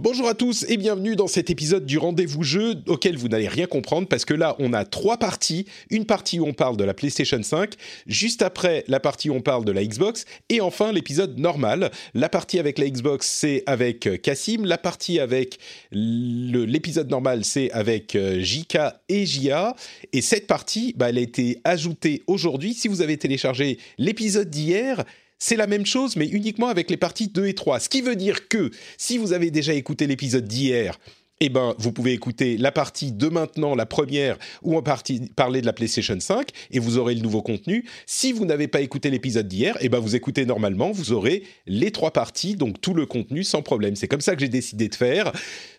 [0.00, 3.66] Bonjour à tous et bienvenue dans cet épisode du rendez-vous jeu auquel vous n'allez rien
[3.66, 5.66] comprendre parce que là on a trois parties.
[5.90, 7.74] Une partie où on parle de la PlayStation 5,
[8.06, 11.90] juste après la partie où on parle de la Xbox et enfin l'épisode normal.
[12.14, 15.58] La partie avec la Xbox c'est avec Cassim, la partie avec
[15.90, 18.78] l'épisode normal c'est avec JK
[19.08, 19.74] et JA
[20.12, 22.72] et cette partie bah, elle a été ajoutée aujourd'hui.
[22.72, 25.04] Si vous avez téléchargé l'épisode d'hier,
[25.38, 27.80] c'est la même chose, mais uniquement avec les parties 2 et 3.
[27.80, 30.98] Ce qui veut dire que si vous avez déjà écouté l'épisode d'hier,
[31.40, 35.60] eh ben, vous pouvez écouter la partie de maintenant, la première, où on partie, parlait
[35.60, 37.84] de la PlayStation 5, et vous aurez le nouveau contenu.
[38.06, 41.90] Si vous n'avez pas écouté l'épisode d'hier, eh ben, vous écoutez normalement, vous aurez les
[41.90, 43.94] trois parties, donc tout le contenu sans problème.
[43.94, 45.32] C'est comme ça que j'ai décidé de faire.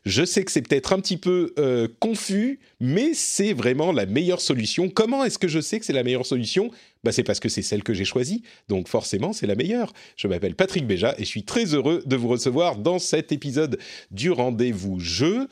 [0.06, 4.42] Je sais que c'est peut-être un petit peu euh, confus, mais c'est vraiment la meilleure
[4.42, 4.90] solution.
[4.90, 6.72] Comment est-ce que je sais que c'est la meilleure solution?
[7.04, 9.94] Bah, C'est parce que c'est celle que j'ai choisie, donc forcément c'est la meilleure.
[10.16, 13.80] Je m'appelle Patrick Béja et je suis très heureux de vous recevoir dans cet épisode
[14.12, 15.48] du rendez-vous jeu,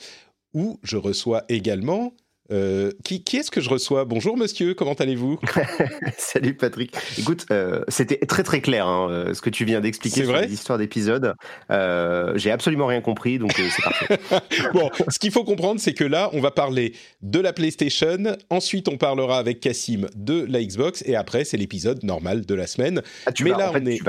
[0.53, 2.14] où je reçois également
[2.52, 4.06] euh, qui, qui est-ce que je reçois?
[4.06, 5.40] Bonjour monsieur, comment allez-vous?
[6.17, 6.95] Salut Patrick.
[7.17, 10.78] Écoute, euh, c'était très très clair hein, euh, ce que tu viens d'expliquer sur l'histoire
[10.78, 11.34] d'épisode.
[11.70, 14.20] J'ai absolument rien compris, donc c'est parfait.
[14.73, 18.18] bon, ce qu'il faut comprendre, c'est que là, on va parler de la PlayStation,
[18.50, 22.68] ensuite on parlera avec Cassim de la Xbox, et après c'est l'épisode normal de la
[22.68, 23.02] semaine.
[23.25, 24.00] Ah, tu Mais vas, là, on est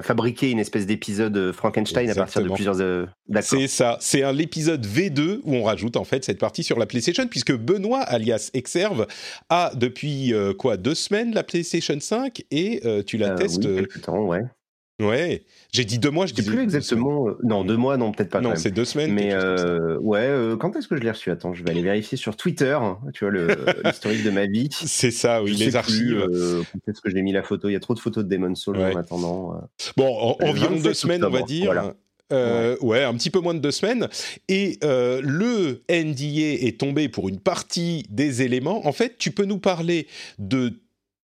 [0.00, 2.80] fabriquer une espèce d'épisode euh, Frankenstein à partir de plusieurs.
[2.80, 3.04] Euh,
[3.42, 3.98] c'est ça.
[4.00, 7.54] C'est un l'épisode V2 où on rajoute en fait cette partie sur la PlayStation, puisque
[7.54, 9.06] Benoît, alias Exerve,
[9.50, 13.66] a depuis euh, quoi deux semaines la PlayStation 5 et tu la testes.
[13.66, 14.42] Oui, temps, ouais.
[15.02, 15.42] Ouais,
[15.72, 17.28] j'ai dit deux mois, je dis plus exactement.
[17.28, 18.40] Euh, non, deux mois, non, peut-être pas.
[18.40, 19.12] Non, c'est deux semaines.
[19.12, 21.30] Mais euh, ouais, euh, quand est-ce que je l'ai reçu?
[21.30, 22.78] Attends, je vais aller vérifier sur Twitter.
[22.80, 23.32] Hein, tu vois
[23.84, 24.68] l'historique de ma vie.
[24.70, 26.26] C'est ça, oui, les archives.
[26.28, 28.60] Peut-être est-ce que j'ai mis la photo Il y a trop de photos de Demon's
[28.60, 29.60] Souls en attendant.
[29.96, 31.94] Bon, environ deux semaines, on va dire.
[32.30, 33.02] ouais.
[33.02, 34.08] un petit peu moins de deux semaines.
[34.48, 38.86] Et le NDA est tombé pour une partie des éléments.
[38.86, 40.06] En fait, tu peux nous parler
[40.38, 40.74] de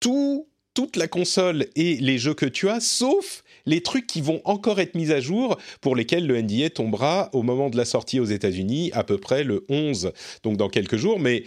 [0.01, 4.41] tout, toute la console et les jeux que tu as, sauf les trucs qui vont
[4.45, 8.21] encore être mis à jour, pour lesquels le NDA tombera au moment de la sortie
[8.21, 10.13] aux États-Unis, à peu près le 11,
[10.43, 11.19] donc dans quelques jours.
[11.19, 11.45] Mais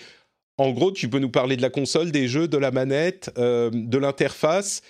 [0.57, 3.69] en gros, tu peux nous parler de la console, des jeux, de la manette, euh,
[3.73, 4.81] de l'interface,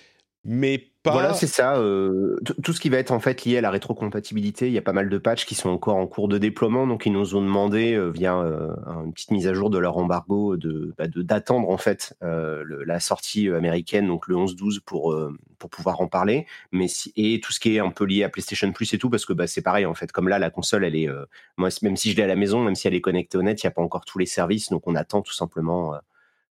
[0.44, 1.76] mais voilà, c'est ça.
[1.76, 4.82] Euh, tout ce qui va être en fait lié à la rétrocompatibilité, il y a
[4.82, 7.42] pas mal de patchs qui sont encore en cours de déploiement, donc ils nous ont
[7.42, 8.74] demandé euh, via euh,
[9.04, 13.48] une petite mise à jour de leur embargo de bah, d'attendre en fait la sortie
[13.48, 15.16] américaine, donc le 11-12 pour
[15.58, 16.46] pour pouvoir en parler.
[16.72, 16.86] Mais
[17.16, 19.32] et tout ce qui est un peu lié à PlayStation Plus et tout, parce que
[19.32, 20.12] bah, c'est pareil en fait.
[20.12, 21.08] Comme là, la console, elle est
[21.56, 23.62] moi même si je l'ai à la maison, même si elle est connectée au net,
[23.62, 25.98] il n'y a pas encore tous les services, donc on attend tout simplement euh,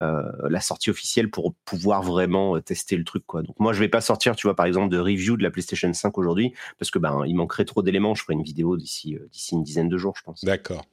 [0.00, 3.42] la sortie officielle pour pouvoir vraiment euh, tester le truc quoi.
[3.42, 5.92] Donc moi je vais pas sortir tu vois par exemple de review de la PlayStation
[5.92, 8.14] 5 aujourd'hui parce que ben il manquerait trop d'éléments.
[8.14, 10.44] Je ferai une vidéo d'ici euh, d'ici une dizaine de jours je pense.
[10.44, 10.84] D'accord.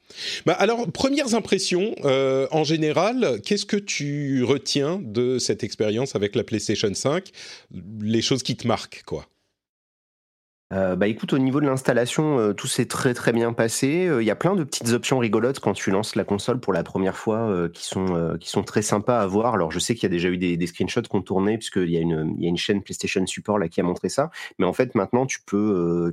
[0.46, 6.44] Bah alors premières impressions en général, qu'est-ce que tu retiens de cette expérience avec la
[6.44, 7.30] PlayStation 5
[8.00, 9.26] Les choses qui te marquent quoi
[10.72, 14.06] euh, bah écoute, au niveau de l'installation, euh, tout s'est très très bien passé.
[14.06, 16.72] Euh, il y a plein de petites options rigolotes quand tu lances la console pour
[16.72, 19.54] la première fois qui, sont, qui sont très sympas à voir.
[19.54, 22.00] Alors je sais qu'il y a déjà eu des, screenshots qu'on tournait puisqu'il y, a
[22.00, 24.30] une, y a une chaîne PlayStation Support là qui a montré ça.
[24.58, 26.12] Mais en fait maintenant tu peux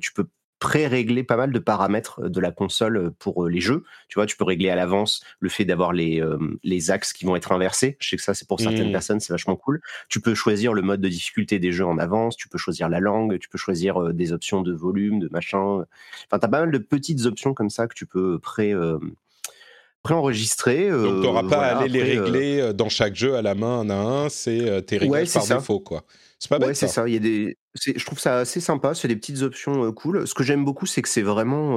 [0.61, 3.83] pré-régler pas mal de paramètres de la console pour les jeux.
[4.07, 6.23] Tu vois, tu peux régler à l'avance le fait d'avoir les,
[6.63, 7.97] les axes qui vont être inversés.
[7.99, 8.91] Je sais que ça, c'est pour certaines mmh.
[8.91, 9.81] personnes, c'est vachement cool.
[10.07, 12.99] Tu peux choisir le mode de difficulté des jeux en avance, tu peux choisir la
[12.99, 15.57] langue, tu peux choisir des options de volume, de machin.
[16.27, 18.75] Enfin, tu as pas mal de petites options comme ça que tu peux pré
[20.03, 20.91] préenregistrer.
[20.91, 23.89] Donc, tu n'auras pas à aller les régler dans chaque jeu à la main un
[23.89, 26.05] à un, c'est tes réglages par défaut, quoi.
[26.37, 27.07] C'est pas ouais, c'est ça.
[27.07, 28.93] Il y a des, je trouve ça assez sympa.
[28.93, 30.27] C'est des petites options cool.
[30.27, 31.75] Ce que j'aime beaucoup, c'est que c'est vraiment,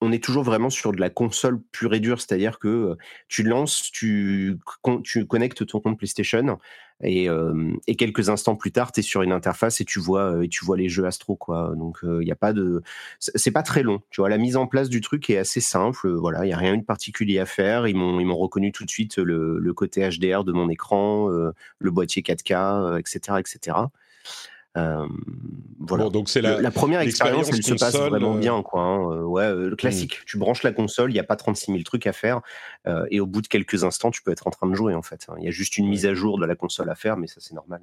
[0.00, 2.96] on est toujours vraiment sur de la console pure et dure, c'est-à-dire que
[3.28, 4.58] tu lances, tu,
[5.28, 6.58] connectes ton compte PlayStation
[7.02, 7.28] et,
[7.86, 10.88] et quelques instants plus tard, tu es sur une interface et tu vois, et les
[10.88, 11.74] jeux Astro, quoi.
[11.76, 12.82] Donc il y a pas de,
[13.18, 14.00] c'est pas très long.
[14.10, 16.10] Tu vois, la mise en place du truc est assez simple.
[16.10, 17.86] Voilà, il y a rien de particulier à faire.
[17.86, 22.98] Ils m'ont, reconnu tout de suite le, côté HDR de mon écran, le boîtier 4K,
[23.38, 23.88] etc.,
[24.76, 24.96] etc.
[25.80, 26.08] voilà.
[26.10, 28.82] donc c'est la, première expérience, elle se passe vraiment bien, quoi.
[28.82, 29.76] Hein, ouais, mmh.
[29.76, 30.20] classique.
[30.26, 32.40] Tu branches la console, il n'y a pas 36 000 trucs à faire,
[33.10, 35.26] et au bout de quelques instants, tu peux être en train de jouer en fait.
[35.28, 35.34] Hein.
[35.38, 37.36] Il y a juste une mise à jour de la console à faire, mais ça
[37.40, 37.80] c'est normal.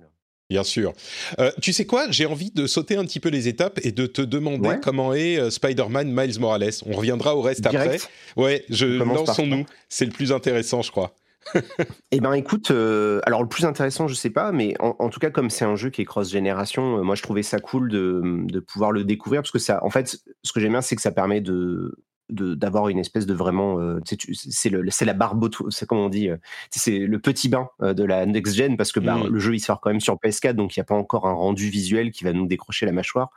[0.50, 0.94] Bien sûr.
[1.39, 4.06] Euh, tu sais quoi J'ai envie de sauter un petit peu les étapes et de
[4.06, 6.72] te demander comment est euh, Spider-Man Miles Morales.
[6.86, 8.00] On reviendra au reste après.
[8.38, 9.66] Ouais, je lançons-nous.
[9.89, 11.13] C'est le plus intéressant, je crois.
[12.12, 15.30] eh ben écoute, euh, alors le plus intéressant, je sais pas, mais en, tout cas
[15.30, 18.60] comme c'est un jeu qui est cross génération, moi je trouvais ça cool de, de,
[18.60, 21.12] pouvoir le découvrir parce que ça, en fait, ce que j'aime bien, c'est que ça
[21.12, 21.98] permet de
[22.30, 26.30] d'avoir une espèce de vraiment euh, c'est le c'est la barbe c'est comme on dit
[26.30, 26.38] euh,
[26.72, 29.28] c'est le petit bain euh, de la next gen parce que bah, mmh.
[29.28, 31.34] le jeu il sort quand même sur PS4 donc il n'y a pas encore un
[31.34, 33.30] rendu visuel qui va nous décrocher la mâchoire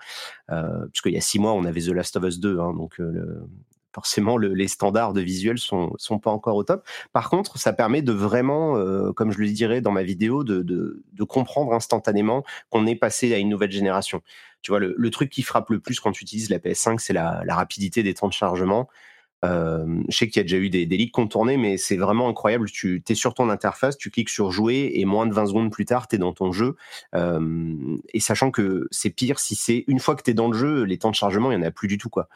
[0.51, 2.99] euh, puisqu'il y a six mois on avait The Last of Us 2 hein, donc
[2.99, 3.45] le,
[3.93, 6.87] forcément les standards de visuel sont sont pas encore au top.
[7.13, 11.03] Par contre, ça permet de vraiment, euh, comme je le dirais dans ma vidéo, de,
[11.29, 14.23] comprendre instantanément qu'on est passé à une nouvelle génération.
[14.63, 17.43] Tu vois, le, truc qui frappe le plus quand tu utilises la PS5, c'est la
[17.49, 18.89] rapidité des temps de chargement.
[19.43, 22.71] Je sais qu'il y a déjà eu des, des ligues contournées, mais c'est vraiment incroyable.
[22.71, 25.85] Tu es sur ton interface, tu cliques sur jouer et moins de 20 secondes plus
[25.85, 26.77] tard, tu es dans ton jeu.
[27.15, 30.83] Et sachant que c'est pire si c'est une fois que tu es dans le jeu,
[30.83, 32.11] les temps de chargement, il n'y en a plus du tout.
[32.11, 32.29] quoi.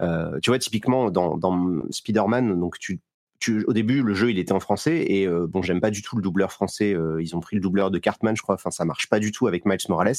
[0.00, 1.38] Tu vois, typiquement, dans,
[1.90, 2.78] Spider-Man, donc
[3.66, 6.16] au début, le jeu, il était en français et euh, bon, j'aime pas du tout
[6.16, 6.96] le doubleur français.
[7.20, 8.54] Ils ont pris le doubleur de Cartman, je crois.
[8.54, 10.14] Enfin, ça marche pas du tout avec Miles Morales.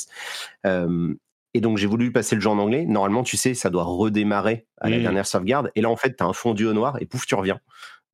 [1.56, 2.86] Et donc, j'ai voulu passer le jeu en anglais.
[2.86, 5.02] Normalement, tu sais, ça doit redémarrer à la mmh.
[5.04, 5.72] dernière sauvegarde.
[5.75, 7.62] Et là, en fait, tu as un fondu au noir et pouf, tu reviens.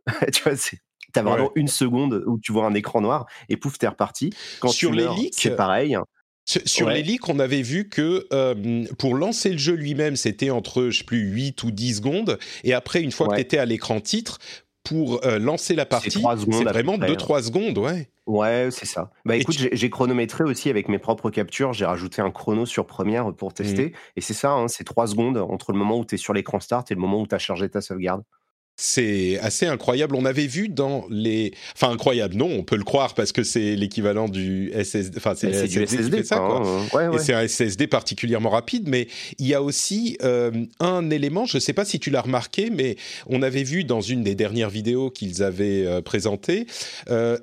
[0.32, 0.78] tu vois, c'est.
[1.12, 4.30] T'as vraiment une seconde où tu vois un écran noir et pouf, t'es reparti.
[4.60, 5.98] Quand sur les leaks, c'est pareil.
[6.46, 10.90] Sur, les leaks, on avait vu que euh, pour lancer le jeu lui-même, c'était entre,
[10.90, 12.38] je sais plus, 8 ou 10 secondes.
[12.64, 14.38] Et après, une fois que tu étais à l'écran titre,
[14.84, 17.42] pour euh, lancer la partie, c'est vraiment 2-3 hein.
[17.44, 18.10] secondes, ouais.
[18.26, 19.12] Ouais, c'est ça.
[19.26, 21.74] Bah écoute, j'ai chronométré aussi avec mes propres captures.
[21.74, 23.54] J'ai rajouté un chrono sur première pour mmh.
[23.54, 23.94] tester.
[24.16, 26.60] Et c'est ça, hein, c'est 3 secondes entre le moment où tu es sur l'écran
[26.60, 28.24] start et le moment où tu as chargé ta sauvegarde.
[28.78, 30.16] C'est assez incroyable.
[30.16, 32.36] On avait vu dans les, enfin incroyable.
[32.36, 35.18] Non, on peut le croire parce que c'est l'équivalent du SSD.
[35.18, 36.64] Enfin, c'est du SSD, ça, quoi.
[36.94, 37.12] Hein.
[37.14, 38.88] Et c'est un SSD particulièrement rapide.
[38.88, 39.08] Mais
[39.38, 41.46] il y a aussi euh, un élément.
[41.46, 42.96] Je ne sais pas si tu l'as remarqué, mais
[43.28, 46.66] on avait vu dans une des dernières vidéos qu'ils avaient euh, présentées.
[47.10, 47.38] Euh,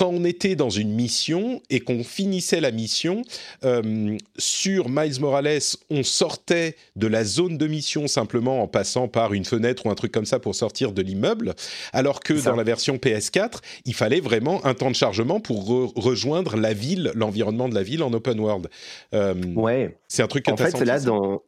[0.00, 3.20] quand on était dans une mission et qu'on finissait la mission,
[3.64, 5.58] euh, sur Miles Morales,
[5.90, 9.94] on sortait de la zone de mission simplement en passant par une fenêtre ou un
[9.94, 11.54] truc comme ça pour sortir de l'immeuble,
[11.92, 16.56] alors que dans la version PS4, il fallait vraiment un temps de chargement pour rejoindre
[16.56, 18.68] la ville, l'environnement de la ville en open world.
[19.12, 19.98] Euh, ouais.
[20.08, 21.42] C'est un truc En fait, là, dans,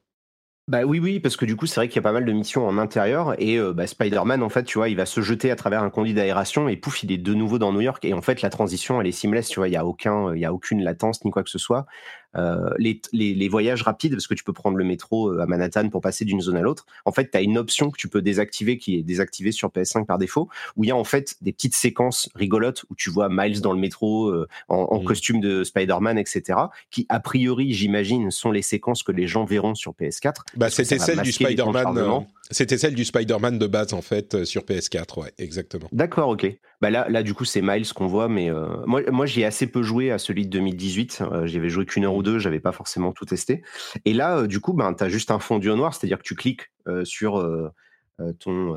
[0.69, 2.33] bah oui, oui, parce que du coup, c'est vrai qu'il y a pas mal de
[2.33, 5.51] missions en intérieur et euh, bah, Spider-Man, en fait, tu vois, il va se jeter
[5.51, 8.05] à travers un conduit d'aération et pouf, il est de nouveau dans New York.
[8.05, 10.41] Et en fait, la transition, elle est seamless, tu vois, il y a aucun, il
[10.41, 11.87] y a aucune latence ni quoi que ce soit.
[12.37, 15.47] Euh, les, les, les, voyages rapides, parce que tu peux prendre le métro euh, à
[15.47, 18.09] Manhattan pour passer d'une zone à l'autre, en fait, tu as une option que tu
[18.09, 21.37] peux désactiver, qui est désactivée sur PS5 par défaut, où il y a en fait
[21.43, 25.05] des petites séquences rigolotes où tu vois Miles dans le métro euh, en, en mmh.
[25.05, 26.59] costume de Spider-Man, etc.,
[26.91, 30.37] qui, a priori, j'imagine, sont les séquences que les gens verront sur PS4.
[30.57, 32.27] Bah, c'était celle du Spider-Man.
[32.51, 35.89] C'était celle du Spider-Man de base, en fait, sur PS4, ouais, exactement.
[35.93, 36.55] D'accord, ok.
[36.83, 38.51] Bah là, là, du coup, c'est Miles qu'on voit, mais
[38.87, 41.23] moi, moi j'y ai assez peu joué à celui de 2018.
[41.45, 43.63] J'y avais joué qu'une heure ou deux, j'avais pas forcément tout testé.
[44.05, 46.25] Et là, euh, du coup, ben, tu as juste un fondu au noir, c'est-à-dire que
[46.25, 47.71] tu cliques euh, sur euh,
[48.41, 48.75] ton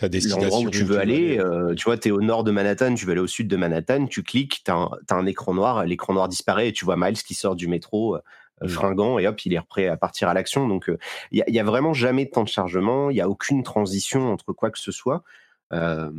[0.00, 1.38] l'endroit où tu veux aller.
[1.76, 4.06] tu vois, tu es au nord de Manhattan, tu veux aller au sud de Manhattan,
[4.06, 7.34] tu cliques, tu as, un écran noir, l'écran noir disparaît et tu vois Miles qui
[7.34, 8.16] sort du métro.
[8.62, 8.68] Mmh.
[8.68, 10.88] fringant et hop il est prêt à partir à l'action donc
[11.32, 14.52] il y, a vraiment jamais de temps de chargement il y a aucune transition entre
[14.52, 15.24] quoi que ce soit
[15.72, 16.10] euh,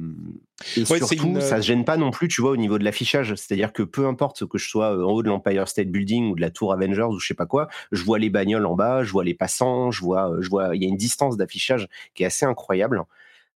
[0.76, 3.36] et surtout, ça se gêne pas non plus, tu vois, au niveau de l'affichage.
[3.36, 6.42] C'est-à-dire que peu importe que je sois en haut de l'Empire State Building ou de
[6.42, 9.12] la Tour Avengers ou je sais pas quoi, je vois les bagnoles en bas, je
[9.12, 12.26] vois les passants, je vois, je vois, il y a une distance d'affichage qui est
[12.26, 13.04] assez incroyable.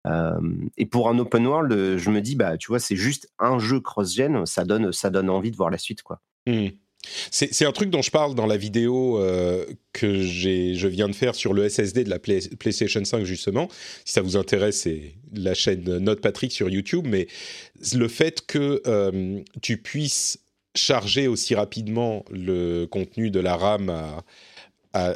[0.06, 0.40] Euh,
[0.78, 3.80] et pour un open world, je me dis, bah, tu vois, c'est juste un jeu
[3.80, 6.22] cross-gen, ça donne, ça donne envie de voir la suite, quoi.
[6.48, 6.68] Mmh.
[7.32, 11.36] C'est un truc dont je parle dans la vidéo euh, que je viens de faire
[11.36, 13.70] sur le SSD de la PlayStation 5 justement.
[14.04, 17.06] Si ça vous intéresse, c'est la chaîne Note Patrick sur YouTube.
[17.08, 17.28] Mais
[17.94, 20.40] le fait que euh, tu puisses
[20.76, 23.90] charger aussi rapidement le contenu de la RAM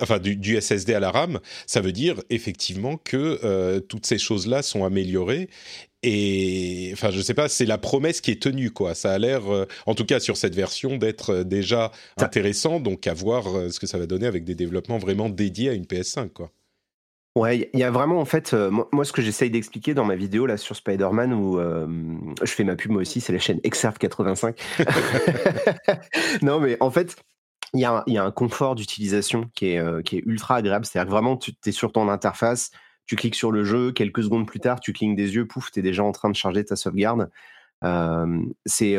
[0.02, 4.62] enfin du, SSD à la RAM, ça veut dire effectivement que euh, toutes ces choses-là
[4.62, 5.50] sont améliorées
[6.02, 8.96] et enfin, je sais pas, c'est la promesse qui est tenue, quoi.
[8.96, 12.80] Ça a l'air, euh, en tout cas sur cette version, d'être euh, déjà intéressant.
[12.80, 15.74] Donc, à voir euh, ce que ça va donner avec des développements vraiment dédiés à
[15.74, 16.52] une PS5, quoi.
[17.36, 18.54] Ouais, il y a vraiment en fait,
[18.92, 22.76] moi, ce que j'essaye d'expliquer dans ma vidéo là sur Spider-Man où je fais ma
[22.76, 24.60] pub moi aussi, c'est la chaîne Exerve 85.
[26.42, 27.16] non mais en fait,
[27.74, 30.56] il y, a un, il y, a un confort d'utilisation qui est, qui est ultra
[30.56, 30.86] agréable.
[30.86, 32.72] C'est-à-dire que vraiment, tu es sur ton interface,
[33.06, 35.80] tu cliques sur le jeu, quelques secondes plus tard, tu clignes des yeux, pouf, tu
[35.80, 37.30] es déjà en train de charger ta sauvegarde.
[37.84, 38.98] Euh, c'est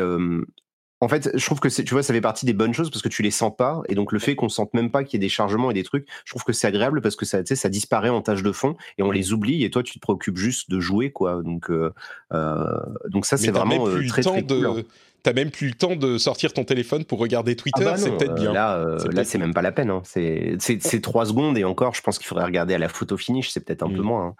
[1.03, 3.09] en fait, je trouve que tu vois, ça fait partie des bonnes choses parce que
[3.09, 5.25] tu les sens pas, et donc le fait qu'on sente même pas qu'il y ait
[5.25, 8.09] des chargements et des trucs, je trouve que c'est agréable parce que ça, ça disparaît
[8.09, 10.79] en tâche de fond et on les oublie, et toi tu te préoccupes juste de
[10.79, 11.41] jouer, quoi.
[11.41, 11.91] Donc, euh,
[12.33, 14.65] euh donc ça c'est vraiment euh, très, très cool.
[14.67, 14.83] Hein.
[15.23, 18.09] T'as même plus le temps de sortir ton téléphone pour regarder Twitter, ah bah c'est
[18.17, 18.51] peut-être bien.
[18.51, 19.91] Là, euh, là c'est même pas la peine.
[19.91, 20.01] Hein.
[20.03, 23.63] C'est trois secondes et encore, je pense qu'il faudrait regarder à la photo finish, c'est
[23.63, 24.05] peut-être un peu mm.
[24.05, 24.25] moins.
[24.25, 24.35] Hein.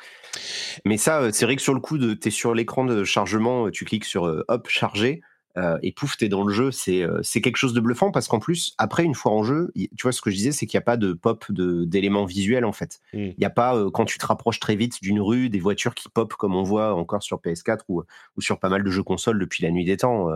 [0.85, 3.85] Mais ça, c'est vrai que sur le coup, de, es sur l'écran de chargement, tu
[3.85, 5.21] cliques sur hop, charger.
[5.57, 6.71] Euh, et pouf, t'es dans le jeu.
[6.71, 9.71] C'est euh, c'est quelque chose de bluffant parce qu'en plus, après, une fois en jeu,
[9.75, 12.65] tu vois, ce que je disais, c'est qu'il n'y a pas de pop d'éléments visuels
[12.65, 12.99] en fait.
[13.13, 13.17] Mmh.
[13.17, 15.93] Il n'y a pas, euh, quand tu te rapproches très vite d'une rue, des voitures
[15.93, 18.03] qui pop comme on voit encore sur PS4 ou,
[18.37, 20.29] ou sur pas mal de jeux consoles depuis la nuit des temps.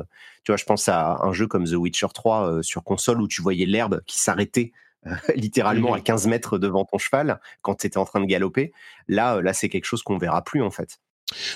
[0.43, 3.41] tu vois, je pense à un jeu comme The Witcher 3 sur console où tu
[3.41, 4.71] voyais l'herbe qui s'arrêtait
[5.35, 5.95] littéralement mmh.
[5.95, 8.73] à 15 mètres devant ton cheval quand tu étais en train de galoper.
[9.07, 10.99] Là, là c'est quelque chose qu'on verra plus en fait.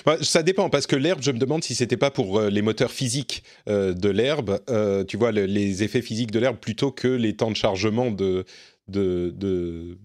[0.04, 2.62] Bah, ça dépend parce que l'herbe, je me demande si c'était pas pour euh, les
[2.62, 7.08] moteurs physiques euh, de l'herbe, euh, tu vois, les effets physiques de l'herbe plutôt que
[7.08, 8.44] les temps de chargement de.
[8.88, 9.98] de, de...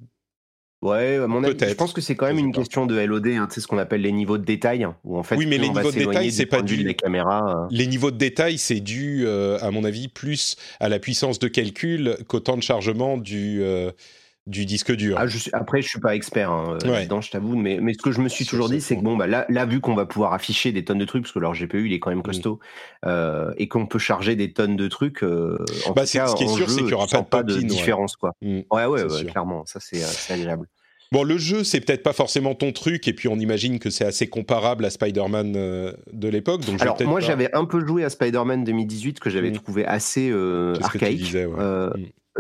[0.82, 3.56] Ouais, mon avis, je pense que c'est quand même une question de LOD, hein, tu
[3.56, 5.92] sais ce qu'on appelle les niveaux de détail, où en fait, oui, mais les niveaux
[5.92, 6.76] de détail, c'est pas dû.
[6.76, 7.68] Les caméras.
[7.72, 12.18] Les niveaux de détail, c'est dû, à mon avis, plus à la puissance de calcul
[12.28, 13.64] qu'au temps de chargement du
[14.48, 15.18] du disque dur.
[15.20, 18.12] Ah, je après, je suis pas expert hein, euh, je t'avoue, mais, mais ce que
[18.12, 20.34] je me suis toujours dit, c'est que bon, bah, là, là, vu qu'on va pouvoir
[20.34, 22.24] afficher des tonnes de trucs, parce que leur GPU, il est quand même mmh.
[22.24, 22.60] costaud,
[23.06, 26.36] euh, et qu'on peut charger des tonnes de trucs, euh, en bah, tout cas, ce
[26.36, 28.16] qui est sûr, c'est qu'il n'y aura pas de, différence.
[28.16, 28.34] Quoi.
[28.42, 30.68] Mmh, ouais, ouais, clairement, ça c'est agréable.
[31.12, 34.06] Bon, le jeu, c'est peut-être pas forcément ton truc, et puis on imagine que c'est
[34.06, 36.62] assez comparable à Spider-Man de l'époque.
[36.80, 39.58] Alors, moi, j'avais un peu joué à Spider-Man 2018 que j'avais mmh.
[39.58, 40.34] trouvé assez
[40.82, 41.36] archaïque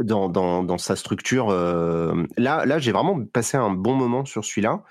[0.01, 1.49] dans, dans, dans, sa structure.
[1.49, 4.83] Euh, là, là j'ai vraiment passé un bon moment sur celui-là.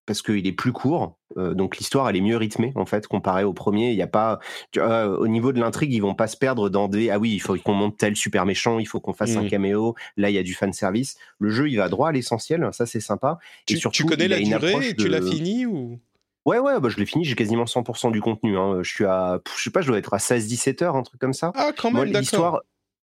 [0.00, 3.06] Euh, parce qu'il est plus court, euh, donc l'histoire elle est mieux rythmée en fait
[3.06, 3.90] comparé au premier.
[3.90, 4.40] Il y a pas,
[4.76, 7.56] au niveau de l'intrigue, ils vont pas se perdre dans des ah oui il faut
[7.56, 9.50] qu'on monte tel super méchant, il faut qu'on fasse un mmh.
[9.50, 9.94] caméo.
[10.16, 11.16] Là il y a du fan service.
[11.38, 13.38] Le jeu il va droit à l'essentiel, ça c'est sympa.
[13.66, 16.00] Tu, Et surtout, tu connais la durée, tu l'as fini ou?
[16.46, 18.56] Ouais, ouais, bah, je l'ai fini, j'ai quasiment 100% du contenu.
[18.56, 18.82] Hein.
[18.82, 21.34] Je suis à, je sais pas, je dois être à 16-17 heures, un truc comme
[21.34, 21.52] ça.
[21.54, 22.62] Ah, quand même, d'accord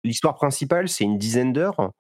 [0.04, 1.92] l'histoire principale, c'est une dizaine d'heures.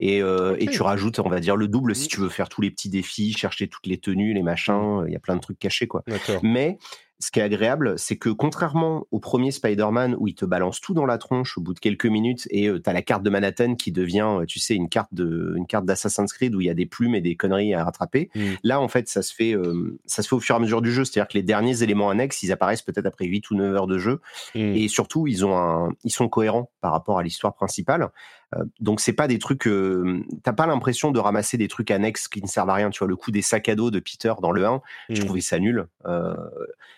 [0.00, 2.08] Et, euh, et, tu rajoutes, on va dire, le double si mmh.
[2.08, 5.04] tu veux faire tous les petits défis, chercher toutes les tenues, les machins.
[5.06, 6.04] Il y a plein de trucs cachés, quoi.
[6.42, 6.78] Mais
[7.20, 10.94] ce qui est agréable, c'est que contrairement au premier Spider-Man où il te balance tout
[10.94, 13.30] dans la tronche au bout de quelques minutes et euh, tu as la carte de
[13.30, 16.68] Manhattan qui devient, euh, tu sais, une carte de, une carte d'Assassin's Creed où il
[16.68, 18.30] y a des plumes et des conneries à rattraper.
[18.34, 18.40] Mmh.
[18.62, 20.80] Là, en fait, ça se fait, euh, ça se fait au fur et à mesure
[20.80, 21.04] du jeu.
[21.04, 23.98] C'est-à-dire que les derniers éléments annexes, ils apparaissent peut-être après 8 ou 9 heures de
[23.98, 24.20] jeu.
[24.54, 24.58] Mmh.
[24.60, 28.10] Et surtout, ils ont un, ils sont cohérents par rapport à l'histoire principale.
[28.56, 32.28] Euh, donc c'est pas des trucs, euh, t'as pas l'impression de ramasser des trucs annexes
[32.28, 32.90] qui ne servent à rien.
[32.90, 35.24] Tu vois le coup des sacs à dos de Peter dans le 1, je mmh.
[35.24, 35.86] trouvais ça nul.
[36.06, 36.34] Euh,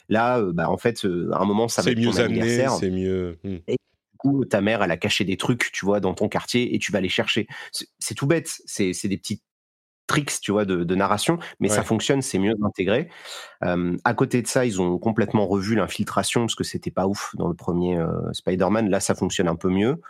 [0.09, 3.39] là, bah en fait, à un moment ça va être mieux amené, c'est mieux.
[3.43, 3.57] Mmh.
[3.67, 6.75] Et du coup, ta mère, elle a caché des trucs, tu vois, dans ton quartier
[6.75, 7.49] et tu vas les chercher.
[7.99, 8.61] C'est tout bête.
[8.67, 9.43] C'est des petits
[10.07, 13.09] tricks, tu vois, de, narration, mais ça fonctionne, c'est mieux intégré.
[13.61, 17.49] à côté de ça, ils ont complètement revu l'infiltration parce que c'était pas ouf dans
[17.49, 18.01] le premier
[18.33, 18.89] Spider-Man.
[18.89, 20.01] Là, ça fonctionne un peu mieux.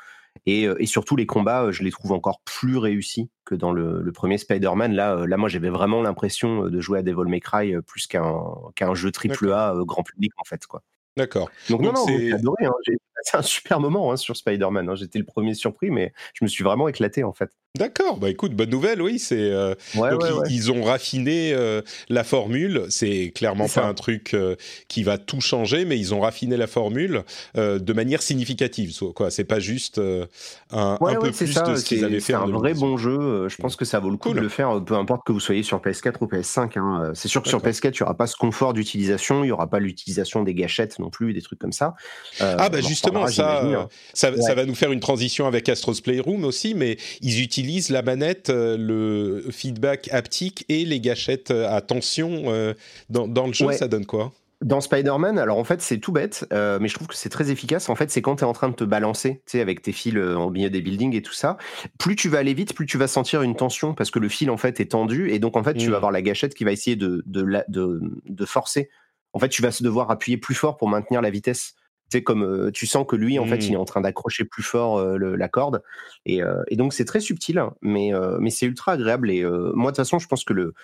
[0.48, 4.10] Euh, et, surtout, les combats, euh, je les trouve encore plus réussis que dans le,
[4.12, 4.92] premier Spider-Man.
[4.92, 8.34] Là, euh, là, moi, j'avais vraiment l'impression de jouer à Devil May Cry plus qu'un
[8.74, 10.66] qu'un jeu triple A grand public, en fait.
[10.66, 10.82] quoi.
[11.16, 11.50] D'accord.
[11.68, 12.64] Donc, non, non, j'ai adoré.
[12.64, 12.72] Hein.
[13.24, 14.88] Passé un super moment hein, sur Spider-Man.
[14.88, 14.94] Hein.
[14.94, 17.50] J'étais le premier surpris, mais je me suis vraiment éclaté, en fait.
[17.78, 22.86] D'accord, bah écoute, bonne nouvelle, oui, c'est euh, donc ils, ont raffiné euh, la formule.
[22.88, 24.56] C'est clairement pas un truc euh,
[24.88, 27.22] qui va tout changer, mais ils ont raffiné la formule
[27.54, 28.92] de manière significative.
[29.14, 32.32] Quoi, c'est pas juste un, un peu plus de ce qu'ils avaient fait.
[32.32, 33.48] C'est un vrai bon jeu.
[33.48, 35.62] Je pense que ça vaut le coup de le faire, peu importe que vous soyez
[35.62, 36.76] sur PS4 ou PS5.
[36.76, 37.12] Hein.
[37.14, 39.68] C'est sûr que sur PS4, il y aura pas ce confort d'utilisation, il y aura
[39.68, 41.94] pas l'utilisation des gâchettes non plus, des trucs comme ça.
[42.40, 43.88] ah bah justement, ça, hein.
[44.14, 47.90] ça, ça, va nous faire une transition avec Astro's Playroom aussi, mais ils utilisent utilise
[47.90, 52.74] la manette, euh, le feedback haptique et les gâchettes euh, à tension euh,
[53.10, 54.32] dans, dans, le jeu, ça donne quoi?
[54.62, 57.88] Dans Spider-Man, alors en fait c'est tout bête, mais je trouve que c'est très efficace.
[57.88, 59.92] En fait, c'est quand tu es en train de te balancer, tu sais, avec tes
[59.92, 61.56] fils au milieu des buildings et tout ça.
[61.98, 64.50] Plus tu vas aller vite, plus tu vas sentir une tension parce que le fil
[64.50, 65.94] en fait est tendu et donc en fait tu vas mmh.
[65.94, 68.90] avoir la gâchette qui va essayer de, de, de, de forcer.
[69.32, 71.74] En fait, tu vas devoir appuyer plus fort pour maintenir la vitesse
[72.22, 73.80] comme euh, tu sens que lui, en fait, il est mmh.
[73.80, 75.82] en train d'accrocher plus fort euh, la corde.
[76.26, 79.30] Et, euh, et donc, c'est très subtil, hein, mais, mais c'est ultra agréable.
[79.30, 80.74] Et moi, de toute façon, je pense que le,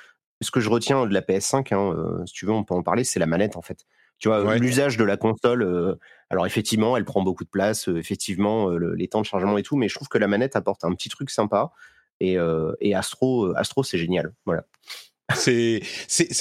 [0.41, 3.05] ce que je retiens de la PS5, hein, si tu veux, on peut en parler,
[3.05, 3.85] c'est la manette, en fait.
[4.19, 5.99] Tu vois, l'usage de la console,
[6.31, 9.89] alors effectivement, elle prend beaucoup de place, effectivement, les temps de chargement et tout, mais
[9.89, 11.73] je trouve que la manette apporte un petit truc sympa.
[12.21, 12.39] Et,
[12.81, 14.33] et Astro, Astro c'est génial.
[14.47, 14.65] Voilà.
[15.35, 15.83] C'est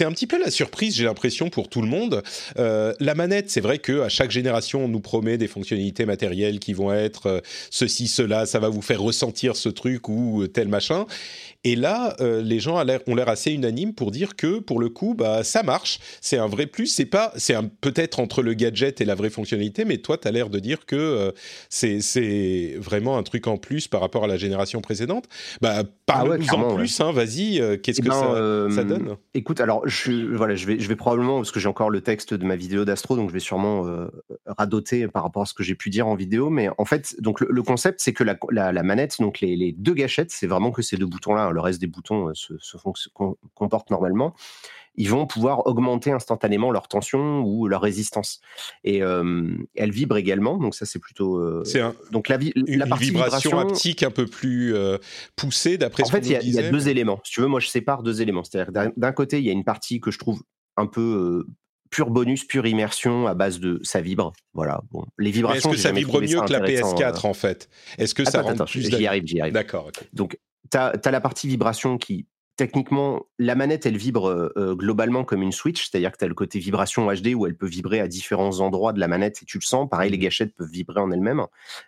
[0.02, 2.22] un petit peu la surprise, j'ai l'impression pour tout le monde.
[2.60, 6.60] Euh, la manette, c'est vrai que à chaque génération, on nous promet des fonctionnalités matérielles
[6.60, 7.40] qui vont être euh,
[7.72, 11.08] ceci, cela, ça va vous faire ressentir ce truc ou tel machin.
[11.66, 15.16] Et là, euh, les gens ont l'air assez unanimes pour dire que pour le coup,
[15.16, 16.00] bah ça marche.
[16.22, 16.86] C'est un vrai plus.
[16.86, 20.32] C'est pas, c'est peut-être entre le gadget et la vraie fonctionnalité, mais toi, tu as
[20.32, 21.32] l'air de dire que euh,
[21.70, 25.26] c'est vraiment un truc en plus par rapport à la génération précédente.
[25.60, 27.02] Bah parle-nous ah en plus.
[27.02, 30.80] Hein, Vas-y, qu'est-ce eh que ben, ça, ça, donne Écoute, alors je voilà, je vais
[30.80, 33.34] je vais probablement parce que j'ai encore le texte de ma vidéo d'Astro, donc je
[33.34, 33.86] vais sûrement
[34.46, 36.50] radoter par rapport à ce que j'ai pu dire en vidéo.
[36.50, 39.94] Mais en fait, donc le, concept, c'est que la, la, manette, donc les, les deux
[39.94, 42.78] gâchettes, c'est vraiment que ces deux boutons-là le reste des boutons euh, se,
[43.56, 44.36] comportent normalement,
[44.98, 48.42] ils vont pouvoir augmenter instantanément leur tension ou leur résistance.
[48.84, 51.38] Et euh, elle vibre également, donc ça c'est plutôt.
[51.38, 54.76] Euh, c'est donc la, une partie vibration, haptique un peu plus
[55.36, 57.20] poussée d'après ce En fait, il y, a deux éléments.
[57.24, 58.44] Si tu veux, moi je sépare deux éléments.
[58.44, 60.42] C'est-à-dire d'un côté, il y a une partie que je trouve
[60.78, 61.46] un peu
[61.90, 64.34] pur bonus, pure immersion à base de ça vibre.
[64.54, 64.82] Voilà.
[64.92, 65.72] Bon, les vibrations.
[65.72, 67.70] Est-ce que ça vibre mieux que la PS4 en fait?
[67.98, 69.54] Est-ce que ça rend plus J'y arrive, j'y arrive.
[69.54, 69.92] D'accord.
[70.14, 70.38] Donc
[70.72, 72.26] tu as, la partie vibration qui,
[72.56, 76.28] techniquement, la manette, elle vibre euh, euh, globalement comme une Switch, c'est-à-dire que tu as
[76.28, 79.46] le côté vibration HD où elle peut vibrer à différents endroits de la manette et
[79.46, 79.90] tu le sens.
[79.90, 80.22] Pareil, les mmh.
[80.22, 81.46] gâchettes peuvent vibrer en elles-mêmes.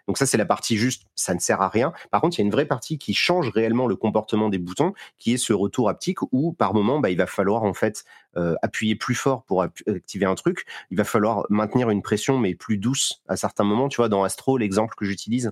[0.07, 1.93] Donc ça, c'est la partie juste, ça ne sert à rien.
[2.11, 4.93] Par contre, il y a une vraie partie qui change réellement le comportement des boutons,
[5.17, 8.03] qui est ce retour haptique où, par moment, bah, il va falloir en fait
[8.35, 10.65] euh, appuyer plus fort pour activer un truc.
[10.91, 13.87] Il va falloir maintenir une pression, mais plus douce à certains moments.
[13.87, 15.51] Tu vois, dans Astro, l'exemple que j'utilise,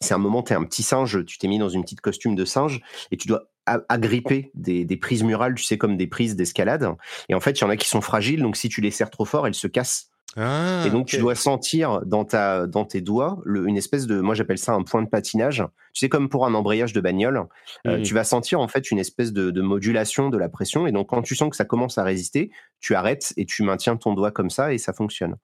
[0.00, 2.34] c'est un moment, tu es un petit singe, tu t'es mis dans une petite costume
[2.34, 3.50] de singe et tu dois
[3.88, 6.88] agripper des, prises murales, tu sais, comme des prises d'escalade.
[7.28, 9.10] Et en fait, il y en a qui sont fragiles, donc si tu les serres
[9.10, 10.10] trop fort, elles se cassent.
[10.38, 14.34] Ah, et donc, tu dois sentir dans, ta, dans tes doigts une espèce de, moi
[14.34, 15.64] j'appelle ça un point de patinage.
[15.94, 17.44] Tu sais, comme pour un embrayage de bagnole,
[17.86, 18.02] euh, mmh.
[18.02, 20.86] tu vas sentir en fait une espèce de, de, modulation de la pression.
[20.86, 23.96] Et donc, quand tu sens que ça commence à résister, tu arrêtes et tu maintiens
[23.96, 25.36] ton doigt comme ça et ça fonctionne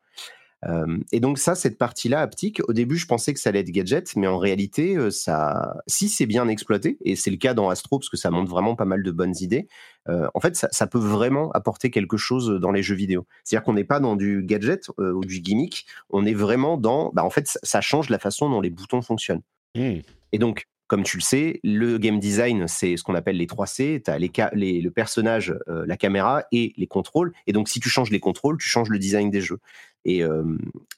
[1.11, 4.15] et donc ça, cette partie-là haptique, au début, je pensais que ça allait être gadget,
[4.17, 8.09] mais en réalité, ça, si c'est bien exploité, et c'est le cas dans Astro parce
[8.09, 9.67] que ça montre vraiment pas mal de bonnes idées,
[10.09, 13.27] en fait, ça, peut vraiment apporter quelque chose dans les jeux vidéo.
[13.43, 17.25] C'est-à-dire qu'on n'est pas dans du gadget ou du gimmick, on est vraiment dans, bah,
[17.25, 19.43] en fait, ça, change la façon dont les boutons fonctionnent.
[19.75, 20.01] Mmh.
[20.33, 24.03] Et donc, comme tu le sais, le game design, c'est ce qu'on appelle les 3C.
[24.03, 24.19] Tu as
[24.55, 27.33] les, le personnage, la caméra et les contrôles.
[27.47, 29.59] Et donc, si tu changes les contrôles, tu changes le design des jeux.
[30.05, 30.23] Et,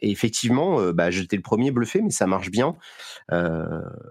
[0.01, 2.77] effectivement, bah, j'étais le premier bluffé, mais ça marche bien.
[3.31, 3.37] Il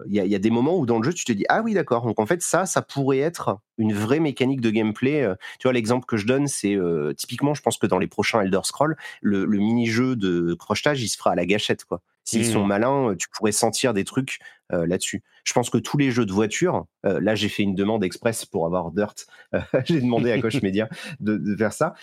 [0.08, 2.04] y, a des moments où dans le jeu, tu te dis ah oui d'accord.
[2.04, 5.28] Donc en fait ça, ça pourrait être une vraie mécanique de gameplay.
[5.58, 6.76] Tu vois l'exemple que je donne, c'est
[7.16, 11.08] typiquement, je pense que dans les prochains Elder Scrolls, le, le mini-jeu de crochetage, il
[11.08, 12.00] se fera à la gâchette quoi.
[12.24, 12.68] S'ils sont mmh.
[12.68, 14.38] malins, tu pourrais sentir des trucs
[14.70, 15.22] là-dessus.
[15.44, 18.64] Je pense que tous les jeux de voiture, là j'ai fait une demande express pour
[18.64, 19.26] avoir Dirt,
[19.84, 20.88] j'ai demandé à Coach Media
[21.20, 21.94] de, de, faire ça,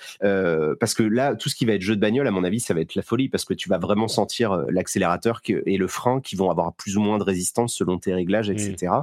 [0.80, 2.74] parce que là, tout ce qui va être jeu de bagnole, à mon avis, ça
[2.74, 6.36] va être la folie, parce que tu vas vraiment sentir l'accélérateur et le frein qui
[6.36, 8.94] vont avoir plus ou moins de résistance selon tes réglages, etc.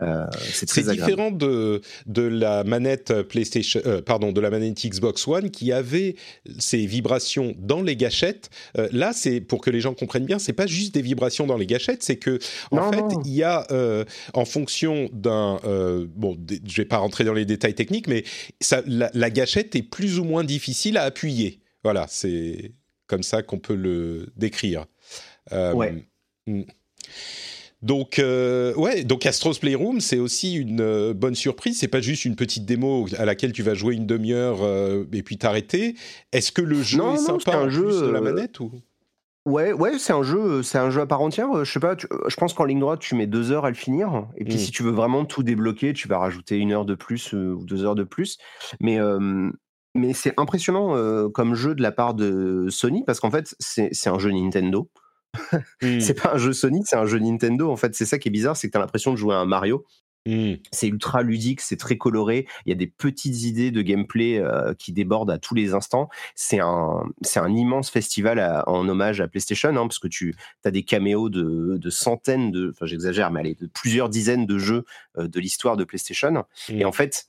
[0.00, 0.04] Mmh.
[0.38, 5.72] c'est très différent de, de la manette PlayStation, pardon, de la manette Xbox One qui
[5.72, 6.14] avait
[6.58, 8.48] ces vibrations dans les gâchettes.
[8.92, 11.66] là, c'est pour que les gens comprennent bien, c'est pas juste des vibrations dans les
[11.66, 12.38] gâchettes, c'est que
[12.70, 17.24] en fait, il y a euh, en fonction d'un euh, bon, je vais pas rentrer
[17.24, 18.24] dans les détails techniques, mais
[18.60, 21.60] ça, la, gâchette est plus ou moins difficile à appuyer.
[21.84, 22.72] Voilà, c'est
[23.06, 24.86] comme ça qu'on peut le décrire.
[25.52, 26.04] Euh, ouais.
[26.46, 26.62] Hmm.
[27.82, 31.80] Donc, ouais, donc Astro's Playroom, c'est aussi une bonne surprise.
[31.80, 34.60] C'est pas juste une petite démo à laquelle tu vas jouer une demi-heure
[35.12, 35.96] et puis t'arrêter.
[36.30, 38.70] Est-ce que le jeu est sympa un jeu, de la manette ou?
[39.44, 41.64] Ouais, ouais, c'est un jeu, c'est un jeu à part entière.
[41.64, 44.28] Je sais pas, je pense qu'en ligne droite, tu mets deux heures à le finir.
[44.36, 44.58] Et puis, mmh.
[44.58, 47.84] si tu veux vraiment tout débloquer, tu vas rajouter une heure de plus ou deux
[47.84, 48.38] heures de plus.
[48.80, 48.98] Mais,
[49.96, 54.18] mais c'est impressionnant comme jeu de la part de Sony parce qu'en fait, c'est un
[54.18, 54.88] jeu Nintendo.
[55.82, 56.00] Mmh.
[56.00, 57.70] c'est pas un jeu Sony, c'est un jeu Nintendo.
[57.70, 59.38] En fait, c'est ça qui est bizarre, c'est que tu as l'impression de jouer à
[59.38, 59.84] un Mario.
[60.26, 60.54] Mmh.
[60.70, 62.46] C'est ultra ludique, c'est très coloré.
[62.64, 66.08] Il y a des petites idées de gameplay euh, qui débordent à tous les instants.
[66.36, 70.70] C'est un, c'est un immense festival en hommage à PlayStation, hein, parce que tu as
[70.70, 74.84] des caméos de, de centaines de, enfin j'exagère, mais allez, de plusieurs dizaines de jeux
[75.18, 76.44] euh, de l'histoire de PlayStation.
[76.68, 76.86] Et mmh.
[76.86, 77.26] en fait,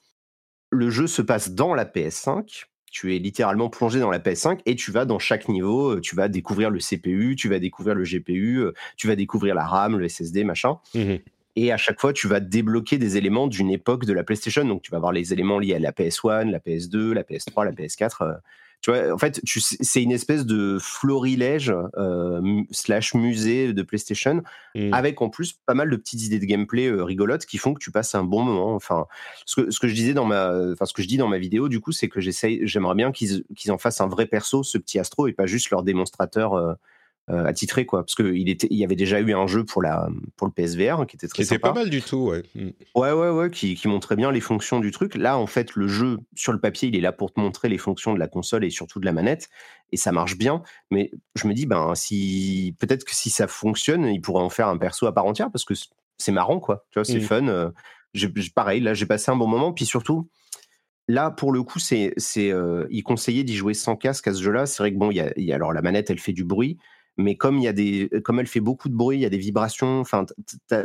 [0.70, 2.66] le jeu se passe dans la PS5.
[2.92, 6.16] Tu es littéralement plongé dans la PS5 et tu vas dans chaque niveau, euh, tu
[6.16, 8.66] vas découvrir le CPU, tu vas découvrir le GPU,
[8.98, 10.78] tu vas découvrir la RAM, le SSD, machin.
[10.94, 11.16] Mmh
[11.56, 14.66] et à chaque fois, tu vas débloquer des éléments d'une époque de la PlayStation.
[14.66, 17.72] Donc, tu vas avoir les éléments liés à la PS1, la PS2, la PS3, la
[17.72, 18.40] PS4.
[18.82, 21.72] tu vois, en fait, c'est une espèce de florilège
[22.72, 24.42] slash musée de PlayStation,
[24.74, 24.94] mmh.
[24.94, 27.92] avec en plus pas mal de petites idées de gameplay rigolotes qui font que tu
[27.92, 28.74] passes un bon moment.
[28.74, 29.06] Enfin,
[29.46, 31.38] ce que, ce que je disais dans ma, enfin, ce que je dis dans ma
[31.38, 34.64] vidéo, du coup, c'est que j'essaye, j'aimerais bien qu'ils qu'ils en fassent un vrai perso,
[34.64, 36.74] ce petit Astro, et pas juste leur démonstrateur euh,
[37.30, 38.04] attitré quoi.
[38.04, 41.06] Parce qu'il était il y avait déjà eu un jeu pour la pour le PSVR
[41.08, 42.44] qui était très qui était pas mal du tout ouais.
[42.56, 42.70] Mm.
[42.96, 45.16] ouais ouais ouais qui, qui, montrait bien les fonctions du truc.
[45.16, 47.78] Là en fait le jeu sur le papier il est là pour te montrer les
[47.78, 49.50] fonctions de la console et surtout de la manette
[49.92, 50.64] et ça marche bien.
[50.92, 54.68] Mais je me dis ben si peut-être que si ça fonctionne il pourrait en faire
[54.68, 55.74] un perso à part entière parce que
[56.18, 56.86] c'est marrant quoi.
[56.92, 57.22] Tu vois c'est mm.
[57.22, 57.72] fun euh,
[58.54, 59.72] pareil là j'ai passé un bon moment.
[59.72, 60.30] Puis surtout
[61.10, 64.42] Là, pour le coup, c'est, c'est, euh, il conseillait d'y jouer sans casque à ce
[64.42, 64.66] jeu-là.
[64.66, 66.46] C'est vrai que bon, il y a, y a, alors la manette, elle fait du
[66.46, 66.78] bruit,
[67.18, 69.30] mais comme il y a des, comme elle fait beaucoup de bruit, il y a
[69.30, 70.00] des vibrations.
[70.00, 70.26] Enfin,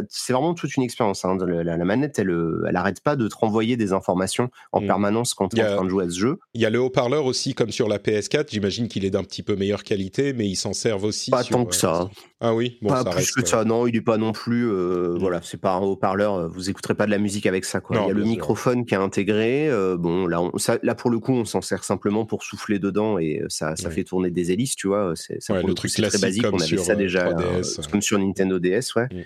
[0.09, 1.25] c'est vraiment toute une expérience.
[1.25, 1.39] Hein.
[1.47, 2.35] La, manette, elle,
[2.69, 4.87] elle arrête pas de te renvoyer des informations en mmh.
[4.87, 6.39] permanence quand tu es en train de jouer à ce jeu.
[6.55, 8.47] Il y a le haut-parleur aussi, comme sur la PS4.
[8.51, 11.31] J'imagine qu'il est d'un petit peu meilleure qualité, mais ils s'en servent aussi.
[11.31, 12.03] Pas tant que ça.
[12.03, 12.07] Euh,
[12.41, 13.65] ah oui, bon, pas plus que ça.
[13.65, 14.71] Non, il est pas non plus.
[14.71, 15.19] Euh, mmh.
[15.19, 16.35] Voilà, c'est pas un haut-parleur.
[16.35, 17.81] Euh, vous écouterez pas de la musique avec ça.
[17.81, 17.97] Quoi.
[18.05, 19.71] il y a le microphone qui est intégré.
[19.99, 20.43] bon, là,
[20.83, 24.05] là pour le coup, on s'en sert simplement pour souffler dedans et ça, ça fait
[24.05, 25.13] tourner des hélices, tu vois.
[25.15, 26.47] C'est le, truc classique basique.
[26.47, 29.09] on avait ça déjà, 3DS, euh, comme sur Nintendo DS, ouais.
[29.11, 29.25] Mm.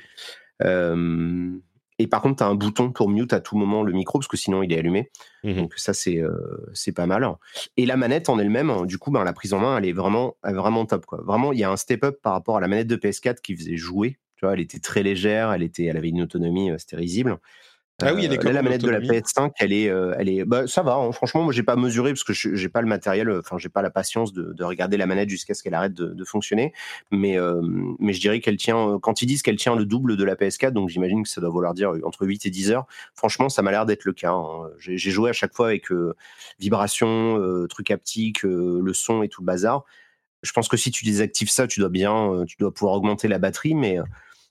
[0.64, 1.50] Euh,
[1.98, 4.28] et par contre, tu as un bouton pour mute à tout moment le micro, parce
[4.28, 5.10] que sinon il est allumé.
[5.44, 5.54] Mm-hmm.
[5.54, 6.30] Donc ça, c'est euh,
[6.72, 7.28] c'est pas mal.
[7.76, 10.36] Et la manette en elle-même, du coup, ben, la prise en main, elle est vraiment,
[10.42, 11.06] vraiment top.
[11.06, 11.22] Quoi.
[11.24, 13.76] Vraiment, il y a un step-up par rapport à la manette de PS4 qui faisait
[13.76, 14.18] jouer.
[14.36, 17.38] Tu vois, elle était très légère, elle, était, elle avait une autonomie, c'était risible.
[18.00, 20.44] Ah oui, elle est euh, la manette de la PS5, elle est, euh, elle est,
[20.44, 20.94] bah, ça va.
[20.94, 21.12] Hein.
[21.12, 23.28] franchement, moi, j'ai pas mesuré parce que j'ai pas le matériel.
[23.28, 25.94] Euh, enfin, j'ai pas la patience de, de, regarder la manette jusqu'à ce qu'elle arrête
[25.94, 26.72] de, de, fonctionner.
[27.10, 27.36] Mais,
[27.98, 28.98] mais je dirais qu'elle tient.
[29.00, 31.50] Quand ils disent qu'elle tient le double de la PS4, donc j'imagine que ça doit
[31.50, 32.86] vouloir dire entre 8 et 10 heures.
[33.14, 34.32] Franchement, ça m'a l'air d'être le cas.
[34.32, 34.70] Hein.
[34.78, 35.86] J'ai joué à chaque fois avec
[36.58, 39.84] vibration, truc haptique, le son et tout le bazar.
[40.42, 43.38] Je pense que si tu désactives ça, tu dois bien, tu dois pouvoir augmenter la
[43.38, 43.98] batterie, mais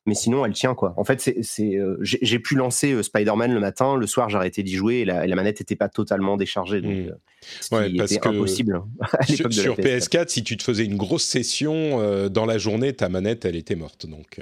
[0.06, 0.94] mais sinon elle tient quoi.
[0.98, 4.64] En fait, c'est, euh, j'ai pu lancer euh, Spider-Man le matin, le soir j'ai arrêté
[4.64, 7.10] d'y jouer et la, manette n'était pas totalement déchargée, donc mmh.
[7.10, 8.82] euh, parce que impossible.
[9.28, 13.56] Sur, PS4, si tu te faisais une grosse session dans la journée, ta manette elle
[13.56, 14.40] était morte, donc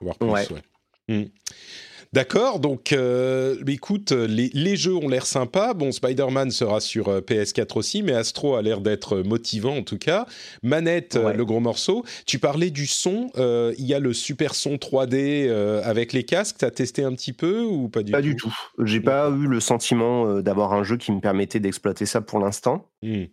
[0.00, 0.28] voir plus.
[0.28, 0.46] Ouais.
[1.08, 1.24] Mmh.
[2.12, 5.74] D'accord, donc euh, écoute, les, jeux ont l'air sympas.
[5.74, 9.96] Bon, Spider-Man sera sur euh, PS4 aussi, mais Astro a l'air d'être motivant en tout
[9.96, 10.26] cas.
[10.64, 12.04] Manette, euh, le gros morceau.
[12.26, 15.48] Tu parlais du son, il y a le super son 3D
[15.84, 16.56] avec les casques.
[16.58, 18.54] T'as testé un petit peu ou pas du tout Pas du tout?
[18.82, 22.88] J'ai pas eu le sentiment d'avoir un jeu qui me permettait d'exploiter ça pour l'instant.
[23.02, 23.24] Mmh,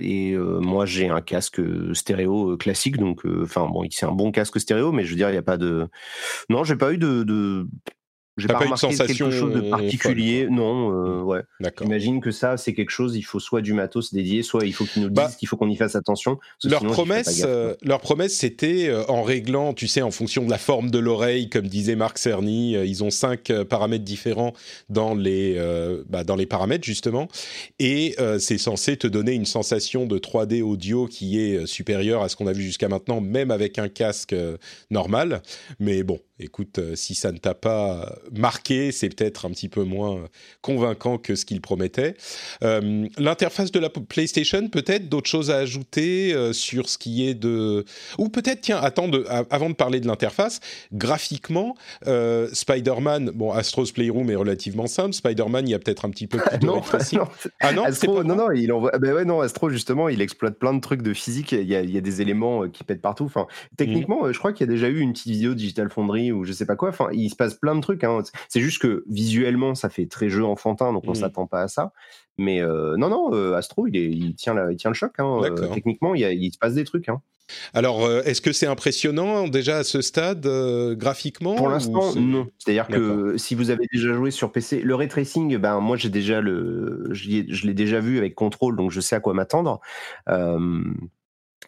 [0.00, 1.60] et moi, j'ai un casque
[1.94, 5.32] stéréo classique, donc enfin bon, c'est un bon casque stéréo, mais je veux dire, il
[5.32, 5.88] n'y a pas de.
[6.50, 7.66] Non, j'ai pas eu de de,
[8.36, 10.46] j'ai pas, pas une sensation quelque chose de particulier.
[10.50, 11.40] non, euh, ouais.
[11.80, 13.16] J'imagine que ça, c'est quelque chose.
[13.16, 15.56] Il faut soit du matos dédié, soit il faut qu'ils nous bah, disent qu'il faut
[15.56, 16.38] qu'on y fasse attention.
[16.64, 20.58] Leur promesse, euh, leur promesse, c'était euh, en réglant, tu sais, en fonction de la
[20.58, 24.52] forme de l'oreille, comme disait Marc Cerny, ils ont cinq paramètres différents
[24.90, 25.56] dans les
[26.08, 27.28] bah, dans les paramètres justement,
[27.78, 32.36] et c'est censé te donner une sensation de 3D audio qui est supérieure à ce
[32.36, 34.34] qu'on a vu jusqu'à maintenant, même avec un casque
[34.90, 35.42] normal.
[35.78, 40.24] Mais bon, écoute, si ça ne t'a pas marqué, c'est peut-être un petit peu moins
[40.60, 42.14] convaincant que ce qu'il promettait.
[42.62, 47.34] Euh, l'interface de la PlayStation, peut-être d'autres choses à ajouter euh, sur ce qui est
[47.34, 47.84] de...
[48.18, 49.10] Ou peut-être, tiens, attends,
[49.50, 50.60] avant de parler de l'interface,
[50.92, 51.74] graphiquement,
[52.06, 56.26] euh, Spider-Man, bon, Astro's Playroom est relativement simple, Spider-Man, il y a peut-être un petit
[56.26, 56.82] peu plus de non,
[57.60, 58.92] Ah non, Astro, non, non, il envoie...
[58.98, 61.80] Ben ouais, non, Astro, justement, il exploite plein de trucs de physique, il y a,
[61.80, 63.24] il y a des éléments qui pètent partout.
[63.24, 63.46] Enfin,
[63.76, 64.32] techniquement, mmh.
[64.32, 66.66] je crois qu'il y a déjà eu une petite vidéo Digital Foundry ou je sais
[66.66, 68.22] pas quoi, enfin, il se passe plein de trucs, hein.
[68.48, 71.16] C'est juste que visuellement, ça fait très jeu enfantin, donc on mmh.
[71.16, 71.92] s'attend pas à ça.
[72.38, 75.12] Mais euh, non, non, euh, Astro, il, est, il, tient il tient le choc.
[75.18, 75.40] Hein.
[75.42, 77.08] Euh, techniquement, il, il, se passe des trucs.
[77.08, 77.22] Hein.
[77.72, 80.46] Alors, est-ce que c'est impressionnant déjà à ce stade
[80.96, 82.48] graphiquement Pour l'instant, non.
[82.58, 86.08] C'est-à-dire que si vous avez déjà joué sur PC, le ray tracing, ben moi j'ai
[86.08, 89.80] déjà le, je l'ai déjà vu avec Control, donc je sais à quoi m'attendre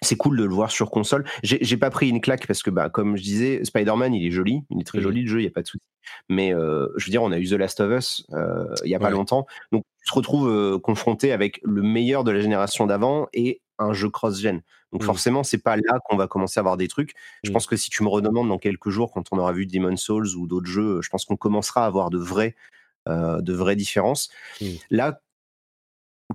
[0.02, 1.24] c'est cool de le voir sur console.
[1.42, 4.62] J'ai pas pris une claque parce que, bah, comme je disais, Spider-Man, il est joli,
[4.70, 5.82] il est très mmh joli le jeu, il n'y a pas de souci.
[6.28, 8.94] Mais euh, je veux dire, on a eu The Last of Us euh, il n'y
[8.94, 12.87] a pas longtemps, donc tu te retrouves euh, confronté avec le meilleur de la génération
[12.87, 14.62] d'avant et un jeu cross-gen.
[14.92, 15.06] Donc mmh.
[15.06, 17.12] forcément, c'est pas là qu'on va commencer à avoir des trucs.
[17.44, 17.52] Je mmh.
[17.52, 20.28] pense que si tu me redemandes dans quelques jours, quand on aura vu Demon's Souls
[20.37, 22.56] ou d'autres jeux, je pense qu'on commencera à avoir de vraies,
[23.06, 24.30] de vraies différences.
[24.90, 25.20] Là,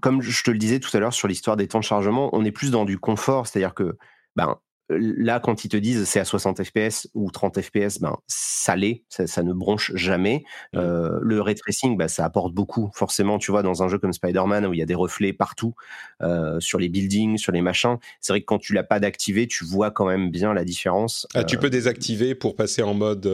[0.02, 2.44] comme je te le disais tout à l'heure sur l'histoire des temps de chargement, on
[2.46, 3.98] est plus dans du confort, c'est-à-dire que
[4.36, 4.58] ben,
[5.00, 9.04] là, quand ils te disent c'est à 60 fps ou 30 fps, ben ça l'est,
[9.10, 10.44] ça, ne bronche jamais.
[10.74, 10.78] Mmh.
[10.78, 13.38] Euh, le ray tracing, ben, ça apporte beaucoup, forcément.
[13.38, 15.76] Tu vois, dans un jeu comme Spider-Man où il y a des reflets partout
[16.22, 19.48] euh, sur les buildings, sur les machins, c'est vrai que quand tu l'as pas d'activer,
[19.48, 21.28] tu vois quand même bien la différence.
[21.34, 23.30] Ah, tu peux désactiver pour passer en mode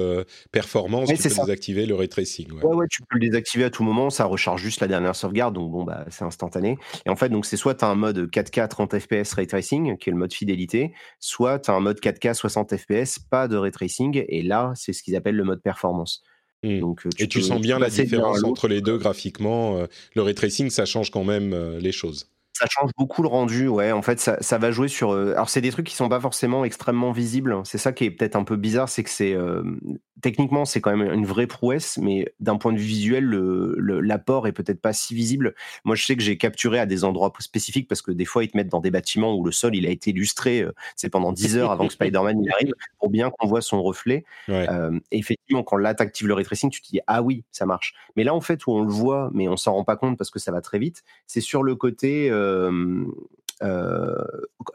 [0.51, 1.09] performance.
[1.09, 2.51] tu peux désactiver le ray tracing.
[2.51, 2.63] Ouais.
[2.63, 2.87] ouais.
[2.89, 4.09] tu peux le désactiver à tout moment.
[4.09, 6.77] Ça recharge juste la dernière sauvegarde, donc bon, bah, c'est instantané.
[7.05, 9.97] Et en fait, donc c'est soit tu as un mode 4K 30 fps ray tracing,
[9.97, 13.57] qui est le mode fidélité, soit tu as un mode 4K 60 fps, pas de
[13.57, 16.21] ray tracing, et là, c'est ce qu'ils appellent le mode performance.
[16.63, 16.79] Mmh.
[16.79, 19.77] Donc, tu et tu sens bien la différence entre les deux graphiquement.
[19.77, 22.29] Euh, le ray tracing, ça change quand même euh, les choses.
[22.59, 23.93] Ça change beaucoup le rendu, ouais.
[23.93, 25.13] En fait, ça, ça va jouer sur.
[25.13, 27.55] Euh, alors, c'est des trucs qui sont pas forcément extrêmement visibles.
[27.63, 29.35] C'est ça qui est peut-être un peu bizarre, c'est que c'est
[30.21, 34.51] techniquement, c'est quand même une vraie prouesse, mais d'un point de vue visuel, l'apport est
[34.51, 35.55] peut-être pas si visible.
[35.85, 38.49] Moi, je sais que j'ai capturé à des endroits spécifiques parce que des fois, ils
[38.49, 41.31] te mettent dans des bâtiments où le sol il a été illustré, c'est euh, pendant
[41.31, 44.25] 10 heures avant que Spider-Man y arrive, pour bien qu'on voit son reflet.
[44.49, 47.93] Euh, effectivement, quand là, actives le ray tracing, tu te dis ah oui, ça marche.
[48.15, 50.29] Mais là, en fait, où on le voit, mais on s'en rend pas compte parce
[50.29, 52.29] que ça va très vite, c'est sur le côté.
[53.61, 54.15] Euh,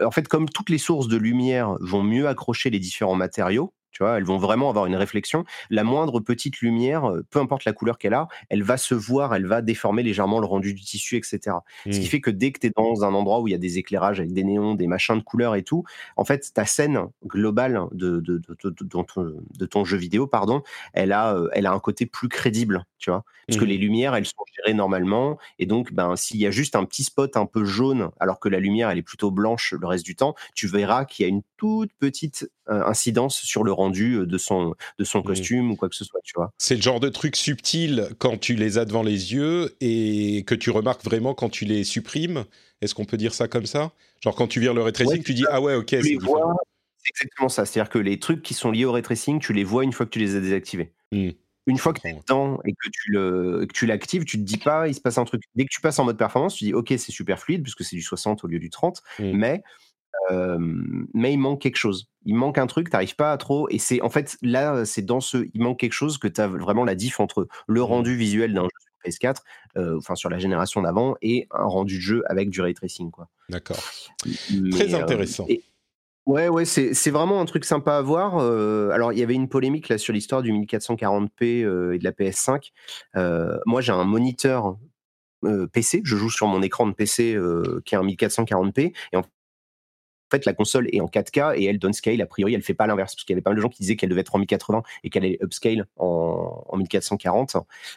[0.04, 4.02] en fait, comme toutes les sources de lumière vont mieux accrocher les différents matériaux, tu
[4.02, 5.44] vois, elles vont vraiment avoir une réflexion.
[5.70, 9.34] La moindre petite lumière, euh, peu importe la couleur qu'elle a, elle va se voir,
[9.34, 11.56] elle va déformer légèrement le rendu du tissu, etc.
[11.84, 12.02] Ce qui mmh.
[12.02, 14.18] fait que dès que tu es dans un endroit où il y a des éclairages
[14.18, 15.84] avec des néons, des machins de couleurs et tout,
[16.16, 21.48] en fait, ta scène globale de, de, de, ton, jeu vidéo, pardon, elle a, euh,
[21.52, 23.24] elle a un côté plus crédible, tu vois.
[23.46, 23.68] Parce que mmh.
[23.68, 25.38] les lumières, elles sont gérées normalement.
[25.58, 28.48] Et donc, ben, s'il y a juste un petit spot un peu jaune, alors que
[28.48, 31.28] la lumière, elle est plutôt blanche le reste du temps, tu verras qu'il y a
[31.28, 35.24] une toute petite euh, incidence sur le rendu euh, de son, de son mmh.
[35.24, 36.52] costume ou quoi que ce soit, tu vois.
[36.58, 40.54] C'est le genre de truc subtil quand tu les as devant les yeux et que
[40.54, 42.44] tu remarques vraiment quand tu les supprimes.
[42.82, 43.92] Est-ce qu'on peut dire ça comme ça?
[44.20, 46.18] Genre quand tu vires le ray tu dis ah ouais, ok, c'est
[47.08, 47.64] exactement ça.
[47.64, 50.04] C'est-à-dire que les trucs qui sont liés au ray tracing, tu les vois une fois
[50.04, 50.92] que tu les as désactivés.
[51.12, 51.30] Mmh.
[51.66, 54.42] Une fois que tu es dedans et que tu, le, que tu l'actives, tu te
[54.42, 55.42] dis pas, il se passe un truc.
[55.54, 57.96] Dès que tu passes en mode performance, tu dis, OK, c'est super fluide, puisque c'est
[57.96, 59.30] du 60 au lieu du 30, mmh.
[59.32, 59.62] mais
[60.30, 62.08] mais il manque quelque chose.
[62.24, 63.68] Il manque un truc, t'arrives pas à trop.
[63.70, 66.48] Et c'est en fait là, c'est dans ce, il manque quelque chose que tu as
[66.48, 67.84] vraiment la diff entre le mmh.
[67.84, 72.02] rendu visuel d'un jeu sur PS4, enfin sur la génération d'avant, et un rendu de
[72.02, 73.28] jeu avec du ray tracing, quoi.
[73.48, 73.82] D'accord.
[74.72, 75.46] Très intéressant.
[76.26, 78.38] Ouais, ouais, c'est vraiment un truc sympa à voir.
[78.38, 81.44] alors, il y avait une polémique là sur l'histoire du 1440p
[81.94, 82.70] et de la PS5.
[83.66, 84.78] moi, j'ai un moniteur
[85.72, 87.38] PC, je joue sur mon écran de PC
[87.84, 89.22] qui est un 1440p, et en
[90.30, 92.20] fait, la console est en 4K et elle downscale.
[92.20, 93.82] A priori, elle fait pas l'inverse parce qu'il y avait pas mal de gens qui
[93.82, 97.56] disaient qu'elle devait être en 1080 et qu'elle est upscale en, en 1440.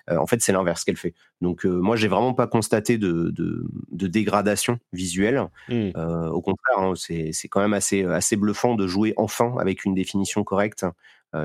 [0.09, 1.13] Euh, en fait, c'est l'inverse qu'elle fait.
[1.41, 5.47] Donc, euh, moi, j'ai vraiment pas constaté de, de, dégradation visuelle.
[5.69, 5.89] Hmm.
[5.95, 9.93] Euh, au contraire, hein, c'est quand même assez, assez bluffant de jouer enfin avec une
[9.93, 10.85] définition correcte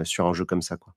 [0.04, 0.76] sur un jeu comme ça.
[0.76, 0.94] Quoi.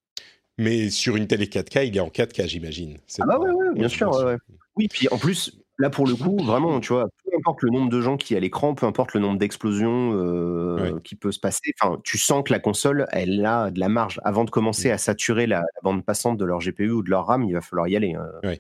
[0.58, 3.00] Mais sur une télé 4K, il est en 4K, j'imagine.
[3.20, 4.38] Ah bah ouais, bien sûr.
[4.78, 7.90] Oui, puis en plus, Là, pour le coup, vraiment, tu vois, peu importe le nombre
[7.90, 11.74] de gens qui a l'écran, peu importe le nombre d'explosions euh, qui peut se passer,
[11.82, 14.22] enfin, tu sens que la console, elle a de la marge.
[14.24, 14.94] Avant de commencer mmh.
[14.94, 17.88] à saturer la, bande passante de leur GPU ou de leur RAM, il va falloir
[17.90, 18.16] y aller.
[18.16, 18.56] Hein.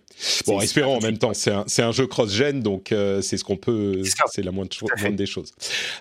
[0.45, 3.57] Bon, espérons en même temps, c'est un, un, jeu cross-gen, donc euh, c'est ce qu'on
[3.57, 5.53] peut, c'est la moindre, moindre, des choses.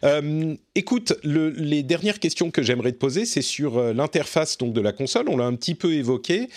[0.03, 4.81] Euh, écoute, le, les dernières questions que j'aimerais te poser, c'est sur l'interface donc de
[4.81, 5.29] la console.
[5.29, 6.49] On l'a un petit peu évoqué.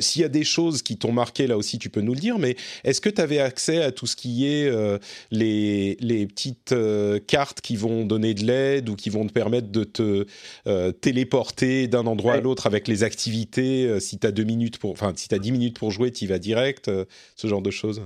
[0.00, 2.38] S'il y a des choses qui t'ont marqué, là aussi, tu peux nous le dire,
[2.38, 4.98] mais est-ce que tu avais accès à tout ce qui est euh,
[5.32, 9.72] les, les, petites euh, cartes qui vont donner de l'aide ou qui vont te permettre
[9.72, 10.24] de te
[10.68, 13.98] euh, téléporter d'un endroit à l'autre avec les activités.
[13.98, 16.24] si tu as deux minutes pour, enfin, si tu as 10 minutes pour jouer, tu
[16.24, 16.88] y vas direct,
[17.34, 18.02] ce genre de choses.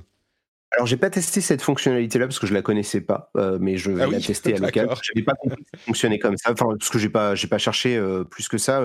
[0.74, 3.30] Alors, j'ai pas testé cette fonctionnalité-là parce que je la connaissais pas,
[3.60, 4.88] mais je vais ah la tester à local.
[5.02, 7.48] Je n'avais pas compris que ça fonctionnait comme ça, enfin, parce que j'ai pas, j'ai
[7.48, 8.80] pas cherché plus que ça.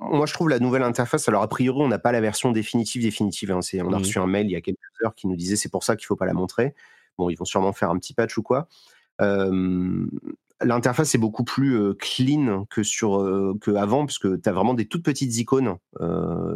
[0.00, 1.28] moi, je trouve la nouvelle interface.
[1.28, 3.50] Alors, a priori, on n'a pas la version définitive définitive.
[3.50, 5.56] Hein, on a mmh reçu un mail il y a quelques heures qui nous disait
[5.56, 6.74] c'est pour ça qu'il faut pas la montrer.
[7.18, 8.68] Bon, ils vont sûrement faire un petit patch ou quoi
[10.60, 13.18] l'interface est beaucoup plus clean que sur
[13.60, 15.76] que avant puisque tu as vraiment des toutes petites icônes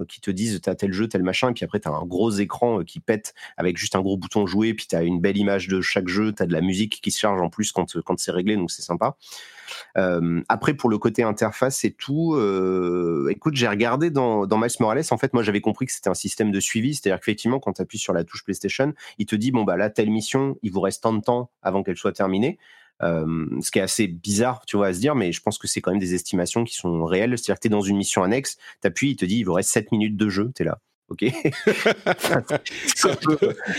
[0.09, 2.05] qui te disent tu as tel jeu tel machin et puis après tu as un
[2.05, 5.37] gros écran qui pète avec juste un gros bouton jouer puis tu as une belle
[5.37, 8.01] image de chaque jeu tu as de la musique qui se charge en plus quand
[8.03, 9.17] quand c'est réglé donc c'est sympa.
[10.49, 12.37] Après pour le côté interface et tout
[13.31, 16.15] écoute j'ai regardé dans, dans Miles Morales en fait moi j'avais compris que c'était un
[16.15, 19.51] système de suivi c'est-à-dire qu'effectivement quand tu appuies sur la touche PlayStation il te dit
[19.51, 22.59] bon bah là telle mission il vous reste tant de temps avant qu'elle soit terminée
[23.01, 25.81] ce qui est assez bizarre, tu vois, à se dire, mais je pense que c'est
[25.81, 27.39] quand même des estimations qui sont réelles.
[27.39, 29.55] C'est-à-dire que tu es dans une mission annexe, tu appuies, il te dit, il vous
[29.55, 30.81] reste 7 minutes de jeu, tu es là.
[31.09, 31.25] ok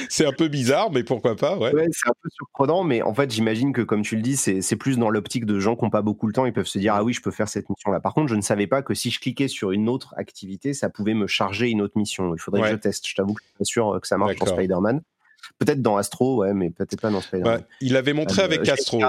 [0.09, 1.71] C'est un, peu bizarre, mais pourquoi pas, ouais.
[1.91, 4.97] c'est un peu surprenant, mais en fait, j'imagine que, comme tu le dis, c'est plus
[4.97, 7.03] dans l'optique de gens qui n'ont pas beaucoup le temps, ils peuvent se dire, ah
[7.03, 7.99] oui, je peux faire cette mission-là.
[7.99, 10.89] Par contre, je ne savais pas que si je cliquais sur une autre activité, ça
[10.89, 12.33] pouvait me charger une autre mission.
[12.33, 13.07] Il faudrait que je teste.
[13.07, 15.01] Je t'avoue que je suis pas sûr euh, que ça marche pour Spider-Man.
[15.57, 17.65] Peut-être dans Astro, ouais, mais peut-être pas dans Spider-Man.
[17.81, 18.99] il avait montré euh, avec Astro.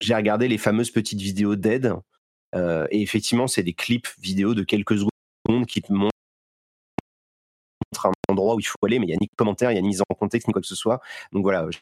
[0.00, 1.94] J'ai regardé, les fameuses petites vidéos d'aide.
[2.54, 6.10] Euh, et effectivement, c'est des clips vidéo de quelques secondes qui te montrent
[8.04, 9.82] un endroit où il faut aller, mais il n'y a ni commentaire, il n'y a
[9.82, 11.00] ni mise en contexte, ni quoi que ce soit.
[11.32, 11.78] Donc voilà, je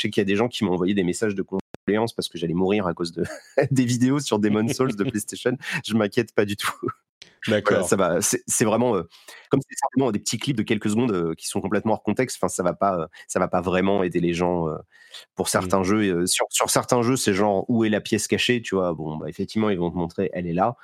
[0.00, 2.38] sais qu'il y a des gens qui m'ont envoyé des messages de condoléances parce que
[2.38, 3.24] j'allais mourir à cause de
[3.70, 5.56] des vidéos sur Demon's Souls de PlayStation.
[5.86, 6.72] Je m'inquiète pas du tout.
[7.48, 7.88] D'accord.
[7.88, 8.18] ça va.
[8.20, 9.08] C'est vraiment euh,
[9.50, 12.38] comme c'est simplement des petits clips de quelques secondes euh, qui sont complètement hors contexte.
[12.40, 14.66] Enfin, ça va pas, euh, ça va pas vraiment aider les gens
[15.34, 15.84] pour certains mmh.
[15.84, 16.26] jeux.
[16.26, 18.94] Sur, sur, certains jeux, c'est genre où est la pièce cachée, tu vois?
[18.94, 20.76] Bon, bah, effectivement, ils vont te montrer, elle est là.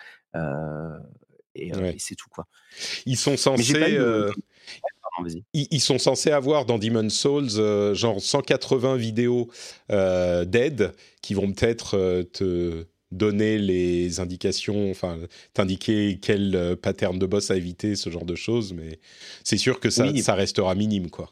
[1.54, 2.46] Et, c'est tout quoi.
[3.06, 3.98] Ils sont censés.
[5.52, 9.48] ils, sont censés avoir dans Demon's Souls genre 180 vidéos
[9.88, 10.92] d'aide
[11.22, 15.18] qui vont peut-être te donner les indications, enfin,
[15.54, 18.98] t'indiquer quel euh, pattern de boss à éviter, ce genre de choses, mais
[19.44, 21.30] c'est sûr que ça, ça restera minime, quoi.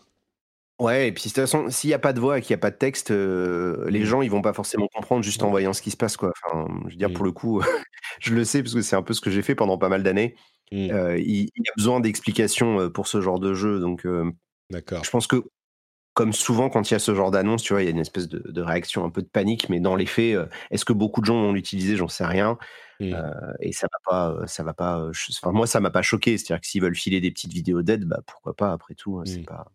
[0.79, 2.59] Ouais, et puis de toute façon, s'il n'y a pas de voix et qu'il n'y
[2.59, 4.05] a pas de texte, euh, les mmh.
[4.05, 6.33] gens ils vont pas forcément comprendre juste en voyant ce qui se passe, quoi.
[6.45, 7.27] Enfin, je veux dire, pour mmh.
[7.27, 7.63] le coup,
[8.21, 10.03] je le sais parce que c'est un peu ce que j'ai fait pendant pas mal
[10.03, 10.35] d'années.
[10.73, 10.91] Mmh.
[10.91, 14.07] Euh, il, y a besoin d'explications pour ce genre de jeu, donc.
[14.71, 15.05] D'accord.
[15.05, 15.45] Je pense que
[16.17, 17.99] comme souvent quand il y a ce genre d'annonce, tu vois, il y a une
[17.99, 21.21] espèce de, réaction, un peu de panique, mais dans les faits, euh, est-ce que beaucoup
[21.21, 21.95] de gens vont l'utiliser?
[21.95, 22.57] J'en sais rien.
[23.01, 23.13] Mmh.
[23.13, 25.11] Euh, et ça va pas, euh, ça va pas.
[25.11, 26.39] enfin, moi, ça m'a pas choqué.
[26.39, 28.73] C'est-à-dire que s'ils veulent filer des petites vidéos d'aide, bah pourquoi pas?
[28.73, 29.45] Après tout, hein, c'est mmh.
[29.45, 29.67] pas,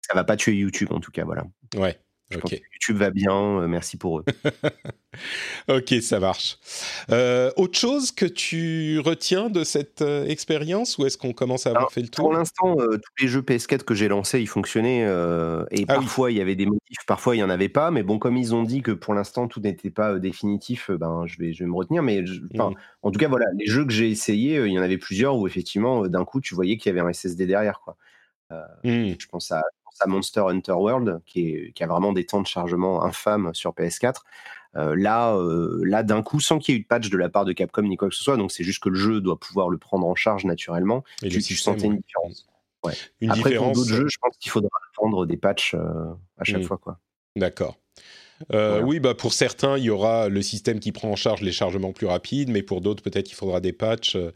[0.00, 1.44] ça va pas tuer YouTube en tout cas, voilà.
[1.76, 2.00] Ouais.
[2.32, 4.24] YouTube va bien, euh, merci pour eux.
[5.68, 6.58] ok, ça marche.
[7.10, 11.70] Euh, autre chose que tu retiens de cette euh, expérience ou est-ce qu'on commence à
[11.70, 12.26] avoir fait le tour?
[12.26, 15.00] Pour l'instant, tous les jeux PS4 que j'ai lancés, ils fonctionnaient
[15.70, 17.90] et ah parfois il y avait des motifs, parfois il n'y en avait pas.
[17.90, 21.38] Mais bon, comme ils ont dit que pour l'instant tout n'était pas définitif, ben je
[21.38, 22.02] vais, je vais me retenir.
[22.02, 22.60] Mais mmh.
[23.02, 25.46] en tout cas, voilà, les jeux que j'ai essayés, il y en avait plusieurs où
[25.46, 27.96] effectivement d'un coup tu voyais qu'il y avait un SSD derrière, quoi.
[28.82, 29.14] Mmh.
[29.16, 29.62] Je pense à
[30.00, 34.16] à Monster Hunter World, qui, a vraiment des temps de chargement infâmes sur PS4.
[34.76, 37.28] Euh, là, euh, là d'un coup, sans qu'il y ait eu de patch de la
[37.28, 39.38] part de Capcom ni quoi que ce soit, donc c'est juste que le jeu doit
[39.38, 41.02] pouvoir le prendre en charge naturellement.
[41.22, 42.46] Et tu, tu sentais une différence.
[43.28, 46.64] Après, pour d'autres jeux, je pense qu'il faudra prendre des patchs euh, à chaque mmh.
[46.64, 46.78] fois.
[46.78, 46.98] quoi.
[47.36, 47.76] D'accord.
[48.52, 51.52] Euh, oui, bah pour certains, il y aura le système qui prend en charge les
[51.52, 54.16] chargements plus rapides, mais pour d'autres, peut-être qu'il faudra des patchs.
[54.16, 54.32] Euh,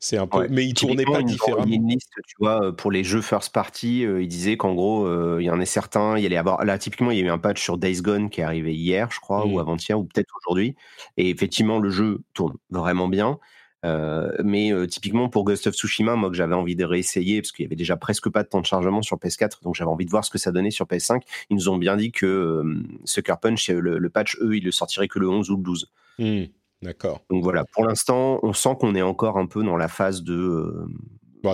[0.00, 1.66] c'est un peu, mais ils tournaient pas différemment.
[1.66, 5.44] Une liste, tu vois, euh, pour les jeux first party, ils disaient qu'en gros, il
[5.44, 6.16] y en a certains.
[6.16, 8.30] Il y allait avoir là, typiquement, il y a eu un patch sur Days Gone
[8.30, 9.60] qui est arrivé hier, je crois, ou mmh.
[9.60, 10.76] avant-hier, ou peut-être aujourd'hui.
[11.16, 13.38] Et effectivement, le jeu tourne vraiment bien.
[13.84, 17.52] Euh, mais euh, typiquement pour Ghost of Tsushima, moi que j'avais envie de réessayer parce
[17.52, 20.04] qu'il y avait déjà presque pas de temps de chargement sur PS4, donc j'avais envie
[20.04, 21.22] de voir ce que ça donnait sur PS5.
[21.50, 25.08] Ils nous ont bien dit que euh, Sucker Punch, le, patch, eux, il le sortirait
[25.08, 25.90] que le 11 ou le 12.
[26.18, 26.42] Mmh,
[26.82, 27.22] d'accord.
[27.30, 30.88] Donc voilà, pour l'instant, on sent qu'on est encore un peu dans la phase de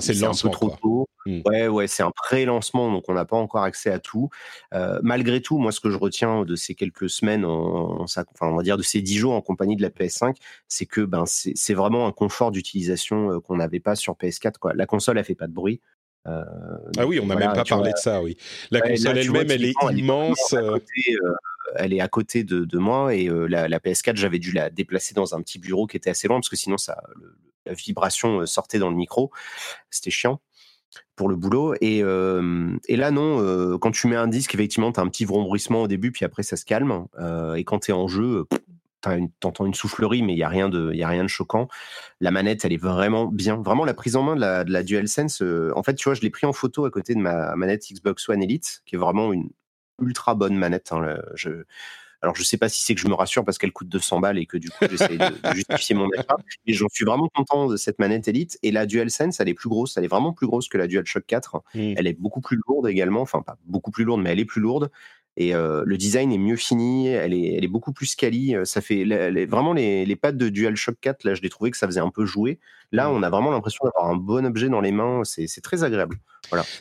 [0.00, 1.08] c'est un peu trop tôt.
[1.26, 1.40] Mmh.
[1.46, 4.28] Ouais, ouais, c'est un pré-lancement, donc on n'a pas encore accès à tout.
[4.74, 8.56] Euh, malgré tout, moi, ce que je retiens de ces quelques semaines, en, enfin, on
[8.56, 10.36] va dire de ces dix jours en compagnie de la PS5,
[10.68, 14.58] c'est que ben, c'est vraiment un confort d'utilisation euh, qu'on n'avait pas sur PS4.
[14.58, 14.74] Quoi.
[14.74, 15.80] La console, elle fait pas de bruit.
[16.26, 16.42] Euh,
[16.98, 18.36] ah oui, on n'a même pas parlé de ça, oui.
[18.70, 20.54] La console elle-même, elle est immense.
[21.76, 25.40] Elle est à côté, de, moi et la, PS4, j'avais dû la déplacer dans un
[25.40, 27.02] petit bureau qui était assez loin parce que sinon, ça,
[27.66, 29.30] vibration euh, sortait dans le micro.
[29.90, 30.40] C'était chiant
[31.16, 31.74] pour le boulot.
[31.80, 35.24] Et, euh, là, non, euh, quand tu mets un disque, effectivement, tu as un petit
[35.24, 37.06] vrombissement au début, puis après, ça se calme.
[37.56, 38.46] et quand tu es en jeu,
[39.02, 41.68] tu entends une soufflerie, mais il n'y a, rien de, a rien de choquant.
[42.20, 43.56] La manette, elle est vraiment bien.
[43.56, 45.42] Vraiment, la prise en main de la, de la DualSense,
[45.74, 48.28] en fait, tu vois, je l'ai pris en photo à côté de ma manette Xbox
[48.28, 49.50] One Elite, qui est vraiment une
[50.00, 50.92] ultra bonne manette.
[50.92, 51.64] Hein, je,
[52.24, 54.38] alors, je sais pas si c'est que je me rassure parce qu'elle coûte 200 balles
[54.38, 56.38] et que du coup, j'essaie de, justifier mon achat.
[56.66, 58.58] Mais j'en suis vraiment content de cette manette Elite.
[58.62, 59.98] Et la DualSense, elle est plus grosse.
[59.98, 61.56] Elle est vraiment plus grosse que la DualShock 4.
[61.56, 61.78] Mmh.
[61.98, 63.20] Elle est beaucoup plus lourde également.
[63.20, 64.90] Enfin, pas beaucoup plus lourde, mais elle est plus lourde.
[65.36, 68.54] Et euh, le design est mieux fini, elle est, elle est beaucoup plus quali.
[68.64, 69.04] Ça fait
[69.44, 72.10] vraiment les, les pattes de DualShock 4, là, je l'ai trouvé que ça faisait un
[72.10, 72.58] peu jouer.
[72.90, 73.12] Là, mmh.
[73.16, 75.24] on a vraiment l'impression d'avoir un bon objet dans les mains.
[75.24, 76.16] C'est très agréable.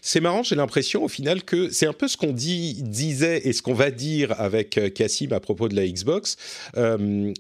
[0.02, 3.62] C'est marrant, j'ai l'impression au final que c'est un peu ce qu'on disait et ce
[3.62, 6.38] qu'on va dire avec euh, Cassim à propos de la Xbox.
[6.78, 7.34] Euh,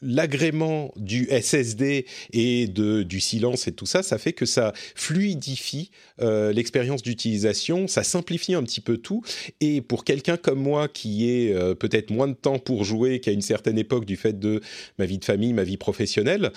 [0.00, 5.90] l'agrément du SSD et de, du silence et tout ça, ça fait que ça fluidifie
[6.20, 9.22] euh, l'expérience d'utilisation, ça simplifie un petit peu tout.
[9.60, 13.42] Et pour quelqu'un comme moi qui est peut-être moins de temps pour jouer qu'à une
[13.42, 14.60] certaine époque du fait de
[14.98, 16.52] ma vie de famille, ma vie professionnelle,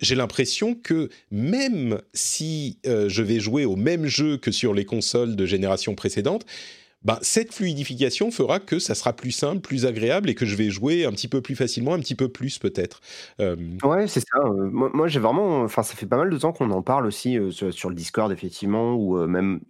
[0.00, 5.36] j'ai l'impression que même si je vais jouer au même jeu que sur les consoles
[5.36, 6.44] de génération précédente,
[7.04, 10.70] bah, cette fluidification fera que ça sera plus simple, plus agréable et que je vais
[10.70, 13.00] jouer un petit peu plus facilement, un petit peu plus peut-être.
[13.40, 13.56] Euh...
[13.82, 14.38] Ouais, c'est ça.
[14.38, 17.38] Euh, moi, j'ai vraiment, enfin, ça fait pas mal de temps qu'on en parle aussi
[17.38, 19.60] euh, sur, sur, le Discord effectivement, ou euh, même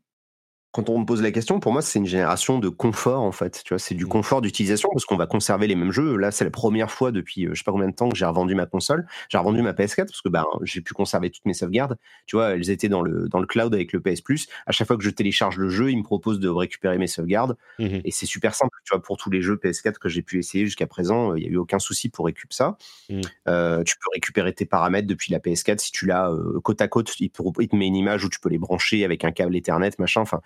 [0.75, 3.63] quand on me pose la question, pour moi, c'est une génération de confort, en fait.
[3.65, 4.09] Tu vois, c'est du mmh.
[4.09, 6.17] confort d'utilisation parce qu'on va conserver les mêmes jeux.
[6.17, 8.25] Là, c'est la première fois depuis euh, je sais pas combien de temps que j'ai
[8.25, 9.07] revendu ma console.
[9.29, 11.97] J'ai revendu ma PS4 parce que ben, j'ai pu conserver toutes mes sauvegardes.
[12.27, 14.49] Tu vois, elles étaient dans le, dans le cloud avec le PS Plus.
[14.67, 17.57] À chaque fois que je télécharge le jeu, il me propose de récupérer mes sauvegardes.
[17.79, 18.77] Mmh Et c'est super simple.
[18.85, 21.43] Tu vois, pour tous les jeux PS4 que j'ai pu essayer jusqu'à présent, euh, il
[21.43, 22.77] n'y a eu aucun souci pour récupérer ça.
[23.11, 23.21] Mmh.
[23.47, 26.33] Euh, tu peux récupérer tes paramètres depuis la PS4 si tu l'as
[26.65, 27.13] côte à côte.
[27.21, 29.55] Il te, il te met une image où tu peux les brancher avec un câble
[29.55, 30.21] Ethernet, machin.
[30.21, 30.41] Enfin,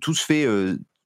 [0.00, 0.46] tout se fait.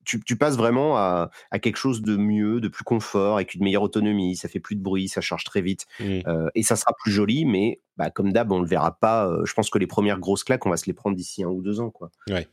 [0.05, 1.31] tu, passes vraiment à,
[1.63, 4.37] quelque chose de mieux, de plus confort, avec une meilleure autonomie.
[4.37, 6.21] Ça fait plus de bruit, ça charge très vite, mmh.
[6.55, 7.45] et ça sera plus joli.
[7.45, 9.31] Mais bah, comme d'hab, on le verra pas.
[9.45, 11.63] je pense que les premières grosses claques, on va se les prendre d'ici un ou
[11.63, 12.11] deux ans, quoi.
[12.29, 12.49] Ouais.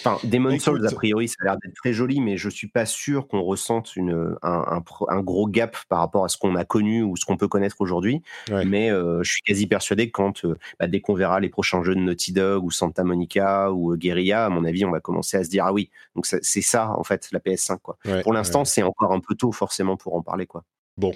[0.00, 2.86] Enfin, Demon Souls, a priori, ça a l'air d'être très joli, mais je suis pas
[2.86, 7.02] sûr qu'on ressente une, un, un, gros gap par rapport à ce qu'on a connu
[7.02, 8.22] ou ce qu'on peut connaître aujourd'hui.
[8.50, 11.82] Mais euh, je suis quasi persuadé que quand, euh, bah, dès qu'on verra les prochains
[11.82, 15.00] jeux de Naughty Dog ou Santa Monica ou euh, Guerrilla, à mon avis, on va
[15.00, 17.98] commencer à se dire ah oui, donc c'est ça en fait la PS5 quoi.
[18.22, 20.64] pour l'instant, c'est encore un peu tôt forcément pour en parler quoi.
[20.96, 21.12] Bon,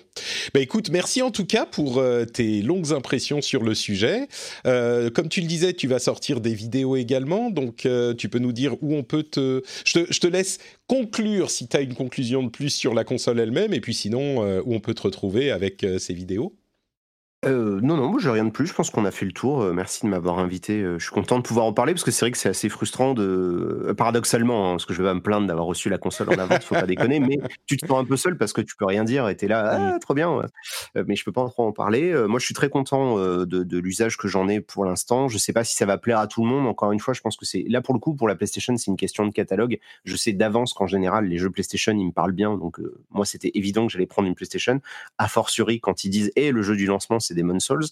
[0.54, 4.26] bah écoute, merci en tout cas pour euh, tes longues impressions sur le sujet.
[4.66, 8.40] Euh, comme tu le disais, tu vas sortir des vidéos également, donc euh, tu peux
[8.40, 9.62] nous dire où on peut te...
[9.84, 10.58] Je te, je te laisse
[10.88, 14.40] conclure si tu as une conclusion de plus sur la console elle-même, et puis sinon,
[14.62, 16.57] où on peut te retrouver avec ces vidéos.
[17.44, 18.66] Euh, non, non, moi j'ai rien de plus.
[18.66, 19.62] Je pense qu'on a fait le tour.
[19.62, 20.82] Euh, merci de m'avoir invité.
[20.82, 22.68] Euh, je suis content de pouvoir en parler parce que c'est vrai que c'est assez
[22.68, 26.30] frustrant de, paradoxalement, hein, parce que je vais pas me plaindre d'avoir reçu la console
[26.30, 28.74] en avance, faut pas déconner, mais tu te sens un peu seul parce que tu
[28.74, 30.42] peux rien dire et t'es là, ah, trop bien.
[31.06, 32.12] mais je peux pas trop en parler.
[32.26, 35.28] moi, je suis très content de, de l'usage que j'en ai pour l'instant.
[35.28, 36.66] Je sais pas si ça va plaire à tout le monde.
[36.66, 38.90] Encore une fois, je pense que c'est là pour le coup pour la PlayStation, c'est
[38.90, 39.78] une question de catalogue.
[40.04, 42.56] Je sais d'avance qu'en général, les jeux PlayStation, ils me parlent bien.
[42.56, 42.80] Donc
[43.10, 44.80] moi, c'était évident que j'allais prendre une PlayStation.
[45.18, 47.84] A fortiori, quand ils disent, eh, le jeu du lancement, c'est Demon Souls.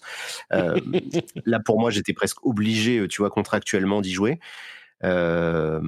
[0.51, 0.79] Euh,
[1.45, 4.39] là, pour moi, j'étais presque obligé, euh, tu vois, contractuellement d'y jouer.
[5.03, 5.81] Euh,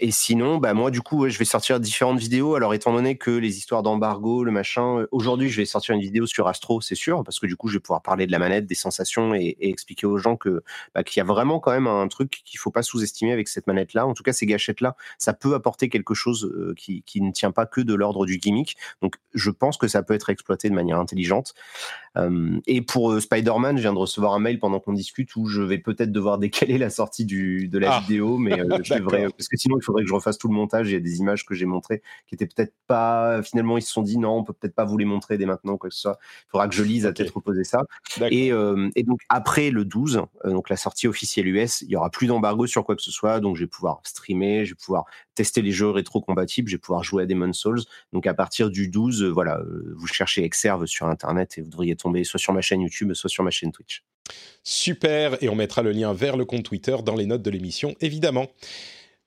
[0.00, 2.54] et sinon, bah moi du coup, je vais sortir différentes vidéos.
[2.54, 6.00] Alors étant donné que les histoires d'embargo, le machin, euh, aujourd'hui je vais sortir une
[6.00, 8.38] vidéo sur Astro, c'est sûr, parce que du coup je vais pouvoir parler de la
[8.38, 10.62] manette, des sensations et, expliquer aux gens que
[10.94, 13.66] bah, qu'il y a vraiment quand même un truc qu'il faut pas sous-estimer avec cette
[13.66, 14.06] manette-là.
[14.06, 17.52] En tout cas, ces gâchettes-là, ça peut apporter quelque chose euh, qui, qui ne tient
[17.52, 18.78] pas que de l'ordre du gimmick.
[19.02, 21.54] Donc je pense que ça peut être exploité de manière intelligente.
[22.16, 25.60] Euh, et pour Spider-Man, je viens de recevoir un mail pendant qu'on discute où je
[25.60, 28.00] vais peut-être devoir décaler la sortie du, de la ah.
[28.00, 30.88] vidéo, mais je devrais parce que sinon il faudrait que je refasse tout le montage.
[30.88, 33.42] Il y a des images que j'ai montrées qui étaient peut-être pas.
[33.42, 35.76] Finalement, ils se sont dit non, on peut peut-être pas vous les montrer dès maintenant,
[35.76, 36.18] quoi que ce soit.
[36.46, 37.84] Il faudra que je lise à tête reposer ça.
[38.30, 41.96] Et, euh, et, donc, après le 12, euh, donc la sortie officielle US, il y
[41.96, 43.40] aura plus d'embargo sur quoi que ce soit.
[43.40, 47.02] Donc, je vais pouvoir streamer, je vais pouvoir tester les jeux rétro-compatibles, je vais pouvoir
[47.02, 47.80] jouer à Demon's Souls.
[48.12, 49.60] Donc, à partir du 12, euh, voilà,
[49.96, 53.30] vous cherchez Exerve sur Internet et vous devriez tomber soit sur ma chaîne YouTube, soit
[53.30, 54.04] sur ma chaîne Twitch.
[54.62, 57.94] Super, et on mettra le lien vers le compte Twitter dans les notes de l'émission,
[58.00, 58.46] évidemment.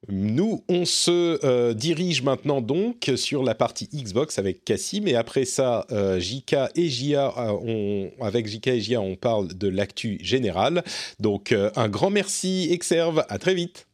[0.10, 5.46] Nous, on se euh, dirige maintenant donc sur la partie Xbox avec Cassim et après
[5.46, 10.84] ça, euh, JK et Jia, euh, avec JK et Jia, on parle de l'actu générale.
[11.20, 13.88] Donc un grand merci Exerve, à très vite.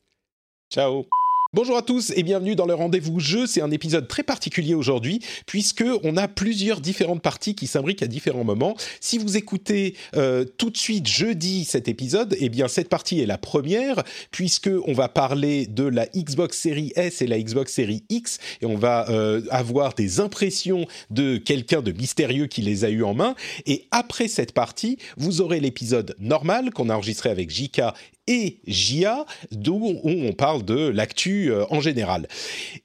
[0.72, 1.06] Ciao
[1.52, 3.48] Bonjour à tous et bienvenue dans le rendez-vous jeu.
[3.48, 8.08] C'est un épisode très particulier aujourd'hui puisque on a plusieurs différentes parties qui s'imbriquent à
[8.08, 8.76] différents moments.
[9.02, 13.26] Si vous écoutez euh, tout de suite jeudi cet épisode, eh bien cette partie est
[13.26, 18.04] la première puisque on va parler de la Xbox Series S et la Xbox Series
[18.10, 22.92] X et on va euh, avoir des impressions de quelqu'un de mystérieux qui les a
[22.92, 23.34] eu en main.
[23.66, 27.82] Et après cette partie, vous aurez l'épisode normal qu'on a enregistré avec JK
[28.30, 32.28] et JA, d'où on parle de l'actu euh, en général.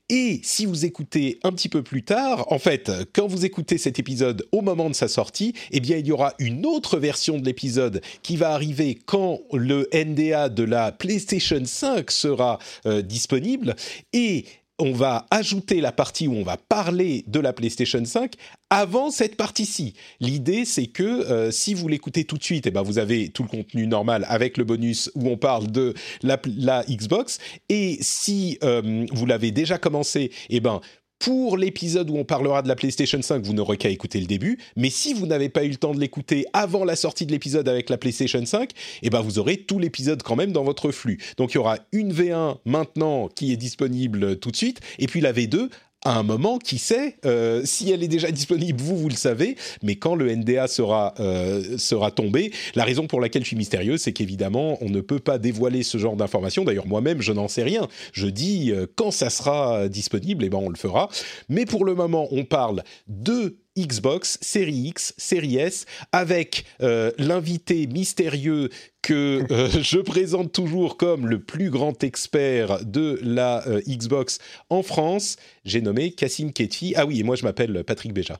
[0.08, 3.98] Et si vous écoutez un petit peu plus tard, en fait, quand vous écoutez cet
[3.98, 7.44] épisode au moment de sa sortie, eh bien, il y aura une autre version de
[7.44, 13.76] l'épisode qui va arriver quand le NDA de la PlayStation 5 sera euh, disponible.
[14.12, 14.46] Et
[14.78, 18.34] on va ajouter la partie où on va parler de la PlayStation 5
[18.70, 19.94] avant cette partie-ci.
[20.20, 23.44] L'idée, c'est que euh, si vous l'écoutez tout de suite, eh ben, vous avez tout
[23.44, 27.38] le contenu normal avec le bonus où on parle de la, Xbox.
[27.68, 30.80] Et si euh, vous l'avez déjà commencé, eh ben,
[31.24, 34.58] pour l'épisode où on parlera de la PlayStation 5, vous n'aurez qu'à écouter le début.
[34.76, 37.66] Mais si vous n'avez pas eu le temps de l'écouter avant la sortie de l'épisode
[37.66, 38.72] avec la PlayStation 5,
[39.02, 41.18] eh ben vous aurez tout l'épisode quand même dans votre flux.
[41.38, 45.22] Donc il y aura une V1 maintenant qui est disponible tout de suite, et puis
[45.22, 45.70] la V2
[46.04, 49.56] à un moment, qui sait, euh, si elle est déjà disponible, vous, vous le savez,
[49.82, 53.96] mais quand le NDA sera, euh, sera tombé, la raison pour laquelle je suis mystérieux,
[53.96, 56.64] c'est qu'évidemment, on ne peut pas dévoiler ce genre d'informations.
[56.64, 57.88] D'ailleurs, moi-même, je n'en sais rien.
[58.12, 61.08] Je dis, euh, quand ça sera disponible, et eh ben, on le fera.
[61.48, 67.86] Mais pour le moment, on parle de Xbox, série X, série S, avec euh, l'invité
[67.86, 68.68] mystérieux
[69.02, 74.38] que euh, je présente toujours comme le plus grand expert de la euh, Xbox
[74.70, 75.36] en France.
[75.64, 76.94] J'ai nommé Cassim Ketfi.
[76.96, 78.38] Ah oui, et moi je m'appelle Patrick Béja.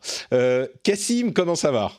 [0.82, 1.92] Cassim, comment ça va?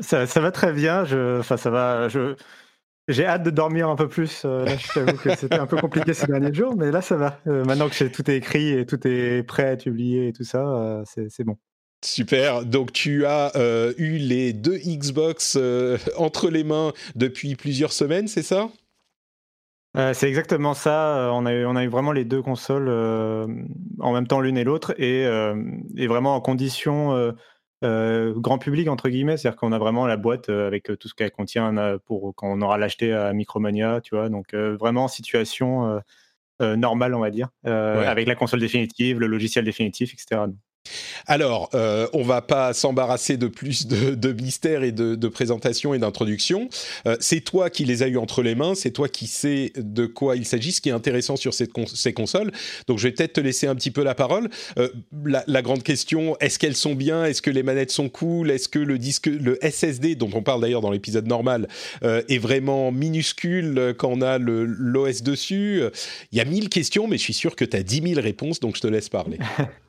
[0.00, 1.02] Ça, va très bien.
[1.38, 2.08] Enfin, ça va.
[3.08, 4.40] J'ai hâte de dormir un peu plus.
[4.42, 7.38] je t'avoue que c'était un peu compliqué ces derniers jours, mais là, ça va.
[7.44, 11.02] maintenant que tout est écrit et tout est prêt à être publié et tout ça,
[11.04, 11.58] c'est bon.
[12.04, 12.64] Super.
[12.64, 18.26] Donc tu as euh, eu les deux Xbox euh, entre les mains depuis plusieurs semaines,
[18.26, 18.70] c'est ça?
[19.96, 21.30] Euh, C'est exactement ça.
[21.32, 22.88] On a, eu, on a eu vraiment les deux consoles
[24.00, 25.26] en même temps l'une et l'autre et,
[26.06, 27.32] vraiment en condition
[27.82, 31.98] grand public entre guillemets, c'est-à-dire qu'on a vraiment la boîte avec tout ce qu'elle contient
[32.06, 34.28] pour quand on aura l'acheté à Micromania, tu vois.
[34.28, 36.00] Donc vraiment situation
[36.60, 40.46] normale, on va dire, avec la console définitive, le logiciel définitif, etc.
[41.26, 45.94] Alors, euh, on va pas s'embarrasser de plus de, de mystères et de, de présentations
[45.94, 46.68] et d'introductions.
[47.06, 50.06] Euh, c'est toi qui les as eu entre les mains, c'est toi qui sais de
[50.06, 52.52] quoi il s'agit, ce qui est intéressant sur ces consoles.
[52.86, 54.50] Donc, je vais peut-être te laisser un petit peu la parole.
[54.78, 54.88] Euh,
[55.24, 57.24] la, grande question, est-ce qu'elles sont bien?
[57.24, 58.50] Est-ce que les manettes sont cool?
[58.50, 61.68] Est-ce que le disque, le SSD, dont on parle d'ailleurs dans l'épisode normal,
[62.02, 65.82] euh, est vraiment minuscule quand on a l'OS dessus?
[66.32, 68.58] Il y a mille questions, mais je suis sûr que tu as dix mille réponses,
[68.58, 69.38] donc je te laisse parler.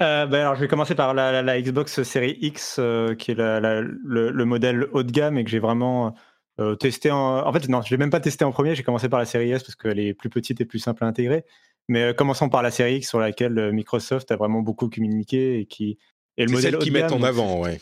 [0.00, 3.36] Euh, ben alors, je vais commencer par la, la, Xbox Series X, euh, qui est
[3.36, 6.14] le, modèle haut de gamme et que j'ai vraiment
[6.60, 7.46] euh, testé en.
[7.46, 8.74] En fait, non, je l'ai même pas testé en premier.
[8.74, 11.06] J'ai commencé par la série S parce qu'elle est plus petite et plus simple à
[11.06, 11.44] intégrer.
[11.88, 15.98] Mais commençons par la série X, sur laquelle Microsoft a vraiment beaucoup communiqué et qui
[16.36, 17.80] est le modèle celle qui mettent en avant, ouais.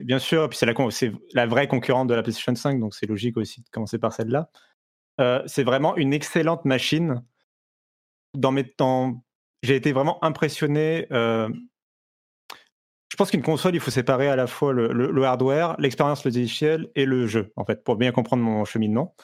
[0.00, 0.74] Bien sûr, puis c'est la,
[1.34, 4.50] la vraie concurrente de la PlayStation 5, donc c'est logique aussi de commencer par celle-là.
[5.46, 7.22] c'est vraiment une excellente machine.
[8.34, 9.22] Dans mes temps
[9.64, 11.06] j'ai été vraiment impressionné.
[11.12, 11.48] Euh,
[13.10, 17.04] je pense qu'une console, il faut séparer à la fois le, hardware, l'expérience logicielle et
[17.06, 19.14] le jeu, en fait, pour bien comprendre mon cheminement.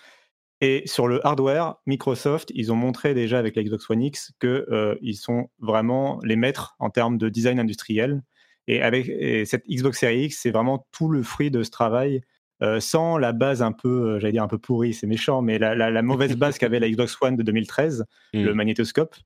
[0.61, 4.65] Et sur le hardware, Microsoft, ils ont montré déjà avec la Xbox One X qu'ils
[4.71, 8.23] euh, sont vraiment les maîtres en termes de design industriel.
[8.67, 9.07] Et avec
[9.47, 12.21] cette Xbox Series X, c'est vraiment tout le fruit de ce travail,
[12.63, 16.03] euh, sans la base un peu, j'allais dire un peu pourrie, c'est méchant, mais la,
[16.03, 18.55] mauvaise base qu'avait la Xbox One de 2013, le mmh.
[18.55, 19.17] magnétoscope.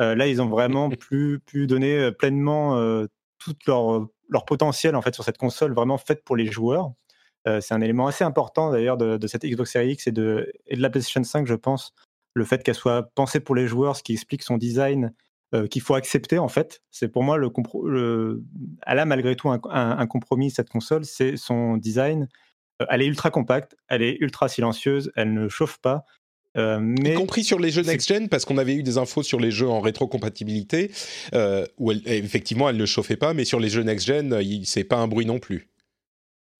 [0.00, 3.06] Euh, là, ils ont vraiment pu, pu donner euh, pleinement euh,
[3.38, 6.92] tout leur, leur, potentiel en fait sur cette console vraiment faite pour les joueurs.
[7.46, 10.82] c'est un élément assez important d'ailleurs de, cette Xbox Series X et de, et de
[10.82, 11.94] la PlayStation 5, je pense,
[12.34, 15.12] le fait qu'elle soit pensée pour les joueurs, ce qui explique son design
[15.70, 16.82] qu'il faut accepter en fait.
[16.90, 17.50] C'est pour moi le,
[17.86, 18.44] le,
[18.86, 22.28] elle a malgré tout un, un compromis cette console, c'est son design.
[22.90, 26.04] elle est ultra compacte, elle est ultra silencieuse, elle ne chauffe pas,
[26.56, 29.38] euh, mais y compris sur les jeux next-gen, parce qu'on avait eu des infos sur
[29.38, 30.90] les jeux en rétrocompatibilité,
[31.34, 35.08] euh, où effectivement elle ne chauffait pas, mais sur les jeux next-gen, c'est pas un
[35.08, 35.68] bruit non plus.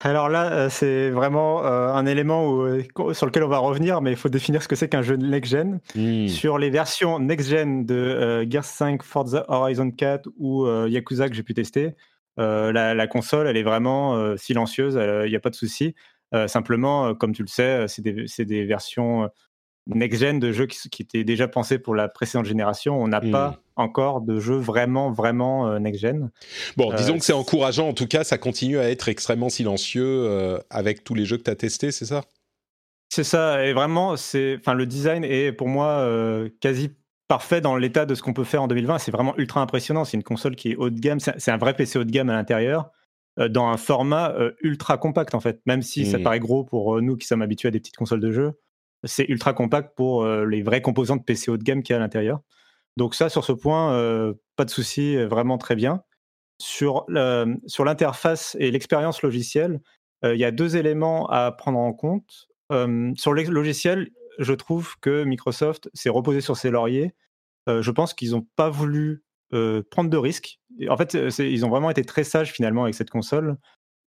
[0.03, 2.65] Alors là, euh, c'est vraiment un élément
[3.13, 5.79] sur lequel on va revenir, mais il faut définir ce que c'est qu'un jeu next-gen.
[5.93, 6.27] Hmm.
[6.27, 11.53] Sur les versions next-gen de Gears 5, Forza Horizon 4 ou Yakuza que j'ai pu
[11.53, 11.91] tester,
[12.37, 15.93] la, console, elle est vraiment silencieuse, il n'y a pas de souci.
[16.47, 19.29] simplement, comme tu le sais, c'est des, des, versions
[19.87, 23.01] next-gen de jeux qui, étaient déjà pensés pour la précédente génération.
[23.01, 23.81] On n'a pas hmm.
[23.81, 26.29] encore de jeux vraiment, vraiment euh, next-gen.
[26.77, 27.89] Bon, disons euh, que c'est encourageant.
[27.89, 31.43] En tout cas, ça continue à être extrêmement silencieux euh, avec tous les jeux que
[31.43, 32.23] tu as testés, c'est ça?
[33.09, 33.65] C'est ça.
[33.65, 36.07] Et vraiment, enfin, le design est pour moi
[36.61, 36.91] quasi
[37.27, 38.99] parfait dans l'état de ce qu'on peut faire en 2020.
[38.99, 40.05] C'est vraiment ultra impressionnant.
[40.05, 41.19] C'est une console qui est haut de gamme.
[41.19, 42.89] C'est un vrai PC haut de gamme à l'intérieur
[43.49, 46.23] dans un format ultra compact en fait, même si ça hmm.
[46.23, 48.53] paraît gros pour nous qui sommes habitués à des petites consoles de jeux
[49.03, 51.95] c'est ultra compact pour euh, les vrais composants de PC haut de gamme qu'il y
[51.95, 52.41] a à l'intérieur.
[52.97, 56.03] Donc ça, sur ce point, euh, pas de souci, vraiment très bien.
[56.59, 59.79] Sur, l'interface et l'expérience logicielle,
[60.23, 62.47] euh, il y a deux éléments à prendre en compte.
[62.69, 67.13] sur le logiciel, je trouve que Microsoft s'est reposé sur ses lauriers
[67.67, 69.23] je pense qu'ils n'ont pas voulu
[69.91, 70.59] prendre de risques.
[70.89, 73.57] En fait, ils ont vraiment été très sages finalement avec cette console,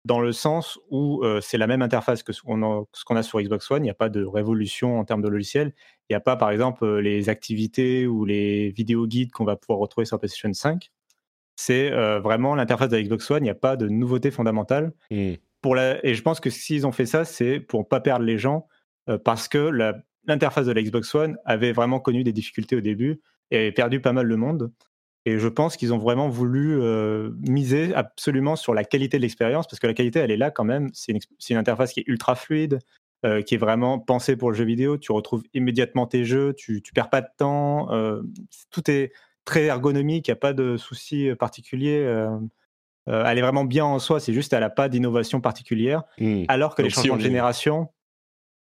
[0.04, 2.84] dans le sens où c'est la même interface que ce qu'on a,
[3.18, 3.82] a, sur Xbox One.
[3.82, 5.74] Il n'y a pas de révolution en termes de logiciel.
[6.08, 9.78] Il n'y a pas, par exemple, les activités ou les vidéos guides qu'on va pouvoir
[9.78, 10.90] retrouver sur PlayStation 5.
[11.54, 13.42] C'est vraiment l'interface de la Xbox One.
[13.42, 14.92] Il n'y a pas de nouveauté fondamentale.
[15.10, 15.34] Mmh.
[15.60, 16.04] Pour la...
[16.04, 18.66] Et je pense que s'ils ont fait ça, c'est pour ne pas perdre les gens,
[19.24, 19.70] parce que
[20.26, 23.20] l'interface de la Xbox One avait vraiment connu des difficultés au début
[23.52, 24.72] et perdu pas mal de monde.
[25.24, 26.80] Et je pense qu'ils ont vraiment voulu
[27.38, 30.64] miser absolument sur la qualité de l'expérience, parce que la qualité, elle est là quand
[30.64, 30.90] même.
[30.92, 31.12] C'est
[31.50, 32.80] une, interface qui est ultra fluide,
[33.46, 34.98] qui est vraiment pensée pour le jeu vidéo.
[34.98, 37.88] Tu retrouves immédiatement tes jeux, tu, ne perds pas de temps.
[38.70, 39.12] tout est
[39.44, 42.04] très ergonomique, il n'y a pas de soucis particuliers.
[43.06, 46.02] elle est vraiment bien en soi, c'est juste qu'elle n'a pas d'innovation particulière.
[46.18, 46.44] Mmh.
[46.48, 47.90] Alors que les changements de génération,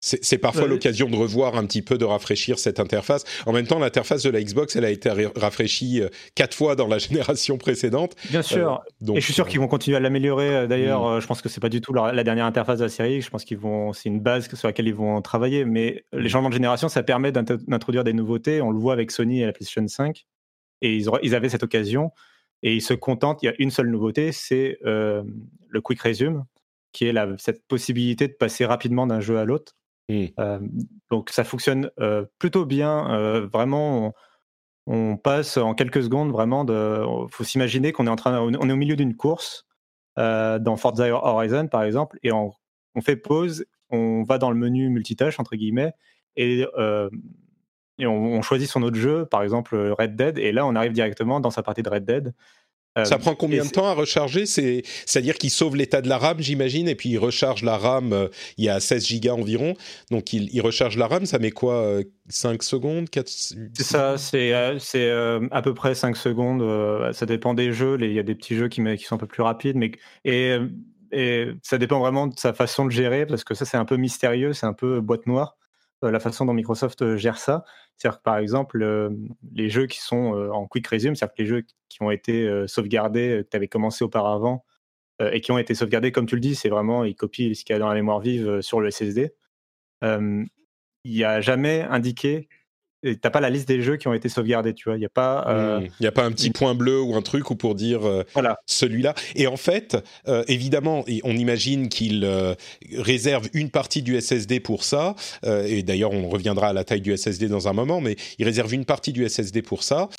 [0.01, 3.25] c'est parfois l'occasion de revoir un petit peu, de rafraîchir cette interface.
[3.45, 6.87] En même temps, l'interface de la Xbox, elle a été rafraîchie euh, quatre fois dans
[6.87, 8.15] la génération précédente.
[8.29, 8.81] Bien sûr.
[9.07, 10.55] Euh, et je suis sûr qu'ils vont continuer à l'améliorer.
[10.55, 11.21] Euh, d'ailleurs, mm.
[11.21, 13.21] je pense que c'est pas du tout la, dernière interface de la série.
[13.21, 15.65] Je pense qu'ils vont, c'est une base sur laquelle ils vont travailler.
[15.65, 16.29] Mais les mm.
[16.29, 18.61] changements de génération, ça permet d'introduire des nouveautés.
[18.61, 20.25] On le voit avec Sony et la PlayStation 5.
[20.81, 22.11] Et ils, ils avaient cette occasion.
[22.63, 23.43] Et ils se contentent.
[23.43, 26.45] Il y a une seule nouveauté, c'est le Quick Resume,
[26.93, 29.75] qui est la, cette possibilité de passer rapidement d'un jeu à l'autre.
[30.09, 30.67] Mmh.
[31.11, 31.91] donc ça fonctionne
[32.39, 33.39] plutôt bien.
[33.51, 34.13] vraiment,
[34.87, 36.65] on, passe en quelques secondes vraiment
[37.29, 39.67] faut s'imaginer qu'on est en train, on est au milieu d'une course
[40.17, 42.51] dans Forza Horizon par exemple, et on,
[43.01, 45.93] fait pause, on va dans le menu multitâche entre guillemets,
[46.35, 46.65] et,
[47.99, 51.39] et on, choisit son autre jeu, par exemple Red Dead, et là on arrive directement
[51.39, 52.33] dans sa partie de Red Dead.
[52.99, 54.45] Euh, ça prend combien de temps à recharger?
[54.45, 58.27] C'est-à-dire qu'il sauve l'état de la RAM, j'imagine, et puis il recharge la RAM, euh,
[58.57, 59.73] il y a 16 gigas environ,
[60.11, 63.27] donc il, recharge la RAM, ça met quoi 5 euh, secondes 4...
[63.27, 68.23] C'est ça, c'est à peu près 5 secondes, ça dépend des jeux, il y a
[68.23, 69.91] des petits jeux qui, qui sont un peu plus rapides, mais...
[70.25, 70.57] Et,
[71.11, 73.97] et ça dépend vraiment de sa façon de gérer, parce que ça c'est un peu
[73.97, 75.58] mystérieux, c'est un peu boîte noire.
[76.05, 77.65] Euh, la façon dont Microsoft euh, gère ça.
[77.97, 79.09] C'est-à-dire que par exemple, euh,
[79.51, 83.41] les jeux qui sont en quick resume, c'est-à-dire que les jeux qui ont été sauvegardés,
[83.43, 84.65] que tu avais commencé auparavant,
[85.33, 87.73] et qui ont été sauvegardés, comme tu le dis, c'est vraiment, ils copient ce qu'il
[87.73, 89.33] y a dans la mémoire vive sur le SSD.
[90.03, 90.47] il
[91.05, 92.47] n'y a jamais indiqué
[93.21, 94.97] t'as pas la liste des jeux qui ont été sauvegardés, tu vois.
[94.97, 95.45] Il n'y a pas.
[95.47, 98.23] Euh, il a pas un petit point bleu ou un truc ou pour dire euh,
[98.33, 98.57] voilà.
[98.65, 99.13] celui-là.
[99.35, 99.97] Et en fait,
[100.27, 102.27] euh, évidemment, on imagine qu'il
[102.97, 105.15] réserve une partie du SSD pour ça.
[105.43, 108.73] et d'ailleurs, on reviendra à la taille du SSD dans un moment, mais il réserve
[108.73, 110.09] une partie du SSD pour ça.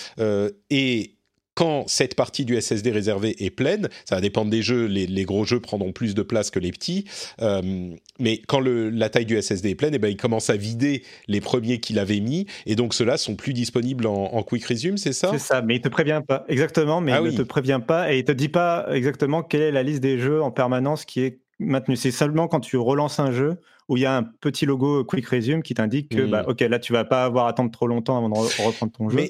[0.71, 1.17] et
[1.61, 5.45] quand cette partie du SSD réservé est pleine, ça va dépendre des jeux, les, gros
[5.45, 7.05] jeux prendront plus de place que les petits,
[7.43, 10.49] euh, mais quand le, la taille du SSD est pleine, et eh ben, il commence
[10.49, 14.65] à vider les premiers qu'il avait mis, et donc ceux-là sont plus disponibles en, Quick
[14.65, 15.33] Resume, c'est ça?
[15.33, 18.11] C'est ça, mais il te prévient pas, exactement, mais ah il ne te prévient pas,
[18.11, 21.21] et il te dit pas exactement quelle est la liste des jeux en permanence qui
[21.21, 21.97] est maintenue.
[21.97, 23.59] C'est seulement quand tu relances un jeu
[23.91, 26.31] où il y a un petit logo Quick Resume qui t'indique que, hmm.
[26.31, 28.35] bah, ok, là tu vas pas avoir à attendre trop longtemps avant de
[28.65, 29.27] reprendre ton jeu.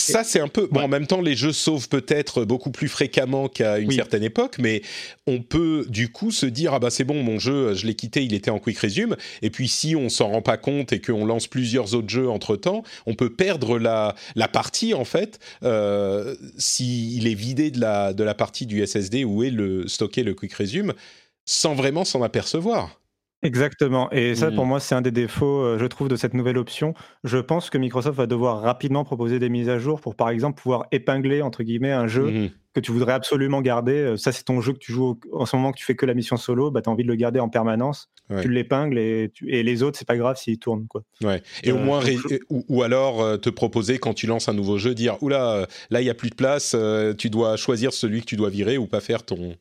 [0.00, 0.68] Ça, c'est un peu.
[0.70, 4.56] Bon, en même temps, les jeux sauvent peut-être beaucoup plus fréquemment qu'à une certaine époque,
[4.58, 4.82] mais
[5.26, 8.24] on peut du coup se dire ah bah c'est bon, mon jeu, je l'ai quitté,
[8.24, 9.16] il était en quick resume.
[9.42, 12.56] Et puis si on s'en rend pas compte et qu'on lance plusieurs autres jeux entre
[12.56, 18.12] temps, on peut perdre la la partie en fait euh, s'il est vidé de la
[18.12, 20.94] de la partie du SSD où est le stocké le quick resume
[21.44, 23.00] sans vraiment s'en apercevoir.
[23.42, 24.10] Exactement.
[24.12, 24.68] Et ça, pour mmh.
[24.68, 26.94] moi, c'est un des défauts, euh, je trouve, de cette nouvelle option.
[27.24, 30.60] Je pense que Microsoft va devoir rapidement proposer des mises à jour pour, par exemple,
[30.60, 33.94] pouvoir épingler, entre guillemets, un jeu mmh que tu voudrais absolument garder.
[33.94, 36.06] Euh, ça, c'est ton jeu que tu joues en ce moment, que tu fais que
[36.06, 38.10] la mission solo, bah, tu as envie de le garder en permanence.
[38.42, 40.86] Tu l'épingles et, et, les autres, c'est pas grave s'ils tournent.
[40.86, 41.02] Quoi.
[41.20, 41.42] Ouais.
[41.64, 42.00] Et au euh, moins,
[42.48, 46.10] ou, alors te proposer, quand tu lances un nouveau jeu, dire Oula, là, il n'y
[46.10, 46.76] a plus de place,
[47.18, 49.56] tu dois choisir celui que tu dois virer ou pas faire ton,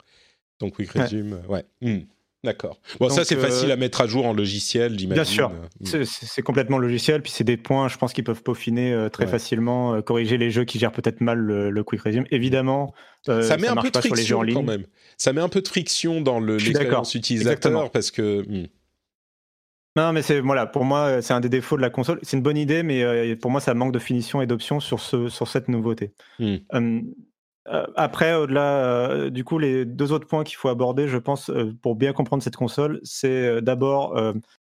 [0.60, 1.42] ton quick resume.
[1.50, 1.64] Ouais.
[1.82, 2.02] Mmh.
[2.44, 2.80] D'accord.
[3.00, 5.24] Bon, ça, c'est facile à euh, mettre à jour en logiciel, j'imagine.
[5.24, 5.50] Bien sûr.
[5.82, 6.04] Hmm.
[6.06, 7.22] C'est complètement logiciel.
[7.22, 10.50] Puis c'est des points, je pense, qu'ils peuvent peaufiner euh, très facilement, euh, corriger les
[10.50, 12.26] jeux qui gèrent peut-être mal le, quick resume.
[12.32, 12.94] Évidemment,
[13.26, 14.86] ça met un peu de friction quand même.
[15.18, 18.46] Ça met un peu de friction dans l'expérience utilisateur parce que.
[18.48, 18.68] Hmm.
[19.96, 22.20] Non, mais c'est voilà, pour moi, c'est un des défauts de la console.
[22.22, 25.28] C'est une bonne idée, mais pour moi, ça manque de finition et d'options sur, ce,
[25.28, 26.14] sur cette nouveauté.
[26.40, 26.58] Hmm.
[27.68, 31.50] Euh, après, au-delà, euh, du coup, les deux autres points qu'il faut aborder, je pense,
[31.50, 34.16] euh, pour bien comprendre cette console, c'est d'abord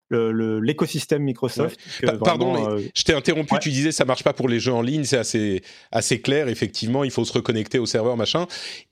[0.10, 1.80] l'écosystème Microsoft.
[2.24, 3.56] pardon, mais je t'ai interrompu.
[3.62, 5.04] Tu disais ça marche pas pour les jeux en ligne.
[5.04, 6.48] C'est assez assez clair.
[6.48, 8.48] Effectivement, il faut se reconnecter au serveur machin.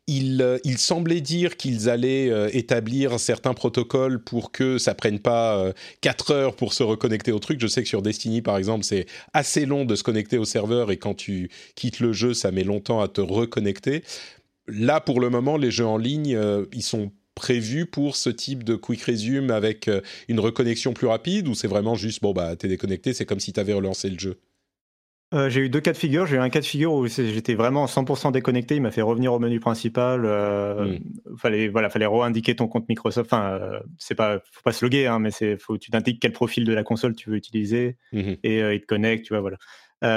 [0.10, 6.32] Il, il semblait dire qu'ils allaient établir certains protocoles pour que ça prenne pas 4
[6.32, 7.60] heures pour se reconnecter au truc.
[7.60, 10.92] Je sais que sur Destiny, par exemple, c'est assez long de se connecter au serveur
[10.92, 14.04] et quand tu quittes le jeu, ça met longtemps à te reconnecter.
[14.68, 18.64] Là, pour le moment, les jeux en ligne, euh, ils sont prévus pour ce type
[18.64, 22.56] de quick resume avec euh, une reconnexion plus rapide ou c'est vraiment juste, bon, bah,
[22.58, 24.40] t'es déconnecté, c'est comme si t'avais relancé le jeu?
[25.34, 26.26] Euh, j'ai eu deux cas de figure.
[26.26, 28.76] J'ai eu un cas de figure où j'étais vraiment 100% déconnecté.
[28.76, 30.22] Il m'a fait revenir au menu principal.
[30.24, 31.38] Euh, hmm.
[31.38, 33.32] Fallait voilà, fallait re-indiquer ton compte Microsoft.
[33.34, 36.32] Enfin, euh, c'est pas, faut pas se loguer, hein, mais c'est, faut tu t'indiques quel
[36.32, 38.34] profil de la console tu veux utiliser hmm.
[38.44, 39.26] et il te connecte.
[39.26, 39.58] Tu vois, voilà.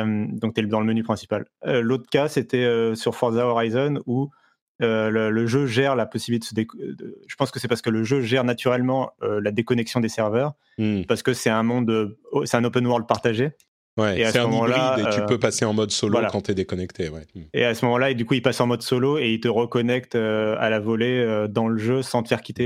[0.05, 1.47] donc tu es dans le menu principal.
[1.65, 4.31] L'autre cas, c'était sur Forza Horizon où
[4.81, 8.45] le, jeu gère la possibilité de Je pense que c'est parce que le jeu gère
[8.45, 11.03] naturellement la déconnexion des serveurs, hmm.
[11.05, 13.53] parce que c'est un monde, c'est un open world partagé.
[13.97, 16.55] Ouais, c'est un hybride et tu euh, peux passer en mode solo quand tu es
[16.55, 17.09] déconnecté.
[17.09, 17.27] Ouais.
[17.35, 17.43] Hmm.
[17.53, 20.15] Et à ce moment-là, du coup, il passe en mode solo et il te reconnecte
[20.15, 22.61] euh, à la volée euh, dans le jeu sans te faire quitter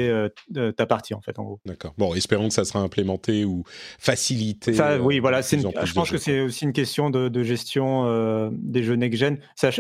[0.77, 1.61] ta partie, en fait, en gros.
[1.65, 1.95] D'accord.
[1.97, 3.65] Bon, espérons que ça sera implémenté ou
[3.99, 4.75] facilité.
[4.75, 5.41] Ça, oui, voilà.
[5.41, 9.39] je pense que c'est aussi une question de, gestion des jeux next-gen.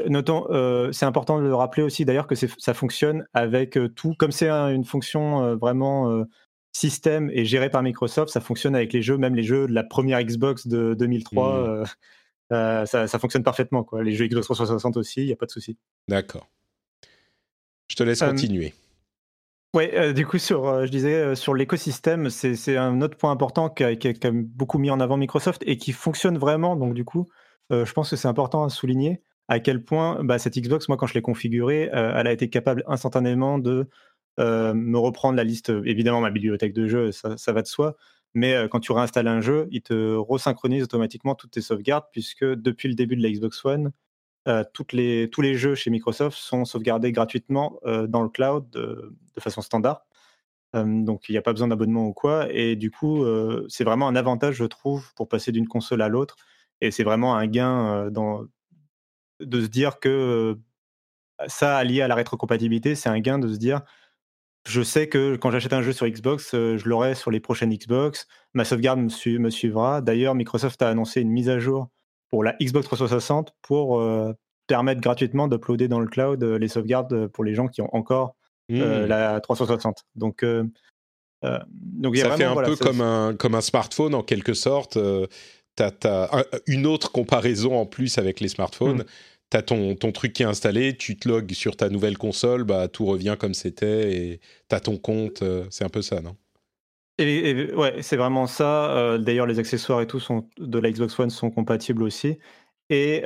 [0.08, 0.46] Notons,
[0.92, 4.14] c'est important de le rappeler aussi d'ailleurs que ça fonctionne avec tout.
[4.18, 6.24] Comme c'est une fonction vraiment
[6.74, 9.84] système est géré par Microsoft, ça fonctionne avec les jeux, même les jeux de la
[9.84, 11.64] première Xbox de 2003, mmh.
[11.64, 11.84] euh,
[12.52, 13.84] euh, ça, fonctionne parfaitement.
[13.84, 14.02] Quoi.
[14.02, 15.78] Les jeux Xbox 360 aussi, il n'y a pas de souci.
[16.08, 16.48] D'accord.
[17.86, 18.74] Je te laisse continuer.
[19.74, 23.84] Oui, euh, du coup, sur, je disais, sur l'écosystème, c'est un autre point important qui
[23.84, 23.94] a,
[24.32, 26.76] beaucoup mis en avant Microsoft et qui fonctionne vraiment.
[26.76, 27.28] Donc, du coup,
[27.70, 31.06] je pense que c'est important à souligner à quel point bah, cette Xbox, moi, quand
[31.06, 33.86] je l'ai configurée, elle a été capable instantanément de euh,
[34.38, 37.96] me reprendre la liste, évidemment ma bibliothèque de jeux, ça, va de soi,
[38.34, 42.44] mais euh, quand tu réinstalles un jeu, il te resynchronise automatiquement toutes tes sauvegardes, puisque
[42.44, 43.92] depuis le début de la Xbox One,
[44.48, 49.62] euh, les, tous les jeux chez Microsoft sont sauvegardés gratuitement dans le cloud de, façon
[49.62, 50.04] standard.
[50.74, 52.52] donc il n'y a pas besoin d'abonnement ou quoi.
[52.52, 53.24] Et du coup,
[53.68, 56.36] c'est vraiment un avantage, je trouve, pour passer d'une console à l'autre.
[56.80, 58.44] Et c'est vraiment un gain dans,
[59.40, 60.58] de se dire que
[61.48, 63.82] ça, lié à la rétrocompatibilité, c'est un gain de se dire
[64.66, 67.74] je sais que quand j'achète un jeu sur Xbox, euh, je l'aurai sur les prochaines
[67.74, 68.26] Xbox.
[68.54, 70.00] Ma sauvegarde me, me suivra.
[70.00, 71.88] D'ailleurs, Microsoft a annoncé une mise à jour
[72.30, 74.32] pour la Xbox 360 pour euh,
[74.66, 78.36] permettre gratuitement d'uploader dans le cloud euh, les sauvegardes pour les gens qui ont encore
[78.70, 78.80] mmh.
[79.04, 80.04] la 360.
[80.14, 80.44] Donc,
[81.72, 84.98] donc ça fait un peu comme, un, comme un smartphone en quelque sorte.
[85.76, 89.02] tu as, une autre comparaison en plus avec les smartphones.
[89.02, 92.88] Mmh tu ton, truc qui est installé, tu te logs sur ta nouvelle console, bah,
[92.88, 95.42] tout revient comme c'était et tu as ton compte.
[95.42, 96.36] Euh, c'est un peu ça, non?
[97.18, 98.90] Et, ouais, c'est vraiment ça.
[98.96, 100.20] Euh, d'ailleurs, les accessoires et tout
[100.58, 102.38] de la Xbox One sont compatibles aussi.
[102.90, 103.24] Et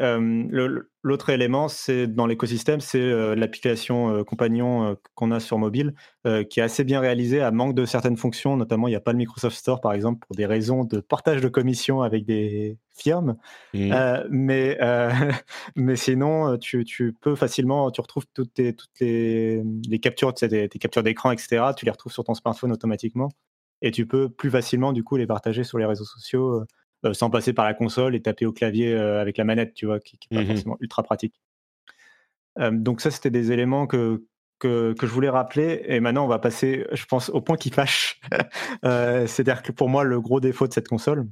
[1.02, 5.94] l'autre élément, c'est dans l'écosystème, c'est l'application compagnon qu'on a sur mobile,
[6.48, 8.56] qui est assez bien réalisée à manque de certaines fonctions.
[8.56, 11.40] Notamment, il n'y a pas le Microsoft Store, par exemple, pour des raisons de partage
[11.40, 13.36] de commissions avec des firmes.
[13.74, 13.92] Mmh.
[14.30, 14.78] mais,
[15.76, 20.48] mais sinon, tu, tu, peux facilement, tu retrouves toutes, tes, toutes les, les captures, tu
[20.48, 21.72] tes, captures d'écran, etc.
[21.76, 23.30] Tu les retrouves sur ton smartphone automatiquement.
[23.82, 26.64] Et tu peux plus facilement, du coup, les partager sur les réseaux sociaux
[27.04, 29.86] euh, sans passer par la console et taper au clavier euh, avec la manette, tu
[29.86, 31.40] vois, qui n'est pas mmh forcément ultra pratique.
[32.58, 34.24] Euh, donc ça, c'était des éléments que,
[34.58, 35.84] que, je voulais rappeler.
[35.86, 38.20] Et maintenant, on va passer, je pense, au point qui fâche.
[38.82, 41.28] C'est-à-dire que pour moi, le gros défaut de cette console,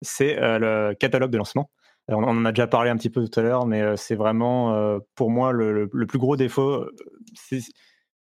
[0.00, 1.70] c'est le catalogue de lancement.
[2.08, 5.30] on en a déjà parlé un petit peu tout à l'heure, mais c'est vraiment, pour
[5.30, 6.86] moi, le, plus gros défaut.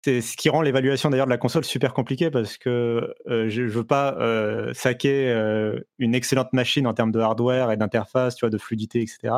[0.04, 3.62] C'est ce qui rend l'évaluation d'ailleurs de la console super compliquée parce que euh, je
[3.62, 8.36] ne veux pas euh, saquer euh, une excellente machine en termes de hardware et d'interface,
[8.36, 9.36] tu vois, de fluidité, etc.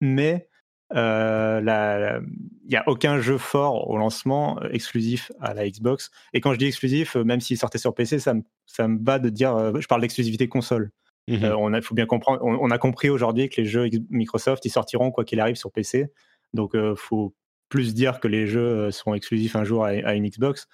[0.00, 0.48] Mais
[0.90, 6.10] il n'y a aucun jeu fort au lancement exclusif à la Xbox.
[6.32, 9.20] Et quand je dis exclusif, même s'il sortait sur PC, ça me, ça me bat
[9.20, 10.90] de dire, je parle d'exclusivité console.
[11.28, 14.70] Mmh on a, faut bien comprendre, on, a compris aujourd'hui que les jeux Microsoft, ils
[14.70, 16.10] sortiront quoi qu'il arrive sur PC.
[16.54, 17.34] Donc, il faut
[17.68, 20.66] plus dire que les jeux euh, seront exclusifs un jour à, une Xbox.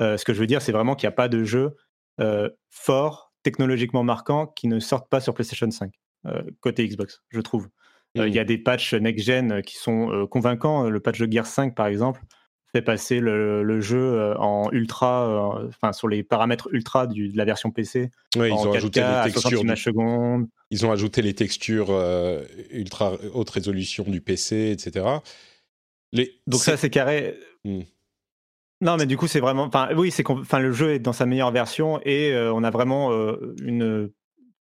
[0.00, 1.76] Euh, ce que je veux dire, c'est vraiment qu'il n'y a pas de jeux
[2.20, 5.92] euh, forts, technologiquement marquants, qui ne sortent pas sur PlayStation 5,
[6.60, 7.68] côté Xbox, je trouve.
[8.14, 8.46] Il y a mmh.
[8.46, 10.88] des patchs next-gen qui sont convaincants.
[10.88, 12.22] Le patch de Gear 5, par exemple,
[12.72, 17.70] fait passer le, jeu en ultra, enfin sur les paramètres ultra du, de la version
[17.70, 18.10] PC.
[18.34, 19.62] ils ont ajouté les textures.
[20.70, 21.90] Ils ont ajouté les textures
[22.70, 25.04] ultra haute résolution du PC, etc.
[26.46, 27.38] Donc ça, c'est carré.
[27.64, 27.82] Hmm.
[28.80, 29.64] Non, mais du coup, c'est vraiment.
[29.64, 33.10] Enfin, oui, c'est enfin, le jeu est dans sa meilleure version et on a vraiment
[33.62, 34.10] une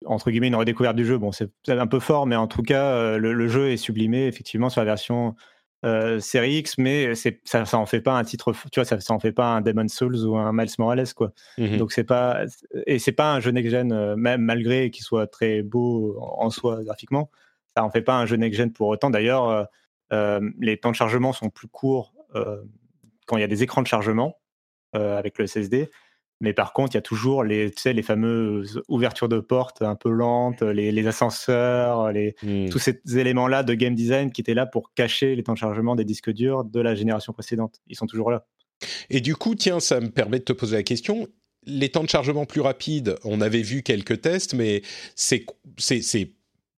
[0.05, 1.17] entre guillemets une redécouverte du jeu.
[1.17, 4.81] Bon, c'est un peu fort, mais en tout cas, le, jeu est sublimé effectivement sur
[4.81, 5.35] la version
[6.19, 8.53] série X, mais ça, ça en fait pas un titre.
[8.71, 11.31] Tu vois, ça, ça en fait pas un Demon's Souls ou un Miles Morales, quoi.
[11.57, 12.43] Mmh Donc c'est pas
[12.85, 16.83] et c'est pas un jeu next gen, même malgré qu'il soit très beau en soi
[16.83, 17.29] graphiquement,
[17.75, 19.09] ça en fait pas un jeu next gen pour autant.
[19.09, 19.67] D'ailleurs,
[20.11, 22.13] les temps de chargement sont plus courts
[23.25, 24.37] quand il y a des écrans de chargement
[24.93, 25.89] avec le SSD.
[26.41, 29.81] Mais par contre, il y a toujours les, tu sais, les fameuses ouvertures de portes
[29.81, 32.69] un peu lentes, les, ascenseurs, les, mmh.
[32.69, 35.95] tous ces éléments-là de game design qui étaient là pour cacher les temps de chargement
[35.95, 37.79] des disques durs de la génération précédente.
[37.87, 38.45] Ils sont toujours là.
[39.09, 41.27] Et du coup, tiens, ça me permet de te poser la question.
[41.65, 44.81] Les temps de chargement plus rapides, on avait vu quelques tests, mais
[45.15, 45.45] c'est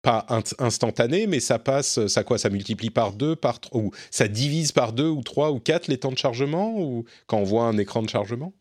[0.05, 0.25] pas
[0.59, 4.93] instantané, mais ça passe, ça quoi Ça multiplie par deux, par ou ça divise par
[4.93, 8.03] deux ou trois ou quatre les temps de chargement ou quand on voit un écran
[8.03, 8.53] de chargement?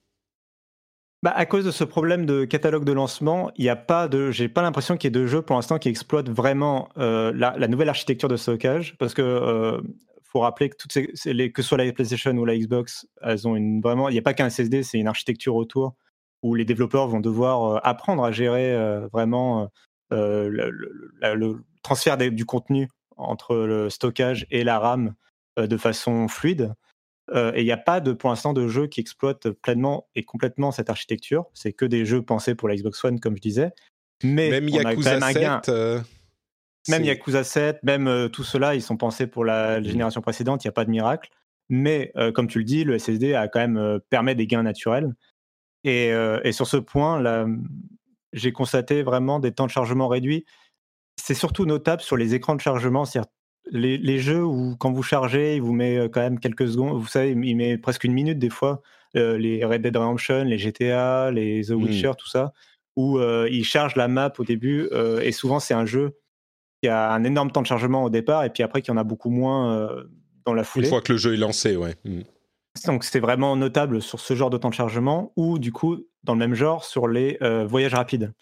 [1.22, 4.30] Bah, à cause de ce problème de catalogue de lancement, il n'y a pas de,
[4.30, 7.68] j'ai pas l'impression qu'il y ait de jeux pour l'instant qui exploitent vraiment euh, la,
[7.68, 9.80] nouvelle architecture de stockage, parce que euh,
[10.22, 13.56] faut rappeler que toutes ces, les, que soit la PlayStation ou la Xbox, elles ont
[13.56, 15.94] une vraiment, il n'y a pas qu'un SSD, c'est une architecture autour
[16.42, 18.76] où les développeurs vont devoir euh, apprendre à gérer
[19.12, 19.70] vraiment
[20.12, 25.14] euh, le, transfert du contenu entre le stockage et la RAM
[25.58, 26.72] euh, de façon fluide.
[27.34, 30.24] Euh, et il n'y a pas de, pour l'instant de jeux qui exploitent pleinement et
[30.24, 31.46] complètement cette architecture.
[31.54, 33.72] C'est que des jeux pensés pour la Xbox One, comme je disais.
[34.22, 35.68] Mais même Yakuza 7,
[36.88, 39.84] même Yakuza 7, même tout cela, ils sont pensés pour la mmh.
[39.84, 40.64] génération précédente.
[40.64, 41.30] Il n'y a pas de miracle.
[41.70, 45.14] Mais comme tu le dis, le SSD a quand même permet des gains naturels.
[45.82, 47.46] Et, et sur ce point, la,
[48.34, 50.44] j'ai constaté vraiment des temps de chargement réduits.
[51.16, 53.30] C'est surtout notable sur les écrans de chargement, c'est-à-dire
[53.70, 57.06] les, jeux où quand vous chargez, il vous met euh, quand même quelques secondes, vous
[57.06, 58.82] savez, il met presque une minute des fois,
[59.16, 61.82] euh, les Red Dead Redemption, les GTA, les The mmh.
[61.82, 62.52] Witcher, tout ça,
[62.96, 64.88] où euh, il charge la map au début,
[65.22, 66.18] et souvent c'est un jeu
[66.82, 69.04] qui a un énorme temps de chargement au départ, et puis après qui en a
[69.04, 69.88] beaucoup moins
[70.44, 70.86] dans la foulée.
[70.86, 71.94] Une fois que le jeu est lancé, ouais.
[72.04, 72.20] Mmh.
[72.86, 76.32] Donc c'est vraiment notable sur ce genre de temps de chargement ou du coup dans
[76.32, 78.32] le même genre sur les euh, voyages rapides.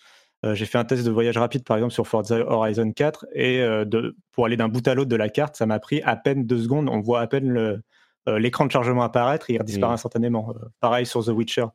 [0.44, 3.60] Euh, j'ai fait un test de voyage rapide par exemple sur Forza Horizon 4 et
[3.60, 6.16] euh, de, pour aller d'un bout à l'autre de la carte, ça m'a pris à
[6.16, 6.88] peine deux secondes.
[6.88, 7.82] On voit à peine
[8.26, 9.94] l'écran de chargement apparaître et il disparaît mmh.
[9.94, 10.54] instantanément.
[10.80, 11.66] pareil sur The Witcher.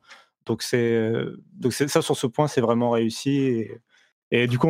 [0.46, 1.12] Donc c'est
[1.52, 3.66] donc ça sur ce point c'est vraiment réussi.
[4.30, 4.68] Et, du coup,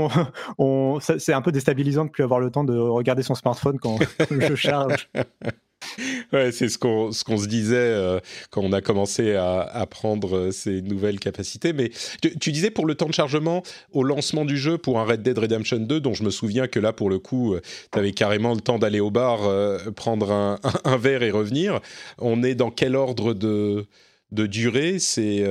[0.59, 3.99] on, c'est un peu déstabilisant de plus avoir le temps de regarder son smartphone quand
[4.31, 5.09] je charge.
[6.33, 8.21] ouais, c'est ce qu'on ce qu'on se disait euh,
[8.51, 11.73] quand on a commencé à, à prendre euh, ces nouvelles capacités.
[11.73, 11.91] Mais
[12.41, 13.63] tu, disais pour le temps de chargement
[13.93, 16.81] au lancement du jeu pour un Red Dead Redemption 2, dont je me souviens que
[16.81, 17.61] là pour le coup, euh,
[17.93, 19.41] tu avais carrément le temps d'aller au bar,
[19.95, 21.81] prendre un, un, verre et revenir.
[22.19, 23.87] On est dans quel ordre de
[24.31, 24.99] de durée?
[24.99, 25.45] C'est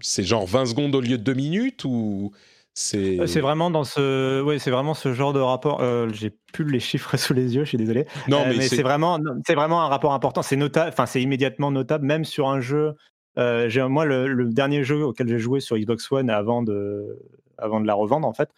[0.00, 2.32] c'est genre 20 secondes au lieu de 2 minutes ou
[2.74, 5.80] c'est vraiment dans ce, ouais, c'est vraiment ce genre de rapport.
[5.80, 8.06] Euh, j'ai plus les chiffres sous les yeux, je suis désolé.
[8.28, 10.42] Non, euh, mais, c'est vraiment, c'est vraiment un rapport important.
[10.42, 12.94] C'est notable, enfin c'est immédiatement notable, même sur un jeu.
[13.36, 17.18] j'ai moi le, dernier jeu auquel j'ai joué sur Xbox One avant de,
[17.58, 18.50] avant de la revendre en fait,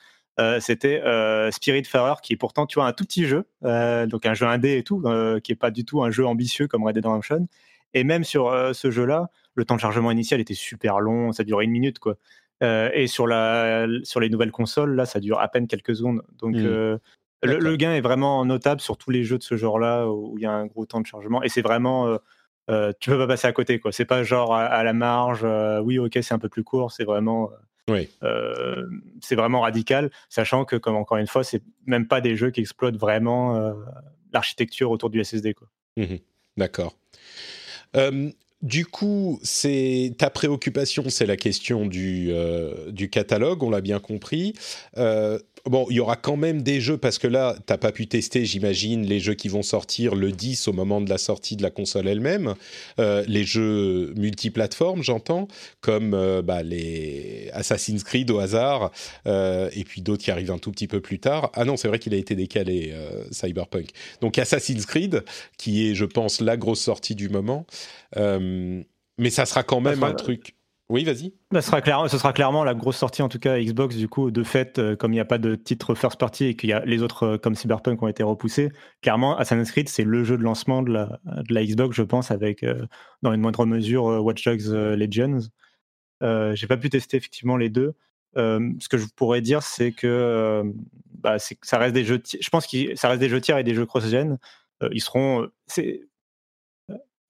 [0.60, 0.98] c'était
[1.50, 4.76] Spirit Spiritfarer, qui est pourtant tu vois un tout petit jeu, donc un jeu indé
[4.78, 5.02] et tout,
[5.42, 7.48] qui est pas du tout un jeu ambitieux comme Red Dead Redemption.
[7.96, 11.64] Et même sur ce jeu-là, le temps de chargement initial était super long, ça durait
[11.64, 12.16] une minute quoi.
[12.64, 16.22] Euh, et sur, la, sur les nouvelles consoles, là, ça dure à peine quelques secondes.
[16.38, 16.64] Donc, mmh.
[16.64, 16.98] euh,
[17.42, 20.46] le, gain est vraiment notable sur tous les jeux de ce genre-là où il y
[20.46, 21.42] a un gros temps de chargement.
[21.42, 22.18] Et c'est vraiment.
[22.70, 23.92] Euh, tu peux pas passer à côté, quoi.
[23.92, 25.46] C'est pas genre à, la marge,
[25.84, 26.90] oui, ok, c'est un peu plus court.
[26.90, 27.50] C'est vraiment.
[27.86, 28.08] Oui.
[29.20, 32.60] c'est vraiment radical, sachant que, comme encore une fois, c'est même pas des jeux qui
[32.60, 33.74] exploitent vraiment
[34.32, 35.52] l'architecture autour du SSD.
[35.52, 35.68] Quoi.
[35.98, 36.16] Mmh
[36.56, 36.94] D'accord.
[38.64, 44.00] Du coup, c'est ta préoccupation, c'est la question du, euh, du catalogue, on l'a bien
[44.00, 44.54] compris.
[44.96, 47.92] Euh, bon, il y aura quand même des jeux, parce que là, tu n'as pas
[47.92, 51.56] pu tester, j'imagine, les jeux qui vont sortir le 10 au moment de la sortie
[51.56, 52.54] de la console elle-même.
[52.98, 55.48] Euh, les jeux multiplateformes, j'entends,
[55.80, 58.90] comme euh, bah, les Assassin's Creed au hasard,
[59.26, 61.50] euh, et puis d'autres qui arrivent un tout petit peu plus tard.
[61.54, 62.94] Ah non, c'est vrai qu'il a été décalé,
[63.30, 63.90] Cyberpunk.
[64.20, 65.24] Donc Assassin's Creed,
[65.56, 67.66] qui est, je pense, la grosse sortie du moment.
[68.16, 70.54] mais ça sera quand même un truc
[70.94, 71.34] oui, vas-y.
[71.52, 74.30] Ce sera, clair, ce sera clairement la grosse sortie, en tout cas Xbox, du coup,
[74.30, 76.72] de fait, euh, comme il n'y a pas de titre first party et qu'il y
[76.72, 78.70] a les autres, euh, comme Cyberpunk, ont été repoussés,
[79.02, 82.30] clairement, Assassin's Creed, c'est le jeu de lancement de la, de la Xbox, je pense,
[82.30, 82.86] avec, euh,
[83.22, 85.40] dans une moindre mesure, Watch Dogs Legends.
[86.20, 87.94] J'ai pas pu tester effectivement les deux.
[88.36, 90.62] ce que je pourrais dire, c'est que
[91.18, 93.74] bah, ça reste des jeux, je pense que ça reste des jeux tiers et des
[93.74, 94.38] jeux cross-gen.
[94.92, 95.48] ils seront,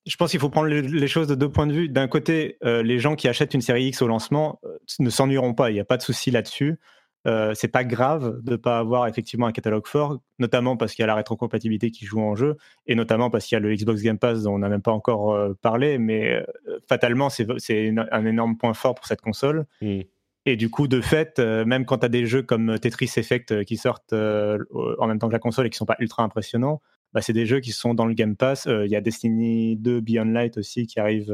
[0.07, 1.89] je pense qu'il faut prendre les, choses de deux points de vue.
[1.89, 4.61] D'un côté, les gens qui achètent une série X au lancement
[4.99, 6.79] ne s'ennuieront pas, il n'y a pas de souci là-dessus.
[7.27, 11.03] Euh, c'est pas grave de ne pas avoir effectivement un catalogue fort, notamment parce qu'il
[11.03, 13.75] y a la rétrocompatibilité qui joue en jeu, et notamment parce qu'il y a le
[13.75, 17.95] Xbox Game Pass dont on n'a même pas encore euh, parlé, mais euh, fatalement, c'est
[18.13, 19.67] un énorme point fort pour cette console.
[19.81, 20.01] Mm.
[20.47, 23.79] Et du coup, de fait, même quand tu as des jeux comme Tetris Effect qui
[23.79, 26.83] sortent en même temps que la console et qui sont pas ultra impressionnants,
[27.15, 28.67] bah, c'est des jeux qui sont dans le Game Pass.
[28.67, 31.33] Il y a Destiny 2 Beyond Light aussi qui arrive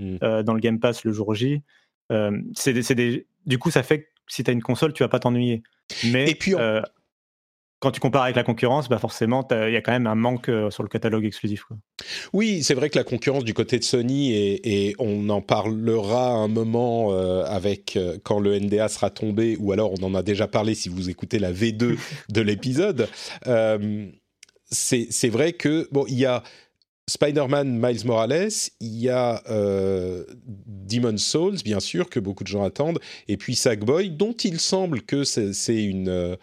[0.00, 0.42] mm.
[0.42, 1.62] dans le Game Pass le jour J.
[2.10, 5.62] Des, du coup, ça fait que si tu as une console, tu vas pas t'ennuyer.
[6.04, 6.82] Mais euh,
[7.80, 10.48] quand tu compares avec la concurrence, bah forcément, il y a quand même un manque
[10.48, 11.64] euh, sur le catalogue exclusif.
[12.32, 16.48] Oui, c'est vrai que la concurrence du côté de Sony, et, on en parlera un
[16.48, 20.74] moment euh, avec quand le NDA sera tombé, ou alors on en a déjà parlé
[20.74, 21.98] si vous écoutez la V2
[22.28, 23.08] de l'épisode.
[24.70, 26.42] C'est vrai que, bon, il y a
[27.08, 28.50] Spider-Man Miles Morales,
[28.80, 33.54] il y a euh, Demon's Souls, bien sûr, que beaucoup de gens attendent, et puis
[33.54, 36.36] Sackboy, dont il semble que c'est une, euh,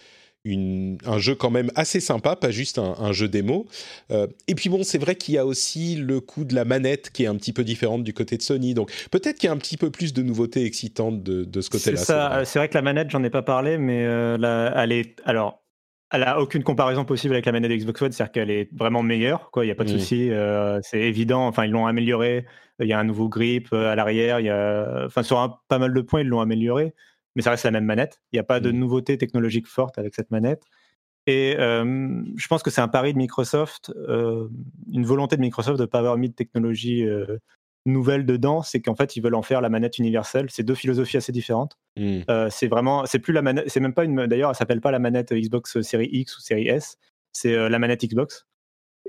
[0.44, 3.68] une, un jeu quand même assez sympa, pas juste un, jeu démo.
[4.12, 7.12] Euh, et puis bon, c'est vrai qu'il y a aussi le coup de la manette
[7.12, 9.54] qui est un petit peu différente du côté de Sony, donc peut-être qu'il y a
[9.54, 12.44] un petit peu plus de nouveautés excitantes de, de ce côté-là.
[12.44, 12.70] C'est vrai.
[12.70, 15.16] que la manette, j'en ai pas parlé, mais elle est...
[15.26, 15.65] Alors,
[16.12, 19.02] elle a aucune comparaison possible avec la manette de Xbox One, c'est-à-dire qu'elle est vraiment
[19.02, 19.64] meilleure, quoi.
[19.64, 21.48] Il n'y a pas de souci, euh, c'est évident.
[21.48, 22.46] Enfin, ils l'ont amélioré.
[22.80, 24.40] Il y a un nouveau grip euh, à l'arrière.
[24.40, 26.94] Il y a, enfin, sur pas mal de points, ils l'ont amélioré,
[27.36, 28.22] mais ça reste la même manette.
[28.32, 28.78] Il n'y a pas de mmh.
[28.78, 30.64] nouveauté technologique forte avec cette manette.
[31.28, 35.84] Et euh, je pense que c'est un pari de Microsoft, une volonté de Microsoft de
[35.84, 37.04] ne pas avoir mis de technologie
[37.86, 40.48] nouvelle dedans, c'est qu'en fait ils veulent en faire la manette universelle.
[40.50, 41.78] C'est deux philosophies assez différentes.
[41.98, 42.22] Hmm.
[42.30, 44.28] Euh, c'est vraiment, c'est plus la manette, c'est même pas une.
[44.28, 46.98] D'ailleurs, elle s'appelle pas la manette Xbox série X ou série S.
[47.32, 48.48] C'est euh, la manette Xbox.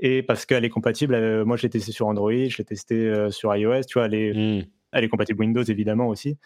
[0.03, 1.15] Et parce qu'elle est compatible.
[1.15, 3.85] Euh, moi, je l'ai testé sur Android, je l'ai testé sur iOS.
[3.85, 4.67] Tu vois, elle est, hmm.
[4.93, 6.37] elle est compatible Windows évidemment aussi.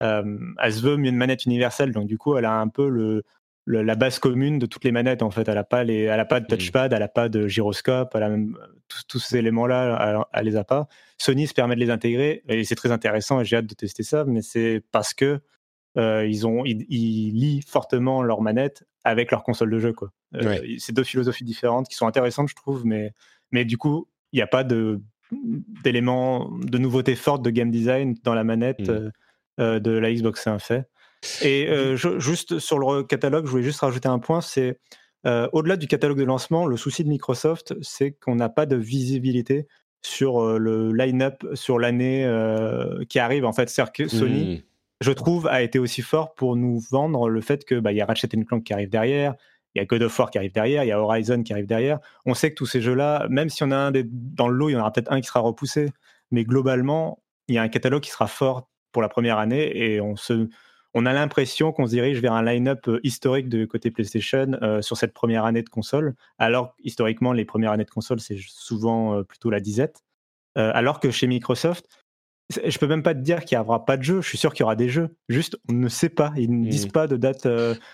[0.00, 3.24] elle se veut une manette universelle, donc du coup, elle a un peu le,
[3.78, 5.48] la base commune de toutes les manettes en fait.
[5.48, 6.58] Elle n'a pas les, elle a pas de hmm.
[6.58, 8.56] touchpad, elle n'a pas de gyroscope, elle a même
[9.08, 10.88] tous, ces éléments-là, elle, les a pas.
[11.18, 14.02] Sony se permet de les intégrer et c'est très intéressant et j'ai hâte de tester
[14.02, 15.40] ça, mais c'est parce que
[15.96, 16.84] euh, ils ont, ils,
[17.32, 20.12] lient fortement leurs manettes avec leur console de jeu quoi.
[20.34, 23.12] Euh, c'est deux philosophies différentes qui sont intéressantes je trouve, mais
[23.50, 25.00] mais du coup il n'y a pas de
[25.84, 28.90] d'éléments de nouveautés fortes de game design dans la manette
[29.60, 30.88] euh, de la Xbox, c'est un fait.
[31.42, 34.78] Et juste sur le catalogue, je voulais juste rajouter un point, c'est
[35.24, 39.66] au-delà du catalogue de lancement, le souci de Microsoft, c'est qu'on n'a pas de visibilité
[40.02, 42.26] sur le line-up sur l'année
[43.08, 43.44] qui arrive.
[43.44, 44.62] En fait, c'est que Sony, mmh.
[45.02, 48.06] je trouve, a été aussi fort pour nous vendre le fait que bah, y a
[48.06, 49.34] Ratchet Clank qui arrive derrière,
[49.74, 51.66] il y a God of War qui arrive derrière, il y a Horizon qui arrive
[51.66, 52.00] derrière.
[52.26, 54.68] On sait que tous ces jeux-là, même si on a un des, dans le lot,
[54.68, 55.90] il y en aura peut-être un qui sera repoussé,
[56.30, 60.00] mais globalement, il y a un catalogue qui sera fort pour la première année et
[60.00, 60.48] on se
[60.94, 64.82] on a l'impression qu'on se dirige vers un line-up euh, historique de côté PlayStation euh,
[64.82, 69.18] sur cette première année de console, alors historiquement, les premières années de console, c'est souvent
[69.18, 70.02] euh, plutôt la disette.
[70.56, 71.86] alors que chez Microsoft,
[72.66, 74.20] je peux même pas te dire qu'il n'y aura pas de jeu.
[74.20, 75.16] Je suis sûr qu'il y aura des jeux.
[75.28, 76.32] Juste, on ne sait pas.
[76.36, 76.92] Ils ne disent hmm.
[76.92, 77.46] pas de date.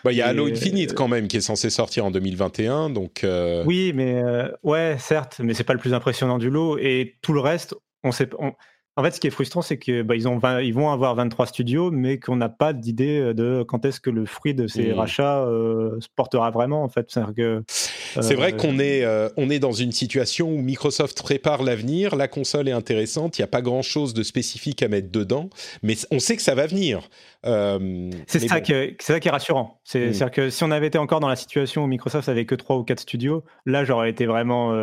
[0.02, 2.88] Bah, il y a Halo Infinite quand même qui est censé sortir en 2021.
[2.88, 3.26] Donc.
[3.66, 4.22] Oui, mais
[4.62, 6.78] ouais, certes, mais c'est pas le plus impressionnant du lot.
[6.78, 8.30] Et tout le reste, on sait.
[8.38, 8.54] On,
[8.98, 12.18] en fait, ce qui est frustrant, c'est qu'ils bah, ils vont avoir 23 studios, mais
[12.18, 14.94] qu'on n'a pas d'idée euh, de quand est-ce que le fruit de ces mmh.
[14.94, 16.82] rachats euh, se portera vraiment.
[16.82, 21.62] En fait, c'est vrai euh, qu'on est, on est dans une situation où Microsoft prépare
[21.62, 25.50] l'avenir, la console est intéressante, il n'y a pas grand-chose de spécifique à mettre dedans,
[25.82, 27.10] mais on sait que ça va venir.
[27.44, 29.78] c'est ça, qui est rassurant.
[29.84, 29.88] Mmh.
[29.90, 32.76] C'est-à-dire que si on avait été encore dans la situation où Microsoft avait que 3
[32.76, 34.74] ou 4 studios, là, j'aurais été vraiment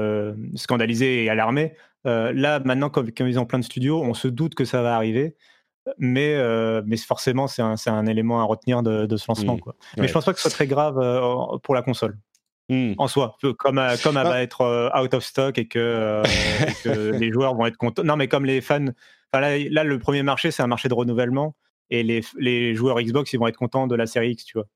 [0.56, 1.74] scandalisé et alarmé.
[2.06, 4.96] Euh, là, maintenant, comme, ils ont plein de studios, on se doute que ça va
[4.96, 5.36] arriver.
[5.98, 9.56] Mais, euh, mais forcément, c'est un, un, élément à retenir de, ce lancement.
[9.56, 9.60] Mmh.
[9.60, 9.76] Quoi.
[9.98, 12.18] Mais je pense pas que ce soit très grave euh, pour la console.
[12.70, 12.94] Mmh.
[12.98, 14.30] En soi, comme, comme elle ah.
[14.30, 16.24] va être out of stock et que,
[16.86, 18.04] les joueurs vont être contents.
[18.04, 18.86] Non, mais comme les fans.
[19.34, 21.56] Là, là, le premier marché, c'est un marché de renouvellement
[21.90, 24.68] et les, les, joueurs Xbox ils vont être contents de la série X, tu vois.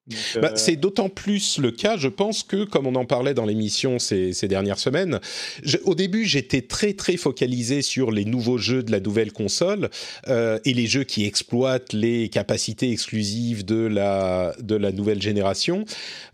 [0.41, 3.45] Bah, euh, c'est d'autant plus le cas, je pense que comme on en parlait dans
[3.45, 5.19] l'émission ces, ces, dernières semaines,
[5.85, 9.89] au début j'étais très très focalisé sur les nouveaux jeux de la nouvelle console
[10.27, 15.85] euh, et les jeux qui exploitent les capacités exclusives de la de la nouvelle génération.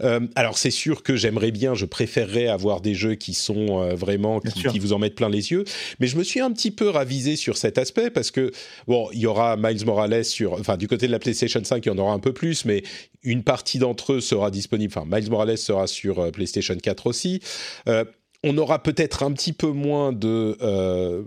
[0.02, 4.40] Euh, alors c'est sûr que j'aimerais bien, je préférerais avoir des jeux qui sont vraiment
[4.40, 5.66] qui, qui, vous en mettent plein les yeux,
[6.00, 8.52] mais je me suis un petit peu ravisé sur cet aspect parce que
[8.88, 11.90] bon, il y aura Miles Morales sur enfin du côté de la PlayStation 5, il
[11.90, 12.84] y en aura un peu plus, mais
[13.22, 14.94] une partie d'entre eux sera disponible.
[14.96, 17.42] Enfin, Miles Morales sera sur euh, PlayStation 4 aussi.
[17.88, 18.06] Euh,
[18.44, 21.24] on aura peut-être un petit peu moins de euh,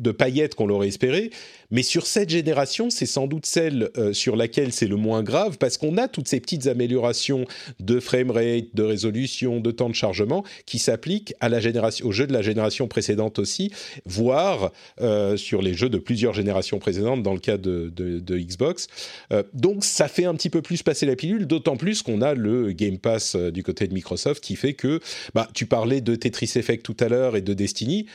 [0.00, 1.30] de paillettes qu'on l'aurait espéré.
[1.70, 5.56] Mais sur cette génération, c'est sans doute celle euh, sur laquelle c'est le moins grave
[5.58, 7.44] parce qu'on a toutes ces petites améliorations
[7.78, 12.26] de framerate, de résolution, de temps de chargement qui s'appliquent à la génération, aux jeux
[12.26, 13.70] de la génération précédente aussi,
[14.04, 17.90] voire euh, sur les jeux de plusieurs générations précédentes dans le cas de,
[18.30, 18.88] Xbox.
[19.32, 22.34] Euh, donc ça fait un petit peu plus passer la pilule, d'autant plus qu'on a
[22.34, 25.00] le Game Pass du côté de Microsoft qui fait que,
[25.34, 28.06] bah, tu parlais de Tetris Effect tout à l'heure et de Destiny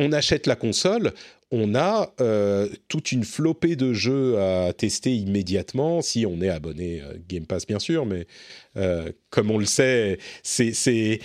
[0.00, 1.12] on achète la console,
[1.50, 7.00] on a euh, toute une flopée de jeux à tester immédiatement, si on est abonné
[7.00, 8.26] euh, Game Pass bien sûr, mais
[8.76, 11.20] euh, comme on le sait, c'est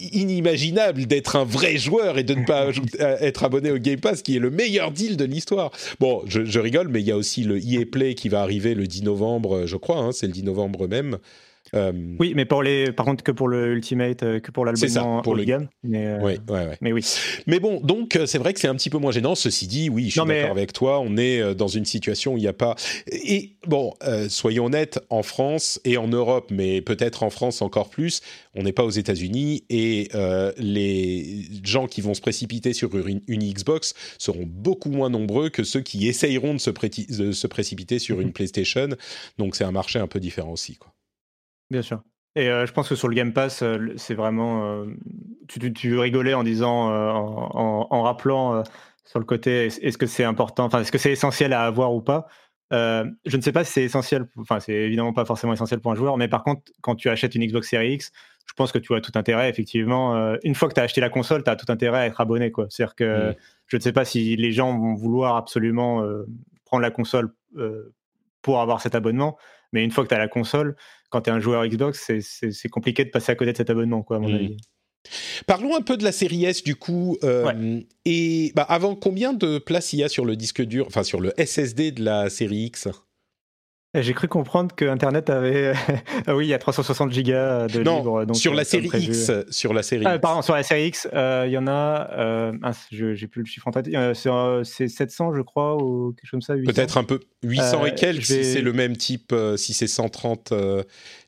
[0.00, 4.34] inimaginable d'être un vrai joueur et de ne pas être abonné au Game Pass, qui
[4.34, 5.70] est le meilleur deal de l'histoire.
[6.00, 8.88] Bon, je, rigole, mais il y a aussi le EA Play qui va arriver le
[8.88, 11.18] 10 novembre, je crois, hein, c'est le 10 novembre même.
[11.74, 15.22] Euh, oui, mais pour les, par contre que pour le Ultimate, euh, que pour l'album
[15.22, 15.44] pour le.
[15.82, 16.38] Mais, euh, oui,
[16.80, 17.04] mais oui.
[17.46, 19.34] Mais bon, donc c'est vrai que c'est un petit peu moins gênant.
[19.34, 21.00] Ceci dit, oui, je suis d'accord avec toi.
[21.00, 22.74] On est dans une situation où il n'y a pas.
[23.10, 23.94] Et bon,
[24.28, 28.20] soyons honnêtes, en France et en Europe, mais peut-être en France encore plus,
[28.54, 30.08] on n'est pas aux États-Unis et
[30.58, 35.80] les gens qui vont se précipiter sur une, Xbox seront beaucoup moins nombreux que ceux
[35.80, 38.32] qui essayeront de se, de se précipiter sur une mhm.
[38.32, 38.88] PlayStation.
[39.38, 40.92] Donc c'est un marché un peu différent aussi, quoi.
[41.70, 42.02] Bien sûr.
[42.36, 43.64] Et je pense que sur le Game Pass,
[43.96, 44.86] c'est vraiment.
[45.48, 48.62] tu, tu, rigolais en disant, en, rappelant
[49.04, 52.00] sur le côté, est-ce que c'est important, enfin, est-ce que c'est essentiel à avoir ou
[52.00, 52.28] pas
[52.70, 55.96] Je ne sais pas si c'est essentiel, enfin, c'est évidemment pas forcément essentiel pour un
[55.96, 58.12] joueur, mais par contre, quand tu achètes une Xbox Series X,
[58.46, 60.36] je pense que tu as tout intérêt, effectivement.
[60.44, 62.52] une fois que tu as acheté la console, tu as tout intérêt à être abonné,
[62.52, 62.66] quoi.
[62.68, 63.34] C'est-à-dire que mmh.
[63.66, 66.04] je ne sais pas si les gens vont vouloir absolument
[66.66, 67.34] prendre la console
[68.42, 69.38] pour avoir cet abonnement,
[69.72, 70.76] mais une fois que tu as la console,
[71.10, 74.02] quand tu es un joueur Xbox, c'est compliqué de passer à côté de cet abonnement,
[74.02, 74.34] quoi, à mon mmh.
[74.34, 74.56] avis.
[75.46, 77.16] Parlons un peu de la série S du coup.
[77.22, 81.02] Euh, et bah, avant, combien de places il y a sur le disque dur, enfin
[81.02, 82.88] sur le SSD de la série X?
[83.94, 85.72] J'ai cru comprendre que Internet avait.
[86.26, 88.24] ah oui, il y a 360 gigas de non, libre.
[88.26, 89.30] Donc sur la euh, série X.
[89.50, 90.04] Sur la série.
[90.06, 92.10] Ah, pardon, sur la série X, euh, il y en a.
[92.18, 92.52] Euh,
[92.90, 93.88] j'ai plus le chiffre en tête.
[94.64, 96.54] c'est 700, je crois, ou quelque chose comme ça.
[96.54, 100.52] Peut-être un peu 800 et quelques, si c'est le même type, si c'est 130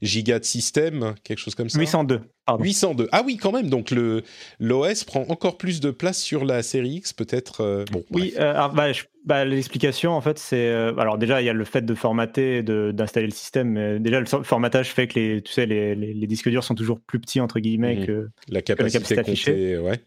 [0.03, 1.79] gigas de système, quelque chose comme ça.
[1.79, 2.21] 802.
[2.59, 3.09] 802.
[3.13, 3.69] Ah oui, quand même.
[3.69, 4.23] Donc le
[4.59, 7.63] l'OS prend encore plus de place sur la série X, peut-être.
[7.63, 8.05] Euh, bon.
[8.11, 8.35] Oui.
[8.39, 8.89] Euh, bah,
[9.25, 12.63] bah, l'explication en fait, c'est euh, alors déjà il y a le fait de formater,
[12.63, 13.71] d'installer le système.
[13.71, 17.01] Mais déjà le formatage fait que les tu sais les, les, disques durs sont toujours
[17.01, 18.07] plus petits entre guillemets mhm.
[18.07, 19.79] que la capacité, affichée.
[19.79, 20.01] Ouais.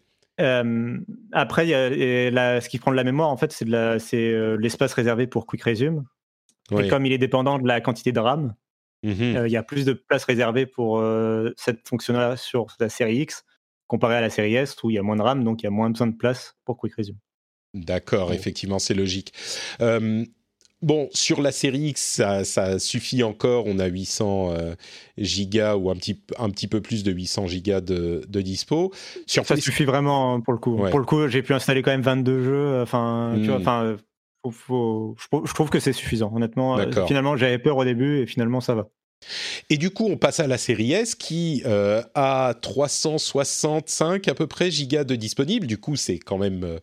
[1.32, 3.66] après, y a, ce qui prend de la mémoire, en fait, c'est
[4.58, 6.04] l'espace réservé pour Quick Resume.
[6.78, 8.54] Et comme il est dépendant de la quantité de RAM,
[9.04, 12.88] Mmh euh, il y a plus de place réservée pour euh, cette fonction-là sur la
[12.88, 13.44] série X
[13.86, 15.66] comparé à la série S où il y a moins de RAM, donc il y
[15.66, 17.18] a moins besoin de place pour Quick Resume.
[17.74, 19.34] D'accord, effectivement, c'est logique.
[20.80, 23.66] bon, sur la série X, ça, suffit encore.
[23.66, 24.74] On a 800 euh,
[25.18, 28.90] gigas ou un petit, un petit peu plus de 800 gigas de, dispo.
[29.26, 30.76] Sur ça suffit vraiment hein, pour le coup.
[30.76, 32.80] Pour le coup, j'ai pu installer quand même 22 jeux.
[32.80, 33.96] Enfin, tu vois,
[34.50, 36.78] je, trouve que c'est suffisant, honnêtement.
[36.78, 38.88] Euh, finalement, j'avais peur au début et finalement, ça va.
[39.70, 44.46] Et du coup, on passe à la série S qui euh, a 365 à peu
[44.46, 45.66] près gigas de disponible.
[45.66, 46.78] Du coup, c'est quand même euh,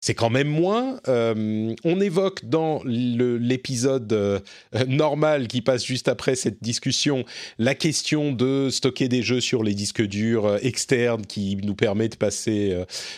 [0.00, 0.98] c'est quand même moins.
[1.08, 4.40] Euh, on évoque dans l'épisode euh,
[4.88, 7.24] normal qui passe juste après cette discussion
[7.58, 12.08] la question de stocker des jeux sur les disques durs euh, externes qui nous permet
[12.08, 12.74] de passer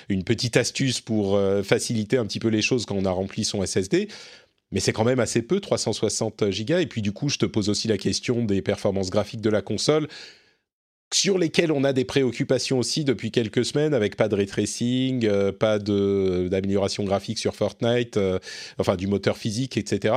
[0.08, 3.64] une petite astuce pour faciliter un petit peu les choses quand on a rempli son
[3.64, 4.08] SSD.
[4.70, 6.80] Mais c'est quand même assez peu, 360 gigas.
[6.80, 9.62] Et puis du coup, je te pose aussi la question des performances graphiques de la
[9.62, 10.08] console
[11.14, 15.26] sur lesquels on a des préoccupations aussi depuis quelques semaines, avec pas de ray tracing,
[15.26, 18.38] euh, pas d'amélioration graphique sur Fortnite, euh,
[18.78, 20.14] enfin du moteur physique, etc.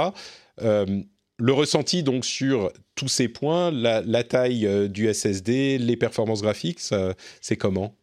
[0.62, 1.02] Euh,
[1.38, 6.80] le ressenti donc sur tous ces points, la, taille du SSD, les performances graphiques,
[7.42, 7.94] c'est comment?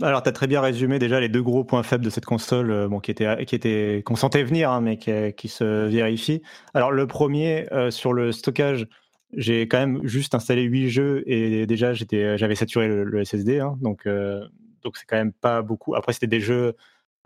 [0.00, 2.88] Alors, tu as très bien résumé déjà les deux gros points faibles de cette console,
[2.88, 6.40] bon, qui étaient, qui était qu'on sentait venir, hein, mais qui, qui, se vérifient.
[6.72, 8.88] Alors, le premier, sur le stockage,
[9.36, 14.06] j'ai quand même juste installé 8 jeux et déjà j'avais saturé le, SSD, hein, donc
[14.06, 14.46] euh,
[14.82, 15.94] donc c'est quand même pas beaucoup.
[15.94, 16.74] Après c'était des jeux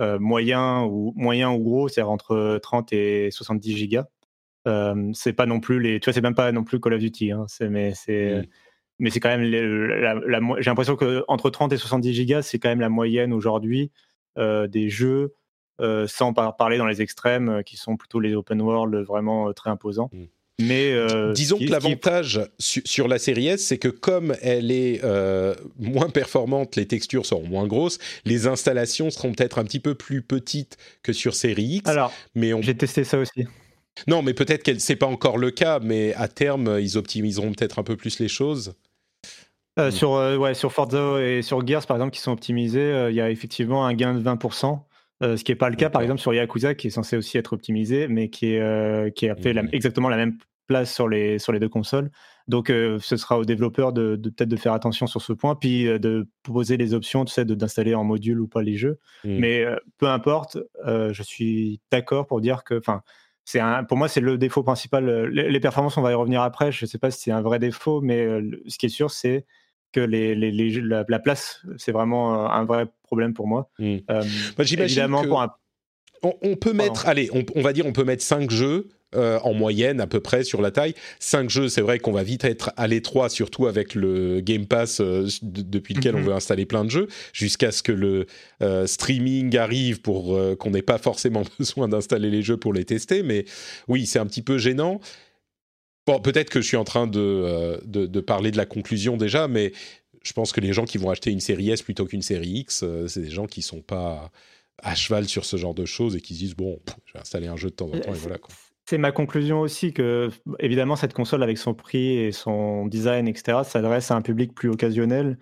[0.01, 4.07] euh, moyens ou moyens ou gros, c'est entre 30 et 70 gigas.
[4.67, 7.01] Euh, c'est pas non plus les, tu vois, c'est même pas non plus Call of
[7.01, 8.47] Duty, hein, mais c'est mmh.
[8.99, 12.81] mais c'est quand même j'ai l'impression que entre 30 et 70 gigas, c'est quand même
[12.81, 13.91] la moyenne aujourd'hui
[14.37, 15.35] des jeux.
[16.07, 20.11] sans parler dans les extrêmes qui sont plutôt les open world vraiment très imposants.
[20.13, 20.25] Mmh.
[20.61, 20.93] Mais
[21.35, 25.01] disons que l'avantage sur la série S, c'est que comme elle est
[25.79, 30.23] moins performante, les textures seront moins grosses, les installations seront peut-être un petit peu plus
[30.23, 31.89] petites que sur série X.
[31.89, 33.47] Alors, mais j'ai testé ça aussi.
[34.07, 37.79] Non, mais peut-être que c'est pas encore le cas, mais à terme, ils optimiseront peut-être
[37.79, 38.75] un peu plus les choses.
[39.79, 43.11] Euh, sur, euh, ouais, sur Forza et sur Gears, par exemple, qui sont optimisés, euh,
[43.11, 44.81] il y a effectivement un gain de 20%.
[45.21, 47.53] Ce qui n'est pas le cas, par exemple, sur Yakuza, qui est censé aussi être
[47.53, 51.59] optimisé, mais qui, est, qui a fait exactement la même place sur les, sur les
[51.59, 52.11] deux consoles.
[52.47, 56.29] Donc, ce sera aux développeurs de, peut-être de faire attention sur ce point, puis de
[56.43, 58.99] poser les options, tu sais, d'installer en module ou pas les jeux.
[59.25, 59.39] Mm.
[59.39, 59.67] Mais
[59.99, 63.03] peu importe, je suis d'accord pour dire que, enfin,
[63.51, 65.09] c'est pour moi, c'est le défaut principal.
[65.09, 66.71] Euh, les, performances, on va y revenir après.
[66.71, 69.11] Je ne sais pas si c'est un vrai défaut, mais euh, ce qui est sûr,
[69.11, 69.47] c'est
[69.93, 73.71] que les, la, place, c'est vraiment euh, un vrai problème pour moi.
[73.79, 73.99] Mmh.
[74.59, 75.23] évidemment,
[76.23, 80.03] on, peut mettre, allez, on, va dire, on peut mettre 5 jeux euh, en moyenne
[80.03, 80.93] à peu près sur la taille.
[81.19, 85.01] Cinq jeux, c'est vrai qu'on va vite être à l'étroit, surtout avec le Game Pass
[85.01, 86.27] euh, depuis lequel on mhm.
[86.27, 88.27] veut installer plein de jeux, jusqu'à ce que le
[88.61, 93.23] euh, streaming arrive pour qu'on n'ait pas forcément besoin d'installer les jeux pour les tester.
[93.23, 93.47] Mais
[93.89, 95.01] oui, c'est un petit peu gênant.
[96.09, 99.73] Bon, peut-être que je suis en train de, de, parler de la conclusion déjà, mais
[100.23, 102.83] je pense que les gens qui vont acheter une série S plutôt qu'une série X,
[103.07, 104.31] c'est des gens qui sont pas
[104.83, 107.47] à cheval sur ce genre de choses et qui se disent bon, je vais installer
[107.47, 108.55] un jeu de temps en temps et voilà quoi.
[108.89, 110.31] C'est ma conclusion aussi que,
[110.61, 114.71] évidemment, cette console, avec son prix et son design, etc., s'adresse à un public plus
[114.71, 115.39] occasionnel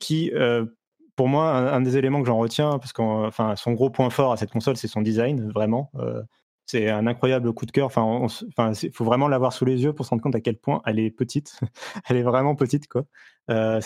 [0.00, 0.66] qui, euh,
[1.14, 4.32] pour moi, un, des éléments que j'en retiens, parce que enfin, son gros point fort
[4.32, 5.92] à cette console, c'est son design, vraiment.
[5.94, 6.22] Euh,
[6.70, 7.86] c'est un incroyable coup de cœur.
[7.86, 8.26] Enfin,
[8.82, 10.98] il faut vraiment l'avoir sous les yeux pour se rendre compte à quel point elle
[10.98, 11.58] est petite.
[12.08, 13.04] elle est vraiment petite, quoi.
[13.50, 13.80] Euh,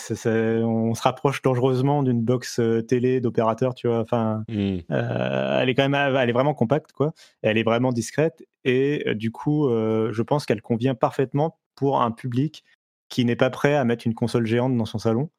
[0.65, 3.99] on se rapproche dangereusement d'une box euh, télé d'opérateur, tu vois.
[3.99, 4.79] Enfin, mmh.
[4.91, 7.13] euh, elle est quand même, elle est vraiment compacte, quoi.
[7.41, 12.63] Elle est vraiment discrète et du coup, je pense qu'elle convient parfaitement pour un public
[13.07, 15.29] qui n'est pas prêt à mettre une console géante dans son salon.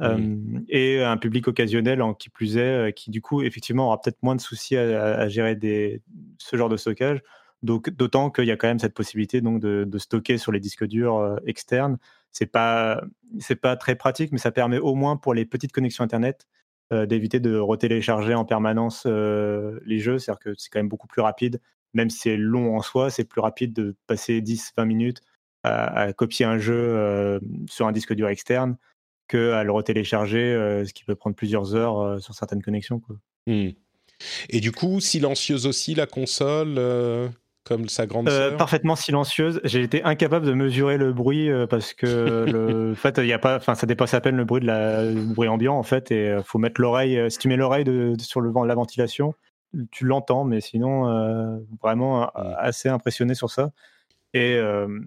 [0.00, 4.36] Et un public occasionnel en qui plus est, qui du coup effectivement aura peut-être moins
[4.36, 5.58] de soucis à, gérer
[6.38, 7.20] ce genre de stockage.
[7.62, 10.84] Donc d'autant qu'il y a quand même cette possibilité donc de, stocker sur les disques
[10.84, 11.98] durs externes.
[12.30, 13.02] C'est pas
[13.40, 16.46] c'est pas très pratique, mais ça permet au moins pour les petites connexions internet
[16.90, 20.18] d'éviter de retélécharger en permanence les jeux.
[20.18, 21.60] C'est-à-dire que c'est quand même beaucoup plus rapide,
[21.92, 25.22] même si c'est long en soi, c'est plus rapide de passer 10-20 minutes
[25.64, 28.76] à, copier un jeu sur un disque dur externe
[29.28, 32.98] qu'à le retélécharger, euh, ce qui peut prendre plusieurs heures euh, sur certaines connexions.
[32.98, 33.16] Quoi.
[33.46, 33.70] Hmm.
[34.48, 37.28] Et du coup, silencieuse aussi la console euh,
[37.62, 39.60] comme sa grande Parfaitement silencieuse.
[39.62, 42.06] J'ai été incapable de mesurer le bruit parce que
[42.50, 45.76] le fait, y a pas, ça dépasse à peine le bruit de la, bruit ambiant
[45.76, 46.10] en fait.
[46.10, 47.30] Et faut mettre l'oreille.
[47.30, 47.84] Si tu mets l'oreille
[48.18, 49.34] sur le, la ventilation,
[49.92, 52.54] tu l'entends, mais sinon vraiment hmm.
[52.56, 53.70] assez impressionné sur ça.
[54.34, 54.58] Et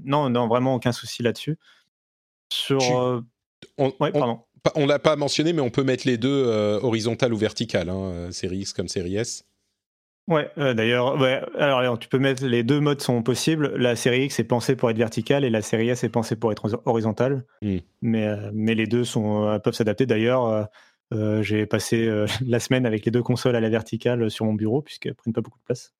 [0.05, 1.57] non, non, vraiment aucun souci là-dessus.
[2.49, 3.23] Sur
[3.77, 3.93] on,
[4.75, 8.03] on, l'a pas mentionné, mais on peut mettre les deux euh, horizontales ou verticales, hein,
[8.03, 9.45] euh, série X comme série S.
[10.27, 13.73] Ouais, euh, d'ailleurs, ouais, alors tu peux mettre les deux modes sont possibles.
[13.75, 16.51] La série X est pensée pour être verticale et la série S est pensée pour
[16.51, 17.43] être horizontale.
[17.61, 17.77] Hmm.
[18.01, 20.05] Mais, mais les deux sont, peuvent s'adapter.
[20.05, 20.69] D'ailleurs,
[21.41, 22.09] j'ai passé
[22.47, 25.41] la semaine avec les deux consoles à la verticale sur mon bureau puisqu'elles prennent pas
[25.41, 25.91] beaucoup de place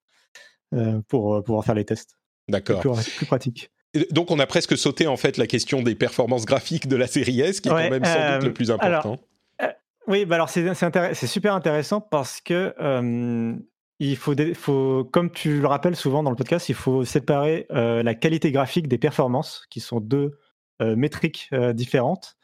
[1.08, 2.16] pour pouvoir faire les tests.
[2.48, 2.80] D'accord.
[2.80, 3.72] plus, pratique.
[4.12, 7.42] Donc on a presque sauté en fait la question des performances graphiques de la série
[7.42, 9.20] S, qui est quand même sans doute le plus euh, important.
[9.62, 9.68] Euh,
[10.08, 13.54] oui, bah alors c'est super intéressant parce que euh,
[14.00, 18.16] il faut, faut, comme tu le rappelles souvent dans le podcast, il faut séparer la
[18.16, 20.40] qualité graphique des performances, qui sont deux
[20.80, 22.38] métriques différentes.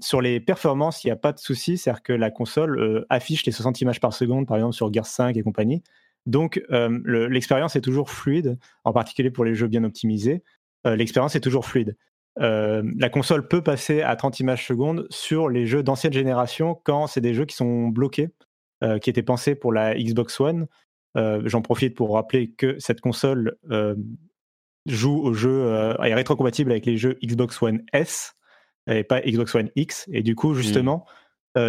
[0.00, 3.52] sur les performances, il n'y a pas de souci, c'est-à-dire que la console affiche les
[3.52, 5.82] 60 images par seconde, par exemple sur Gears 5 et compagnie.
[6.26, 10.44] Donc l'expérience est toujours fluide, en particulier pour les jeux bien optimisés.
[10.86, 11.96] Euh, l'expérience est toujours fluide.
[12.38, 17.06] Euh, la console peut passer à 30 images secondes sur les jeux d'ancienne génération quand
[17.06, 18.28] c'est des jeux qui sont bloqués,
[18.84, 20.66] euh, qui étaient pensés pour la Xbox One.
[21.44, 23.56] J'en profite pour rappeler que cette console
[24.84, 28.34] joue aux jeux, est rétrocompatible avec les jeux Xbox One S
[28.86, 30.06] et pas Xbox One X.
[30.12, 30.56] Et du coup, mmh.
[30.56, 31.06] justement,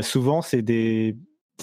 [0.02, 1.16] souvent, c'est des,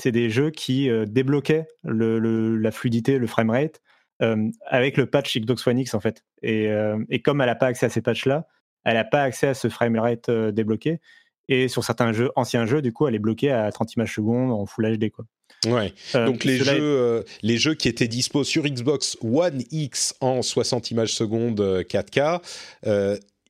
[0.03, 3.83] des jeux qui débloquaient la fluidité, le framerate
[4.21, 6.25] avec le patch Xbox One X en fait.
[6.43, 8.47] Et, euh, et comme elle n'a pas accès à ces patchs-là,
[8.85, 11.01] elle n'a pas accès à ce framerate euh, débloqué.
[11.49, 14.51] Et sur certains jeux, anciens jeux, du coup, elle est bloquée à 30 images secondes
[14.51, 15.11] en Full HD.
[15.11, 15.27] Quoi.
[15.67, 15.93] Ouais.
[16.15, 21.13] Donc les jeux, les jeux qui étaient dispo sur Xbox One X en 60 images
[21.13, 22.41] secondes 4K,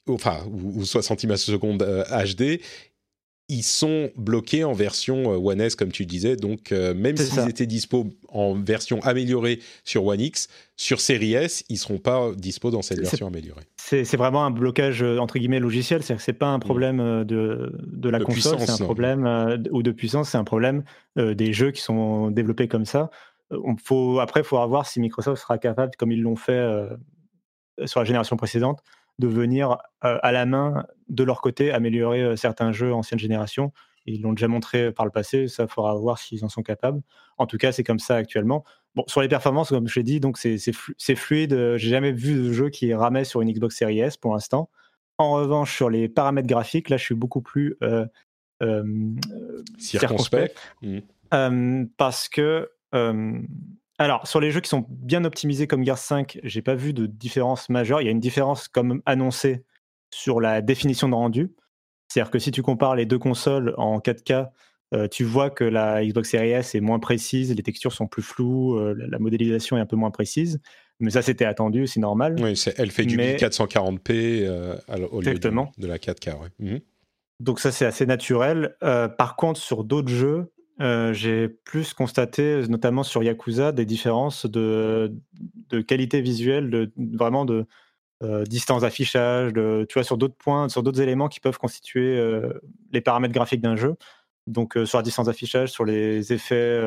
[0.08, 2.60] enfin, ou, 60 images secondes HD,
[3.48, 6.36] ils sont bloqués en version euh, One S, comme tu disais.
[6.36, 11.64] Donc, euh, même s'ils étaient dispo en version améliorée sur One X, sur Series S,
[11.68, 13.64] ils ne seront pas dispo dans cette version améliorée.
[13.76, 16.02] C'est vraiment un blocage, euh, entre guillemets, logiciel.
[16.02, 16.60] C'est n'est pas un mm.
[16.60, 20.84] problème de, de la console, c'est un problème, ou de puissance, c'est un problème
[21.16, 23.10] des jeux qui sont développés comme ça.
[23.50, 26.66] On faut, après, il faudra voir si Microsoft sera capable, comme ils l'ont fait
[27.84, 28.82] sur la génération précédente,
[29.18, 33.72] de venir à la main, de leur côté, améliorer certains jeux ancienne génération.
[34.06, 37.00] Ils l'ont déjà montré par le passé, ça faudra voir s'ils en sont capables.
[37.38, 38.64] En tout cas, c'est comme ça actuellement.
[38.94, 41.76] Bon, sur les performances, comme je l'ai dit, donc c'est fluide.
[41.76, 44.68] J'ai jamais vu de jeu qui ramait sur une Xbox Series S pour l'instant.
[45.16, 48.06] En revanche, sur les paramètres graphiques, là, je suis beaucoup plus euh,
[49.78, 51.84] circonspect, mmh.
[51.96, 52.70] parce que
[54.04, 57.06] alors, sur les jeux qui sont bien optimisés comme Gears 5, j'ai pas vu de
[57.06, 58.02] différence majeure.
[58.02, 59.64] Il y a une différence comme annoncée
[60.10, 61.54] sur la définition de rendu.
[62.08, 64.50] C'est-à-dire que si tu compares les deux consoles en 4K,
[64.92, 68.20] euh, tu vois que la Xbox Series S est moins précise, les textures sont plus
[68.20, 70.60] floues, euh, la modélisation est un peu moins précise.
[71.00, 72.36] Mais ça, c'était attendu, c'est normal.
[72.40, 74.10] Oui, elle fait du 1440p
[74.42, 74.76] euh,
[75.12, 76.34] au lieu de, la 4K.
[76.58, 76.80] Mhm.
[77.40, 78.76] Donc ça, c'est assez naturel.
[78.80, 85.12] par contre, sur d'autres jeux, euh, j'ai plus constaté, notamment sur Yakuza, des différences de,
[85.86, 87.66] qualité visuelle, vraiment de
[88.22, 92.52] euh, distance d'affichage, tu vois, sur d'autres points, sur d'autres éléments qui peuvent constituer euh,
[92.92, 93.94] les paramètres graphiques d'un jeu.
[94.46, 96.80] Donc sur la distance d'affichage, sur les effets,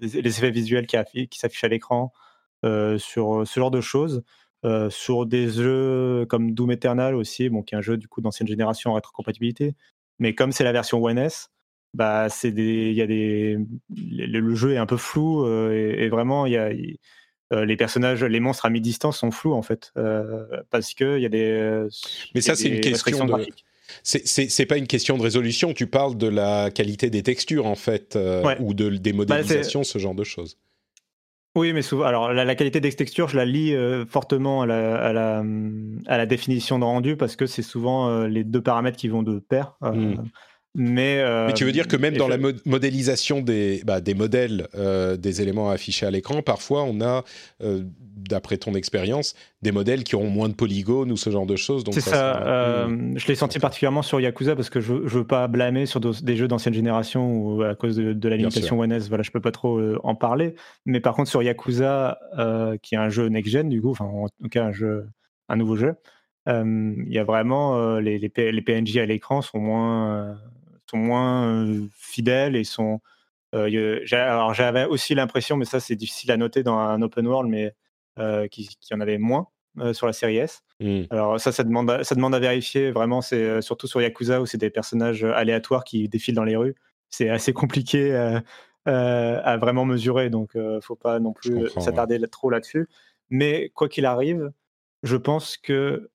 [0.00, 2.12] les, effets visuels qui, qui s'affichent à l'écran,
[2.98, 4.22] sur ce genre de choses.
[4.90, 8.48] sur des jeux comme Doom Eternal aussi, bon, qui est un jeu du coup d'ancienne
[8.48, 9.74] génération en rétrocompatibilité,
[10.18, 11.50] mais comme c'est la version One S,
[11.96, 13.58] bah c'est des il y a des
[13.88, 16.70] le, jeu est un peu flou euh, et, vraiment il y a
[17.52, 21.22] euh, les personnages, les monstres à mi-distance sont flous en fait, euh, parce que il
[21.22, 21.86] y a des.
[22.34, 23.46] Mais ça, c'est une question de.
[24.02, 25.72] C'est pas une question de résolution.
[25.72, 28.18] Tu parles de la qualité des textures en fait,
[28.60, 30.58] ou de des bah, modélisations, ce genre de choses.
[31.54, 33.74] Oui, mais souvent, alors la, qualité des textures, je la lis
[34.08, 35.44] fortement à la, à, la,
[36.06, 39.38] à la, définition de rendu parce que c'est souvent les deux paramètres qui vont de
[39.38, 39.76] pair.
[39.80, 40.16] Hmm.
[40.78, 41.24] Mais,
[41.54, 42.36] tu veux dire que même dans la
[42.66, 47.24] modélisation des, bah, des modèles euh, des éléments affichés à l'écran, parfois on a,
[47.62, 47.82] euh,
[48.28, 51.82] d'après ton expérience, des modèles qui auront moins de polygones ou ce genre de choses.
[51.92, 52.42] C'est ça.
[52.46, 55.98] Euh, je l'ai senti particulièrement sur Yakuza parce que je ne veux pas blâmer sur
[56.00, 59.08] des jeux d'ancienne génération ou à cause de, la limitation One S.
[59.08, 60.56] Voilà, je peux pas trop en parler.
[60.84, 62.18] Mais par contre sur Yakuza,
[62.82, 65.06] qui est un jeu next-gen du coup, enfin en tout cas un jeu,
[65.48, 65.94] un nouveau jeu.
[66.46, 70.38] Il y a vraiment les, les, les PNJ à l'écran sont moins
[70.90, 73.00] sont moins fidèles et sont.
[73.52, 77.74] alors j'avais aussi l'impression, mais ça c'est difficile à noter dans un open world, mais
[78.50, 79.48] qu'il qui en avait moins
[79.92, 80.62] sur la série S.
[80.80, 81.02] Mmh.
[81.10, 82.90] Alors ça, ça demande, à, ça demande à vérifier.
[82.90, 86.74] Vraiment, c'est surtout sur Yakuza où c'est des personnages aléatoires qui défilent dans les rues.
[87.10, 88.14] C'est assez compliqué
[88.84, 92.88] à vraiment mesurer, donc ne faut pas non plus s'attarder trop là-dessus.
[93.30, 94.52] Mais quoi qu'il arrive,
[95.02, 96.10] je pense que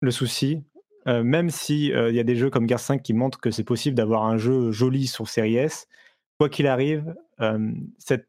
[0.00, 0.62] le souci,
[1.06, 3.50] euh, même si euh, il y a des jeux comme Gears 5 qui montrent que
[3.50, 5.88] c'est possible d'avoir un jeu joli sur Series S,
[6.38, 8.28] quoi qu'il arrive, euh, cette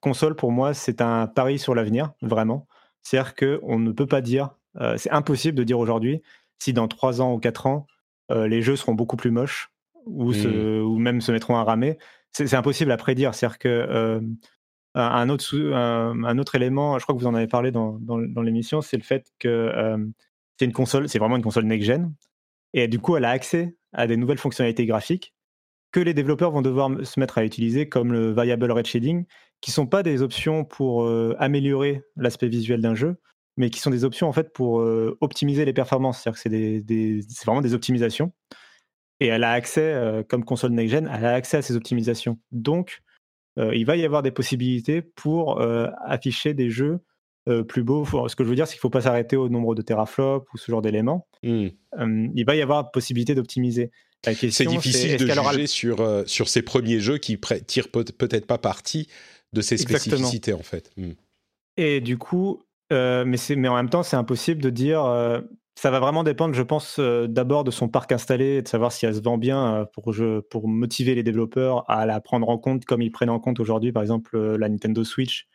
[0.00, 2.66] console pour moi c'est un pari sur l'avenir, vraiment.
[3.02, 4.50] C'est-à-dire qu'on ne peut pas dire,
[4.96, 6.22] c'est impossible de dire aujourd'hui
[6.58, 7.86] si dans 3 ans ou 4 ans
[8.30, 9.70] les jeux seront beaucoup plus moches
[10.06, 10.80] ou, mmh.
[10.82, 11.98] ou même se mettront à ramer.
[12.32, 13.32] C'est impossible à prédire.
[13.32, 14.20] C'est-à-dire que
[14.96, 18.42] un autre, un, autre élément, je crois que vous en avez parlé dans, dans, dans
[18.42, 20.10] l'émission, c'est le fait que
[20.58, 22.12] c'est une console, c'est vraiment une console next-gen.
[22.72, 25.34] Et du coup, elle a accès à des nouvelles fonctionnalités graphiques
[25.92, 29.24] que les développeurs vont devoir se mettre à utiliser, comme le variable red shading,
[29.60, 33.16] qui sont pas des options pour euh, améliorer l'aspect visuel d'un jeu,
[33.56, 36.22] mais qui sont des options en fait pour euh, optimiser les performances.
[36.22, 38.32] C'est-à-dire que c'est, vraiment des optimisations.
[39.20, 42.38] Et elle a accès, euh, comme console next-gen, elle a accès à ces optimisations.
[42.52, 43.02] Donc,
[43.58, 47.00] il va y avoir des possibilités pour afficher des jeux
[47.48, 48.04] euh, plus beau.
[48.26, 50.52] Ce que je veux dire, c'est qu'il ne faut pas s'arrêter au nombre de teraflops
[50.52, 51.28] ou ce genre d'éléments.
[51.44, 51.68] Hmm.
[51.96, 53.92] Euh, il va y avoir possibilité d'optimiser.
[54.24, 59.08] C'est difficile de juger sur, euh, sur ces premiers jeux qui tirent peut-être pas parti
[59.52, 60.90] de ces spécificités, en fait.
[60.96, 61.12] Hmm.
[61.76, 65.02] Et du coup, mais, mais en même temps, c'est impossible de dire.
[65.76, 69.14] ça va vraiment dépendre, je pense, d'abord de son parc installé, de savoir si elle
[69.14, 70.12] se vend bien pour,
[70.50, 73.92] pour motiver les développeurs à la prendre en compte comme ils prennent en compte aujourd'hui,
[73.92, 75.46] par exemple, la Nintendo Switch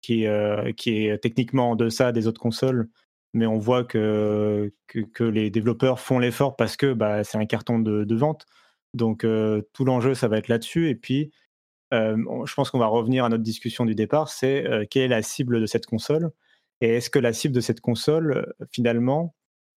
[0.00, 2.88] qui, euh, qui est techniquement en deçà des autres consoles,
[3.34, 7.78] mais on voit que, que, les développeurs font l'effort parce que bah, c'est un carton
[7.78, 8.46] de, vente.
[8.94, 10.88] Donc euh, tout l'enjeu, ça va être là-dessus.
[10.88, 11.30] Et puis,
[11.92, 12.16] euh,
[12.46, 15.60] je pense qu'on va revenir à notre discussion du départ, c'est quelle est la cible
[15.60, 16.30] de cette console?
[16.80, 19.34] Et est-ce que la cible de cette console, finalement,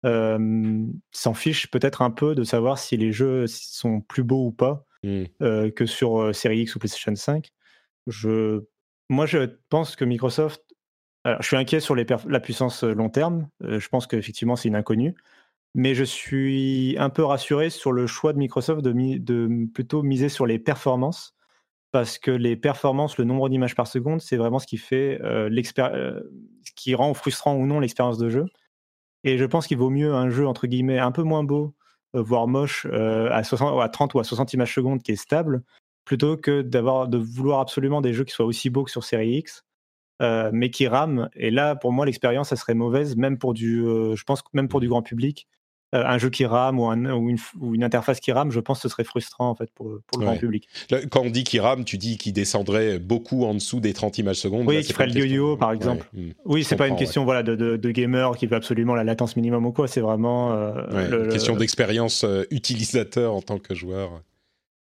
[0.04, 4.84] s'en fichent peut-être un peu de savoir si les jeux sont plus beaux ou pas
[5.04, 5.70] mmh.
[5.70, 7.50] que sur Series X ou PlayStation 5.
[8.06, 8.62] Je,
[9.08, 10.62] moi, je pense que Microsoft.
[11.24, 13.48] Alors, je suis inquiet sur la puissance long terme.
[13.60, 15.14] je pense qu'effectivement, c'est une inconnue.
[15.74, 20.46] Mais je suis un peu rassuré sur le choix de Microsoft de, plutôt miser sur
[20.46, 21.34] les performances
[21.90, 25.48] parce que les performances, le nombre d'images par seconde, c'est vraiment ce qui fait euh,
[25.78, 26.22] euh,
[26.64, 28.46] ce qui rend frustrant ou non l'expérience de jeu.
[29.24, 31.74] Et je pense qu'il vaut mieux un jeu entre guillemets un peu moins beau,
[32.14, 35.62] euh, voire moche, à, 60, à 30 ou à 60 images secondes qui est stable,
[36.08, 39.36] plutôt que d'avoir de vouloir absolument des jeux qui soient aussi beaux que sur série
[39.36, 39.64] X,
[40.20, 41.28] mais qui rament.
[41.36, 44.80] Et là, pour moi, l'expérience, ça serait mauvaise, même pour du, je pense même pour
[44.80, 45.46] du grand public.
[45.94, 49.04] Euh, un jeu qui rame ou, une, interface qui rame, je pense que ce serait
[49.04, 50.68] frustrant en fait pour, le grand public.
[51.10, 54.36] Quand on dit qu'il rame, tu dis qu'il descendrait beaucoup en dessous des 30 images
[54.36, 54.68] secondes.
[54.68, 56.06] Oui, qui ferait le yo-yo par exemple.
[56.12, 56.32] Hmm.
[56.44, 59.64] Oui, c'est pas une question voilà de, de, gamer qui veut absolument la latence minimum
[59.64, 59.88] ou quoi.
[59.88, 64.22] C'est vraiment euh, une question d'expérience euh, utilisateur en tant que joueur.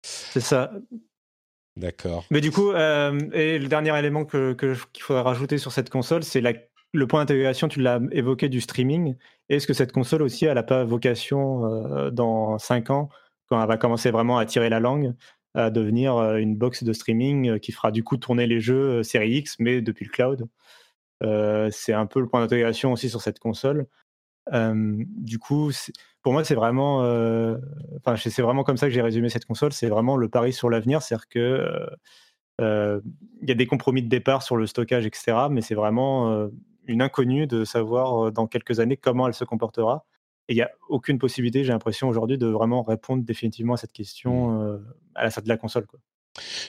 [0.02, 0.70] C'est ça.
[1.76, 2.24] D'accord.
[2.30, 4.52] Mais du coup, et le dernier élément que
[4.92, 6.52] qu'il faudrait rajouter sur cette console, c'est la
[6.92, 9.16] le point d'intégration, tu l'as évoqué du streaming.
[9.48, 13.08] Est-ce que cette console aussi, elle n'a pas vocation euh, dans 5 ans,
[13.48, 15.14] quand elle va commencer vraiment à tirer la langue,
[15.54, 19.02] à devenir euh, une box de streaming euh, qui fera du coup tourner les jeux
[19.02, 20.48] série X, mais depuis le cloud?
[21.70, 23.86] C'est un peu le point d'intégration aussi sur cette console.
[24.50, 25.70] Du coup,
[26.22, 26.98] pour moi, c'est vraiment,
[27.96, 29.72] enfin, c'est vraiment comme ça que j'ai résumé cette console.
[29.72, 31.88] C'est vraiment le pari sur l'avenir, c'est-à-dire que
[32.58, 35.46] il y a des compromis de départ sur le stockage, etc.
[35.50, 36.48] Mais c'est vraiment
[36.86, 40.06] une inconnue de savoir dans quelques années comment elle se comportera.
[40.48, 43.92] Et il n'y a aucune possibilité, j'ai l'impression aujourd'hui, de vraiment répondre définitivement à cette
[43.92, 44.66] question mmh.
[44.66, 44.78] euh,
[45.14, 45.86] à la sortie de la console.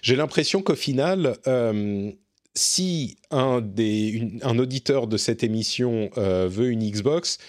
[0.02, 2.12] J'ai l'impression qu'au final, euh,
[2.54, 7.40] si un, des, un auditeur de cette émission veut une Xbox,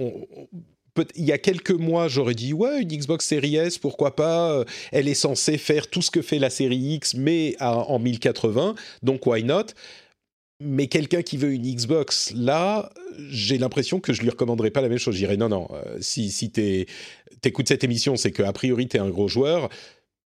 [0.00, 5.08] il y a quelques mois, j'aurais dit ouais, une Xbox Series S, pourquoi pas Elle
[5.08, 9.44] est censée faire tout ce que fait la série X, mais en 1080, donc why
[9.44, 9.66] not?
[10.60, 12.90] Mais quelqu'un qui veut une Xbox, là,
[13.30, 15.14] j'ai l'impression que je lui recommanderais pas la même chose.
[15.14, 16.84] Je non, non, euh, si, si tu
[17.44, 19.68] écoutes cette émission, c'est qu'a priori tu es un gros joueur,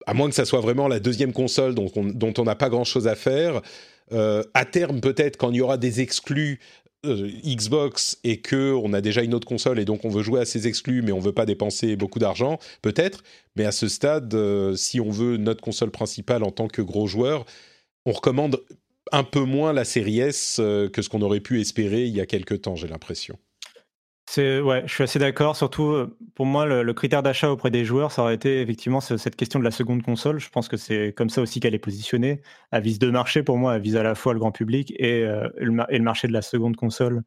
[0.06, 3.15] à moins que ça soit vraiment la deuxième console dont on n'a pas grand-chose à
[3.15, 3.61] faire.
[4.11, 8.94] Euh, à terme, peut-être, quand il y aura des exclus euh, Xbox et que on
[8.94, 11.20] a déjà une autre console et donc on veut jouer à ces exclus, mais on
[11.20, 13.24] veut pas dépenser beaucoup d'argent, peut-être.
[13.56, 14.36] Mais à ce stade,
[14.76, 17.46] si on veut notre console principale en tant que gros joueur,
[18.06, 18.62] on recommande
[19.12, 22.22] un peu moins la série S euh, que ce qu'on aurait pu espérer il y
[22.22, 23.38] a quelques temps, j'ai l'impression.
[24.26, 25.56] C'est ouais, je suis assez d'accord.
[25.56, 29.36] Surtout euh, pour moi, le, critère d'achat auprès des joueurs, ça aurait été effectivement cette
[29.36, 30.40] question de la seconde console.
[30.40, 32.41] Je pense que c'est comme ça aussi qu'elle est positionnée.
[32.72, 33.76] Elle vise deux marchés pour moi.
[33.76, 36.76] Elle vise à la fois le grand public et, euh, le, marché de la seconde
[36.76, 37.24] console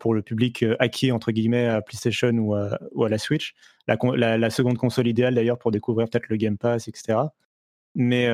[0.00, 3.54] pour le public acquis entre guillemets à PlayStation ou à, ou à la Switch.
[3.86, 7.18] La, la, seconde console idéale d'ailleurs pour découvrir peut-être le Game Pass, etc.
[7.94, 8.30] Mais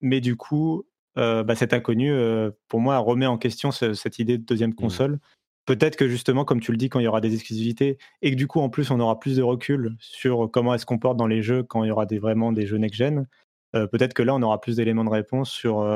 [0.00, 0.84] mais du coup,
[1.18, 5.18] euh, bah, cet inconnu, euh, pour moi, remet en question cette idée de deuxième mmh.
[5.64, 8.36] Peut-être que justement, comme tu le dis, quand il y aura des exclusivités et que
[8.36, 11.26] du coup, en plus, on aura plus de recul sur comment elle se comporte dans
[11.26, 13.28] les jeux quand il y aura vraiment des jeux next-gen,
[13.76, 15.86] euh, peut-être que là, on aura plus d'éléments de réponse sur,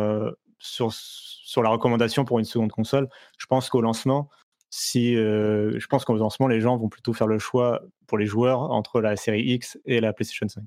[0.58, 3.08] sur, sur la recommandation pour une seconde console.
[3.38, 4.30] Je pense qu'au lancement,
[4.70, 8.60] si, je pense qu'au lancement, les gens vont plutôt faire le choix pour les joueurs
[8.70, 10.62] entre la série X et la PlayStation 5.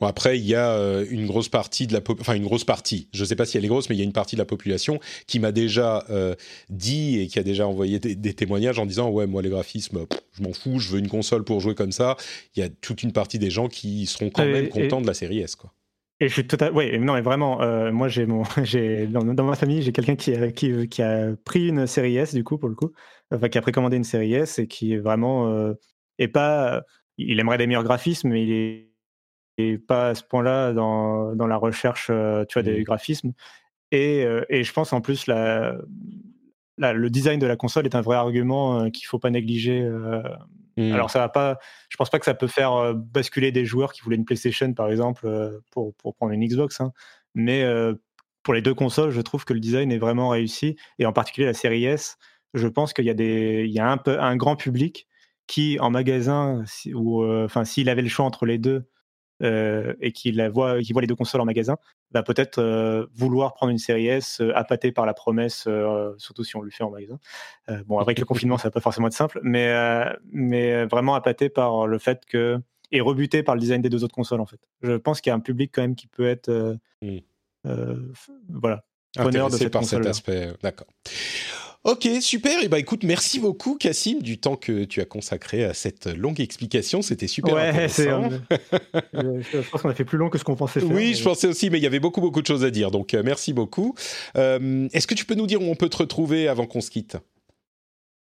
[0.00, 3.08] Bon après il y a euh, une grosse partie de la enfin une grosse partie,
[3.12, 4.40] je ne sais pas si elle est grosse mais il y a une partie de
[4.40, 6.34] la population qui m'a déjà euh,
[6.70, 10.42] dit et qui a déjà envoyé des, témoignages en disant ouais moi les graphismes je
[10.42, 12.16] m'en fous, je veux une console pour jouer comme ça.
[12.54, 15.14] Il y a toute une partie des gens qui seront quand même contents de la
[15.14, 15.72] série S quoi.
[16.20, 19.54] Et je suis totalement, ouais, non, mais vraiment, euh, moi, j'ai mon, j'ai dans, ma
[19.54, 22.68] famille, j'ai quelqu'un qui a, qui, qui, a pris une série S du coup pour
[22.68, 22.92] le coup,
[23.32, 25.74] enfin qui a précommandé une série S et qui est vraiment
[26.18, 26.82] et pas,
[27.18, 28.87] il aimerait des meilleurs graphismes, mais il est
[29.58, 32.84] et pas à ce point-là dans, dans, la recherche euh, tu vois, des mmh.
[32.84, 33.32] graphismes.
[33.90, 35.74] Et, euh, et, je pense en plus la,
[36.78, 39.82] le design de la console est un vrai argument euh, qu'il faut pas négliger.
[40.76, 40.92] Mmh.
[40.92, 41.58] Alors ça va pas,
[41.88, 44.88] je pense pas que ça peut faire basculer des joueurs qui voulaient une PlayStation par
[44.88, 45.28] exemple
[45.72, 46.92] pour, pour prendre une Xbox, hein.
[47.34, 47.64] mais
[48.44, 51.48] pour les deux consoles, je trouve que le design est vraiment réussi et en particulier
[51.48, 52.16] la série S.
[52.54, 55.08] Je pense qu'il y a des, il y a un peu un grand public
[55.48, 56.62] qui en magasin
[56.94, 58.88] ou enfin s'il avait le choix entre les deux
[59.40, 61.76] et qui voit, qui voit les deux consoles en magasin,
[62.12, 65.68] va peut-être euh, vouloir prendre une série S euh, appâté par la promesse,
[66.16, 67.18] surtout si on le fait en magasin.
[67.86, 69.74] bon, avec le confinement, ça va pas forcément être simple, mais,
[70.32, 72.58] mais vraiment appâté par le fait que
[72.90, 74.60] et rebuté par le design des deux autres consoles en fait.
[74.80, 77.18] Je pense qu'il y a un public quand même qui peut être, mmh.
[78.48, 78.84] voilà,
[79.14, 80.52] preneur de cette par cet aspect.
[80.62, 80.88] D'accord.
[81.84, 82.58] Ok, super.
[82.60, 86.06] Et eh ben écoute, merci beaucoup, Cassim, du temps que tu as consacré à cette
[86.06, 87.02] longue explication.
[87.02, 88.30] C'était super ouais, intéressant.
[89.12, 90.90] je pense qu'on a fait plus long que ce qu'on pensait faire.
[90.90, 92.90] Oui, je pensais aussi, mais il y avait beaucoup, beaucoup de choses à dire.
[92.90, 93.94] Donc, euh, merci beaucoup.
[94.36, 96.90] Euh, est-ce que tu peux nous dire où on peut te retrouver avant qu'on se
[96.90, 97.16] quitte?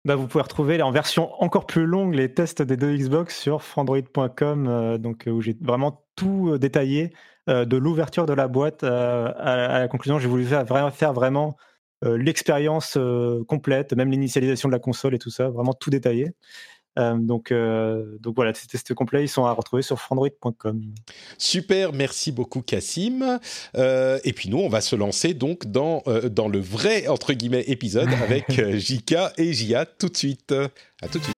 [0.05, 3.62] Bah, vous pouvez retrouver en version encore plus longue les tests des deux Xbox sur
[3.62, 7.12] frandroid.com, euh, donc où j'ai vraiment tout détaillé
[7.48, 10.20] de l'ouverture de la boîte à, la conclusion.
[10.20, 10.64] J'ai voulu faire,
[10.94, 11.56] faire vraiment
[12.02, 16.32] l'expérience euh, complète, même l'initialisation de la console et tout ça, vraiment tout détaillé.
[16.98, 17.52] Euh, donc,
[18.20, 20.82] donc voilà, ces tests complets, ils sont à retrouver sur frandroid.com.
[21.39, 23.39] Super, merci beaucoup Cassim.
[23.74, 28.09] et puis nous, on va se lancer donc dans, dans le vrai, entre guillemets, épisode
[28.22, 30.52] avec Jika et Jia tout de suite.
[31.01, 31.35] À tout de suite.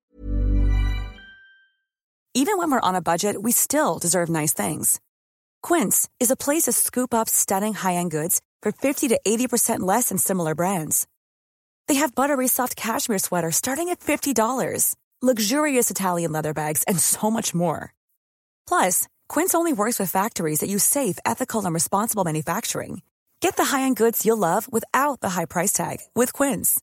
[2.35, 5.01] Even when we're on a budget, we still deserve nice things.
[5.63, 10.09] Quince is a place to scoop up stunning high-end goods for 50 to 80% less
[10.09, 11.07] than similar brands.
[11.89, 17.31] They have buttery soft cashmere sweaters starting at $50, luxurious Italian leather bags, and so
[17.31, 17.93] much more.
[18.67, 23.03] Plus, Quince only works with factories that use safe, ethical, and responsible manufacturing.
[23.41, 26.81] Get the high-end goods you'll love without the high price tag with Quince.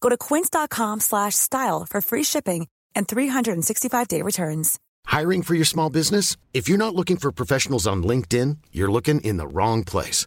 [0.00, 4.78] Go to quince.com/style for free shipping and 365-day returns.
[5.06, 6.36] Hiring for your small business?
[6.52, 10.26] If you're not looking for professionals on LinkedIn, you're looking in the wrong place.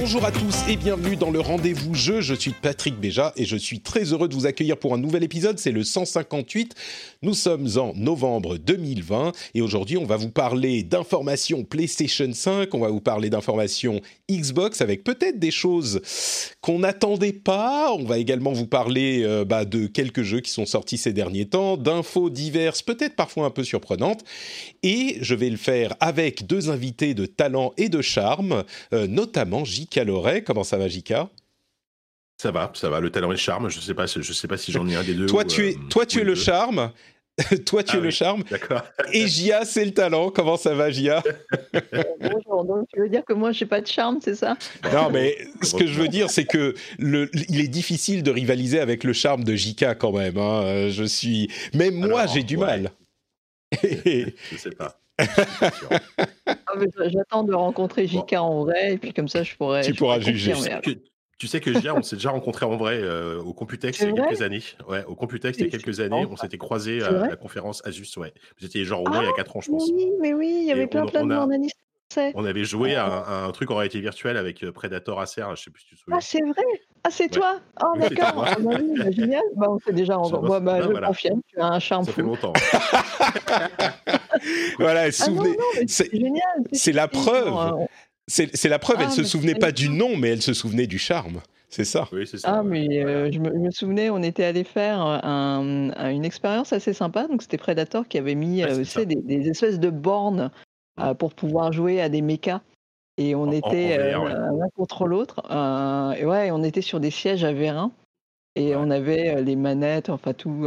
[0.00, 2.22] Bonjour à tous et bienvenue dans le rendez-vous jeu.
[2.22, 5.22] Je suis Patrick Béja et je suis très heureux de vous accueillir pour un nouvel
[5.22, 5.58] épisode.
[5.58, 6.74] C'est le 158.
[7.20, 12.78] Nous sommes en novembre 2020 et aujourd'hui on va vous parler d'informations PlayStation 5, on
[12.78, 14.00] va vous parler d'informations
[14.30, 16.00] Xbox avec peut-être des choses
[16.62, 17.92] qu'on n'attendait pas.
[17.92, 21.46] On va également vous parler euh, bah, de quelques jeux qui sont sortis ces derniers
[21.46, 24.24] temps, d'infos diverses, peut-être parfois un peu surprenantes.
[24.82, 28.64] Et je vais le faire avec deux invités de talent et de charme,
[28.94, 30.44] euh, notamment J.K.
[30.44, 31.28] Comment ça va, Jika
[32.38, 33.00] Ça va, ça va.
[33.00, 33.68] Le talent et le charme.
[33.68, 35.26] Je sais pas, je sais pas si j'en ai un des deux.
[35.26, 36.92] toi, tu es, euh, toi, tu es le charme.
[37.66, 38.42] toi, tu ah es le charme.
[38.50, 38.82] D'accord.
[39.12, 40.30] Et Gia, c'est le talent.
[40.30, 41.22] Comment ça va, Gia?
[42.20, 42.64] Bonjour.
[42.64, 44.56] Donc, tu veux dire que moi, j'ai pas de charme, c'est ça?
[44.92, 48.80] Non, mais ce que je veux dire, c'est que le, il est difficile de rivaliser
[48.80, 50.36] avec le charme de Jika quand même.
[50.38, 50.88] Hein.
[50.90, 52.90] Je suis, même moi, j'ai du mal.
[53.82, 54.99] je sais pas.
[56.46, 56.74] Ah,
[57.06, 59.82] j'attends de rencontrer JK en vrai, et puis comme ça, je pourrais.
[59.82, 60.54] Tu pourras juger.
[61.38, 64.10] Tu sais que Gia, on s'est déjà rencontré en vrai euh, au Computex il y
[64.10, 64.62] a quelques années.
[64.86, 68.18] Ouais, au Computex il y a quelques années, on s'était croisés à la conférence Asus.
[68.18, 68.34] Ouais.
[68.58, 69.90] Vous étiez genre au moins il y a 4 ans, je pense.
[69.90, 71.50] Oui, mais oui, il y avait plein, plein de monde
[72.34, 75.70] on avait joué à un, truc en réalité virtuelle avec euh, Predator Acer, je sais
[75.70, 76.18] plus si tu te souviens.
[76.18, 76.62] Ah, c'est vrai?
[77.02, 77.60] Ah, c'est toi?
[77.82, 81.40] Oh, d'accord ah, bah, bah, Génial bah, On s'est déjà en Moi, bah, je confirme,
[81.46, 82.52] tu as un charme Ça fait longtemps.
[84.78, 85.56] voilà, souvenez...
[85.58, 87.86] Ah, c'est génial C'est la preuve
[88.28, 90.98] C'est la preuve, elle ne se souvenait pas du nom, mais elle se souvenait du
[90.98, 91.40] charme.
[91.70, 92.08] C'est ça.
[92.12, 92.58] Oui, c'est ça.
[92.58, 97.28] Ah, mais euh, je, me, souvenais, on était allé faire une expérience assez sympa.
[97.28, 100.50] Donc, c'était Predator qui avait mis euh, des, des, espèces de bornes
[100.98, 102.60] euh, pour pouvoir jouer à des mechas.
[103.20, 104.16] Et on était euh,
[104.56, 105.42] l'un contre l'autre.
[105.50, 107.92] Euh, et ouais, on était sur des sièges à vérin.
[108.56, 110.66] Et on avait les manettes, enfin tout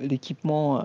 [0.00, 0.78] l'équipement.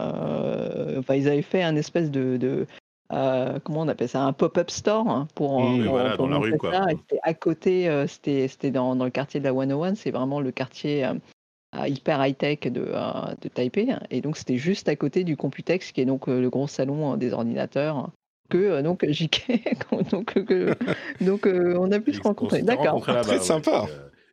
[0.97, 2.68] enfin, ils avaient fait un espèce de,
[3.10, 5.85] comment on appelle ça, un pop-up store hein, pour, mmh,
[6.18, 6.85] dans la rue, quoi.
[6.89, 11.10] C'était à côté, c'était dans, dans, le quartier de la 101, c'est vraiment le quartier
[11.88, 12.93] hyper high-tech de,
[13.41, 13.95] de Taipei.
[14.11, 17.34] Et donc, c'était juste à côté du Computex, qui est donc le gros salon des
[17.34, 18.11] ordinateurs
[18.49, 19.47] que euh, donc JK,
[20.11, 20.73] donc, euh,
[21.21, 22.61] donc euh, on a pu se rencontrer.
[22.61, 23.01] D'accord.
[23.01, 23.85] Très sympa.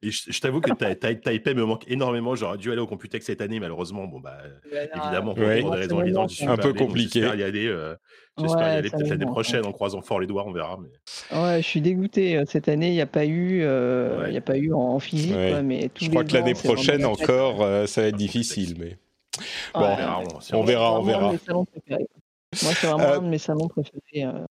[0.02, 2.34] Et je, t'avoue que Taipei me manque énormément.
[2.34, 4.06] J'aurais dû aller au Computex cette année, malheureusement.
[4.06, 7.20] Bon, bah, évidemment, pour des raisons évidentes, un peu compliqué.
[7.20, 7.94] J'espère y aller,
[8.38, 10.78] j'espère y aller peut-être l'année prochaine en croisant fort les doigts, on verra.
[10.80, 11.38] Mais...
[11.38, 12.42] Ouais, je suis dégoûté.
[12.46, 15.36] Cette année, il n'y a pas eu, il y a pas eu en, physique.
[15.64, 18.76] mais je crois que l'année prochaine encore, ça va être difficile.
[18.78, 18.96] Mais
[19.74, 19.96] bon,
[20.54, 21.34] on verra, on verra.
[22.62, 24.24] Moi, c'est vraiment euh un de mes salons préférés.
[24.24, 24.44] Euh.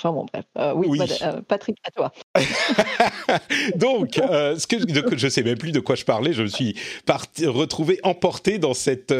[0.00, 0.44] Enfin bon, bref.
[0.58, 0.98] Euh, oui,
[1.46, 2.12] Patrick, à toi.
[3.76, 4.78] Donc, ce que,
[5.16, 6.32] je ne sais même plus de quoi je parlais.
[6.32, 6.74] Je me suis
[7.46, 9.14] retrouvé emporté dans cet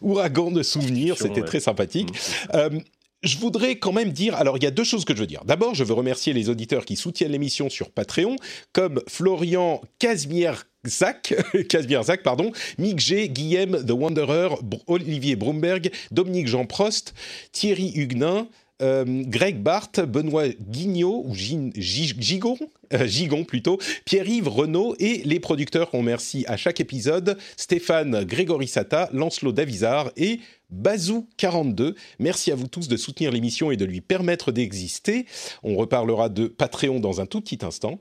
[0.00, 1.16] ouragan de souvenirs.
[1.18, 2.12] C'était très sympathique.
[2.52, 2.78] Mmh.
[3.22, 5.44] Je voudrais quand même dire, alors il y a deux choses que je veux dire.
[5.44, 8.36] D'abord, je veux remercier les auditeurs qui soutiennent l'émission sur Patreon,
[8.72, 11.34] comme Florian Casimir Zach,
[12.02, 14.54] Zach, pardon, Mick G, Guillaume The Wanderer,
[14.86, 17.14] Olivier Brumberg, Dominique Jean Prost,
[17.52, 18.48] Thierry Huguenin,
[18.80, 22.58] euh, Greg Barthes, Benoît Guignot, ou Gigon,
[22.92, 28.68] euh, Gigon plutôt, Pierre-Yves Renault et les producteurs qu'on remercie à chaque épisode, Stéphane Grégory
[28.68, 30.40] Sata, Lancelot Davizard et
[30.74, 31.94] Bazou42.
[32.18, 35.26] Merci à vous tous de soutenir l'émission et de lui permettre d'exister.
[35.62, 37.98] On reparlera de Patreon dans un tout petit instant.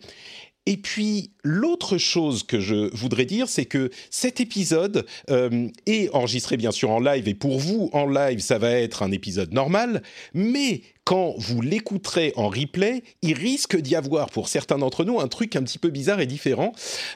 [0.66, 6.58] Et puis, l'autre chose que je voudrais dire, c'est que cet épisode euh, est enregistré
[6.58, 10.02] bien sûr en live, et pour vous, en live, ça va être un épisode normal,
[10.34, 15.28] mais quand vous l'écouterez en replay, il risque d'y avoir pour certains d'entre nous un
[15.28, 16.72] truc un petit peu bizarre et différent.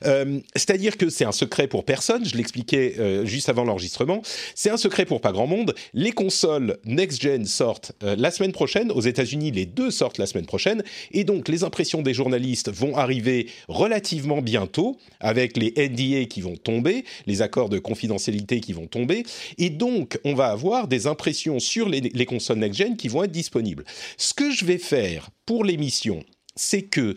[0.06, 4.24] Euh, c'est-à-dire que c'est un secret pour personne, je l'expliquais euh, juste avant l'enregistrement,
[4.56, 5.76] c'est un secret pour pas grand monde.
[5.94, 10.84] Les consoles next-gen sortent la semaine prochaine, aux États-Unis les deux sortent la semaine prochaine,
[11.12, 16.56] et donc les impressions des journalistes vont arriver relativement bientôt, avec les NDA qui vont
[16.56, 19.24] tomber, les accords de confidentialité qui vont tomber,
[19.58, 23.32] et donc on va avoir des impressions sur les, les consoles next-gen qui vont être
[23.32, 23.86] disponibles.
[24.18, 26.24] Ce que je vais faire pour l'émission,
[26.56, 27.16] c'est que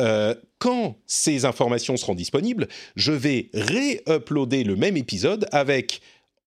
[0.00, 6.00] euh, quand ces informations seront disponibles, je vais ré-uploader le même épisode avec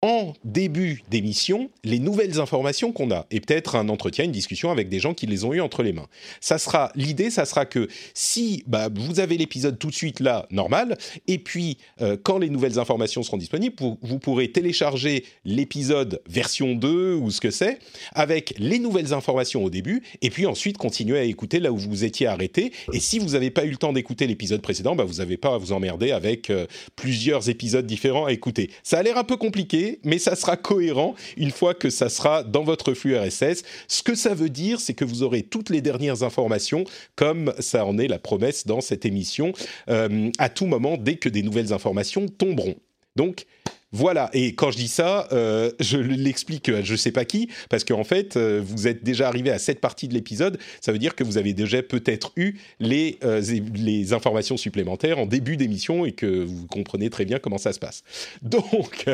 [0.04, 4.90] en début d'émission les nouvelles informations qu'on a et peut-être un entretien, une discussion avec
[4.90, 6.08] des gens qui les ont eu entre les mains.
[6.40, 10.46] Ça sera l'idée, ça sera que si bah, vous avez l'épisode tout de suite là,
[10.52, 10.98] normal,
[11.28, 17.16] et puis euh, quand les nouvelles informations seront disponibles, vous, pourrez télécharger l'épisode version 2
[17.16, 17.80] ou ce que c'est
[18.14, 22.04] avec les nouvelles informations au début, et puis ensuite continuer à écouter là où vous
[22.04, 22.72] étiez arrêté.
[22.94, 25.56] Et si vous n'avez pas eu le temps d'écouter l'épisode précédent, bah, vous n'avez pas
[25.56, 28.70] à vous emmerder avec euh, plusieurs épisodes différents à écouter.
[28.84, 32.44] Ça a l'air un peu compliqué mais ça sera cohérent une fois que ça sera
[32.44, 33.64] dans votre flux RSS.
[33.88, 36.84] Ce que ça veut dire, c'est que vous aurez toutes les dernières informations,
[37.16, 39.54] comme ça en est la promesse dans cette émission,
[39.90, 42.76] euh, à tout moment, dès que des nouvelles informations tomberont.
[43.16, 43.46] Donc,
[43.94, 47.86] voilà, et quand je dis ça, euh, je l'explique à je sais pas qui, parce
[47.86, 51.16] qu'en fait, euh, vous êtes déjà arrivé à cette partie de l'épisode, ça veut dire
[51.16, 53.42] que vous avez déjà peut-être eu les, euh,
[53.76, 57.80] les informations supplémentaires en début d'émission et que vous comprenez très bien comment ça se
[57.80, 58.04] passe.
[58.42, 59.06] Donc,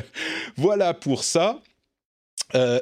[0.57, 1.61] voilà pour ça.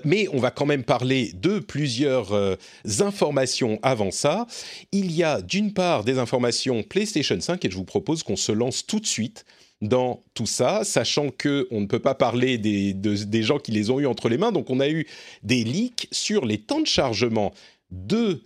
[0.05, 2.57] mais on va quand même parler de plusieurs
[2.99, 4.47] informations avant ça.
[4.91, 8.51] Il y a d'une part des informations PlayStation 5 et je vous propose qu'on se
[8.51, 9.45] lance tout de suite
[9.81, 13.89] dans tout ça, sachant que on ne peut pas parler des, des gens qui les
[13.89, 14.51] ont eu entre les mains.
[14.51, 15.07] Donc, on a eu
[15.43, 17.51] des leaks sur les temps de chargement
[17.89, 18.41] de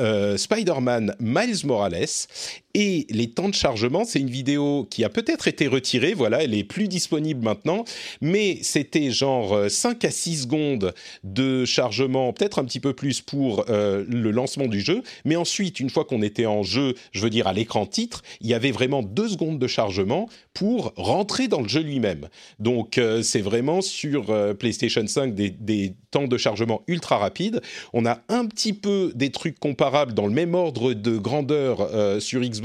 [0.00, 2.26] euh, Spider-Man Miles Morales
[2.74, 6.54] et les temps de chargement, c'est une vidéo qui a peut-être été retirée, voilà, elle
[6.54, 7.84] est plus disponible maintenant,
[8.20, 10.94] mais c'était genre 5 euh, à 6 secondes
[11.24, 15.80] de chargement, peut-être un petit peu plus pour euh, le lancement du jeu, mais ensuite,
[15.80, 18.70] une fois qu'on était en jeu, je veux dire à l'écran titre, il y avait
[18.70, 22.28] vraiment 2 secondes de chargement pour rentrer dans le jeu lui-même.
[22.60, 27.60] Donc euh, c'est vraiment sur PlayStation 5 des, des temps de chargement ultra rapides.
[27.92, 31.88] On a un petit peu des trucs comparables dans le même ordre de grandeur
[32.20, 32.59] sur Xbox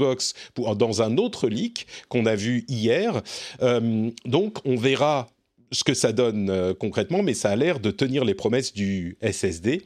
[0.76, 3.22] Dans un autre leak qu'on a vu hier.
[3.62, 5.28] Euh, donc on verra
[5.72, 9.16] ce que ça donne euh, concrètement, mais ça a l'air de tenir les promesses du
[9.20, 9.82] SSD.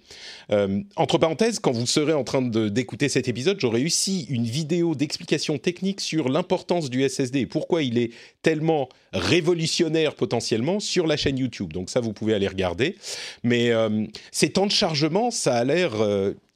[0.53, 4.95] Euh, entre parenthèses, quand vous serez en train d'écouter cet épisode, j'aurai aussi une vidéo
[4.95, 8.11] d'explication technique sur l'importance du SSD et pourquoi il est
[8.43, 11.73] tellement révolutionnaire potentiellement sur la chaîne YouTube.
[11.73, 12.97] Donc ça, vous pouvez aller regarder.
[13.43, 13.70] Mais
[14.31, 15.93] ces temps de chargement, ça a l'air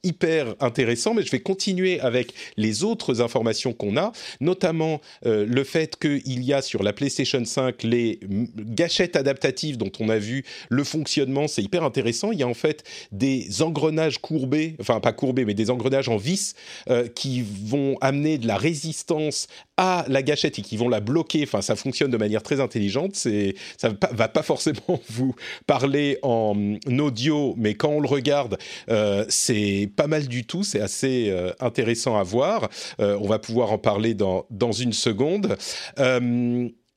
[0.05, 5.65] hyper intéressant, mais je vais continuer avec les autres informations qu'on a, notamment euh, le
[5.65, 8.21] fait qu'il y a sur la PlayStation 5 les
[8.57, 12.33] gâchettes adaptatives dont on a vu le fonctionnement, c'est hyper intéressant.
[12.33, 16.17] Il y a en fait des engrenages courbés, enfin pas courbés, mais des engrenages en
[16.17, 16.55] vis
[16.91, 21.43] euh, qui vont amener de la résistance à la gâchette et qui vont la bloquer.
[21.43, 23.17] Enfin, ça fonctionne de manière très intelligente.
[23.17, 25.35] C'est, ça va pas, forcément vous
[25.67, 28.59] parler en audio, mais quand on le regarde,
[28.91, 32.69] euh, c'est pas mal du tout, c'est assez euh, intéressant à voir.
[33.01, 35.57] Euh, on va pouvoir en parler dans, dans une seconde.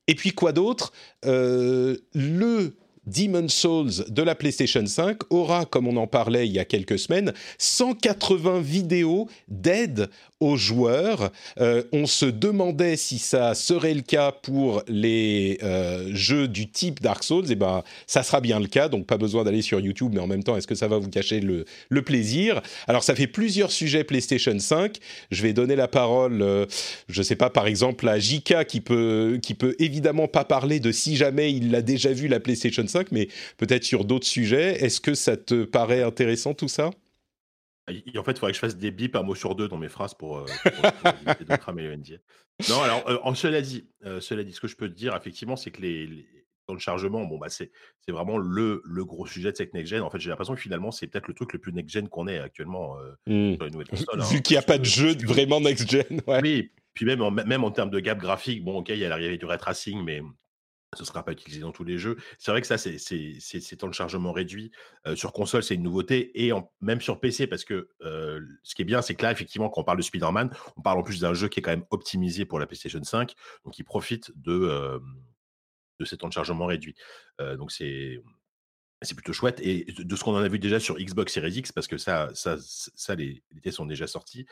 [0.09, 0.93] Et puis quoi d'autre?
[1.23, 2.75] Le
[3.07, 6.99] Demon Souls de la PlayStation 5 aura, comme on en parlait il y a quelques
[6.99, 11.31] semaines, 180 vidéos d'aide aux joueurs.
[11.59, 17.01] Euh, on se demandait si ça serait le cas pour les euh, jeux du type
[17.01, 17.45] Dark Souls.
[17.47, 20.19] Et eh ben, ça sera bien le cas, donc pas besoin d'aller sur YouTube, mais
[20.19, 21.65] en même temps, est-ce que ça va vous cacher le,
[22.01, 22.61] plaisir?
[22.87, 24.97] Alors, ça fait plusieurs sujets PlayStation 5.
[25.31, 26.65] Je vais donner la parole, euh,
[27.09, 30.91] je sais pas, par exemple, à Jika qui peut, qui peut évidemment pas parler de
[30.91, 33.27] si jamais il l'a déjà vu la PlayStation 5 5, mais
[33.57, 34.83] peut-être sur d'autres sujets.
[34.83, 36.91] Est-ce que ça te paraît intéressant tout ça?
[37.89, 39.89] En fait, il faudrait que je fasse des bips un mot sur deux dans mes
[39.89, 42.17] phrases pour, éviter de cramer le NDA.
[42.69, 43.87] Non, alors, en cela dit,
[44.19, 46.27] cela dit, ce que je peux te dire, effectivement, c'est que les,
[46.67, 47.71] dans le chargement, bon, bah, c'est,
[48.07, 50.01] vraiment le, le gros sujet de cette next-gen.
[50.01, 52.39] En fait, j'ai l'impression que finalement, c'est peut-être le truc le plus next-gen qu'on ait
[52.39, 52.95] actuellement
[53.25, 53.55] mmh.
[53.55, 54.21] sur les nouvelles consoles.
[54.21, 56.21] Vu hein, qu'il n'y a pas de jeu vraiment next-gen.
[56.27, 59.09] Oui, puis même en, même en termes de gap graphique, bon, ok, il y a
[59.09, 60.21] l'arrivée du ray tracing, mais
[60.95, 62.17] ce ne sera pas utilisé dans tous les jeux.
[62.39, 64.71] C'est vrai que ça, c'est, temps de chargement réduit.
[65.15, 66.45] sur console, c'est une nouveauté.
[66.45, 66.51] Et
[66.81, 69.83] même sur PC, parce que ce qui est bien, c'est que là, effectivement, quand on
[69.83, 72.59] parle de Spider-Man, on parle en plus d'un jeu qui est quand même optimisé pour
[72.59, 73.33] la PlayStation 5.
[73.65, 75.01] Donc, il profite de,
[75.99, 76.95] de ces temps de chargement réduits.
[77.39, 78.21] donc, c'est
[79.01, 79.59] c'est plutôt chouette.
[79.61, 82.29] Et de ce qu'on en a vu déjà sur Xbox Series X, parce que ça,
[82.33, 84.45] ça, ça les, tests sont déjà sortis,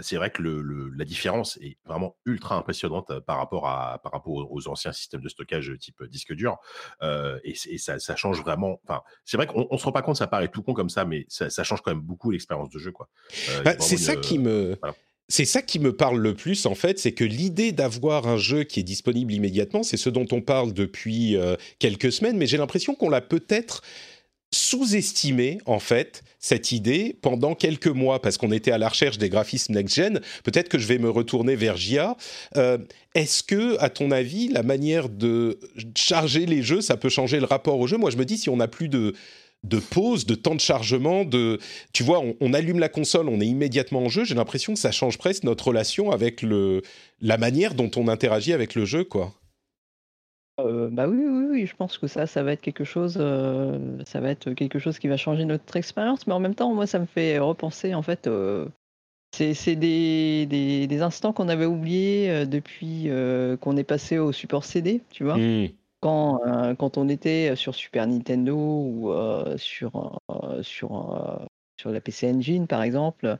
[0.00, 4.52] c'est vrai que le, la différence est vraiment ultra impressionnante par rapport, à, par rapport
[4.52, 6.58] aux, anciens systèmes de stockage type disque dur.
[7.02, 8.80] et, ça, ça, change vraiment.
[8.84, 11.04] Enfin, c'est vrai qu'on ne se rend pas compte, ça paraît tout con comme ça,
[11.04, 12.92] mais ça, change quand même beaucoup l'expérience de jeu.
[12.92, 13.08] quoi.
[13.64, 14.78] Bah, c'est ça qui me.
[15.28, 18.62] C'est ça qui me parle le plus, en fait, c'est que l'idée d'avoir un jeu
[18.62, 22.58] qui est disponible immédiatement, c'est ce dont on parle depuis euh, quelques semaines, mais j'ai
[22.58, 23.82] l'impression qu'on l'a peut-être
[24.54, 29.28] sous-estimé, en fait, cette idée pendant quelques mois, parce qu'on était à la recherche des
[29.28, 30.20] graphismes next-gen.
[30.44, 32.16] Peut-être que je vais me retourner vers JIA.
[32.56, 32.78] Euh,
[33.16, 35.58] est-ce que, à ton avis, la manière de
[35.96, 37.96] charger les jeux, ça peut changer le rapport au jeu?
[37.96, 39.14] Moi, je me dis, si on n'a plus de
[39.66, 41.58] de pause, de temps de chargement, de
[41.92, 44.24] tu vois, on, allume la console, on est immédiatement en jeu.
[44.24, 46.82] J'ai l'impression que ça change presque notre relation avec le
[47.20, 49.32] la manière dont on interagit avec le jeu, quoi.
[50.58, 53.78] Euh, bah oui, oui, oui, je pense que ça, ça va être quelque chose, euh,
[54.06, 56.26] ça va être quelque chose qui va changer notre expérience.
[56.26, 58.66] Mais en même temps, moi, ça me fait repenser, en fait, euh,
[59.32, 63.10] c'est des, des, instants qu'on avait oubliés depuis
[63.60, 65.36] qu'on est passé au support CD, tu vois.
[65.36, 65.68] Mmh.
[66.06, 71.38] Euh, quand, on était sur Super Nintendo ou euh, sur, euh, sur,
[71.80, 73.38] sur la PC Engine, par exemple,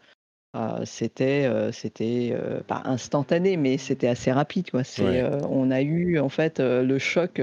[0.84, 2.34] c'était c'était
[2.66, 4.70] pas instantané, mais c'était assez rapide.
[4.70, 4.82] Quoi.
[5.50, 7.42] on a eu en fait le choc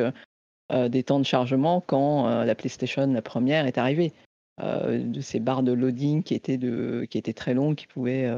[0.71, 4.13] des temps de chargement quand la PlayStation, la première, est arrivée.
[4.59, 8.31] de ces barres de loading qui étaient, de, qui étaient très longues, qui pouvaient,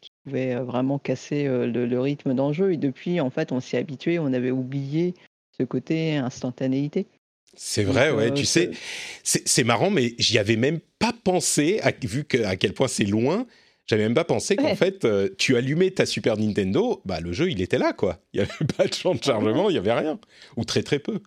[0.00, 2.72] qui pouvaient vraiment casser le, le, rythme d'un jeu.
[2.72, 5.14] Et depuis, en fait, on s'y habitué, on avait oublié
[5.64, 7.06] côté instantanéité.
[7.56, 8.30] C'est vrai, ouais.
[8.30, 8.70] Euh, tu sais,
[9.22, 13.46] c'est marrant, mais j'y avais même pas pensé, vu que, à quel point c'est loin.
[13.86, 17.50] J'avais même pas pensé qu'en fait, euh, tu allumais ta Super Nintendo, bah le jeu
[17.50, 18.20] il était là, quoi.
[18.32, 20.20] Il y avait pas de champ de chargement, il y avait rien,
[20.56, 21.20] ou très très peu.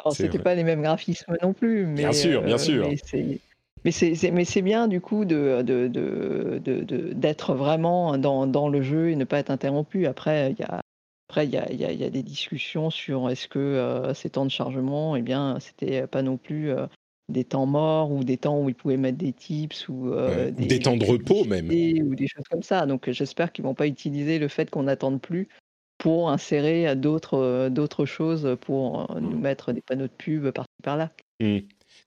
[0.00, 2.88] Alors c'était pas les mêmes graphismes non plus, mais bien sûr, bien euh, sûr.
[3.84, 5.62] Mais c'est mais c'est bien du coup de
[7.14, 10.06] d'être de, vraiment dans, dans, le jeu et ne pas être interrompu.
[10.06, 10.80] Après, il y a
[11.28, 15.58] après, il y a, des discussions sur est-ce que ces temps de chargement, eh bien,
[15.58, 16.70] c'était pas non plus
[17.28, 20.12] des temps morts ou des temps où ils pouvaient mettre des tips ou
[20.52, 22.86] des, temps de repos même ou des choses comme ça.
[22.86, 25.48] Donc, j'espère qu'ils vont pas utiliser le fait qu'on n'attende plus
[25.98, 31.10] pour insérer d'autres d'autres choses pour nous mettre des panneaux de pub par-ci par-là.
[31.40, 31.58] Mmh.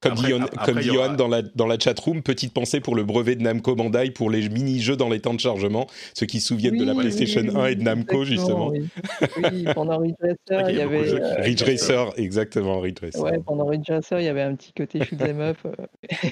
[0.01, 3.75] Comme dit, Johan dans la, dans la chatroom, petite pensée pour le brevet de Namco
[3.75, 6.95] Bandai pour les mini-jeux dans les temps de chargement, ceux qui se souviennent de la
[6.95, 8.69] PlayStation 1 et de Namco, justement.
[8.69, 11.13] Oui, pendant Ridge Racer, il y avait.
[11.13, 13.21] Euh, Ridge Racer, exactement, Ridge Racer.
[13.21, 15.57] Ouais, pendant Ridge Racer, il y avait un petit côté shoot them up.
[15.65, 15.71] Euh.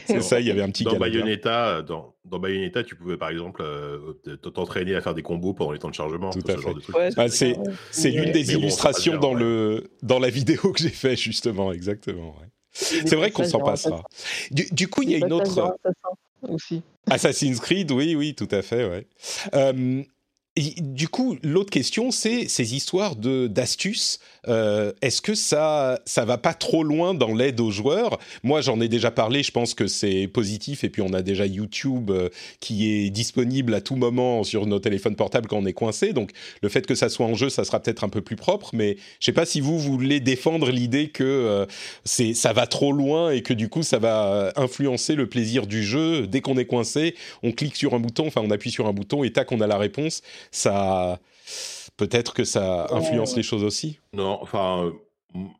[0.05, 3.29] C'est ça, il y avait un petit Dans Bayonetta, dans, dans Bayonetta, tu pouvais par
[3.29, 4.13] exemple euh,
[4.53, 6.29] t'entraîner à faire des combos pendant les temps de chargement.
[6.29, 7.13] Tout, à fait.
[7.17, 7.27] Ah,
[7.91, 12.35] c'est l'une des illustrations dans, le, dans la vidéo que j'ai fait, justement, exactement.
[12.39, 12.47] Ouais.
[12.77, 14.03] C'est vrai qu'on s'en passera.
[14.51, 15.77] Du, coup, il y a une autre.
[16.47, 16.83] Aussi.
[17.09, 19.07] Assassin's Creed, oui, oui, tout à fait, ouais.
[19.55, 20.03] Euh,
[20.57, 24.19] du coup, l'autre question, c'est ces histoires d'astuces.
[24.47, 28.17] Euh, est-ce que ça ça va pas trop loin dans l'aide aux joueurs?
[28.43, 29.43] Moi, j'en ai déjà parlé.
[29.43, 30.83] Je pense que c'est positif.
[30.83, 32.29] Et puis, on a déjà YouTube euh,
[32.59, 36.13] qui est disponible à tout moment sur nos téléphones portables quand on est coincé.
[36.13, 36.31] Donc,
[36.61, 38.71] le fait que ça soit en jeu, ça sera peut-être un peu plus propre.
[38.73, 41.65] Mais je sais pas si vous, voulez défendre l'idée que euh,
[42.03, 45.83] c'est ça va trop loin et que du coup, ça va influencer le plaisir du
[45.83, 46.25] jeu.
[46.25, 49.23] Dès qu'on est coincé, on clique sur un bouton, enfin, on appuie sur un bouton
[49.23, 50.21] et tac, on a la réponse
[50.51, 51.19] ça
[51.97, 53.99] peut-être que ça influence les choses aussi.
[54.13, 54.93] Non, enfin,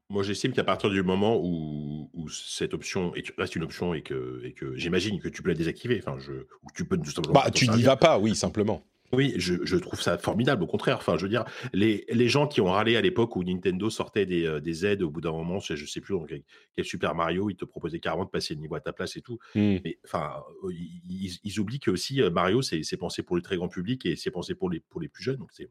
[0.09, 4.41] moi j'estime qu'à partir du moment où, cette option est, reste une option et que,
[4.43, 7.31] et que j'imagine que tu peux la désactiver, enfin, je, ou tu peux justement.
[7.31, 8.83] Bah, tu n'y vas pas, oui, simplement.
[9.13, 10.63] Oui, je, trouve ça formidable.
[10.63, 13.43] Au contraire, enfin, je veux dire, les, les gens qui ont râlé à l'époque où
[13.43, 16.25] Nintendo sortait des, euh, des aides au bout d'un moment, je, ne sais plus dans
[16.25, 16.43] quel,
[16.83, 19.39] Super Mario, ils te proposaient carrément de passer le niveau à ta place et tout.
[19.55, 19.77] Mmh.
[19.83, 23.69] Mais enfin, euh, ils, oublient que aussi euh, Mario, c'est pensé pour le très grand
[23.69, 25.37] public et c'est pensé pour les, pour les plus jeunes.
[25.37, 25.69] Donc c'est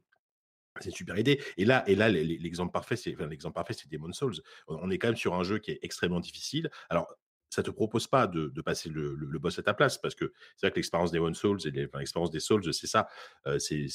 [0.81, 1.41] C'est une super idée.
[1.59, 4.37] Et là, et là, l'exemple parfait, c'est l'exemple parfait, c'est Demon Souls.
[4.69, 6.71] On est quand même sur un jeu qui est extrêmement difficile.
[6.89, 7.07] Alors,
[7.51, 10.73] ça te propose pas de, passer le, boss à ta place parce que c'est vrai
[10.73, 13.09] que l'expérience des One Souls et l'expérience des Souls, c'est ça,
[13.47, 13.87] euh, c'est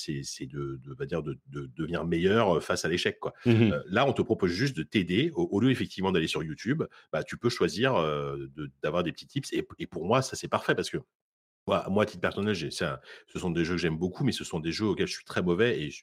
[0.45, 3.19] de, de, dire de, devenir meilleur euh, face à l'échec.
[3.19, 3.33] quoi.
[3.45, 6.83] Mmh euh, là, on te propose juste de t'aider au, lieu effectivement d'aller sur YouTube,
[7.11, 7.93] bah, tu peux choisir
[8.81, 10.97] d'avoir des petits tips et, et pour moi, ça c'est parfait parce que
[11.67, 12.97] moi, moi, à titre personnel, ce
[13.35, 15.43] sont des jeux que j'aime beaucoup, mais ce sont des jeux auxquels je suis très
[15.43, 15.93] mauvais et,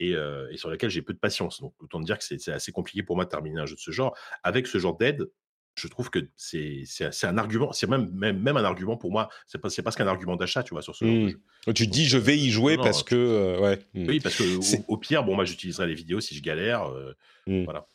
[0.00, 1.60] et, et, sur lesquels j'ai peu de patience.
[1.60, 3.90] Donc, autant dire que c'est assez compliqué pour moi de terminer un jeu de ce
[3.90, 4.16] genre.
[4.42, 5.28] Avec ce genre d'aide,
[5.74, 6.84] je trouve que c'est
[7.24, 10.36] un argument, c'est même, même, même, un argument pour moi, c'est pas, presque un argument
[10.36, 11.34] d'achat, tu vois, sur ce mmh.
[11.74, 13.14] Tu te dis, je vais y jouer parce que.
[13.14, 13.78] Euh, ouais.
[13.94, 14.08] Mmh.
[14.08, 16.84] Oui, parce que au, pire, bon, moi, j'utiliserai les vidéos si je galère.
[16.84, 17.12] Euh,
[17.46, 17.64] mmh.
[17.64, 17.86] Voilà.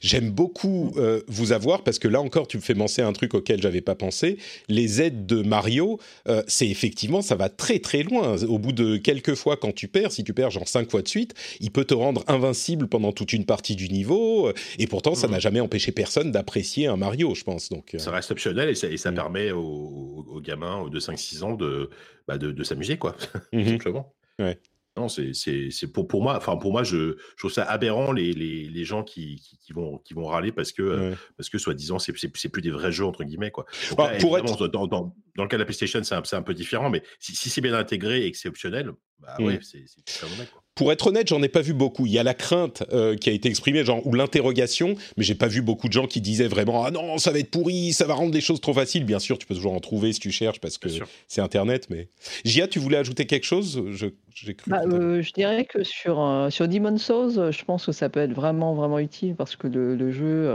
[0.00, 3.12] J'aime beaucoup euh, vous avoir parce que là encore, tu me fais penser à un
[3.12, 4.38] truc auquel j'avais pas pensé.
[4.68, 5.98] Les aides de Mario,
[6.28, 8.36] euh, c'est effectivement, ça va très très loin.
[8.42, 11.08] Au bout de quelques fois, quand tu perds, si tu perds genre cinq fois de
[11.08, 14.52] suite, il peut te rendre invincible pendant toute une partie du niveau.
[14.78, 15.30] Et pourtant, ça mmh.
[15.30, 17.68] n'a jamais empêché personne d'apprécier un Mario, je pense.
[17.68, 17.98] Donc, euh.
[17.98, 19.14] Ça reste optionnel et ça, mmh.
[19.14, 21.90] permet aux, gamins de 5-6 ans de,
[22.26, 23.16] bah de, s'amuser, quoi,
[23.52, 24.14] mmh simplement.
[24.38, 24.58] Ouais.
[25.00, 28.68] Non, c'est pour, pour moi, enfin pour moi, je, je, trouve ça aberrant les, les,
[28.68, 32.12] les gens qui, qui, vont, qui vont râler parce que, euh, parce que soi-disant, c'est
[32.12, 33.50] plus des vrais jeux, entre guillemets.
[33.50, 33.64] Quoi.
[33.96, 34.68] Bah, pour être...
[34.68, 37.34] dans, dans, dans, le cas de la PlayStation, c'est un, un, peu différent, mais si,
[37.34, 39.44] si c'est bien intégré et que c'est optionnel, bah mmh.
[39.44, 39.84] ouais, c'est.
[40.20, 40.62] Quoi.
[40.74, 42.06] Pour être honnête, j'en ai pas vu beaucoup.
[42.06, 45.34] Il y a la crainte euh, qui a été exprimée, genre ou l'interrogation, mais j'ai
[45.34, 48.06] pas vu beaucoup de gens qui disaient vraiment ah non ça va être pourri, ça
[48.06, 49.04] va rendre des choses trop faciles.
[49.04, 50.88] Bien sûr, tu peux toujours en trouver si tu cherches parce que
[51.28, 51.88] c'est Internet.
[51.90, 52.08] Mais
[52.44, 53.82] Gia, tu voulais ajouter quelque chose?
[53.90, 54.06] Je
[54.52, 54.70] cru.
[54.70, 58.20] Bah, euh, je dirais que sur euh, sur Demon Souls, je pense que ça peut
[58.20, 60.50] être vraiment vraiment utile parce que le, le jeu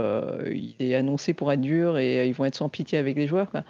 [0.52, 3.50] il est annoncé pour être dur et ils vont être sans pitié avec les joueurs.
[3.50, 3.62] Quoi.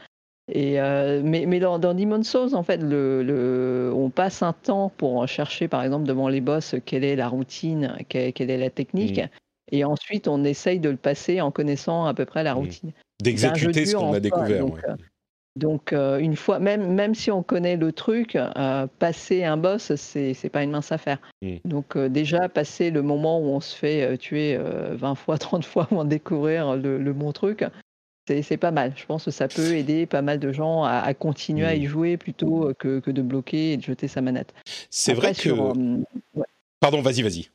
[0.53, 4.53] Et euh, mais, mais dans, dans Demon's Souls, en fait, le, le, on passe un
[4.53, 8.59] temps pour chercher, par exemple, devant les boss, quelle est la routine, quelle, quelle est
[8.59, 9.19] la technique.
[9.19, 9.29] Mm.
[9.73, 12.59] Et ensuite, on essaye de le passer en connaissant à peu près la mm.
[12.59, 12.93] routine.
[13.21, 14.61] D'exécuter ce qu'on a découvert.
[14.61, 14.95] Donc, euh,
[15.57, 18.39] donc euh, une fois, même, même si on connaît le truc,
[19.01, 21.19] passer un boss, c'est n'est pas une mince affaire.
[21.43, 21.57] Mm.
[21.65, 26.05] Donc déjà, passer le moment où on se fait tuer 20 fois, 30 fois avant
[26.05, 27.65] de découvrir le, le bon truc,
[28.27, 28.93] c'est pas mal.
[28.97, 31.89] Je pense que ça peut aider pas mal de gens à, continuer à y mmh.
[31.89, 34.55] jouer plutôt que, que, de bloquer et de jeter sa manette.
[34.91, 35.49] C'est vrai que.
[35.49, 36.03] Euh,
[36.81, 37.49] Pardon, vas-y, vas-y.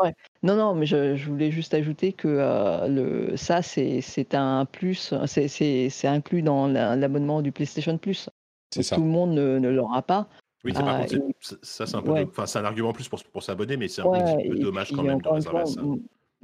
[0.00, 0.12] Ouais.
[0.42, 5.14] Non, non, mais je, je, voulais juste ajouter que euh, le, ça, c'est un plus,
[5.26, 8.28] c'est inclus dans l'abonnement du PlayStation Plus.
[8.72, 8.96] C'est ça.
[8.96, 10.28] Tout le monde ne, ne l'aura pas.
[10.64, 13.86] Oui, par euh, contre, ça, c'est un, peu un argument plus pour, pour s'abonner, mais
[13.86, 15.80] c'est un petit peu dommage quand même de réserver ça.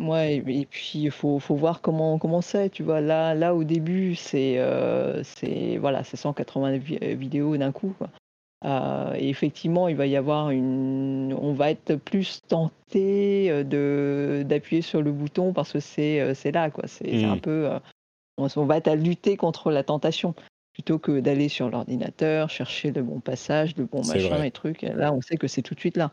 [0.01, 3.01] Ouais, et puis il faut, faut voir comment comment c'est, tu vois.
[3.01, 7.95] Là, là au début, c'est euh, c'est voilà, c'est 180 euh, vidéos d'un coup.
[8.65, 14.83] Euh, et effectivement, il va y avoir une, on va être plus tenté de d'appuyer
[14.83, 16.85] sur le bouton parce que c'est c'est là quoi.
[16.87, 17.41] C'est un mmh.
[17.41, 17.69] peu,
[18.39, 20.35] on, va être à lutter contre la tentation
[20.73, 24.83] plutôt que d'aller sur l'ordinateur chercher le bon passage, le bon machin et trucs.
[24.83, 26.11] Là, on sait que c'est tout de suite là.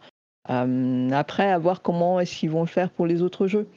[0.47, 3.67] Après, à voir comment est-ce qu'ils vont le faire pour les autres jeux.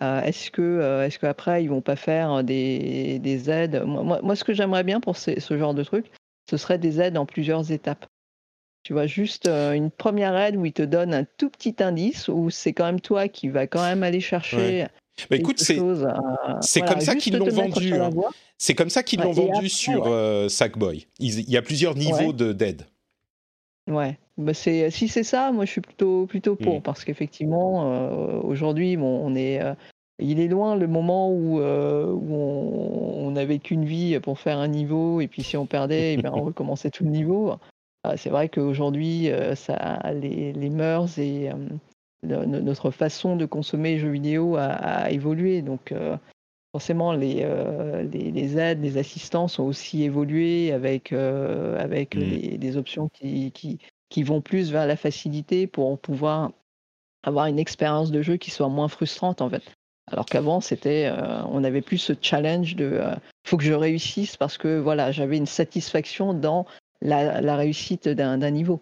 [0.00, 3.82] Euh, est-ce que, euh, est-ce qu'après ils vont pas faire des, des aides?
[3.84, 6.06] Moi, moi, ce que j'aimerais bien pour ce, ce, genre de truc,
[6.50, 8.06] ce serait des aides en plusieurs étapes.
[8.84, 12.28] Tu vois, juste euh, une première aide où ils te donnent un tout petit indice,
[12.28, 14.86] où c'est quand même toi qui vas quand même aller chercher.
[15.30, 17.92] Bah, écoute, c'est comme ça qu'ils l'ont vendu.
[17.92, 18.10] Hein.
[18.58, 20.08] C'est comme ça qu'ils l'ont vendu sur
[20.48, 21.06] Sackboy.
[21.20, 22.86] Il, y a plusieurs niveaux d'aide.
[23.90, 26.82] Ouais, bah c'est si c'est ça, moi je suis plutôt plutôt pour mmh.
[26.82, 29.74] parce qu'effectivement euh, aujourd'hui bon on est euh,
[30.20, 34.68] il est loin le moment où, euh, où on n'avait qu'une vie pour faire un
[34.68, 37.54] niveau et puis si on perdait, eh ben, on recommençait tout le niveau.
[38.04, 41.50] Ah, c'est vrai qu'aujourd'hui ça les, les mœurs et
[42.22, 45.92] notre façon de consommer les jeux vidéo a, a évolué donc
[46.72, 47.46] forcément les,
[48.10, 52.18] les, les, aides, les assistants sont aussi évolués avec, avec mmh.
[52.18, 53.78] les, des options qui, qui,
[54.08, 56.50] qui, vont plus vers la facilité pour pouvoir
[57.24, 59.62] avoir une expérience de jeu qui soit moins frustrante en fait.
[60.10, 61.12] Alors qu'avant, c'était,
[61.50, 63.00] on avait plus ce challenge de
[63.46, 66.66] faut que je réussisse parce que voilà, j'avais une satisfaction dans
[67.02, 68.80] la, la réussite d'un niveau.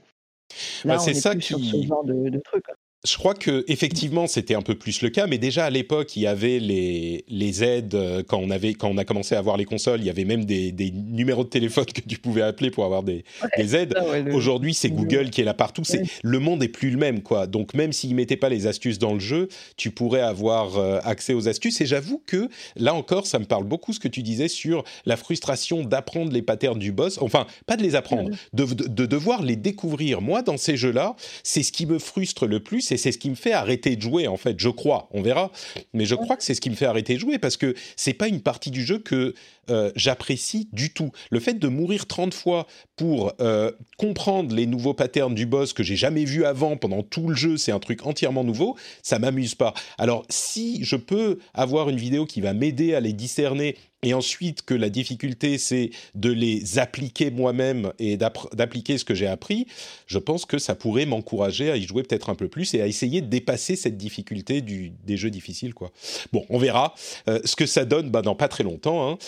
[0.84, 1.42] Là, bah, c'est ça qui.
[1.42, 2.64] Sur ce genre de, de truc.
[3.02, 6.22] Je crois que effectivement c'était un peu plus le cas, mais déjà à l'époque il
[6.22, 9.56] y avait les, les aides euh, quand on avait quand on a commencé à avoir
[9.56, 12.70] les consoles, il y avait même des, des numéros de téléphone que tu pouvais appeler
[12.70, 13.24] pour avoir des,
[13.56, 13.96] des aides.
[14.34, 15.82] Aujourd'hui c'est Google qui est là partout.
[15.82, 17.46] C'est le monde est plus le même quoi.
[17.46, 19.48] Donc même s'ils mettaient pas les astuces dans le jeu,
[19.78, 21.80] tu pourrais avoir euh, accès aux astuces.
[21.80, 25.16] Et j'avoue que là encore ça me parle beaucoup ce que tu disais sur la
[25.16, 27.16] frustration d'apprendre les patterns du boss.
[27.22, 30.20] Enfin pas de les apprendre, de, de, de devoir les découvrir.
[30.20, 33.30] Moi dans ces jeux là, c'est ce qui me frustre le plus c'est ce qui
[33.30, 34.58] me fait arrêter de jouer en fait.
[34.58, 35.50] Je crois, on verra,
[35.92, 38.14] mais je crois que c'est ce qui me fait arrêter de jouer parce que c'est
[38.14, 39.34] pas une partie du jeu que
[39.70, 41.12] euh, j'apprécie du tout.
[41.30, 42.66] Le fait de mourir 30 fois
[42.96, 47.28] pour euh, comprendre les nouveaux patterns du boss que j'ai jamais vu avant pendant tout
[47.28, 49.74] le jeu, c'est un truc entièrement nouveau, ça m'amuse pas.
[49.98, 54.62] Alors si je peux avoir une vidéo qui va m'aider à les discerner et ensuite
[54.62, 59.66] que la difficulté c'est de les appliquer moi-même et d'appliquer ce que j'ai appris,
[60.06, 62.86] je pense que ça pourrait m'encourager à y jouer peut-être un peu plus et à
[62.86, 65.74] essayer de dépasser cette difficulté des jeux difficiles.
[65.74, 65.92] Quoi.
[66.32, 66.94] Bon, on verra
[67.28, 69.10] euh, ce que ça donne bah, dans pas très longtemps.
[69.10, 69.18] Hein.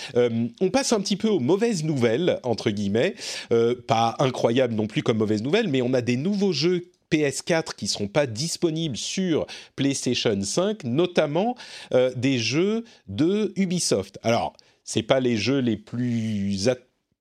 [0.61, 3.15] On passe un petit peu aux mauvaises nouvelles, entre guillemets.
[3.53, 7.75] Euh, pas incroyable non plus comme mauvaises nouvelles, mais on a des nouveaux jeux PS4
[7.77, 9.47] qui ne seront pas disponibles sur
[9.77, 11.57] PlayStation 5, notamment
[11.93, 14.19] euh, des jeux de Ubisoft.
[14.23, 14.55] Alors,
[14.85, 16.69] c'est pas les jeux les plus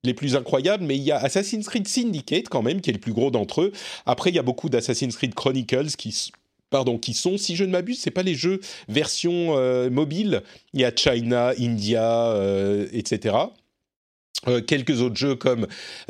[0.03, 2.99] les plus incroyables, mais il y a Assassin's Creed Syndicate quand même, qui est le
[2.99, 3.71] plus gros d'entre eux.
[4.07, 6.31] Après, il y a beaucoup d'Assassin's Creed Chronicles qui,
[6.72, 10.41] pardon, qui sont, si je ne m'abuse, c'est pas les jeux version euh, mobile.
[10.73, 13.35] Il y a China, India, euh, etc.
[14.48, 15.68] Euh, quelques autres jeux comme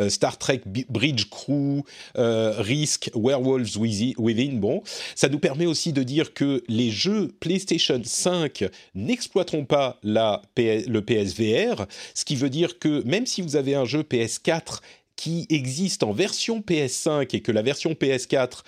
[0.08, 1.84] Star Trek Bridge Crew,
[2.16, 4.54] Risk, Werewolves Within.
[4.54, 4.84] Bon,
[5.16, 11.00] ça nous permet aussi de dire que les jeux PlayStation 5 n'exploiteront pas la le
[11.00, 14.80] PSVR, ce qui veut dire que même si vous avez un jeu PS4
[15.18, 18.62] qui existe en version PS5 et que la version PS4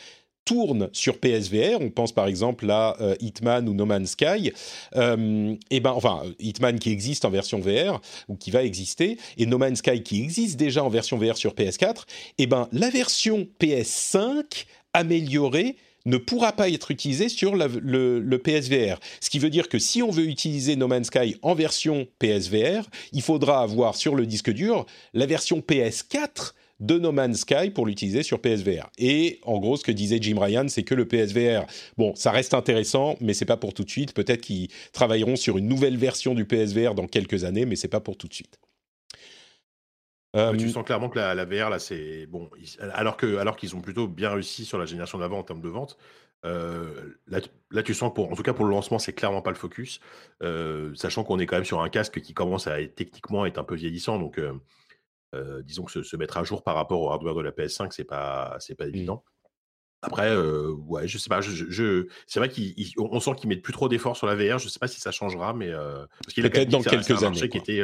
[0.45, 4.51] tourne sur PSVR, on pense par exemple à euh, Hitman ou No Man's Sky,
[4.95, 9.45] euh, et ben enfin Hitman qui existe en version VR ou qui va exister, et
[9.45, 12.03] No Man's Sky qui existe déjà en version VR sur PS4,
[12.37, 15.75] et ben la version PS5 améliorée
[16.05, 18.99] ne pourra pas être utilisée sur le, le, PSVR.
[19.21, 22.89] Ce qui veut dire que si on veut utiliser No Man's Sky en version PSVR,
[23.13, 27.85] il faudra avoir sur le disque dur la version PS4 de No Man's Sky pour
[27.85, 28.89] l'utiliser sur PSVR.
[28.97, 31.65] Et en gros, ce que disait Jim Ryan, c'est que le PSVR,
[31.97, 34.13] bon, ça reste intéressant, mais c'est pas pour tout de suite.
[34.13, 38.01] Peut-être qu'ils travailleront sur une nouvelle version du PSVR dans quelques années, mais c'est pas
[38.01, 38.59] pour tout de suite.
[40.35, 42.49] Euh, tu sens clairement que la, VR, là, c'est bon.
[42.93, 45.69] Alors que, alors qu'ils ont plutôt bien réussi sur la génération d'avant en termes de
[45.69, 45.95] vente,
[46.45, 49.55] euh, là, tu sens pour, en tout cas pour le lancement, c'est clairement pas le
[49.55, 49.99] focus,
[50.41, 53.63] euh, sachant qu'on est quand même sur un casque qui commence à techniquement être un
[53.63, 54.53] peu vieillissant, donc euh,
[55.63, 58.55] disons que se, mettre à jour par rapport au hardware de la PS5, c'est pas,
[58.59, 58.89] c'est pas mmh.
[58.89, 59.23] évident.
[60.03, 61.39] Après, euh, ouais, je sais pas.
[61.39, 64.59] Je, c'est vrai qu'on sent qu'ils mettent plus trop d'efforts sur la VR.
[64.59, 67.47] Je sais pas si ça changera, mais euh, parce qu'il peut-être dans quelques années.
[67.47, 67.81] Qui était,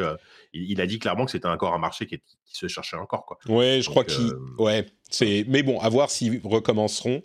[0.54, 3.38] il, a dit clairement que c'était encore un marché qui, se cherchait encore, quoi.
[3.48, 5.46] Ouais, je crois qu'il, ouais, c'est.
[5.48, 7.24] Mais bon, à voir s'ils recommenceront.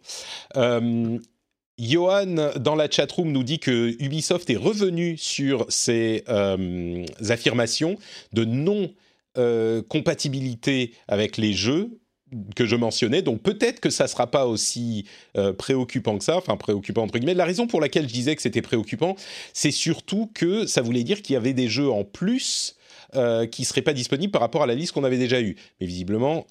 [1.76, 6.22] Johan, dans la chatroom, nous dit que Ubisoft est revenu sur ses
[7.28, 7.96] affirmations
[8.32, 8.94] de non
[9.38, 11.98] euh, compatibilité avec les jeux
[12.56, 13.22] que je mentionnais.
[13.22, 15.06] Donc peut-être que ça sera pas aussi
[15.36, 17.34] euh, préoccupant que ça, enfin préoccupant entre guillemets.
[17.34, 19.16] La raison pour laquelle je disais que c'était préoccupant,
[19.52, 22.76] c'est surtout que ça voulait dire qu'il y avait des jeux en plus
[23.16, 25.56] euh, qui ne seraient pas disponibles par rapport à la liste qu'on avait déjà eue.
[25.80, 26.46] Mais visiblement,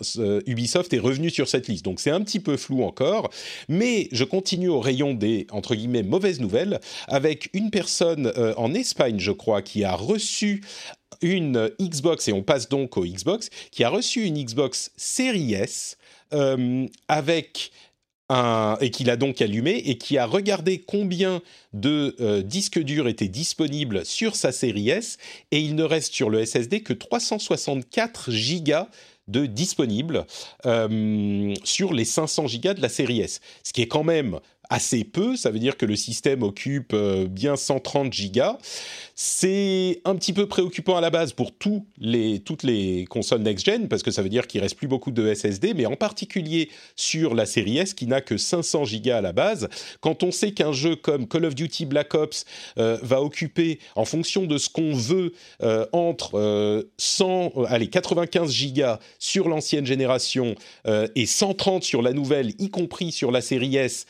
[0.46, 1.86] Ubisoft est revenu sur cette liste.
[1.86, 3.30] Donc c'est un petit peu flou encore.
[3.70, 9.20] Mais je continue au rayon des, entre guillemets, mauvaises nouvelles, avec une personne en Espagne,
[9.20, 10.62] je crois, qui a reçu
[11.22, 15.98] une Xbox, et on passe donc au Xbox, qui a reçu une Xbox Series S
[16.34, 17.72] euh, avec
[18.82, 21.42] et qu'il a donc allumé et qui a regardé combien
[21.74, 25.18] de euh, disques durs étaient disponibles sur sa série S
[25.52, 28.88] et il ne reste sur le SSD que 364 gigas
[29.28, 30.26] de disponibles
[30.66, 34.40] euh, sur les 500 gigas de la série S, ce qui est quand même
[34.74, 38.58] assez peu, ça veut dire que le système occupe euh, bien 130 gigas.
[39.14, 41.86] C'est un petit peu préoccupant à la base pour tous
[42.44, 45.76] toutes les consoles next-gen, parce que ça veut dire qu'il reste plus beaucoup de SSD,
[45.76, 49.70] mais en particulier sur la série S qui n'a que 500 gigas à la base.
[50.02, 52.46] Quand on sait qu'un jeu comme Call of Duty Black Ops
[52.80, 59.00] euh, va occuper, en fonction de ce qu'on veut, euh, entre 100, allez, 95 gigas
[59.20, 60.56] sur l'ancienne génération
[61.16, 64.08] et 130 sur la nouvelle, y compris sur la série S,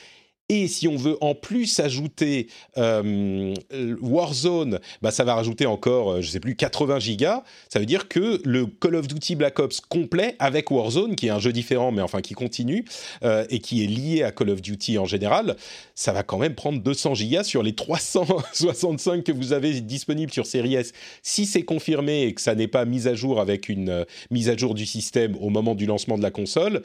[0.50, 2.48] et si on veut en plus ajouter
[2.78, 3.54] euh,
[4.02, 7.44] Warzone, bah ça va rajouter encore, euh, je sais plus, 80 gigas.
[7.70, 11.30] Ça veut dire que le Call of Duty Black Ops complet avec Warzone, qui est
[11.30, 12.84] un jeu différent, mais enfin qui continue
[13.24, 15.56] euh, et qui est lié à Call of Duty en général,
[15.96, 20.46] ça va quand même prendre 200 gigas sur les 365 que vous avez disponibles sur
[20.46, 20.92] Series S.
[21.22, 24.58] Si c'est confirmé et que ça n'est pas mis à jour avec une mise à
[24.58, 26.84] jour du système au moment du lancement de la console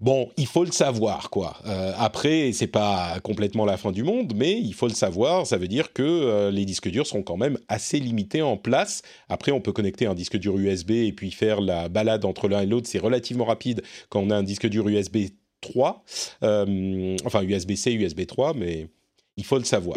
[0.00, 1.56] Bon, il faut le savoir, quoi.
[1.66, 5.46] Euh, après, c'est pas complètement la fin du monde, mais il faut le savoir.
[5.46, 9.02] Ça veut dire que euh, les disques durs sont quand même assez limités en place.
[9.28, 12.62] Après, on peut connecter un disque dur USB et puis faire la balade entre l'un
[12.62, 12.88] et l'autre.
[12.88, 15.28] C'est relativement rapide quand on a un disque dur USB
[15.60, 16.04] 3,
[16.42, 18.88] enfin USB-C, USB 3, mais
[19.36, 19.96] il faut le savoir.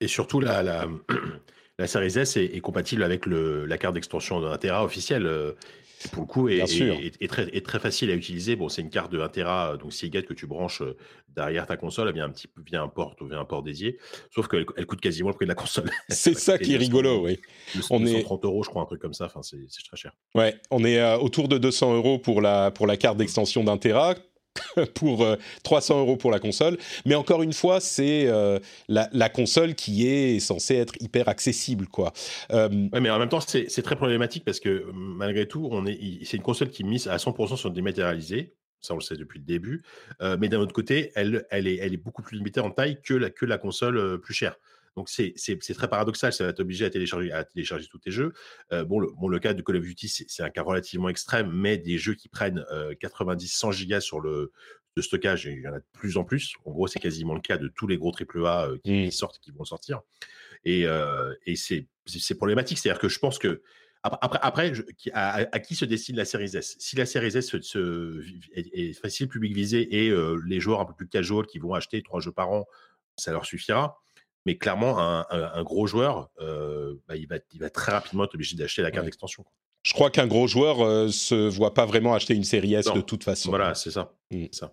[0.00, 0.86] Et, surtout, la, la,
[1.80, 5.26] S est, compatible avec la carte d'extension de 1 Tera officielle
[6.10, 8.56] pour le coup, est, est, très, est, très, facile à utiliser.
[8.56, 10.96] Bon, c'est une carte de 1 Tera, donc Seagate que tu branches euh,
[11.34, 13.98] derrière ta console, elle vient un petit via un port ou via un port dédié.
[14.34, 15.90] Sauf qu'elle elle coûte quasiment le prix de la console.
[16.08, 17.38] C'est ça qui est rigolo, oui.
[17.90, 19.26] On est 30 euros, je crois, un truc comme ça.
[19.26, 20.12] Enfin, c'est très cher.
[20.34, 23.76] Ouais, on est euh, autour de 200 euros pour la pour la carte d'extension d'un
[23.76, 24.14] Tera
[24.94, 25.26] pour
[25.62, 26.78] 300 euh, euros pour la console.
[27.04, 28.58] Mais encore une fois, c'est euh,
[28.88, 32.12] la, console qui est censée être hyper accessible, quoi.
[32.52, 32.68] Euh,
[33.00, 35.70] mais en même temps, c'est très problématique parce que malgré tout,
[36.24, 38.54] c'est une console qui mise à 100% sur le dématérialisé.
[38.80, 39.82] Ça, on le sait depuis le début.
[40.38, 44.34] mais d'un autre côté, elle, est, beaucoup plus limitée en taille que la console plus
[44.34, 44.56] chère.
[44.96, 45.34] Donc c'est
[45.74, 48.32] très paradoxal, ça va t'obliger à télécharger, à télécharger tous tes jeux.
[48.70, 51.76] bon, le, bon, le cas de Call of Duty, c'est un cas relativement extrême, mais
[51.76, 54.52] des jeux qui prennent 90-100 gigas sur le
[54.96, 56.54] de stockage, il y en a de plus en plus.
[56.64, 59.10] En gros, c'est quasiment le cas de tous les gros AAA qui, mmh.
[59.10, 60.00] sortent, qui vont sortir.
[60.64, 60.86] Et,
[61.46, 62.78] et c'est problématique.
[62.78, 63.62] C'est-à-dire que je pense que
[64.02, 64.72] après, après
[65.12, 66.76] à, qui se destine la série S?
[66.78, 68.22] Si la série S se,
[68.54, 70.14] est, facile, public visé, et
[70.46, 72.66] les joueurs un peu plus casual qui vont acheter trois jeux par an,
[73.16, 74.02] ça leur suffira.
[74.46, 78.56] Mais clairement, un, gros joueur, euh, bah, il, va, il, va, très rapidement être obligé
[78.56, 79.44] d'acheter la carte d'extension.
[79.82, 82.86] Je crois qu'un gros joueur ne euh, se voit pas vraiment acheter une série S
[82.92, 83.50] de toute façon.
[83.50, 84.12] Voilà, c'est ça.
[84.30, 84.46] Mmh.
[84.52, 84.72] ça.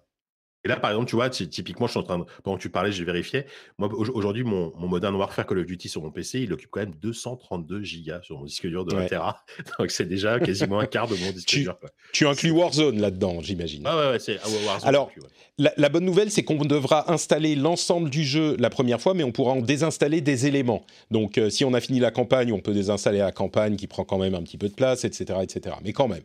[0.66, 2.24] Et là, par exemple, tu vois, typiquement, je suis en train de.
[2.44, 3.46] Pendant que tu parlais, j'ai vérifié.
[3.78, 6.80] Moi, aujourd'hui, mon, mon Modern Warfare Call of Duty sur mon PC, il occupe quand
[6.80, 9.44] même 232 gigas sur mon disque dur de 1 Tera.
[9.80, 11.76] Donc, c'est déjà quasiment un quart de mon disque dur.
[12.14, 13.84] Tu inclus Warzone là-dedans, j'imagine.
[13.86, 14.88] Ah ouais, ouais, c'est ah Warzone.
[14.88, 15.12] Alors,
[15.58, 19.32] la, bonne nouvelle, c'est qu'on devra installer l'ensemble du jeu la première fois, mais on
[19.32, 20.86] pourra en désinstaller des éléments.
[21.12, 24.06] Donc, euh, si on a fini la campagne, on peut désinstaller la campagne qui prend
[24.06, 25.76] quand même un petit peu de place, etc., etc.
[25.84, 26.24] Mais quand même.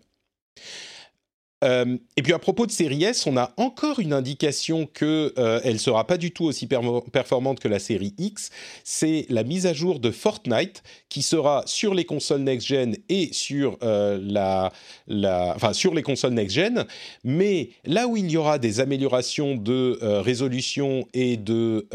[1.64, 5.60] Euh, et puis à propos de série S, on a encore une indication que euh,
[5.64, 8.50] elle sera pas du tout aussi performante que la série X.
[8.84, 13.76] C'est la mise à jour de Fortnite qui sera sur les consoles next-gen et sur
[13.82, 14.72] euh, la,
[15.08, 16.84] la, enfin sur les consoles next-gen.
[17.24, 21.86] Mais là où il y aura des améliorations de euh, résolution et de,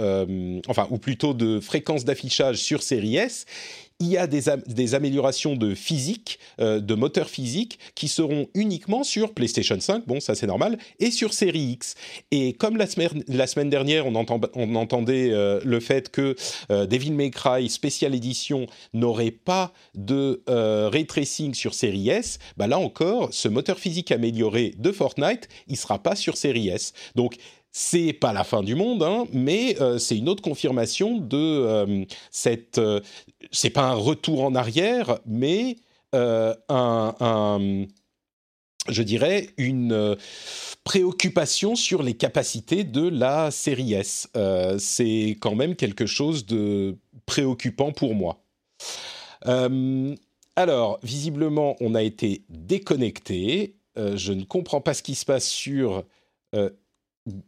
[0.68, 3.46] enfin ou plutôt de fréquence d'affichage sur série S,
[4.04, 9.34] il y a des, améliorations de physique, euh, de moteur physique, qui seront uniquement sur
[9.34, 11.96] PlayStation 5, bon ça c'est normal, et sur Série X.
[12.32, 14.14] Et comme la semaine, dernière on,
[14.56, 16.36] on entendait euh, le fait que
[16.70, 22.68] euh, Devil May Cry Special Edition n'aurait pas de ray tracing sur Série S, bah
[22.68, 26.94] là encore, ce moteur physique amélioré de Fortnite, il sera pas sur Série S.
[27.16, 27.38] Donc
[27.76, 32.06] c'est pas la fin du monde, hein, mais euh, c'est une autre confirmation de euh,
[32.30, 32.78] cette.
[32.78, 33.02] Euh,
[33.52, 35.78] c'est pas un retour en arrière, mais
[36.14, 37.88] un,
[38.88, 40.16] je dirais, une
[40.84, 44.28] préoccupation sur les capacités de la série S.
[44.78, 46.96] c'est quand même quelque chose de
[47.26, 48.44] préoccupant pour moi.
[50.56, 53.76] alors, visiblement, on a été déconnecté.
[53.96, 56.04] je ne comprends pas ce qui se passe sur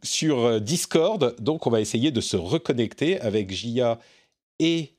[0.02, 1.36] sur euh, Discord.
[1.38, 3.98] Donc, on va essayer de se reconnecter avec Jia
[4.58, 4.96] et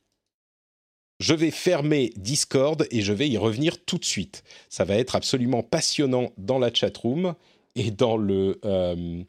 [1.19, 4.43] je vais fermer Discord et je vais y revenir tout de suite.
[4.69, 7.33] Ça va être absolument passionnant dans la chatroom
[7.75, 9.23] et dans le euh,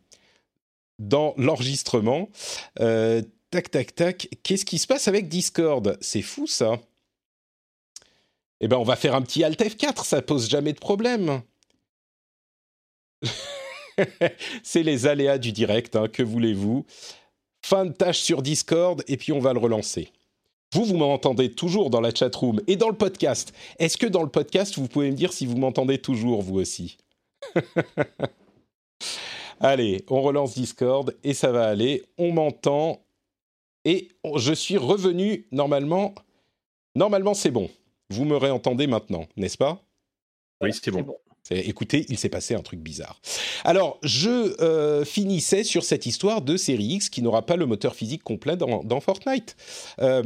[0.99, 2.29] dans l'enregistrement.
[2.81, 4.29] Euh, tac tac tac.
[4.43, 5.97] Qu'est-ce qui se passe avec Discord?
[6.01, 6.79] C'est fou ça.
[8.61, 10.05] Eh ben, on va faire un petit Alt F4.
[10.05, 11.43] Ça pose jamais de problème.
[14.63, 16.85] c'est les aléas du direct, hein, que voulez-vous
[17.65, 20.13] Fin de tâche sur Discord, et puis on va le relancer.
[20.73, 23.53] Vous, vous m'entendez toujours dans la chatroom et dans le podcast.
[23.79, 26.99] Est-ce que dans le podcast, vous pouvez me dire si vous m'entendez toujours, vous aussi?
[29.61, 32.05] Allez, on relance Discord et ça va aller.
[32.17, 33.03] On m'entend
[33.85, 36.15] et je suis revenu normalement.
[36.95, 37.71] Normalement, c'est bon.
[38.11, 39.83] Vous me réentendez maintenant, n'est-ce pas?
[40.61, 41.17] Oui, c'est bon.
[41.51, 43.21] Écoutez, il s'est passé un truc bizarre.
[43.65, 47.95] Alors, je euh, finissais sur cette histoire de série X qui n'aura pas le moteur
[47.95, 49.57] physique complet dans, Fortnite.
[50.01, 50.23] Euh,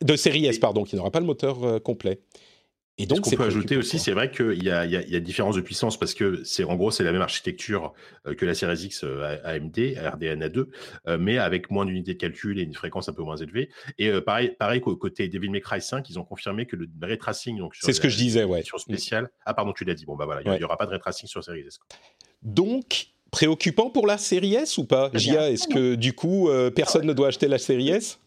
[0.00, 2.20] de série S, pardon, qui n'aura pas le moteur euh, complet.
[3.02, 5.02] Et donc, ce qu'on peut ajouter aussi, c'est vrai qu'il y a, il y, a,
[5.02, 7.92] y a différence de puissance parce que c'est en gros c'est la même architecture
[8.28, 10.66] euh, que la série X euh, AMD, RDNA2,
[11.08, 13.70] euh, mais avec moins d'unités de calcul et une fréquence un peu moins élevée.
[13.98, 17.58] Et pareil, pareil côté Devil May Cry 5, ils ont confirmé que le ray tracing,
[17.58, 19.30] donc c'est ce que je disais, ouais, sur spécial.
[19.44, 20.04] Ah pardon, tu l'as dit.
[20.06, 21.80] Bon bah voilà, il n'y aura pas de ray tracing sur série S.
[22.42, 27.12] Donc préoccupant pour la série S ou pas, Gia Est-ce que du coup personne ne
[27.12, 28.20] doit acheter la série S?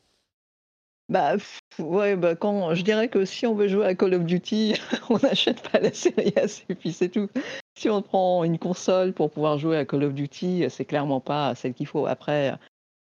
[1.10, 1.36] Bah,
[1.80, 4.73] ouais, bah, quand je dirais que si on veut jouer à Call of Duty,
[5.10, 7.30] on n'achète pas la série S et puis c'est tout.
[7.77, 11.53] si on prend une console pour pouvoir jouer à Call of Duty, c'est clairement pas
[11.56, 12.07] celle qu'il faut.
[12.07, 12.57] Après,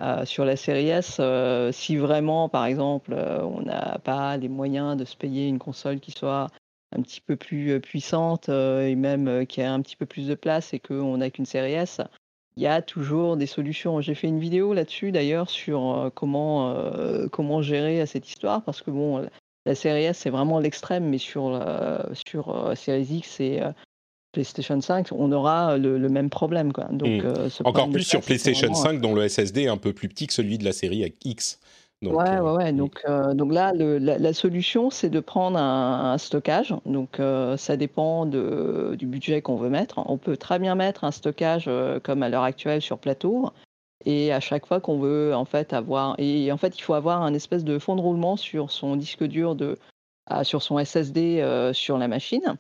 [0.02, 4.48] euh, sur la série S, euh, si vraiment, par exemple, euh, on n'a pas les
[4.48, 6.48] moyens de se payer une console qui soit
[6.96, 10.74] un petit peu plus puissante et même qui a un petit peu plus de place
[10.74, 12.00] et qu'on n'a qu'une série S,
[12.56, 14.00] il y a toujours des solutions.
[14.00, 16.74] J'ai fait une vidéo là-dessus d'ailleurs sur comment,
[17.32, 19.28] comment gérer cette histoire parce que bon,
[19.66, 21.60] la série S c'est vraiment l'extrême, mais sur,
[22.26, 23.60] sur Series X et
[24.34, 26.72] PlayStation 5, on aura le, même problème.
[26.72, 26.84] Quoi.
[26.90, 30.26] Donc, euh, Encore plus sur PlayStation 5, dont le SSD est un peu plus petit
[30.26, 31.60] que celui de la série X.
[32.04, 32.72] Donc, ouais, ouais, ouais.
[32.72, 32.76] Hmm.
[32.76, 36.74] Donc, euh, donc là, la, solution, c'est de prendre un, stockage.
[36.86, 40.00] Donc, euh, ça dépend de, du budget qu'on veut mettre.
[40.08, 41.68] On peut très bien mettre un stockage
[42.02, 43.50] comme à l'heure actuelle sur plateau.
[44.06, 47.22] Et à chaque fois qu'on veut en fait avoir, et en fait, il faut avoir
[47.22, 49.78] un espèce de fond de roulement sur son disque dur de,
[50.26, 52.56] ah, sur son SSD sur la machine.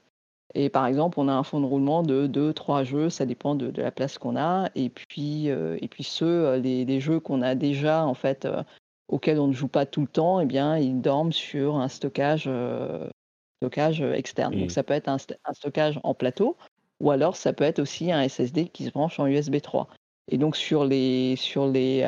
[0.54, 3.72] Et par exemple, on a un fond de roulement de 2-3 jeux, ça dépend de,
[3.80, 4.70] la place qu'on a.
[4.76, 8.62] Et puis, euh, et puis ceux, euh, les, jeux qu'on a déjà, en fait, euh,
[9.08, 12.48] auxquels on ne joue pas tout le temps, eh bien, ils dorment sur un stockage,
[13.60, 14.54] stockage externe.
[14.54, 14.70] Donc, mmh.
[14.70, 15.18] ça peut être un,
[15.52, 16.56] stockage en plateau,
[17.00, 19.88] ou alors ça peut être aussi un SSD qui se branche en USB 3.
[20.28, 22.06] Et donc sur les sur les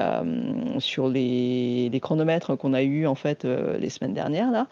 [0.78, 4.68] sur les, les chronomètres qu'on a eu en fait les semaines dernières là,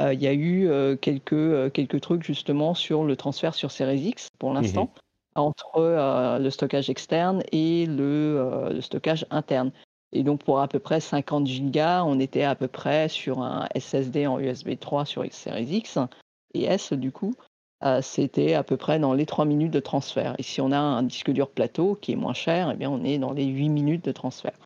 [0.00, 3.70] euh, il y a eu euh, quelques, euh, quelques trucs justement sur le transfert sur
[3.70, 4.90] Series X pour mmh l'instant,
[5.36, 9.72] entre le stockage externe et le, le, stockage interne.
[10.14, 13.66] Et donc pour à peu près 50 gigas, on était à peu près sur un
[13.74, 15.98] SSD en USB 3 sur Series X
[16.54, 17.34] et S du coup.
[18.00, 20.34] c'était à peu près dans les 3 minutes de transfert.
[20.38, 23.02] Et si on a un disque dur plateau qui est moins cher, eh bien on
[23.04, 24.58] est dans les 8 minutes de transfert.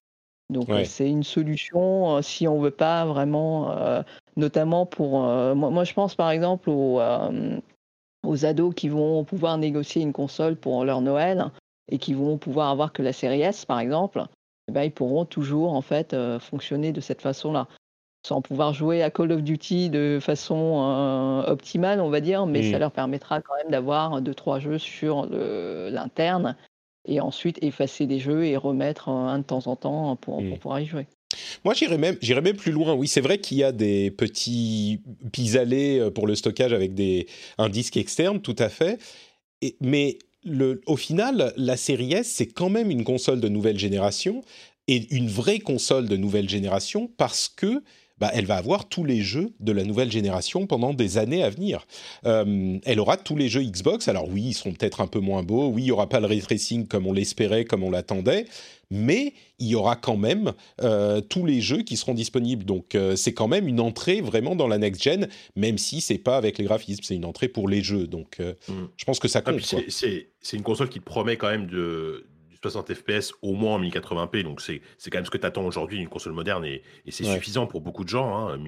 [0.51, 4.05] Donc c'est une solution si on veut pas vraiment
[4.39, 5.27] notamment pour.
[5.27, 7.61] Euh, moi, je pense par exemple aux, euh,
[8.25, 11.51] aux, ados qui vont pouvoir négocier une console pour leur Noël
[11.91, 14.25] et qui vont pouvoir avoir que la série S, par exemple.
[14.69, 17.69] Eh ben, ils pourront toujours en fait euh, fonctionner de cette façon-là,
[18.27, 22.77] sans pouvoir jouer à Call of Duty de façon optimale, on va dire, mais ça
[22.77, 22.81] mmh.
[22.81, 26.57] leur permettra quand même d'avoir deux trois jeux sur l'interne
[27.07, 30.59] et ensuite effacer des jeux et remettre un de temps en temps pour, pour mmh.
[30.59, 31.07] pouvoir y jouer.
[31.65, 32.95] Moi, j'irais même, j'irais même plus loin.
[32.95, 37.27] Oui, c'est vrai qu'il y a des petits pis-aller euh, pour le stockage avec des,
[37.59, 38.99] un disque externe, tout à fait.
[39.61, 40.19] Et, mais
[40.86, 44.43] au final, la série S, c'est quand même une console de nouvelle génération
[44.86, 47.82] et une vraie console de nouvelle génération parce que
[48.20, 51.51] bah, elle va avoir tous les jeux de la nouvelle génération pendant des années à
[51.51, 51.86] venir.
[52.27, 54.09] Euh, elle aura tous les jeux Xbox.
[54.09, 55.69] Alors oui, ils seront peut-être un peu moins beaux.
[55.69, 58.47] Oui, il y aura pas le ray tracing comme on l'espérait, comme on l'attendait.
[58.90, 62.65] Mais il y aura quand même euh, tous les jeux qui seront disponibles.
[62.65, 66.19] Donc euh, c'est quand même une entrée vraiment dans la next gen, même si c'est
[66.19, 68.07] pas avec les graphismes, c'est une entrée pour les jeux.
[68.07, 68.73] Donc mm.
[68.97, 69.61] je pense que ça ah, compte.
[69.89, 72.24] c'est une console qui te promet quand même de,
[72.63, 74.43] 60 FPS au moins en 1080p.
[74.43, 74.81] Donc, c'est
[75.11, 78.05] quand même ce que tu attends aujourd'hui d'une console moderne et, c'est suffisant pour beaucoup
[78.05, 78.49] de gens.
[78.49, 78.59] Hein,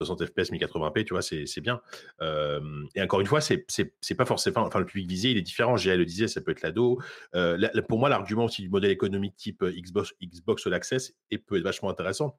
[0.00, 1.80] 60 FPS, 1080p, tu vois, c'est bien.
[2.20, 4.62] et encore une fois, c'est pas forcément.
[4.62, 5.76] Enfin, le public visé, il est différent.
[5.76, 7.00] J'ai le disait, ça peut être l'ado.
[7.34, 11.14] Euh, pour moi, l'argument aussi du modèle économique type Xbox, Xbox All Access
[11.46, 12.38] peut être vachement intéressant.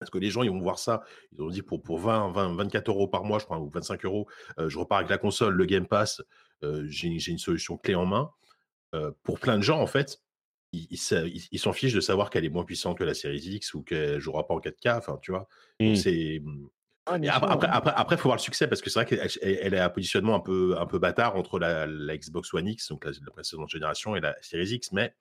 [0.00, 1.02] Parce que les gens, ils vont voir ça.
[1.32, 4.04] Ils vont dire pour, pour 20, 20, 24 euros par mois, je crois, ou 25
[4.04, 4.28] euros,
[4.58, 6.22] je repars avec la console, le Game Pass,
[6.62, 8.30] j'ai une solution clé en main
[9.22, 10.20] pour plein de gens, en fait,
[10.72, 14.14] ils s'en fichent de savoir qu'elle est moins puissante que la série X ou qu'elle
[14.14, 14.98] ne jouera pas en 4K.
[14.98, 15.48] Enfin, tu vois?
[15.80, 15.94] Mmh.
[15.94, 16.40] C'est.
[16.42, 16.68] Mmh,
[17.30, 19.88] après, après, il faut voir le succès parce que c'est vrai qu'elle elle a un
[19.88, 21.86] positionnement un peu, un peu bâtard entre la,
[22.16, 25.14] Xbox One X, donc la, précédente génération, et la Series X, mais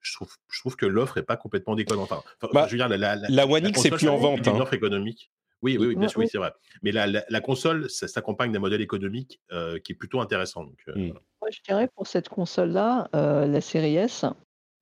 [0.00, 2.12] je trouve, je trouve que l'offre n'est pas complètement déconnante.
[2.12, 2.22] Enfin,
[2.52, 4.46] bah, je veux dire, la, la One X, c'est plus en vente.
[4.46, 4.60] Une hein.
[4.60, 5.30] offre économique.
[5.62, 6.52] Oui, oui, bien sûr, oui, c'est vrai.
[6.82, 9.40] Mais la, console, ça s'accompagne d'un modèle économique
[9.84, 10.64] qui est plutôt intéressant.
[10.64, 11.12] Donc, mmh.
[11.40, 14.24] Moi, je dirais pour cette console-là, la série S,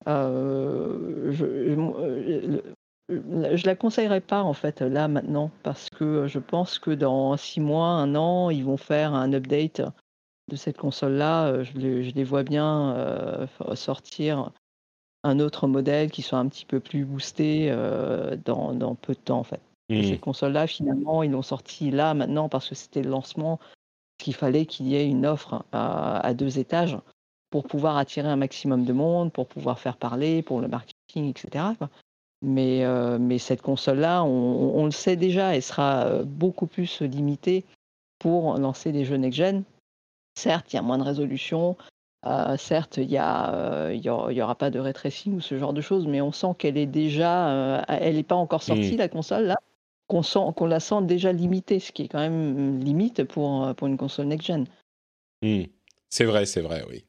[0.06, 1.32] je,
[3.08, 7.60] je, la conseillerais pas en fait là maintenant parce que je pense que dans six
[7.60, 9.82] mois, un an, ils vont faire un update
[10.48, 11.62] de cette console-là.
[11.62, 14.50] Je, les vois bien sortir
[15.22, 17.70] un autre modèle qui soit un petit peu plus boosté
[18.46, 19.60] dans, dans peu de temps en fait.
[19.90, 20.04] Mmh.
[20.04, 23.58] Ces consoles-là, finalement, ils l'ont sorti là, maintenant, parce que c'était le lancement,
[24.18, 26.96] qu'il fallait qu'il y ait une offre à, deux étages
[27.50, 31.64] pour pouvoir attirer un maximum de monde, pour pouvoir faire parler, pour le marketing, etc.
[32.42, 37.64] Mais, euh, mais cette console-là, on, le sait déjà, elle sera euh, beaucoup plus limitée
[38.20, 39.64] pour lancer des jeux next-gen.
[40.38, 41.76] Certes, il y a moins de résolution,
[42.26, 44.94] euh, certes, il n'y y, aura pas de ray
[45.26, 48.62] ou ce genre de choses, mais on sent qu'elle est déjà, elle n'est pas encore
[48.62, 48.98] sortie, mmh.
[48.98, 49.56] la console, là
[50.10, 54.26] qu'on la sent déjà limitée, ce qui est quand même limite pour, pour une console
[54.26, 54.66] next-gen.
[55.42, 55.62] Mmh.
[56.08, 57.04] C'est vrai, c'est vrai, oui.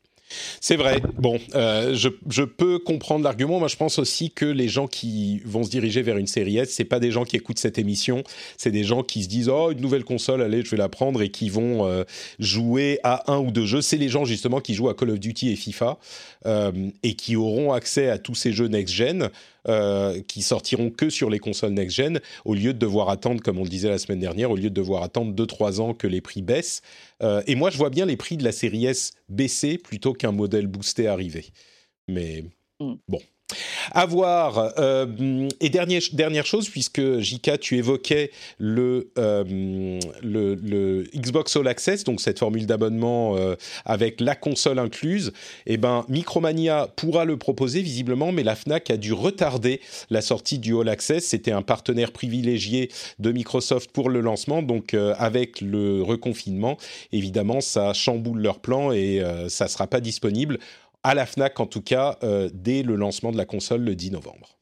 [0.60, 1.02] C'est vrai.
[1.18, 3.60] Bon, euh, je, peux comprendre l'argument.
[3.60, 6.74] Moi, je pense aussi que les gens qui vont se diriger vers une série S,
[6.74, 8.24] c'est pas des gens qui écoutent cette émission.
[8.58, 11.22] C'est des gens qui se disent oh une nouvelle console, allez, je vais la prendre
[11.22, 12.04] et qui vont euh,
[12.40, 13.82] jouer à un ou deux jeux.
[13.82, 15.96] C'est les gens justement qui jouent à Call of Duty et FIFA euh,
[16.46, 19.30] et qui auront accès à tous ces jeux next gen.
[20.28, 23.70] qui sortiront que sur les consoles next-gen, au lieu de devoir attendre, comme on le
[23.70, 26.82] disait la semaine dernière, au lieu de devoir attendre 2-3 ans que les prix baissent.
[27.46, 30.68] et moi, je vois bien les prix de la série S baisser plutôt qu'un modèle
[30.68, 31.46] boosté arriver.
[32.08, 32.44] Mais
[32.80, 32.94] mm.
[33.08, 33.20] bon.
[33.92, 34.74] À voir.
[34.78, 42.22] Euh, et dernière, chose, puisque Jika, tu évoquais le, euh, le, Xbox All Access, donc
[42.22, 43.56] cette formule d'abonnement euh,
[43.86, 45.34] avec la console incluse,
[45.66, 50.60] eh ben, Micromania pourra le proposer visiblement, mais la FNAC a dû retarder la sortie
[50.60, 51.26] du All Access.
[51.26, 56.78] C'était un partenaire privilégié de Microsoft pour le lancement, donc avec le reconfinement,
[57.12, 60.60] évidemment, ça chamboule leur plan et ça ne sera pas disponible
[61.04, 64.12] à la FNAC en tout cas, euh, dès le lancement de la console le 10
[64.12, 64.58] novembre.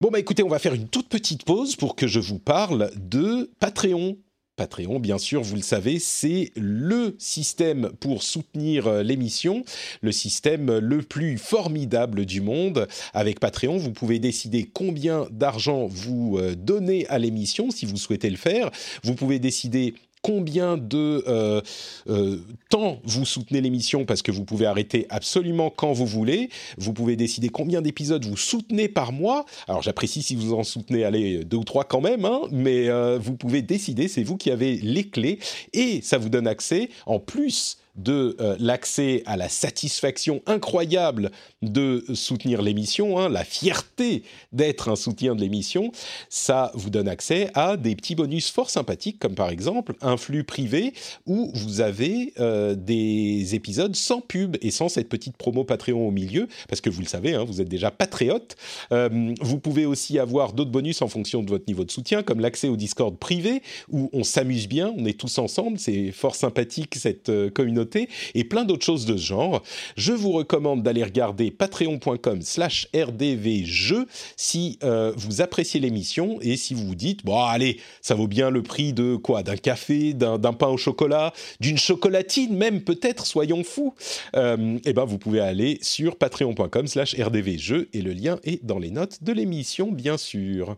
[0.00, 2.90] Bon, bah écoutez, on va faire une toute petite pause pour que je vous parle
[2.96, 4.18] de Patreon.
[4.56, 9.64] Patreon, bien sûr, vous le savez, c'est le système pour soutenir euh, l'émission,
[10.00, 12.86] le système le plus formidable du monde.
[13.14, 18.30] Avec Patreon, vous pouvez décider combien d'argent vous euh, donnez à l'émission si vous souhaitez
[18.30, 18.70] le faire.
[19.02, 19.94] Vous pouvez décider
[20.24, 21.60] combien de euh,
[22.08, 22.38] euh,
[22.70, 26.48] temps vous soutenez l'émission parce que vous pouvez arrêter absolument quand vous voulez.
[26.78, 29.44] Vous pouvez décider combien d'épisodes vous soutenez par mois.
[29.68, 33.18] Alors j'apprécie si vous en soutenez, allez, deux ou trois quand même, hein, mais euh,
[33.20, 35.40] vous pouvez décider, c'est vous qui avez les clés
[35.74, 41.30] et ça vous donne accès en plus de euh, l'accès à la satisfaction incroyable
[41.62, 45.92] de soutenir l'émission, hein, la fierté d'être un soutien de l'émission,
[46.28, 50.44] ça vous donne accès à des petits bonus fort sympathiques, comme par exemple un flux
[50.44, 50.92] privé
[51.26, 56.10] où vous avez euh, des épisodes sans pub et sans cette petite promo Patreon au
[56.10, 58.56] milieu, parce que vous le savez, hein, vous êtes déjà patriote.
[58.92, 62.40] Euh, vous pouvez aussi avoir d'autres bonus en fonction de votre niveau de soutien, comme
[62.40, 66.96] l'accès au Discord privé, où on s'amuse bien, on est tous ensemble, c'est fort sympathique
[66.96, 67.83] cette communauté
[68.34, 69.62] et plein d'autres choses de ce genre.
[69.96, 74.06] Je vous recommande d'aller regarder patreon.com slash rdvjeux
[74.36, 78.50] si euh, vous appréciez l'émission et si vous vous dites, bon allez, ça vaut bien
[78.50, 79.42] le prix de quoi?
[79.42, 83.94] D'un café, d'un pain au chocolat, d'une chocolatine même peut-être, soyons fous.
[84.36, 88.64] Euh, et eh ben vous pouvez aller sur patreon.com slash rdvjeux et le lien est
[88.64, 90.76] dans les notes de l'émission bien sûr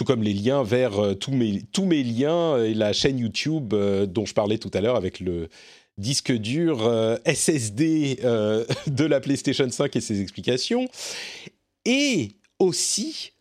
[0.00, 3.74] tout comme les liens vers euh, tous, mes, tous mes liens et la chaîne YouTube
[3.74, 5.50] euh, dont je parlais tout à l'heure avec le
[5.98, 8.20] disque dur euh, SSD
[8.86, 10.88] de la PlayStation 5 et ses explications.
[11.84, 13.32] Et aussi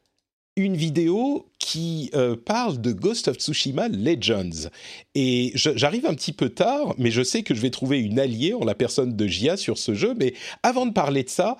[0.57, 2.11] une vidéo qui
[2.45, 4.67] parle de Ghost of Tsushima Legends.
[5.15, 8.53] Et j'arrive un petit peu tard, mais je sais que je vais trouver une alliée
[8.53, 10.13] en la personne de Gia sur ce jeu.
[10.19, 11.55] Mais avant de parler de ça,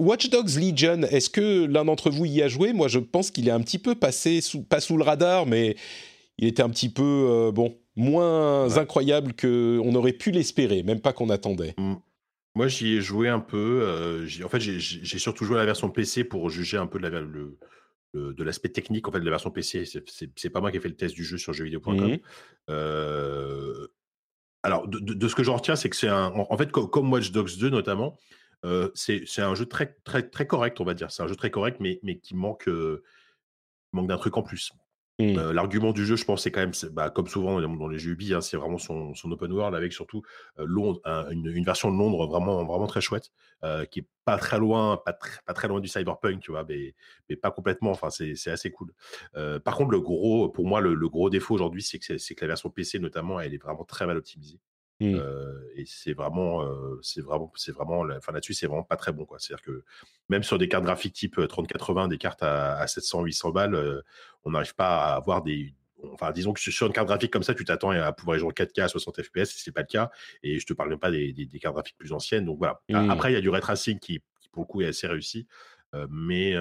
[0.00, 2.72] Watch Dogs Legion, est-ce que l'un d'entre vous y a joué?
[2.72, 5.76] Moi, je pense qu'il est un petit peu passé, sous, pas sous le radar, mais
[6.38, 11.12] il était un petit peu, euh, bon, moins incroyable qu'on aurait pu l'espérer, même pas
[11.12, 11.74] qu'on attendait.
[11.76, 11.96] Mm.
[12.54, 13.82] Moi, j'y ai joué un peu.
[13.82, 17.06] Euh, en fait, j'ai surtout joué à la version PC pour juger un peu de
[17.06, 17.58] la, le,
[18.14, 19.84] de l'aspect technique en fait de la version PC.
[19.84, 21.94] C'est pas moi qui ai fait le test du jeu sur jeuxvideo.com.
[21.94, 22.18] Mmh.
[22.70, 23.86] Euh,
[24.62, 26.32] alors, de, ce que j'en retiens, c'est que c'est un.
[26.34, 28.18] En, fait, comme Watch Dogs 2 notamment,
[28.94, 31.10] c'est un jeu très, très, très correct, on va dire.
[31.10, 32.68] C'est un jeu très correct, mais, mais qui manque,
[33.92, 34.72] manque d'un truc en plus.
[35.20, 35.50] Mmh.
[35.50, 38.32] L'argument du jeu, je pense, c'est quand même, bah, comme souvent dans les jeux Ubi,
[38.32, 40.22] hein, c'est vraiment son, son, open world avec surtout
[40.56, 41.00] Londres,
[41.30, 43.30] une, version de Londres vraiment, vraiment très chouette,
[43.90, 46.94] qui est pas très loin, pas, pas, très loin du cyberpunk, tu vois, mais,
[47.28, 47.90] mais pas complètement.
[47.90, 48.92] Enfin, c'est assez cool.
[49.64, 52.46] par contre, le gros, pour moi, le, le gros défaut aujourd'hui, c'est que, que la
[52.46, 54.58] version PC notamment, elle est vraiment très mal optimisée.
[55.00, 55.18] Mmh.
[55.76, 56.62] et c'est vraiment,
[57.00, 59.38] c'est vraiment, c'est vraiment, enfin là-dessus, c'est vraiment pas très bon, quoi.
[59.38, 59.84] C'est-à-dire que
[60.28, 64.02] même sur des cartes graphiques type 3080, des cartes à, 700, 800 balles,
[64.44, 65.74] on n'arrive pas à avoir des,
[66.12, 68.52] enfin, disons que sur une carte graphique comme ça, tu t'attends à pouvoir jouer en
[68.52, 70.10] 4K à 60 FPS, c'est pas le cas.
[70.42, 72.44] Et je te parle même pas des, cartes graphiques plus anciennes.
[72.44, 72.80] Donc voilà.
[72.90, 73.10] Mmh.
[73.10, 74.20] Après, il y a du ray tracing qui,
[74.52, 75.46] pour le coup, est assez réussi.
[76.10, 76.54] mais,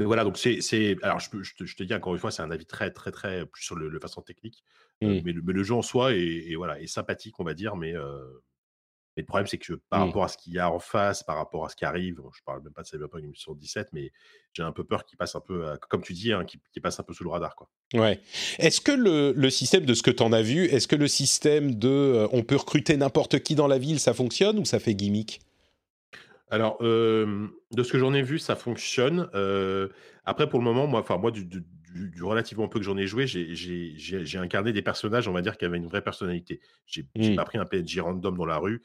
[0.00, 0.96] mais voilà, donc c'est.
[1.02, 3.62] Alors, je, je, te, dis encore une fois, c'est un avis très, très, très plus
[3.62, 4.64] sur le, façon technique.
[5.02, 7.76] Euh, mais, le, jeu en soi est, voilà, est sympathique, on va dire.
[7.76, 8.20] Mais, euh,
[9.16, 10.06] mais le problème, c'est que par mmh.
[10.08, 12.42] rapport à ce qu'il y a en face, par rapport à ce qui arrive, je
[12.44, 14.12] parle même pas de Cyberpunk 2017, mais
[14.52, 17.02] j'ai un peu peur qu'il passe un peu, comme tu dis, hein, qu'il passe un
[17.02, 17.56] peu sous le radar.
[17.56, 17.68] Quoi.
[17.94, 18.20] Ouais.
[18.58, 21.08] Est-ce que le, le, système, de ce que tu en as vu, est-ce que le
[21.08, 24.78] système de euh, on peut recruter n'importe qui dans la ville, ça fonctionne ou ça
[24.78, 25.40] fait gimmick?
[26.52, 27.52] Alors, de
[27.82, 29.30] ce que j'en ai vu, ça fonctionne.
[30.24, 31.62] après, pour le moment, moi, enfin, moi, du, du,
[32.20, 35.78] relativement peu que j'en ai joué, j'ai incarné des personnages, on va dire, qui avaient
[35.78, 36.60] une vraie personnalité.
[36.86, 37.36] J'ai mmh.
[37.36, 38.82] pas pris un PNJ random dans la rue.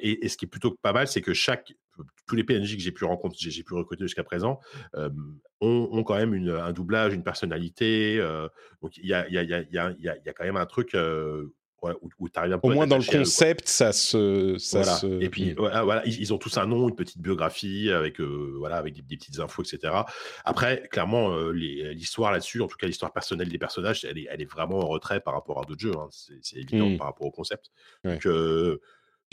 [0.00, 1.74] et, ce qui est plutôt pas mal, c'est que chaque
[2.26, 4.60] tous les PNJ que j'ai pu rencontrer, j'ai pu recruter jusqu'à présent,
[5.60, 8.18] ont, quand même un doublage, une personnalité.
[8.82, 10.96] donc il y a, y, a, y, a, y a, quand même un truc
[12.18, 14.56] où, tu arrives un peu Au moins dans le concept, ça se.
[14.58, 18.94] Ça Et puis voilà, ils, ont tous un nom, une petite biographie avec, voilà, avec
[18.94, 19.92] des, petites infos, etc.
[20.44, 24.50] Après, clairement, l'histoire là-dessus, en tout cas l'histoire personnelle des personnages, elle est, elle est
[24.50, 25.96] vraiment en retrait par rapport à d'autres jeux.
[25.96, 26.08] Hein.
[26.10, 26.98] C'est évident mmh.
[26.98, 27.70] par rapport au concept.
[28.04, 28.26] Donc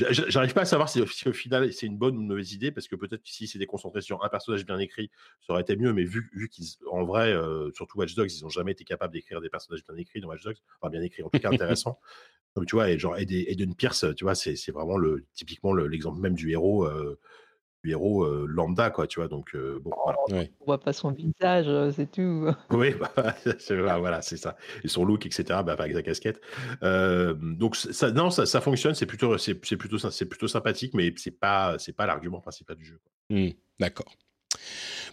[0.09, 2.87] J'arrive pas à savoir si, au final c'est une bonne ou une mauvaise idée parce
[2.87, 5.11] que peut-être si c'était concentré sur un personnage bien écrit,
[5.45, 5.93] ça aurait été mieux.
[5.93, 9.41] Mais vu, vu qu'en vrai, euh, surtout Watch Dogs, ils n'ont jamais été capables d'écrire
[9.41, 11.99] des personnages bien écrits dans Watch Dogs, enfin bien écrits, en tout cas intéressants.
[12.53, 16.33] Comme tu vois, et genre Eden Pierce, tu vois, c'est vraiment le typiquement l'exemple même
[16.33, 16.85] du héros.
[16.85, 17.17] Euh,
[17.85, 19.27] héros lambda, quoi, tu vois.
[19.27, 20.47] Donc, bon, voilà.
[20.59, 22.47] On voit pas son visage, c'est tout.
[22.71, 23.11] Oui, bah,
[23.99, 24.55] voilà, c'est ça.
[24.83, 26.41] Et son look, etc., bah, avec sa casquette.
[26.81, 31.39] donc, ça, non, ça, ça fonctionne, c'est plutôt, c'est, plutôt, c'est plutôt sympathique, mais c'est
[31.39, 32.99] pas, c'est pas l'argument principal du jeu.
[33.29, 33.49] Mmh,
[33.79, 34.13] d'accord.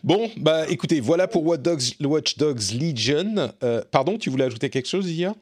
[0.05, 3.53] Bon, bah écoutez, voilà pour Watch Dogs, Watch Dogs Legion.
[3.90, 5.35] pardon, tu voulais ajouter quelque chose, Zia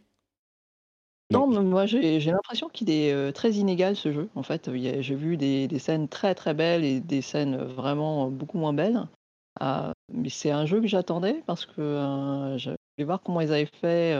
[1.30, 4.28] non, moi j'ai l'impression qu'il est très inégal ce jeu.
[4.34, 8.72] En fait, j'ai vu des, scènes très très belles et des scènes vraiment beaucoup moins
[8.72, 9.08] belles.
[9.58, 13.68] Ah, mais c'est un jeu que j'attendais parce que je voulais voir comment ils avaient
[13.80, 14.16] fait,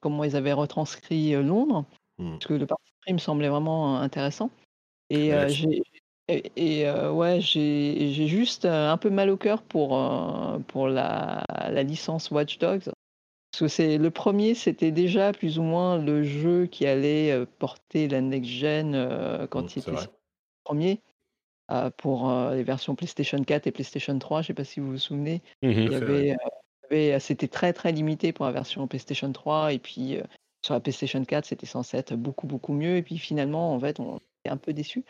[0.00, 1.84] comment ils avaient retranscrit Londres,
[2.18, 2.30] mmh.
[2.32, 4.50] parce que le parti pris me semblait vraiment intéressant.
[5.08, 5.82] Et j'ai
[6.56, 9.98] et, ouais, j'ai juste un peu mal au cœur pour,
[10.68, 12.90] pour la, la licence Watch Dogs.
[13.50, 17.46] Parce que c'est le premier, c'était déjà plus ou moins le jeu qui allait euh,
[17.58, 20.08] porter la next-gen euh, quand mmh, il était
[20.62, 21.00] premier
[21.72, 24.42] euh, pour les versions PlayStation 4 et PlayStation 3.
[24.42, 25.42] Je ne sais pas si vous vous souvenez.
[25.62, 30.18] Mmh il y avait, c'était très très limité pour la version PlayStation 3 et puis
[30.62, 32.96] sur la PlayStation 4, c'était censé être beaucoup beaucoup mieux.
[32.96, 35.04] Et puis finalement, en fait, on est un peu déçu.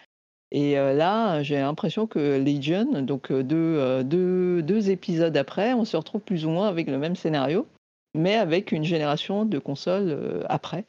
[0.51, 6.23] Et là, j'ai l'impression que Legion, donc deux, deux, deux épisodes après, on se retrouve
[6.23, 7.67] plus ou moins avec le même scénario
[8.15, 10.85] mais avec une génération de consoles après.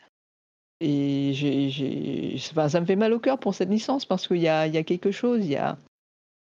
[0.79, 4.65] Et j'ai, ça me fait mal au cœur pour cette licence parce qu'il y a,
[4.65, 5.77] y a, quelque chose, il y a,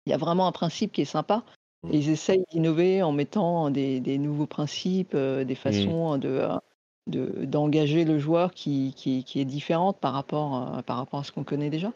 [0.07, 1.43] y a vraiment un principe qui est sympa.
[1.83, 1.89] Mmh.
[1.93, 5.55] ils essayent d'innover en mettant des, des nouveaux principes, des mmh.
[5.55, 6.47] façons de,
[7.07, 11.31] de, d'engager le joueur qui, qui, qui, est différente par rapport, par rapport à ce
[11.31, 11.91] qu'on connaît déjà.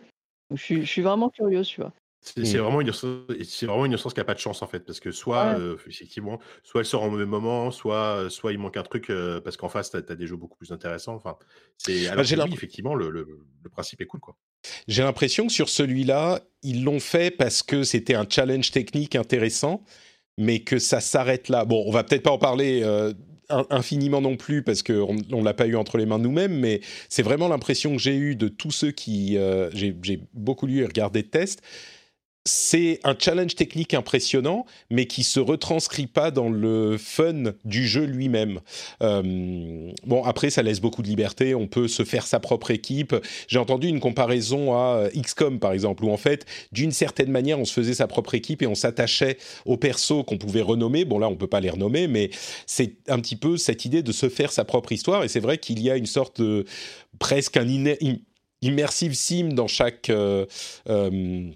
[0.54, 1.94] je, suis, je suis vraiment curieux, tu vois.
[2.36, 5.12] C'est vraiment une c'est vraiment une qui a pas de chance en fait, parce que
[5.12, 9.12] soit effectivement, soit elle sort au mauvais moment, soit soit il manque un truc
[9.44, 11.16] parce qu'en face tu as, des jeux beaucoup plus intéressants.
[11.16, 11.38] Enfin,
[11.78, 13.28] c'est bah, effectivement le, le,
[13.72, 14.36] principe est cool quoi.
[14.88, 19.84] J'ai l'impression que sur celui-là, ils l'ont fait parce que c'était un challenge technique intéressant,
[20.38, 21.66] mais que ça s'arrête là.
[21.66, 22.84] Bon, on va peut-être pas en parler
[23.50, 27.24] infiniment non plus parce qu'on ne l'a pas eu entre les mains nous-mêmes, mais c'est
[27.24, 29.38] vraiment l'impression que j'ai eue de tous ceux qui...
[29.74, 31.62] j'ai beaucoup lu et regardé de tests
[32.48, 38.06] c'est un challenge technique impressionnant, mais qui se retranscrit pas dans le fun du jeu
[38.06, 38.62] lui-même.
[39.04, 41.54] Euh, bon, après, ça laisse beaucoup de liberté.
[41.54, 43.16] On peut se faire sa propre équipe.
[43.48, 47.66] J'ai entendu une comparaison à XCOM, par exemple, où en fait, d'une certaine manière, on
[47.66, 51.04] se faisait sa propre équipe et on s'attachait aux persos qu'on pouvait renommer.
[51.06, 52.30] Bon, là, on peut pas les renommer, mais
[52.66, 55.24] c'est un petit peu cette idée de se faire sa propre histoire.
[55.24, 56.66] Et c'est vrai qu'il y a une sorte de
[57.20, 57.68] presque un
[58.62, 60.46] immersive sim dans chaque euh,
[60.90, 61.52] euh,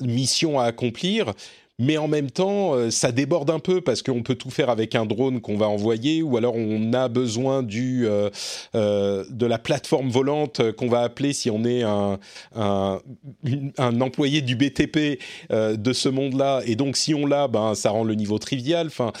[0.00, 1.34] mission à accomplir.
[1.80, 4.96] Mais en même temps, euh, ça déborde un peu parce qu'on peut tout faire avec
[4.96, 8.30] un drone qu'on va envoyer, ou alors on a besoin du euh,
[8.74, 12.18] euh, de la plateforme volante qu'on va appeler si on est un,
[12.56, 15.20] un, employé du BTP
[15.50, 16.62] de ce monde-là.
[16.66, 18.88] Et donc, si on l'a, ben ça rend le niveau trivial.
[18.88, 19.12] Enfin.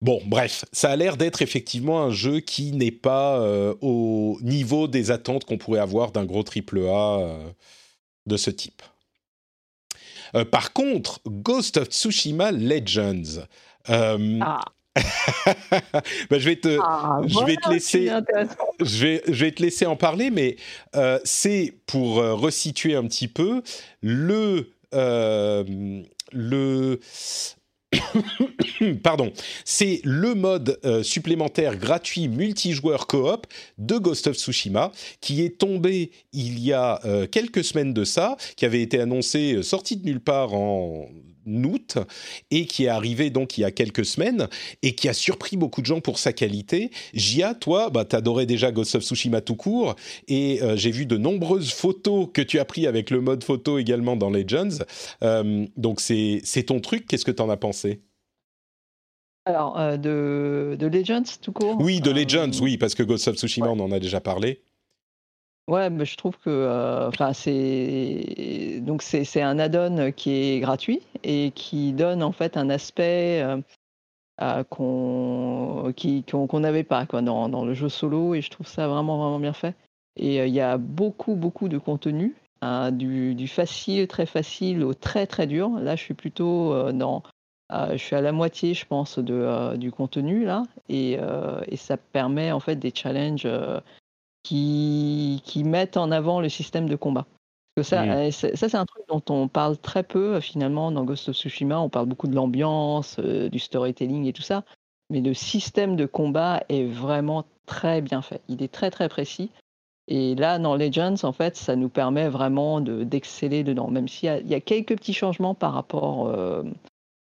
[0.00, 3.42] Bon, bref, ça a l'air d'être effectivement un jeu qui n'est pas
[3.80, 7.36] au niveau des attentes qu'on pourrait avoir d'un gros triple A
[8.26, 8.80] de ce type.
[10.34, 13.44] Euh, par contre, Ghost of Tsushima Legends.
[13.90, 14.60] Euh, ah.
[16.30, 18.10] bah, je vais te, ah, je vais te laisser,
[18.80, 20.56] je vais, je vais te laisser en parler, mais
[20.96, 23.62] euh, c'est pour resituer un petit peu
[24.02, 24.72] le
[26.32, 27.00] le
[29.02, 29.32] Pardon,
[29.64, 33.46] c'est le mode euh, supplémentaire gratuit multijoueur coop
[33.78, 38.36] de Ghost of Tsushima qui est tombé il y a euh, quelques semaines de ça,
[38.56, 41.08] qui avait été annoncé euh, sorti de nulle part en
[41.66, 41.98] août
[42.50, 44.48] et qui est arrivé donc il y a quelques semaines
[44.82, 46.90] et qui a surpris beaucoup de gens pour sa qualité.
[47.14, 49.96] Jia, toi, bah, t'adorais déjà Ghost of Tsushima tout court
[50.28, 53.78] et euh, j'ai vu de nombreuses photos que tu as pris avec le mode photo
[53.78, 54.84] également dans Legends.
[55.22, 58.02] Euh, donc c'est ton truc, qu'est-ce que t'en as pensé?
[59.44, 61.76] Alors, de, de, Legends tout court?
[61.80, 64.60] Oui, de Legends, oui, parce que Ghost of Tsushima, on en a déjà parlé.
[65.68, 71.52] Ouais, mais je trouve que enfin c'est donc c'est un add-on qui est gratuit et
[71.54, 73.44] qui donne en fait un aspect
[74.70, 75.92] qu'on
[76.32, 79.38] qu'on n'avait pas quoi, dans, dans, le jeu solo et je trouve ça vraiment vraiment
[79.38, 79.74] bien fait.
[80.16, 84.94] Et il y a beaucoup beaucoup de contenu, hein, du, du, facile, très facile au
[84.94, 85.68] très très dur.
[85.80, 87.22] Là, je suis plutôt dans
[87.70, 91.18] je suis à la moitié, je pense, de, du contenu là, et,
[91.66, 93.46] et, ça permet en fait des challenges
[94.42, 97.26] qui, qui mettent en avant le système de combat.
[97.74, 98.30] Parce que ça, mmh.
[98.32, 101.80] ça c'est un truc dont on parle très peu finalement dans Ghost of Tsushima.
[101.80, 104.64] On parle beaucoup de l'ambiance, euh, du storytelling et tout ça.
[105.10, 108.40] Mais le système de combat est vraiment très bien fait.
[108.48, 109.50] Il est très très précis.
[110.08, 113.88] Et là, dans Legends, en fait, ça nous permet vraiment d'exceller dedans.
[113.88, 116.62] Même s'il y, y, a quelques petits changements par rapport, euh,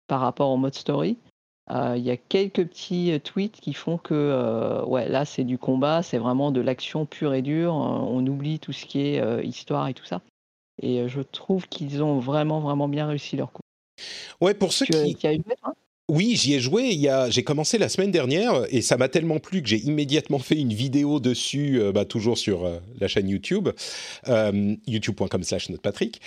[0.07, 1.17] par rapport au mode story.
[1.71, 5.43] Euh, il y a quelques petits euh, tweets qui font que euh, ouais, là, c'est
[5.43, 7.73] du combat, c'est vraiment de l'action pure et dure.
[7.73, 10.21] on oublie tout ce qui est histoire et tout ça.
[10.81, 13.61] Et je trouve qu'ils ont vraiment, vraiment bien réussi leur coup.
[14.41, 15.17] Ouais, pour ceux qui.
[16.07, 16.99] Oui, j'y ai joué.
[17.29, 20.71] J'ai commencé la semaine dernière et ça m'a tellement plu que j'ai immédiatement fait une
[20.71, 23.69] vidéo dessus, euh, bah, toujours sur euh, la chaîne YouTube,
[24.27, 26.21] euh, youtube.com/slash Patrick.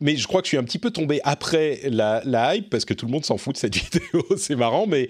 [0.00, 2.84] mais je crois que je suis un petit peu tombé après la, la hype parce
[2.84, 4.24] que tout le monde s'en fout de cette vidéo.
[4.36, 5.08] c'est marrant, mais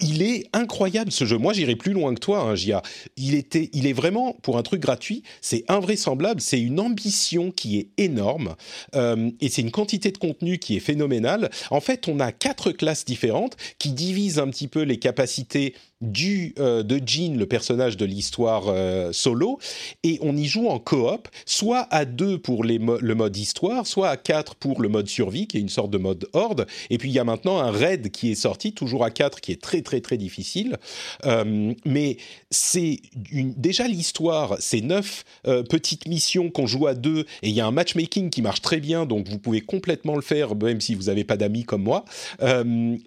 [0.00, 1.38] il est incroyable ce jeu.
[1.38, 2.80] Moi, j'irai plus loin que toi, hein.
[3.16, 6.40] Il était, il est vraiment pour un truc gratuit, c'est invraisemblable.
[6.40, 8.56] C'est une ambition qui est énorme
[8.94, 11.50] euh, et c'est une quantité de contenu qui est phénoménale.
[11.70, 16.54] En fait, on a quatre classes différentes qui divisent un petit peu les capacités du,
[16.58, 19.58] euh, de Jean, le personnage de l'histoire euh, solo,
[20.02, 24.16] et on y joue en coop, soit à deux pour le mode histoire, soit à
[24.16, 27.12] quatre pour le mode survie, qui est une sorte de mode horde, et puis il
[27.12, 30.00] y a maintenant un raid qui est sorti, toujours à quatre, qui est très très
[30.00, 30.76] très difficile,
[31.24, 32.16] euh, mais
[32.50, 35.24] c'est déjà l'histoire, c'est neuf
[35.70, 38.80] petites missions qu'on joue à deux, et il y a un matchmaking qui marche très
[38.80, 42.04] bien, donc vous pouvez complètement le faire, même si vous n'avez pas d'amis comme moi,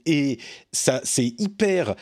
[0.05, 0.39] et
[0.71, 1.95] ça c'est hyper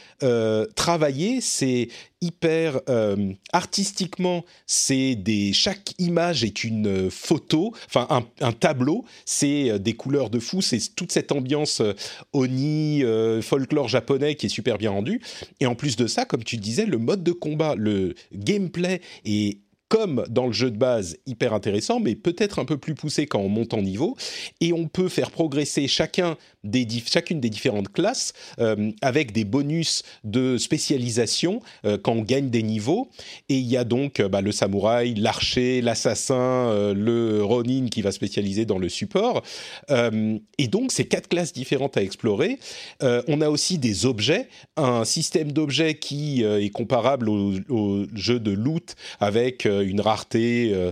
[0.84, 1.88] travailler, c'est
[2.20, 9.78] hyper euh, artistiquement, c'est des chaque image est une photo, enfin un, tableau, c'est euh,
[9.78, 11.94] des couleurs de fou, c'est toute cette ambiance euh,
[12.34, 13.02] oni
[13.42, 15.22] folklore japonais qui est super bien rendu.
[15.62, 19.60] Et en plus de ça, comme tu disais, le mode de combat, le gameplay est
[19.94, 23.38] comme dans le jeu de base, hyper intéressant, mais peut-être un peu plus poussé quand
[23.38, 24.18] on monte en niveau.
[24.60, 30.02] Et on peut faire progresser chacun des, chacune des différentes classes euh, avec des bonus
[30.24, 33.10] de spécialisation euh, quand on gagne des niveaux.
[33.50, 38.12] Et il y a donc euh, bah, le samouraï, l'archer, l'assassin, le ronin qui va
[38.12, 39.44] spécialiser dans le support.
[39.92, 42.58] et donc, c'est quatre classes différentes à explorer.
[43.02, 48.52] on a aussi des objets, un système d'objets qui est comparable au, au, jeu de
[48.52, 50.92] loot avec une rareté euh,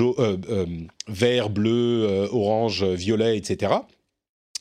[0.00, 0.66] euh, euh,
[1.08, 3.72] vert, bleu, orange, violet, etc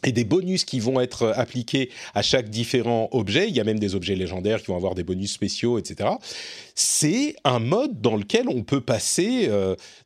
[0.06, 3.48] et des bonus qui vont être appliqués à chaque différent objet.
[3.48, 6.10] Il y a même des objets légendaires qui vont avoir des bonus spéciaux, etc.
[6.76, 9.50] C'est un mode dans lequel on peut passer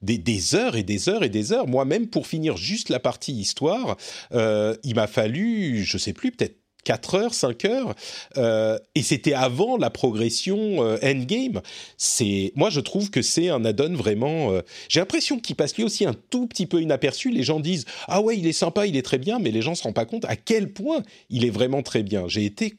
[0.04, 1.66] des, heures et des heures et des heures.
[1.66, 3.98] Moi, même pour finir juste la partie histoire,
[4.32, 7.96] il m'a fallu, je sais plus, peut-être 4 heures, 5 heures,
[8.38, 11.62] euh, et c'était avant la progression euh, endgame.
[11.98, 14.54] C'est, moi, je trouve que c'est un add-on vraiment.
[14.54, 17.30] Euh, j'ai l'impression qu'il passe lui aussi un tout petit peu inaperçu.
[17.30, 19.76] Les gens disent ah ouais, il est sympa, il est très bien, mais les gens
[19.76, 22.30] se rendent pas compte à quel point il est vraiment très bien.
[22.30, 22.76] J'ai été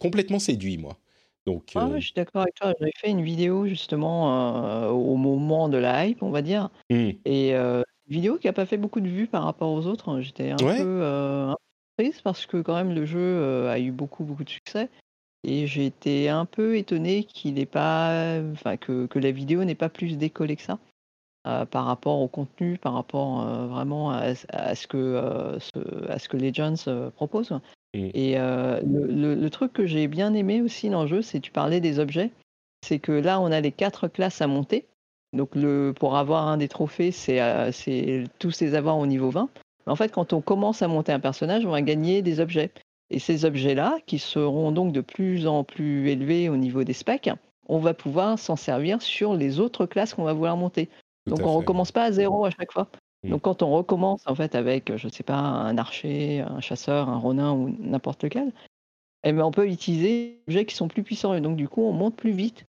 [0.00, 0.98] complètement séduit, moi.
[1.46, 2.72] Donc, ah je suis d'accord avec toi.
[2.80, 7.10] J'avais fait une vidéo justement au moment de la hype, on va dire, mmh.
[7.24, 10.20] et une vidéo qui a pas fait beaucoup de vues par rapport aux autres.
[10.20, 11.54] J'étais un peu
[12.24, 14.88] parce que quand même le jeu a eu beaucoup beaucoup de succès
[15.44, 19.74] et j'ai été un peu étonné qu'il n'est pas, enfin que, que, la vidéo n'est
[19.74, 20.78] pas plus décollée que ça
[21.44, 27.10] par rapport au contenu, par rapport vraiment à, ce que ce, à ce que Legends
[27.16, 27.58] propose.
[27.94, 31.80] Et le, le, truc que j'ai bien aimé aussi dans le jeu, c'est tu parlais
[31.80, 32.30] des objets,
[32.86, 34.86] c'est que là on a les quatre classes à monter.
[35.32, 39.48] Donc le, pour avoir un des trophées, c'est tous ces avoirs au niveau 20.
[39.86, 42.70] En fait, quand on commence à monter un personnage, on va gagner des objets.
[43.10, 47.30] Et ces objets-là, qui seront donc de plus en plus élevés au niveau des specs,
[47.68, 50.88] on va pouvoir s'en servir sur les autres classes qu'on va vouloir monter.
[51.26, 52.88] donc on ne recommence pas à zéro à chaque fois.
[53.22, 53.30] Mm.
[53.30, 57.08] Donc quand on recommence en fait avec, je ne sais pas, un archer, un chasseur,
[57.08, 58.52] un ronin ou n'importe lequel,
[59.24, 61.82] eh bien, on peut utiliser des objets qui sont plus puissants et donc du coup
[61.82, 62.64] on monte plus vite.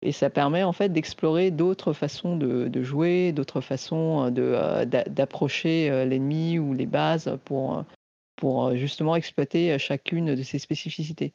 [0.00, 5.90] Et ça permet en fait d'explorer d'autres façons de, jouer, d'autres façons euh, euh, d'approcher
[5.90, 7.84] euh, l'ennemi ou les bases pour,
[8.36, 11.34] pour justement exploiter chacune de ses spécificités.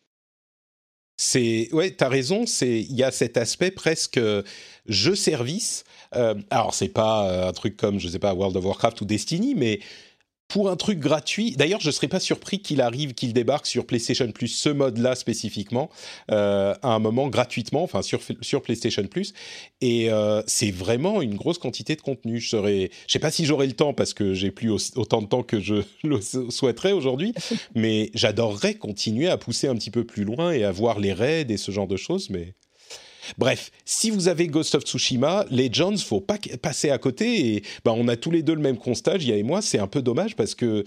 [1.18, 2.46] C'est ouais, t'as raison.
[2.46, 4.20] C'est il y a cet aspect presque
[4.88, 5.84] jeu service.
[6.16, 9.56] Euh, alors c'est pas un truc comme je sais pas World of Warcraft ou Destiny,
[9.56, 9.80] mais
[10.54, 11.56] pour un truc gratuit.
[11.58, 15.16] D'ailleurs, je ne serais pas surpris qu'il arrive, qu'il débarque sur PlayStation Plus, ce mode-là
[15.16, 15.90] spécifiquement,
[16.30, 19.34] euh, à un moment gratuitement, enfin sur, sur PlayStation Plus.
[19.82, 22.40] Et euh, c'est vraiment une grosse quantité de contenu.
[22.40, 25.42] Je ne sais pas si j'aurai le temps parce que j'ai plus autant de temps
[25.42, 27.34] que je le souhaiterais aujourd'hui,
[27.74, 31.48] mais j'adorerais continuer à pousser un petit peu plus loin et à voir les raids
[31.50, 32.30] et ce genre de choses.
[32.30, 32.54] Mais
[33.38, 37.56] Bref, si vous avez Ghost of Tsushima, Legends, faut pas passer à côté.
[37.56, 39.62] Et bah, on a tous les deux le même constat, Jia et moi.
[39.62, 40.84] C'est un peu dommage parce que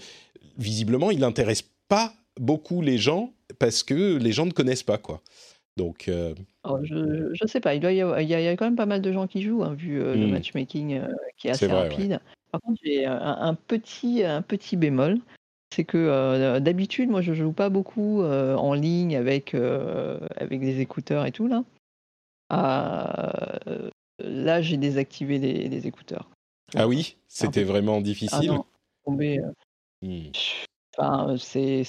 [0.57, 5.21] visiblement, il n'intéresse pas beaucoup les gens parce que les gens ne connaissent pas quoi.
[5.77, 6.07] Donc.
[6.07, 6.33] Euh,
[6.63, 7.75] oh, je ne sais pas.
[7.75, 9.73] Il, y a, il, y a, quand même pas mal de gens qui jouent, hein,
[9.73, 10.31] vu euh, le hmm.
[10.31, 11.07] matchmaking euh,
[11.37, 12.19] qui est assez rapide.
[12.51, 15.19] Par contre, j'ai un, petit, un petit bémol
[15.75, 21.33] c'est que d'habitude, moi, je joue pas beaucoup en ligne avec, avec des écouteurs et
[21.33, 21.65] tout là.
[22.53, 26.29] Euh, là, j'ai désactivé les, écouteurs.
[26.75, 27.17] Ah oui?
[27.27, 28.51] C'était vraiment difficile?
[28.51, 29.11] ah
[30.99, 31.83] Enfin, c'est,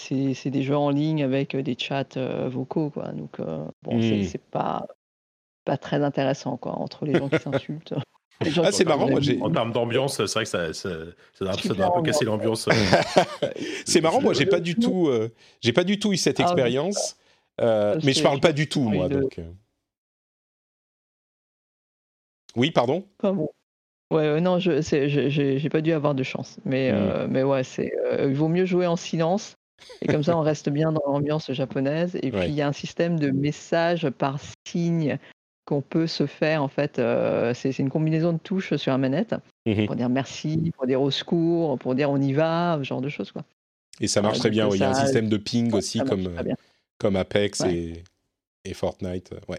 [0.51, 3.09] des jeux en ligne avec des chats euh, vocaux, quoi.
[3.13, 4.51] Donc, euh, bon, c'est, hmm.
[4.51, 4.87] pas,
[5.65, 7.95] pas très intéressant, quoi, entre les gens qui s'insultent.
[8.63, 9.41] ah, c'est marrant, moi j'ai.
[9.43, 10.91] En termes d'ambiance, c'est vrai que ça, ça,
[11.35, 12.69] ça, ça un peu casser l'ambiance.
[13.85, 15.11] c'est marrant, moi j'ai pas du tout,
[15.61, 17.17] j'ai pas du tout eu cette ah, expérience,
[17.61, 19.09] mais je parle pas du tout, moi.
[19.09, 19.41] Donc.
[22.57, 23.05] Oui, pardon?
[24.11, 26.59] Ouais, non, je j'ai pas dû avoir de chance.
[26.65, 29.57] Mais, euh, mais ouais, c'est euh, il vaut mieux jouer en silence.
[30.01, 32.17] Et comme ça, on reste bien dans l'ambiance japonaise.
[32.23, 35.19] Et puis, il y a un système de messages par signe
[35.67, 36.63] qu'on peut se faire.
[36.63, 39.35] En fait, euh, c'est une combinaison de touches sur la manette
[39.67, 43.03] mmh pour dire merci, pour dire au secours, pour dire on y va, ce genre
[43.03, 43.31] de choses.
[43.31, 43.45] Quoi.
[44.01, 44.69] Et ça marche très bien.
[44.71, 46.31] Il y a un système de ping aussi, comme,
[46.99, 48.03] comme Apex et,
[48.65, 49.35] et Fortnite.
[49.49, 49.59] Ouais.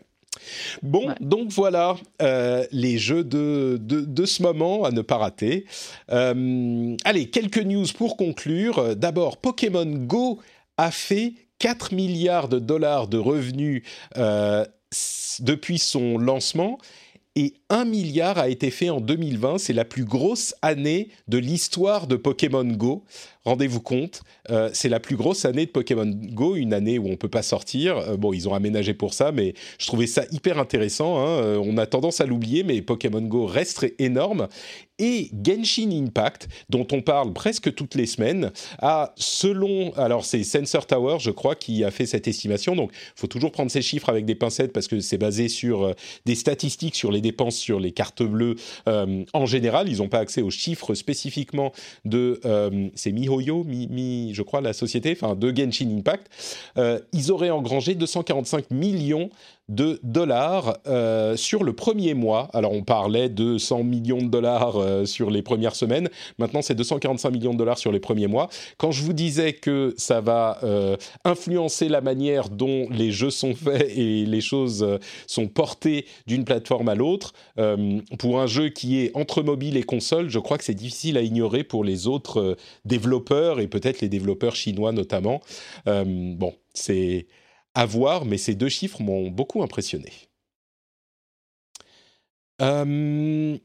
[0.84, 5.66] Bon, donc voilà euh, les jeux de, de, ce moment à ne pas rater.
[6.12, 8.96] Euh, allez, quelques news pour conclure.
[8.96, 10.40] D'abord, Pokémon Go
[10.78, 13.84] a fait 4 milliards de dollars de revenus
[14.18, 14.66] euh,
[15.40, 16.78] depuis son lancement
[17.36, 19.60] et 1 milliard a été fait en 2020.
[19.60, 23.04] C'est la plus grosse année de l'histoire de Pokémon Go
[23.46, 27.16] rendez-vous compte, euh, c'est la plus grosse année de Pokémon Go, une année où on
[27.16, 27.98] peut pas sortir.
[27.98, 31.20] Euh, bon, ils ont aménagé pour ça, mais je trouvais ça hyper intéressant.
[31.20, 31.28] Hein.
[31.28, 34.48] Euh, on a tendance à l'oublier, mais Pokémon Go reste énorme.
[35.02, 40.86] Et Genshin Impact, dont on parle presque toutes les semaines, a, selon, alors c'est Sensor
[40.86, 42.76] Tower, je crois, qui a fait cette estimation.
[42.76, 45.96] Donc, il faut toujours prendre ces chiffres avec des pincettes parce que c'est basé sur
[46.26, 48.56] des statistiques sur les dépenses sur les cartes bleues
[48.88, 49.90] en général.
[49.90, 51.72] Ils n'ont pas accès aux chiffres spécifiquement
[52.06, 52.40] de
[52.96, 56.28] ces Miho mi, je crois, la société, enfin de Genshin Impact,
[56.78, 59.30] euh, ils auraient engrangé 245 millions
[59.70, 62.50] de dollars euh, sur le premier mois.
[62.54, 66.10] Alors on parlait de 100 millions de dollars euh, sur les premières semaines.
[66.40, 68.50] Maintenant c'est 245 millions de dollars sur les premiers mois.
[68.78, 73.54] Quand je vous disais que ça va euh, influencer la manière dont les jeux sont
[73.54, 77.34] faits et les choses sont portées d'une plateforme à l'autre,
[78.18, 81.22] pour un jeu qui est entre mobile et console, je crois que c'est difficile à
[81.22, 85.42] ignorer pour les autres développeurs et peut-être les développeurs chinois notamment.
[85.86, 87.28] bon, c'est
[87.80, 90.12] à voir, mais ces deux chiffres m'ont beaucoup impressionné.
[92.62, 93.58] Euh,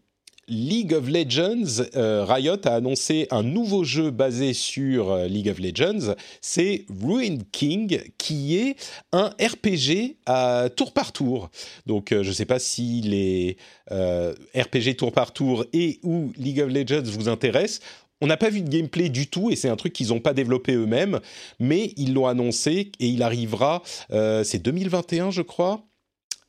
[0.47, 5.59] League of Legends, euh, Riot a annoncé un nouveau jeu basé sur euh, League of
[5.59, 8.77] Legends, c'est Ruin King, qui est
[9.11, 11.51] un RPG à tour par tour.
[11.87, 13.57] Donc je ne sais pas si les
[13.91, 17.81] RPG tour par tour et ou League of Legends vous intéressent.
[18.25, 20.33] On n'a pas vu de gameplay du tout et c'est un truc qu'ils n'ont pas
[20.33, 21.21] développé eux-mêmes,
[21.61, 23.83] mais ils l'ont annoncé et il arrivera,
[24.13, 25.85] euh, c'est 2021 je crois.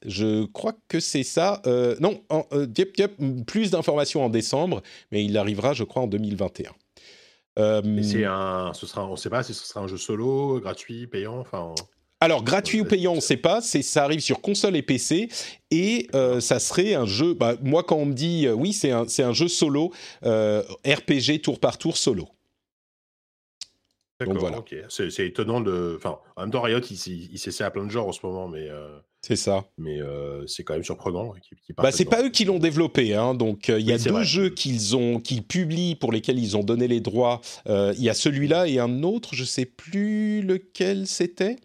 [0.05, 1.61] Je crois que c'est ça.
[1.67, 2.21] Euh, non,
[2.53, 2.65] euh,
[3.45, 6.71] plus d'informations en décembre, mais il arrivera, je crois, en 2021.
[8.03, 11.07] c'est un, ce sera, on ne sait pas si ce sera un jeu solo, gratuit,
[11.07, 11.75] payant, enfin.
[12.21, 13.61] Alors, gratuit ou payant, on ne sait pas.
[13.61, 15.29] Ça arrive sur console et PC.
[15.71, 17.33] Et euh, ça serait un jeu.
[17.33, 19.91] Bah, moi, quand on me dit euh, oui, c'est un, jeu solo,
[20.23, 22.27] euh, RPG tour par tour solo.
[24.19, 24.63] D'accord.
[24.87, 25.95] C'est, étonnant de.
[25.97, 28.47] Enfin, en même temps, Riot, il, il, s'essaie à plein de genres en ce moment,
[28.47, 28.69] mais.
[29.25, 29.65] C'est ça.
[29.77, 29.99] Mais
[30.45, 31.33] c'est quand même surprenant.
[31.77, 34.95] bah, c'est pas eux qui l'ont développé, hein, donc il y a deux jeux qu'ils
[34.95, 37.41] ont, qu'ils publient pour lesquels ils ont donné les droits.
[37.67, 41.57] Il y a celui-là et un autre, je sais plus lequel c'était.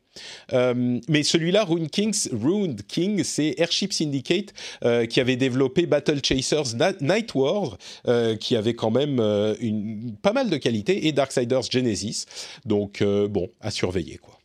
[0.53, 4.53] Euh, mais celui-là, Rune Kings, Rune King, c'est Airship Syndicate
[4.85, 9.21] euh, qui avait développé Battle Chasers Night War, euh, qui avait quand même
[9.61, 12.27] une, pas mal de qualité, et Darksiders Genesis.
[12.65, 14.40] Donc bon, à surveiller quoi.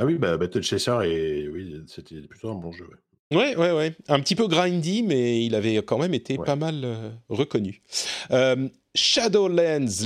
[0.00, 2.88] Ah oui, bah, Battle Chaser, et oui, c'était plutôt un bon jeu.
[3.32, 3.94] Ouais, ouais, ouais.
[4.08, 7.82] Un petit peu grindy, mais il avait quand même été pas mal reconnu.
[8.96, 10.04] Shadowlands,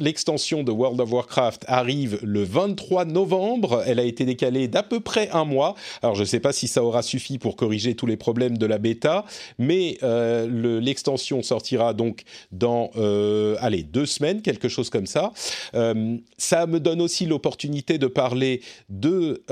[0.00, 3.82] l'extension de World of Warcraft, arrive le 23 novembre.
[3.86, 5.74] Elle a été décalée d'à peu près un mois.
[6.00, 8.64] Alors, je ne sais pas si ça aura suffi pour corriger tous les problèmes de
[8.64, 9.26] la bêta,
[9.58, 15.32] mais euh, l'extension sortira donc dans, euh, allez, deux semaines, quelque chose comme ça.
[15.74, 19.42] Euh, ça me donne aussi l'opportunité de parler de,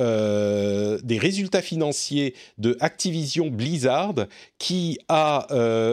[1.04, 4.14] des résultats financiers de Activision Blizzard,
[4.58, 5.46] qui a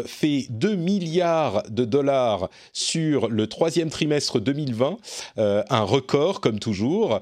[0.05, 4.97] fait 2 milliards de dollars sur le troisième trimestre 2020,
[5.39, 7.19] euh, un record comme toujours.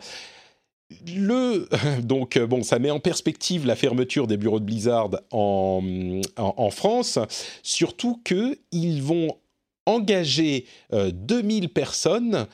[1.08, 1.68] Le,
[2.04, 7.20] donc, bon, ça met en perspective la fermeture des bureaux de Blizzard en, en, France,
[7.64, 9.38] surtout qu'ils vont
[9.86, 12.48] engager 2000 euh, personnes,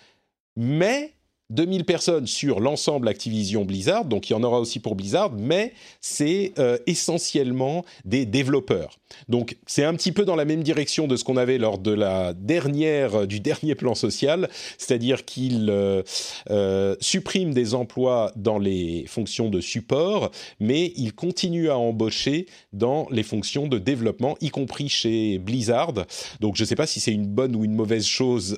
[0.56, 1.14] mais
[1.52, 5.74] 2000 personnes sur l'ensemble Activision Blizzard, donc il y en aura aussi pour Blizzard, mais
[6.00, 9.00] c'est euh, essentiellement des développeurs.
[9.28, 11.92] Donc c'est un petit peu dans la même direction de ce qu'on avait lors de
[11.92, 16.04] la dernière, du dernier plan social, c'est-à-dire qu'il euh,
[16.50, 20.32] euh, supprime des emplois dans les fonctions de support,
[20.62, 25.94] mais il continue à embaucher dans les fonctions de développement, y compris chez Blizzard.
[26.40, 28.58] Donc je ne sais pas si c'est une bonne ou une mauvaise chose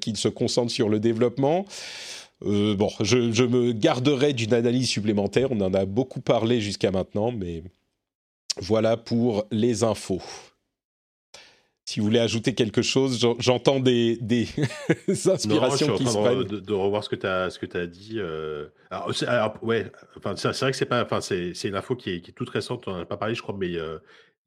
[0.00, 1.66] qu'il se concentre sur le développement.
[2.44, 5.52] Euh, bon, je, me garderai d'une analyse supplémentaire.
[5.52, 7.62] On en a beaucoup parlé jusqu'à maintenant, mais
[8.60, 10.22] voilà pour les infos.
[11.84, 14.46] Si vous voulez ajouter quelque chose, j'entends des, des
[15.08, 16.44] inspirations qui se prennent.
[16.44, 18.14] De, de, revoir ce que tu as, ce que as dit.
[18.18, 22.20] Euh, alors, ouais, enfin, c'est vrai que c'est pas, enfin, c'est une info qui est,
[22.20, 22.86] qui est, toute récente.
[22.86, 23.98] On n'en a pas parlé, je crois, mais euh,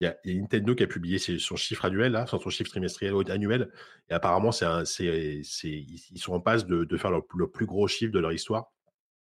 [0.02, 3.70] il y, a, Nintendo qui a publié son chiffre annuel, là, son chiffre trimestriel annuel,
[4.10, 8.34] et apparemment, c'est, ils sont en passe de, faire leur, plus gros chiffre de leur
[8.34, 8.72] histoire.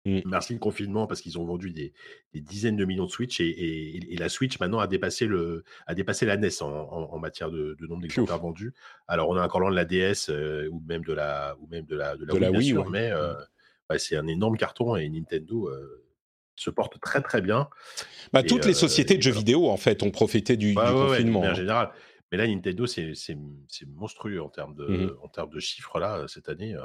[0.05, 0.19] Mmh.
[0.25, 1.91] Merci le confinement parce qu'ils ont vendu des,
[2.33, 6.37] dizaines de millions de Switch et, la Switch maintenant a dépassé, le, a dépassé la
[6.37, 8.73] NES en, matière de, nombre d'exemplaires vendus.
[9.07, 11.85] Alors on a encore loin de la DS euh, ou même de la ou même
[11.85, 13.33] de la, de la, Wii, mais euh,
[13.89, 13.97] mmh.
[13.97, 16.04] c'est un énorme carton et Nintendo euh,
[16.55, 17.69] se porte très très bien.
[18.33, 21.41] Bah, toutes les sociétés de jeux vidéo en fait ont profité du, confinement.
[21.41, 21.53] en hein.
[21.53, 21.91] général.
[22.31, 23.37] Mais là, Nintendo, c'est
[23.87, 26.75] monstrueux en termes de, mmh en termes de chiffres là cette année.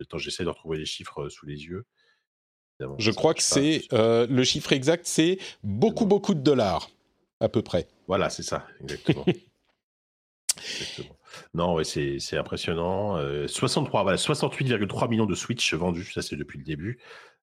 [0.00, 1.84] Attends, j'essaie de retrouver les chiffres sous les yeux.
[2.98, 6.90] Je crois que c'est le chiffre exact, c'est beaucoup beaucoup de dollars
[7.40, 7.88] à peu près.
[8.06, 9.24] Voilà, c'est ça, exactement.
[10.56, 11.16] exactement.
[11.52, 13.18] Non, ouais, c'est impressionnant.
[13.46, 17.00] 63, voilà, 68,3 millions de Switch vendus, ça c'est depuis le début.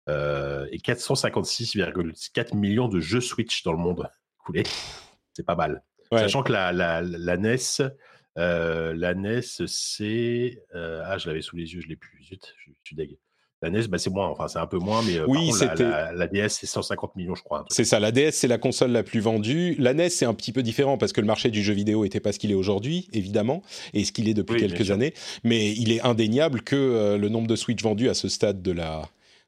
[0.09, 4.09] Euh, et 456,4 millions de jeux Switch dans le monde
[4.45, 4.63] coulés.
[5.33, 5.83] C'est pas mal.
[6.11, 7.57] Sachant que la, la, la NES,
[8.37, 10.61] euh, la NES, c'est.
[10.75, 12.21] Euh, ah, je l'avais sous les yeux, je l'ai plus.
[12.23, 13.17] Zut, je, suis dégueu.
[13.61, 16.49] La NES, bah, c'est moins, enfin c'est un peu moins, mais oui, la, la, DS,
[16.49, 17.63] c'est 150 millions, je crois.
[17.69, 19.75] C'est ça, la DS, c'est la console la plus vendue.
[19.77, 22.19] La NES, c'est un petit peu différent parce que le marché du jeu vidéo n'était
[22.19, 23.61] pas ce qu'il est aujourd'hui, évidemment,
[23.93, 25.13] et ce qu'il est depuis quelques années.
[25.43, 29.03] Mais il est indéniable que le nombre de Switch vendus à ce stade de la,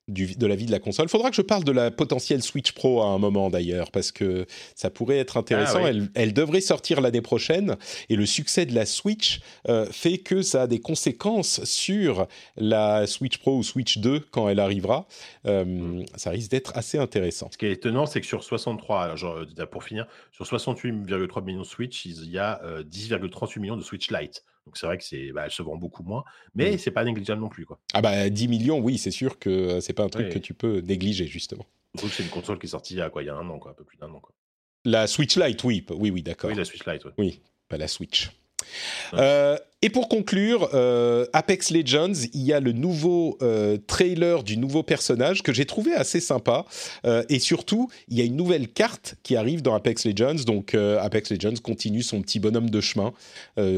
[0.10, 1.08] de la vie de la console.
[1.08, 4.46] Faudra que je parle de la potentielle Switch Pro à un moment d'ailleurs, parce que
[4.76, 5.80] ça pourrait être intéressant.
[5.84, 7.78] Ah elle, devrait sortir l'année prochaine,
[8.10, 13.08] et le succès de la Switch euh, fait que ça a des conséquences sur la
[13.08, 15.08] Switch Pro ou Switch 2 quand elle arrivera.
[15.46, 16.06] Euh, hmm.
[16.16, 17.50] Ça risque d'être assez intéressant.
[17.52, 21.62] Ce qui est étonnant, c'est que sur 63, genre, euh, pour finir, sur 68,3 millions
[21.62, 24.44] de Switch, il y a 10,38 millions de Switch Lite.
[24.66, 26.24] Donc c'est vrai que c'est, bah, elle se vend beaucoup moins,
[26.56, 26.78] mais mmh.
[26.78, 27.66] c'est pas négligeable non plus.
[27.66, 27.80] Quoi.
[27.94, 30.80] Ah bah 10 millions, oui, c'est sûr que c'est pas un truc que tu peux
[30.80, 31.66] négliger justement.
[31.98, 33.60] c'est une console qui est sortie il y a quoi, il y a un an,
[33.60, 34.20] quoi, un peu plus d'un an.
[34.20, 34.34] Quoi.
[34.86, 36.50] La Switch Lite, oui, oui, oui, d'accord.
[36.50, 37.42] Oui, la Switch Lite, oui.
[37.68, 38.32] pas la Switch.
[39.14, 44.56] Euh, et pour conclure, euh, Apex Legends, il y a le nouveau euh, trailer du
[44.56, 46.66] nouveau personnage que j'ai trouvé assez sympa.
[47.28, 50.44] et surtout, il y a une nouvelle carte qui arrive dans Apex Legends.
[50.46, 53.14] Donc Apex Legends continue son petit bonhomme de chemin,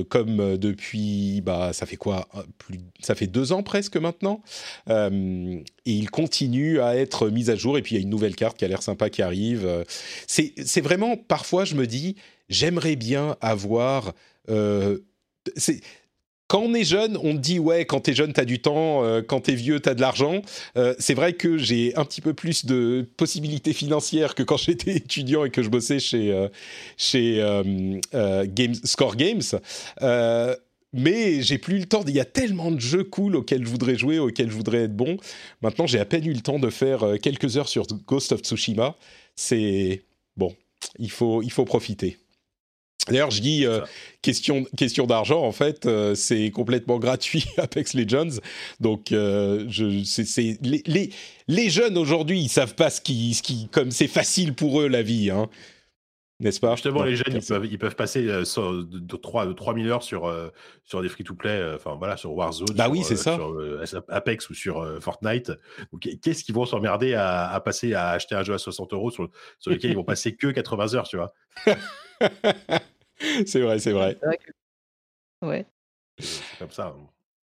[0.10, 2.28] comme depuis, bah, ça fait quoi
[3.00, 4.42] Ça fait deux ans presque maintenant.
[4.88, 7.80] et il continue à être mis à jour.
[7.80, 9.84] Et puis il y a une nouvelle carte qui a l'air sympa qui arrive.
[10.28, 12.16] C'est vraiment, parfois, je me dis,
[12.48, 14.14] j'aimerais bien avoir...
[14.50, 14.98] Euh,
[16.48, 19.42] quand on est jeune, on dit ouais, quand t'es jeune, t'as du temps, euh, quand
[19.42, 20.42] t'es vieux, t'as de l'argent.
[20.78, 24.98] Euh, c'est vrai que j'ai un petit peu plus de possibilités financières que quand j'étais
[24.98, 26.48] étudiant et que je bossais chez,
[26.98, 27.42] chez
[28.84, 29.42] Score Games.
[30.94, 32.04] mais j'ai plus le temps.
[32.08, 34.96] Il y a tellement de jeux cool auxquels je voudrais jouer, auxquels je voudrais être
[34.96, 35.18] bon.
[35.62, 38.96] Maintenant, j'ai à peine eu le temps de faire quelques heures sur Ghost of Tsushima.
[39.36, 40.04] C'est
[40.38, 40.56] bon,
[41.00, 42.18] il faut, il faut profiter.
[43.08, 43.82] D'ailleurs, je dis euh,
[44.22, 48.40] question, question d'argent, en fait, euh, c'est complètement gratuit Apex Legends.
[48.80, 49.86] Donc, euh, je,
[50.64, 51.10] les, les,
[51.48, 54.88] les, jeunes aujourd'hui, ils savent pas ce qui, ce qui comme c'est facile pour eux
[54.88, 55.50] la vie, hein.
[56.42, 56.76] N'est-ce pas?
[56.76, 60.30] Justement, les jeunes, ils peuvent, ils peuvent passer de, 3, 3000 heures sur,
[60.84, 63.38] sur des free-to-play, enfin voilà, sur Warzone, bah sur, oui, c'est ça.
[63.86, 65.54] sur Apex ou sur Fortnite.
[66.02, 69.30] qu'est-ce qu'ils vont s'emmerder à, à, passer à acheter un jeu à 60 euros sur,
[69.60, 71.34] sur lequel ils vont passer que 80 heures, tu vois?
[73.46, 74.18] c'est vrai, c'est vrai.
[75.42, 75.66] Ouais.
[76.20, 76.96] C'est comme ça.
[76.98, 77.10] Hein.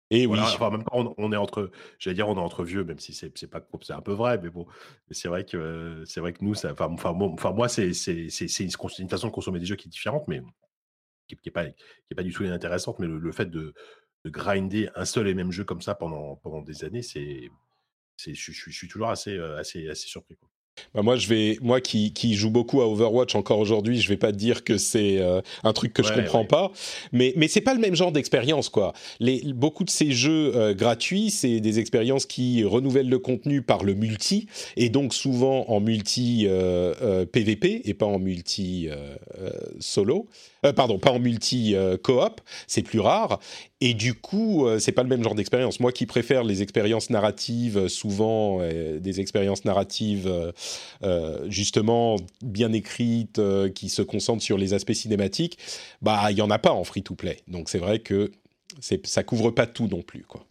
[0.09, 0.39] Et oui.
[0.39, 3.37] Enfin, même on, on, est entre, j'allais dire, on est entre vieux, même si c'est,
[3.37, 4.65] c'est pas, c'est un peu vrai, mais bon,
[5.11, 8.45] c'est vrai que c'est vrai que nous, ça, enfin, enfin, enfin moi, c'est, c'est, c'est,
[8.63, 10.41] une, une, façon de consommer des jeux qui est différente, mais
[11.27, 11.73] qui, qui est pas, qui
[12.11, 12.99] est pas du tout inintéressante.
[12.99, 13.73] Mais le, fait de,
[14.23, 17.49] de, grinder un seul et même jeu comme ça pendant, pendant des années, c'est,
[18.15, 20.37] c'est, je, je, suis toujours assez, assez, assez surpris.
[20.37, 20.49] Quoi.
[20.93, 24.17] Bah moi, je vais, moi qui, qui joue beaucoup à Overwatch encore aujourd'hui, je vais
[24.17, 26.71] pas te dire que c'est euh, un truc que je comprends pas,
[27.11, 28.93] mais mais c'est pas le même genre d'expérience quoi.
[29.19, 33.83] Les beaucoup de ces jeux euh, gratuits, c'est des expériences qui renouvellent le contenu par
[33.83, 38.89] le multi et donc souvent en multi euh, PVP et pas en multi
[39.79, 40.27] solo.
[40.73, 43.39] Pardon, pas en multi coop, c'est plus rare.
[43.79, 45.79] Et du coup, c'est pas le même genre d'expérience.
[45.79, 50.31] Moi qui préfère les expériences narratives, souvent des expériences narratives
[51.03, 55.57] euh, justement bien écrite, euh, qui se concentre sur les aspects cinématiques,
[56.01, 57.37] bah il y en a pas en free to play.
[57.47, 58.31] Donc c'est vrai que
[58.79, 60.45] ça couvre pas tout non plus quoi.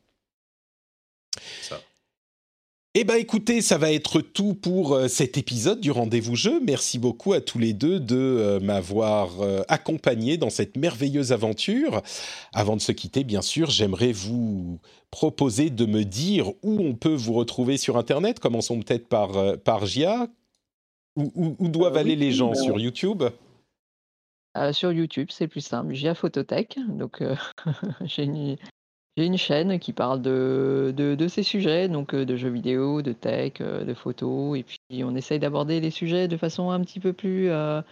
[1.63, 1.81] Ça.
[2.99, 6.61] Eh bien écoutez, ça va être tout pour euh, cet épisode du rendez-vous jeu.
[6.65, 9.33] Merci beaucoup à tous les deux de m'avoir
[9.69, 12.01] accompagné dans cette merveilleuse aventure.
[12.55, 17.15] Avant de se quitter, bien sûr, j'aimerais vous proposer de me dire où on peut
[17.15, 18.41] vous retrouver sur Internet.
[18.41, 20.29] Commençons peut-être par, euh, par Gia.
[21.17, 23.23] Où, doivent euh, aller les gens Sur YouTube?
[24.59, 25.95] euh, Sur YouTube, c'est plus simple.
[25.95, 26.79] Gia Phototech.
[26.89, 27.23] Donc,
[28.05, 28.57] j'ai une,
[29.17, 33.95] une, chaîne qui parle de, de, ces sujets, donc de jeux vidéo, de tech, de
[33.95, 34.59] photos.
[34.59, 37.51] Et puis, on essaye d'aborder les sujets de façon un petit peu plus.
[37.51, 37.85] un,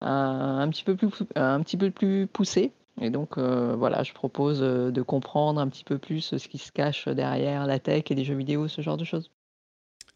[0.00, 2.72] petit peu plus, un petit peu plus poussée.
[3.00, 6.58] Et donc, euh, voilà, je propose euh, de comprendre un petit peu plus ce qui
[6.58, 9.30] se cache derrière la tech et les jeux vidéo, ce genre de choses.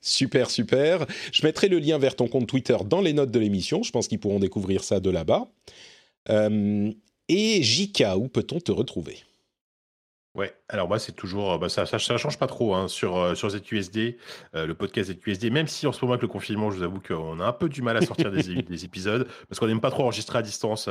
[0.00, 1.04] Super, super.
[1.30, 3.82] Je mettrai le lien vers ton compte Twitter dans les notes de l'émission.
[3.82, 5.48] Je pense qu'ils pourront découvrir ça de là-bas.
[6.30, 6.90] Euh,
[7.28, 9.18] et Jika, où peut-on te retrouver?
[10.36, 14.16] Ouais, alors moi c'est toujours, bah, ça, ça, change pas trop hein, sur, sur ZQSD,
[14.54, 17.40] le podcast ZQSD, même si en ce moment avec le confinement, je vous avoue qu'on
[17.40, 20.04] a un peu du mal à sortir des, des épisodes, parce qu'on n'aime pas trop
[20.04, 20.88] enregistrer à distance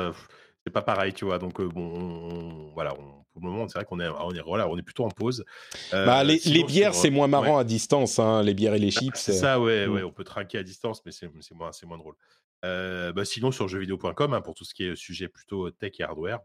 [0.65, 1.39] c'est pas pareil, tu vois.
[1.39, 4.83] Donc, bon, voilà, pour le moment, c'est vrai qu'on est, on est, voilà, on est
[4.83, 5.45] plutôt en pause.
[5.91, 8.99] bah, les, les, bières, c'est moins marrant à distance, hein, les bières et les bah,
[8.99, 9.15] chips.
[9.15, 9.93] c'est ça, ouais, mm.
[9.93, 12.15] ouais, on peut trinquer à distance, mais c'est moins, moins drôle.
[12.61, 16.39] bah, sinon, sur jeuxvideo.com, hein, pour tout ce qui est sujet plutôt tech et hardware,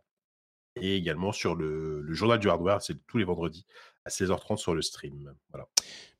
[0.80, 3.64] et également sur le, journal du hardware, c'est tous les vendredis
[4.04, 5.32] à 16h30 sur le stream.
[5.50, 5.66] Voilà.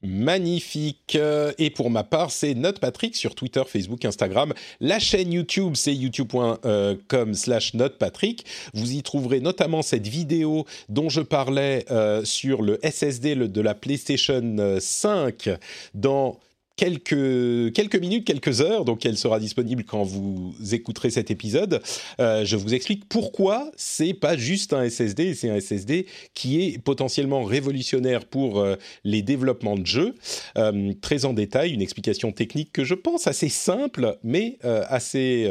[0.03, 1.19] Magnifique.
[1.59, 4.55] Et pour ma part, c'est Note Patrick sur Twitter, Facebook, Instagram.
[4.81, 8.47] La chaîne YouTube, c'est youtube.com slash notepatrick.
[8.75, 13.75] Vous y trouverez notamment cette vidéo dont je parlais euh, sur le SSD de la
[13.75, 15.51] PlayStation 5
[15.95, 16.39] dans
[16.77, 21.81] quelques, quelques minutes, quelques heures, donc elle sera disponible quand vous écouterez cet épisode.
[22.21, 26.79] Euh, je vous explique pourquoi c'est pas juste un SSD, c'est un SSD qui est
[26.79, 30.15] potentiellement révolutionnaire pour euh, les développements de jeux.
[30.59, 35.49] Euh, très en détail, une explication technique que je pense assez simple, mais assez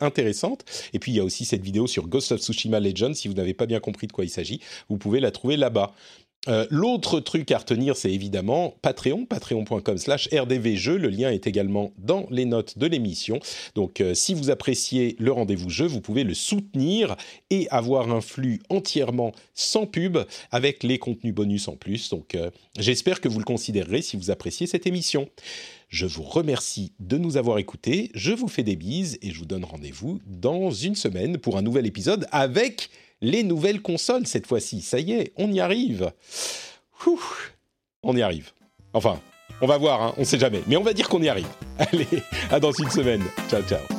[0.00, 0.64] intéressante.
[0.92, 3.14] Et puis il y a aussi cette vidéo sur Ghost of Tsushima Legends.
[3.14, 5.94] Si vous n'avez pas bien compris de quoi il s'agit, vous pouvez la trouver là-bas.
[6.46, 10.96] Euh, l'autre truc à retenir, c'est évidemment Patreon, patreon.com slash rdvjeux.
[10.96, 13.40] Le lien est également dans les notes de l'émission.
[13.74, 17.16] Donc euh, si vous appréciez le rendez-vous jeu, vous pouvez le soutenir
[17.50, 20.18] et avoir un flux entièrement sans pub
[20.52, 22.08] avec les contenus bonus en plus.
[22.08, 25.28] Donc euh, j'espère que vous le considérerez si vous appréciez cette émission.
[25.88, 29.46] Je vous remercie de nous avoir écoutés, je vous fais des bises et je vous
[29.46, 32.90] donne rendez-vous dans une semaine pour un nouvel épisode avec
[33.20, 34.80] les nouvelles consoles cette fois-ci.
[34.80, 36.12] Ça y est, on y arrive.
[38.02, 38.52] on y arrive.
[38.92, 39.20] Enfin,
[39.60, 40.62] on va voir, hein, on sait jamais.
[40.66, 41.48] Mais on va dire qu'on y arrive.
[41.78, 42.06] Allez,
[42.50, 43.22] à dans une semaine.
[43.50, 43.97] Ciao, ciao.